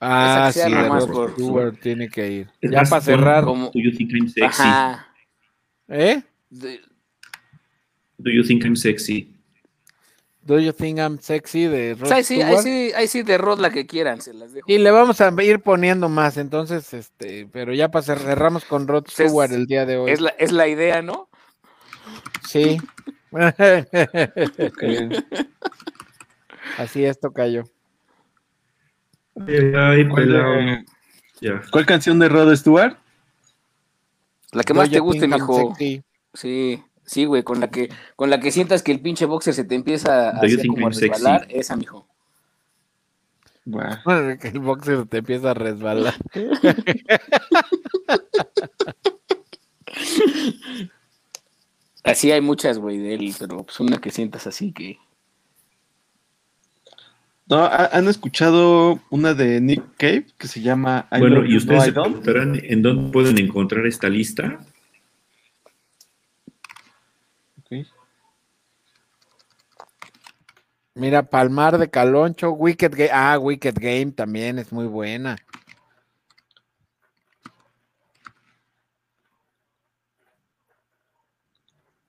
Ah, 0.00 0.50
sí, 0.52 0.60
Rod 0.62 1.32
Stewart 1.32 1.80
tiene 1.80 2.08
que 2.08 2.30
ir. 2.30 2.50
ya 2.62 2.82
para 2.84 3.02
cerrar. 3.02 3.44
Como... 3.44 3.66
Do 3.66 3.80
you 3.80 3.92
think 3.92 4.12
I'm 4.12 4.28
sexy? 4.28 4.62
Ajá. 4.62 5.08
¿Eh? 5.88 6.22
Do 6.50 8.30
you 8.30 8.42
think 8.44 8.64
I'm 8.64 8.76
sexy? 8.76 9.38
Do 10.48 10.58
You 10.58 10.72
Think 10.72 10.98
I'm 10.98 11.18
Sexy 11.20 11.66
de 11.66 11.94
Rod. 11.94 12.10
ahí, 12.10 12.24
sí, 12.24 12.40
ahí, 12.40 12.56
sí, 12.62 12.90
ahí 12.96 13.06
sí, 13.06 13.22
de 13.22 13.36
Rod 13.36 13.60
la 13.60 13.68
que 13.68 13.86
quieran, 13.86 14.22
se 14.22 14.32
las 14.32 14.54
dejo. 14.54 14.64
Y 14.66 14.78
le 14.78 14.90
vamos 14.90 15.20
a 15.20 15.30
ir 15.42 15.60
poniendo 15.60 16.08
más, 16.08 16.38
entonces, 16.38 16.94
este, 16.94 17.46
pero 17.52 17.74
ya 17.74 17.90
para 17.90 18.16
cerramos 18.16 18.64
con 18.64 18.88
Rod 18.88 19.04
Stewart 19.08 19.52
el 19.52 19.66
día 19.66 19.84
de 19.84 19.98
hoy. 19.98 20.10
Es 20.10 20.22
la, 20.22 20.30
es 20.30 20.50
la 20.52 20.66
idea, 20.66 21.02
¿no? 21.02 21.28
Sí. 22.48 22.78
Así 26.78 27.04
es, 27.04 27.20
tocayo. 27.20 27.64
Ay, 29.46 30.08
¿Cuál, 30.08 30.84
¿Cuál 31.70 31.86
canción 31.86 32.18
de 32.18 32.28
Rod 32.28 32.54
Stewart? 32.56 32.96
La 34.52 34.62
que 34.62 34.74
más 34.74 34.90
te 34.90 34.98
guste, 34.98 35.28
mijo. 35.28 35.74
Sí. 36.34 36.82
Sí, 37.04 37.24
güey, 37.24 37.42
con 37.42 37.58
la 37.58 37.70
que, 37.70 37.88
con 38.16 38.28
la 38.28 38.38
que 38.38 38.50
sientas 38.50 38.82
que 38.82 38.92
el 38.92 39.00
pinche 39.00 39.24
boxer 39.24 39.54
se 39.54 39.64
te 39.64 39.74
empieza 39.74 40.28
a, 40.28 40.40
hacer 40.40 40.66
como 40.66 40.90
resbalar, 40.90 41.46
esa, 41.48 41.74
mijo. 41.74 42.06
Bueno, 43.64 43.98
que 44.40 44.48
el 44.48 44.58
boxer 44.58 45.06
te 45.06 45.18
empieza 45.18 45.52
a 45.52 45.54
resbalar. 45.54 46.14
así 52.10 52.32
hay 52.32 52.40
muchas, 52.40 52.78
güey, 52.78 52.98
de 52.98 53.14
él, 53.14 53.34
pero 53.38 53.62
pues 53.62 53.78
una 53.80 53.98
que 53.98 54.10
sientas 54.10 54.46
así 54.46 54.72
que. 54.72 54.98
No, 57.46 57.64
¿han 57.64 58.08
escuchado 58.08 59.00
una 59.08 59.32
de 59.32 59.60
Nick 59.60 59.82
Cave 59.96 60.26
que 60.36 60.48
se 60.48 60.60
llama 60.60 61.08
Bueno, 61.18 61.46
y 61.46 61.56
ustedes 61.56 61.84
se 61.84 61.92
preguntarán 61.92 62.60
en 62.62 62.82
dónde 62.82 63.10
pueden 63.10 63.38
encontrar 63.38 63.86
esta 63.86 64.08
lista. 64.08 64.58
Mira, 70.98 71.22
Palmar 71.22 71.78
de 71.78 71.88
Caloncho, 71.88 72.50
Wicked 72.50 72.90
Game. 72.90 73.10
Ah, 73.12 73.38
Wicked 73.38 73.76
Game 73.80 74.10
también 74.10 74.58
es 74.58 74.72
muy 74.72 74.86
buena. 74.86 75.36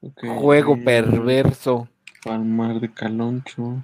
Juego 0.02 0.78
perverso. 0.84 1.90
Palmar 2.24 2.80
de 2.80 2.92
Caloncho. 2.94 3.84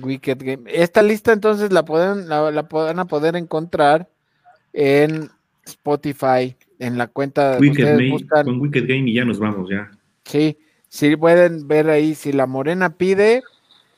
Wicked 0.00 0.38
Game. 0.38 0.62
Esta 0.66 1.02
lista 1.02 1.32
entonces 1.32 1.72
la 1.72 1.84
pueden, 1.84 2.28
la, 2.28 2.50
la 2.50 2.62
van 2.62 2.98
a 2.98 3.04
poder 3.06 3.36
encontrar 3.36 4.08
en 4.72 5.30
Spotify, 5.64 6.56
en 6.78 6.98
la 6.98 7.08
cuenta 7.08 7.52
de 7.52 7.60
Wicked 7.60 8.44
Con 8.44 8.60
Wicked 8.60 8.86
Game 8.86 9.10
y 9.10 9.14
ya 9.14 9.24
nos 9.24 9.38
vamos, 9.38 9.68
ya. 9.68 9.90
Sí, 10.24 10.58
sí 10.88 11.16
pueden 11.16 11.66
ver 11.66 11.90
ahí, 11.90 12.14
si 12.14 12.32
la 12.32 12.46
morena 12.46 12.90
pide, 12.90 13.42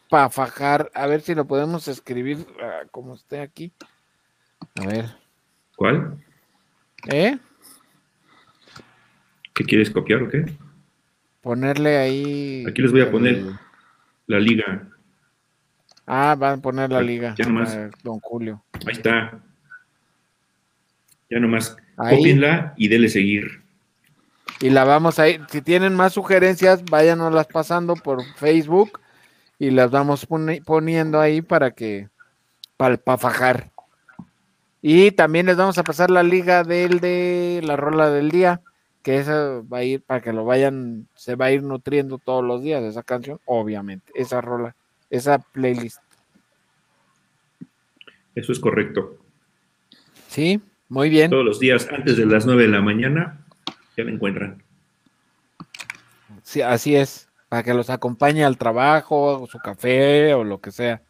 para 0.08 0.30
fajar, 0.30 0.90
a 0.94 1.06
ver 1.06 1.20
si 1.20 1.34
lo 1.34 1.46
podemos 1.46 1.88
escribir 1.88 2.46
ah, 2.62 2.82
como 2.90 3.14
esté 3.14 3.40
aquí. 3.40 3.72
A 4.76 4.86
ver. 4.86 5.06
¿Cuál? 5.76 6.18
¿Eh? 7.10 7.38
¿Qué 9.54 9.64
quieres 9.64 9.90
copiar 9.90 10.22
o 10.22 10.28
qué? 10.28 10.44
Ponerle 11.42 11.98
ahí. 11.98 12.64
Aquí 12.66 12.80
les 12.80 12.92
voy 12.92 13.02
a 13.02 13.10
poner 13.10 13.42
la 14.26 14.40
liga. 14.40 14.88
Ah, 16.06 16.36
van 16.38 16.58
a 16.58 16.62
poner 16.62 16.90
la 16.90 17.02
liga. 17.02 17.34
Ya 17.36 17.44
nomás. 17.44 17.76
Don 18.02 18.20
Julio. 18.20 18.64
Ahí 18.86 18.92
está. 18.92 19.40
Ya 21.28 21.40
nomás. 21.40 21.76
Copienla 21.96 22.74
y 22.76 22.88
dele 22.88 23.08
seguir. 23.08 23.62
Y 24.60 24.70
la 24.70 24.84
vamos 24.84 25.18
a 25.18 25.28
ir. 25.28 25.40
Si 25.48 25.60
tienen 25.60 25.94
más 25.94 26.12
sugerencias, 26.12 26.84
váyanoslas 26.84 27.46
pasando 27.48 27.96
por 27.96 28.22
Facebook 28.36 29.00
y 29.58 29.70
las 29.70 29.90
vamos 29.90 30.26
poniendo 30.64 31.20
ahí 31.20 31.42
para 31.42 31.72
que, 31.72 32.08
para, 32.76 32.98
fajar. 33.18 33.70
Y 34.80 35.12
también 35.12 35.46
les 35.46 35.56
vamos 35.56 35.78
a 35.78 35.84
pasar 35.84 36.10
la 36.10 36.22
liga 36.22 36.64
del 36.64 37.00
de 37.00 37.60
la 37.62 37.76
rola 37.76 38.10
del 38.10 38.30
día, 38.30 38.60
que 39.02 39.18
esa 39.18 39.60
va 39.60 39.78
a 39.78 39.84
ir 39.84 40.02
para 40.02 40.20
que 40.20 40.32
lo 40.32 40.44
vayan, 40.44 41.08
se 41.14 41.34
va 41.34 41.46
a 41.46 41.52
ir 41.52 41.62
nutriendo 41.62 42.18
todos 42.18 42.44
los 42.44 42.62
días 42.62 42.82
esa 42.82 43.02
canción, 43.02 43.40
obviamente, 43.44 44.12
esa 44.14 44.40
rola, 44.40 44.74
esa 45.10 45.38
playlist. 45.38 46.00
Eso 48.34 48.52
es 48.52 48.60
correcto. 48.60 49.18
Sí, 50.28 50.60
muy 50.88 51.10
bien. 51.10 51.30
Todos 51.30 51.44
los 51.44 51.60
días 51.60 51.88
antes 51.90 52.16
de 52.16 52.26
las 52.26 52.46
9 52.46 52.62
de 52.62 52.68
la 52.68 52.80
mañana 52.80 53.44
ya 53.96 54.04
la 54.04 54.12
encuentran. 54.12 54.62
Sí, 56.42 56.62
así 56.62 56.96
es 56.96 57.28
para 57.52 57.62
que 57.62 57.74
los 57.74 57.90
acompañe 57.90 58.44
al 58.44 58.56
trabajo, 58.56 59.42
o 59.42 59.46
su 59.46 59.58
café 59.58 60.32
o 60.32 60.42
lo 60.42 60.62
que 60.62 60.70
sea. 60.70 61.02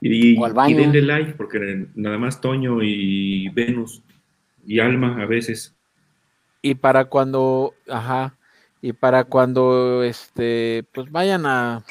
Y, 0.00 0.36
o 0.36 0.44
al 0.44 0.52
baño. 0.52 0.76
y 0.76 0.80
denle 0.80 1.02
like, 1.02 1.34
porque 1.34 1.86
nada 1.94 2.18
más 2.18 2.40
Toño 2.40 2.82
y 2.82 3.50
Venus 3.50 4.02
y 4.66 4.80
Alma 4.80 5.22
a 5.22 5.26
veces. 5.26 5.76
Y 6.64 6.76
para 6.76 7.04
cuando, 7.04 7.74
ajá, 7.90 8.38
y 8.80 8.94
para 8.94 9.24
cuando, 9.24 10.02
este, 10.02 10.86
pues 10.94 11.12
vayan 11.12 11.44
a, 11.44 11.84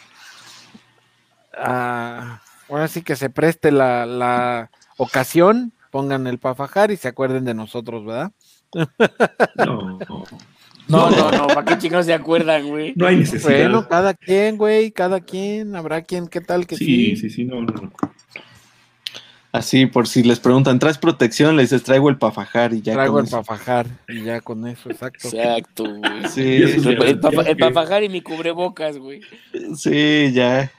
a 1.56 2.42
ahora 2.68 2.88
sí 2.88 3.04
que 3.04 3.16
se 3.16 3.30
preste 3.30 3.72
la, 3.72 4.08
la 4.08 4.72
ocasión, 4.98 5.74
pongan 5.92 6.26
el 6.26 6.40
pafajar 6.40 6.90
y 6.90 6.98
se 6.98 7.08
acuerden 7.08 7.46
de 7.46 7.54
nosotros, 7.54 8.04
¿verdad? 8.04 8.32
No, 9.56 10.00
no. 10.10 10.24
No, 10.90 11.10
no, 11.10 11.32
no, 11.32 11.48
¿para 11.48 11.64
qué 11.64 11.78
chingados 11.78 12.08
se 12.08 12.14
acuerdan, 12.14 12.68
güey? 12.68 12.94
No 12.98 13.08
hay 13.08 13.16
necesidad. 13.16 13.58
Bueno, 13.58 13.88
cada 13.88 14.14
quien, 14.14 14.58
güey, 14.58 14.92
cada 14.92 15.22
quien, 15.22 15.78
habrá 15.78 16.02
quien, 16.02 16.28
¿qué 16.28 16.42
tal 16.42 16.68
que 16.68 16.76
sí? 16.76 16.86
Sí, 16.86 17.16
sí, 17.16 17.30
sí, 17.30 17.46
no, 17.46 17.62
no. 17.62 17.94
Así, 19.54 19.86
por 19.86 20.08
si 20.08 20.24
les 20.24 20.40
preguntan, 20.40 20.80
¿traes 20.80 20.98
protección? 20.98 21.56
Les 21.56 21.70
dices, 21.70 21.84
traigo 21.84 22.10
el 22.10 22.18
pafajar 22.18 22.74
y 22.74 22.82
ya. 22.82 22.94
Traigo 22.94 23.20
el 23.20 23.28
pafajar 23.28 23.86
y 24.08 24.24
ya 24.24 24.42
con 24.42 24.66
eso, 24.66 24.90
exacto. 24.90 25.28
Exacto, 25.28 25.84
güey. 25.84 26.28
Sí, 26.28 26.42
el, 27.06 27.20
pafajar 27.60 28.04
y 28.04 28.10
mi 28.10 28.22
cubrebocas, 28.22 28.98
güey. 28.98 29.22
Sí, 29.76 30.32
ya. 30.34 30.72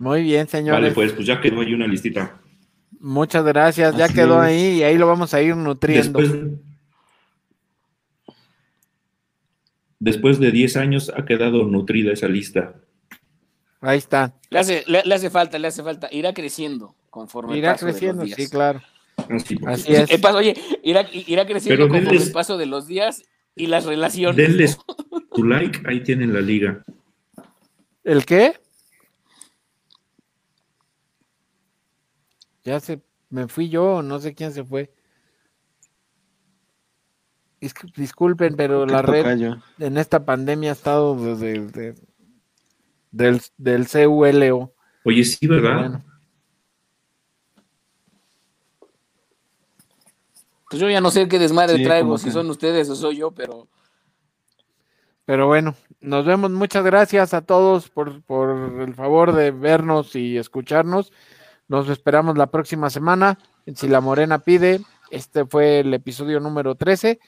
Muy 0.00 0.24
bien, 0.24 0.48
señores. 0.48 0.80
Vale, 0.80 0.94
pues, 0.94 1.12
pues 1.12 1.24
ya 1.24 1.40
quedó 1.40 1.60
ahí 1.60 1.74
una 1.74 1.86
listita. 1.86 2.40
Muchas 2.98 3.44
gracias, 3.44 3.96
ya 3.96 4.08
quedó 4.08 4.40
ahí 4.40 4.78
y 4.78 4.82
ahí 4.82 4.98
lo 4.98 5.06
vamos 5.06 5.32
a 5.32 5.40
ir 5.40 5.54
nutriendo. 5.54 6.18
Después, 6.18 6.50
después 10.00 10.40
de 10.40 10.50
10 10.50 10.76
años 10.76 11.12
ha 11.16 11.24
quedado 11.24 11.68
nutrida 11.68 12.12
esa 12.12 12.26
lista. 12.26 12.74
Ahí 13.84 13.98
está. 13.98 14.34
Le 14.50 14.58
hace, 14.58 14.84
le, 14.86 15.14
hace 15.14 15.30
falta, 15.30 15.58
le 15.58 15.68
hace 15.68 15.82
falta. 15.82 16.08
Irá 16.10 16.32
creciendo 16.32 16.94
conforme 17.10 17.56
Irá 17.58 17.76
creciendo, 17.76 18.26
sí, 18.26 18.48
claro. 18.48 18.80
Así, 19.66 19.94
es. 19.94 20.24
oye, 20.24 20.54
irá, 20.82 21.06
irá 21.12 21.46
creciendo 21.46 21.88
conforme 21.88 22.18
el 22.18 22.32
paso 22.32 22.56
de 22.56 22.66
los 22.66 22.86
días 22.86 23.22
y 23.54 23.66
las 23.66 23.84
relaciones. 23.84 24.36
Denles 24.36 24.78
tu 25.34 25.44
like, 25.44 25.80
ahí 25.86 26.02
tienen 26.02 26.32
la 26.32 26.40
liga. 26.40 26.82
¿El 28.02 28.24
qué? 28.24 28.60
Ya 32.64 32.80
se 32.80 33.00
me 33.30 33.46
fui 33.48 33.68
yo, 33.68 34.02
no 34.02 34.18
sé 34.18 34.34
quién 34.34 34.52
se 34.52 34.64
fue 34.64 34.90
disculpen, 37.96 38.56
pero 38.56 38.86
la 38.86 39.02
red 39.02 39.56
en 39.78 39.98
esta 39.98 40.24
pandemia 40.24 40.70
ha 40.70 40.74
estado 40.74 41.16
desde 41.16 41.94
del, 43.14 43.40
del 43.56 43.86
CULO. 43.86 44.74
Oye, 45.04 45.24
sí, 45.24 45.46
¿verdad? 45.46 46.02
Pues 50.68 50.80
yo 50.80 50.90
ya 50.90 51.00
no 51.00 51.10
sé 51.10 51.28
qué 51.28 51.38
desmadre 51.38 51.84
traigo, 51.84 52.18
si 52.18 52.30
son 52.30 52.50
ustedes 52.50 52.88
o 52.90 52.96
soy 52.96 53.18
yo, 53.18 53.30
pero. 53.30 53.68
Pero 55.24 55.46
bueno, 55.46 55.74
nos 56.00 56.26
vemos. 56.26 56.50
Muchas 56.50 56.84
gracias 56.84 57.32
a 57.32 57.42
todos 57.42 57.88
por, 57.88 58.22
por 58.22 58.80
el 58.80 58.94
favor 58.94 59.32
de 59.32 59.52
vernos 59.52 60.16
y 60.16 60.36
escucharnos. 60.36 61.12
Nos 61.68 61.88
esperamos 61.88 62.36
la 62.36 62.48
próxima 62.48 62.90
semana. 62.90 63.38
Si 63.74 63.88
la 63.88 64.00
Morena 64.00 64.40
pide, 64.40 64.80
este 65.10 65.46
fue 65.46 65.80
el 65.80 65.94
episodio 65.94 66.40
número 66.40 66.74
13. 66.74 67.20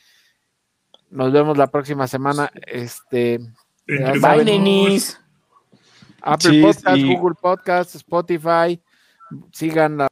Nos 1.11 1.33
vemos 1.33 1.57
la 1.57 1.69
próxima 1.69 2.07
semana. 2.07 2.51
Este, 2.67 3.39
Bye, 3.87 4.45
nenis. 4.45 5.21
Apple 6.27 6.63
Podcast, 6.63 7.03
Google 7.03 7.35
Podcast, 7.41 7.95
Spotify. 7.95 8.81
Sigan 9.53 9.99
la. 9.99 10.09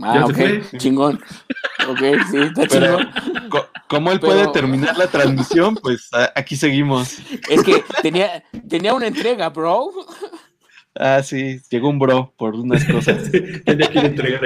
Ah, 0.00 0.26
ok, 0.26 0.78
chingón. 0.78 1.20
Ok, 1.88 2.00
sí, 2.30 2.38
está 2.38 2.66
chingón. 2.66 3.08
Como 3.88 4.10
él 4.10 4.20
puede 4.20 4.48
terminar 4.48 4.96
la 4.96 5.06
transmisión, 5.06 5.76
pues 5.76 6.10
aquí 6.34 6.56
seguimos. 6.56 7.18
Es 7.48 7.62
que 7.62 7.84
tenía, 8.02 8.42
tenía 8.68 8.94
una 8.94 9.06
entrega, 9.06 9.48
bro. 9.50 9.90
Ah, 10.94 11.22
sí, 11.22 11.60
llegó 11.70 11.88
un 11.88 11.98
bro 11.98 12.32
por 12.36 12.54
unas 12.54 12.84
cosas. 12.84 13.30
tenía 13.64 13.88
que 13.88 13.98
entregar 13.98 14.40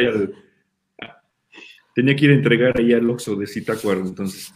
Tenía 1.95 2.15
que 2.15 2.27
ir 2.27 2.31
a 2.33 2.35
entregar 2.35 2.79
ahí 2.79 2.93
al 2.93 3.09
Oxxo 3.09 3.37
de 3.37 3.47
Citacuaro, 3.47 4.01
entonces. 4.01 4.53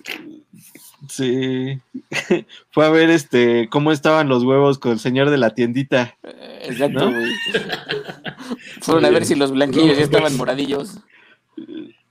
Sí. 1.08 1.80
Fue 2.70 2.86
a 2.86 2.90
ver 2.90 3.10
este 3.10 3.68
cómo 3.70 3.92
estaban 3.92 4.28
los 4.28 4.44
huevos 4.44 4.78
con 4.78 4.92
el 4.92 4.98
señor 4.98 5.30
de 5.30 5.38
la 5.38 5.54
tiendita. 5.54 6.16
Exacto, 6.62 7.10
güey. 7.10 7.32
Fueron 8.82 9.04
a 9.04 9.10
ver 9.10 9.24
si 9.24 9.34
los 9.34 9.52
blanquillos 9.52 9.96
ya 9.96 10.04
estaban 10.04 10.36
moradillos. 10.36 10.98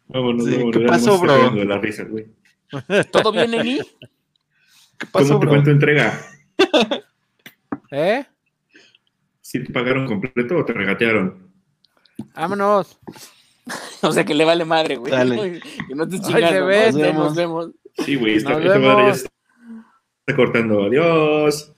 Vámonos, 0.07 0.45
Sí, 0.45 0.55
vámonos, 0.55 0.77
¿qué 0.77 0.87
pasó, 0.87 1.19
bro? 1.19 1.31
estoy 1.31 1.41
cagando 1.41 1.59
de 1.61 1.65
la 1.65 1.77
risa, 1.77 2.03
güey. 2.03 2.27
¿Todo 3.11 3.31
bien, 3.31 3.53
Eni? 3.53 3.79
¿Qué 4.97 5.05
pasó, 5.11 5.39
¿Cómo 5.39 5.51
te 5.51 5.63
tu 5.63 5.69
entrega? 5.69 6.19
¿Eh? 7.91 8.25
¿Sí 9.41 9.63
te 9.63 9.71
pagaron 9.71 10.07
completo 10.07 10.57
o 10.57 10.65
te 10.65 10.73
regatearon? 10.73 11.51
Vámonos. 12.35 12.99
O 14.01 14.11
sea 14.11 14.25
que 14.25 14.33
le 14.33 14.45
vale 14.45 14.65
madre, 14.65 14.95
güey. 14.97 15.11
Dale. 15.11 15.61
Que 15.87 15.95
no 15.95 16.07
te 16.07 16.19
chingas. 16.19 16.53
Nos 16.53 16.65
ve, 16.65 16.91
vemos, 16.93 17.25
nos 17.25 17.35
vemos. 17.35 17.69
Sí, 18.05 18.15
güey, 18.15 18.35
esta, 18.37 18.51
Nos 18.51 18.59
esta 18.65 18.79
madre 18.79 18.97
ya 18.97 19.03
vemos. 19.03 19.19
se 19.19 19.27
está 20.27 20.35
cortando. 20.35 20.83
Adiós. 20.85 21.73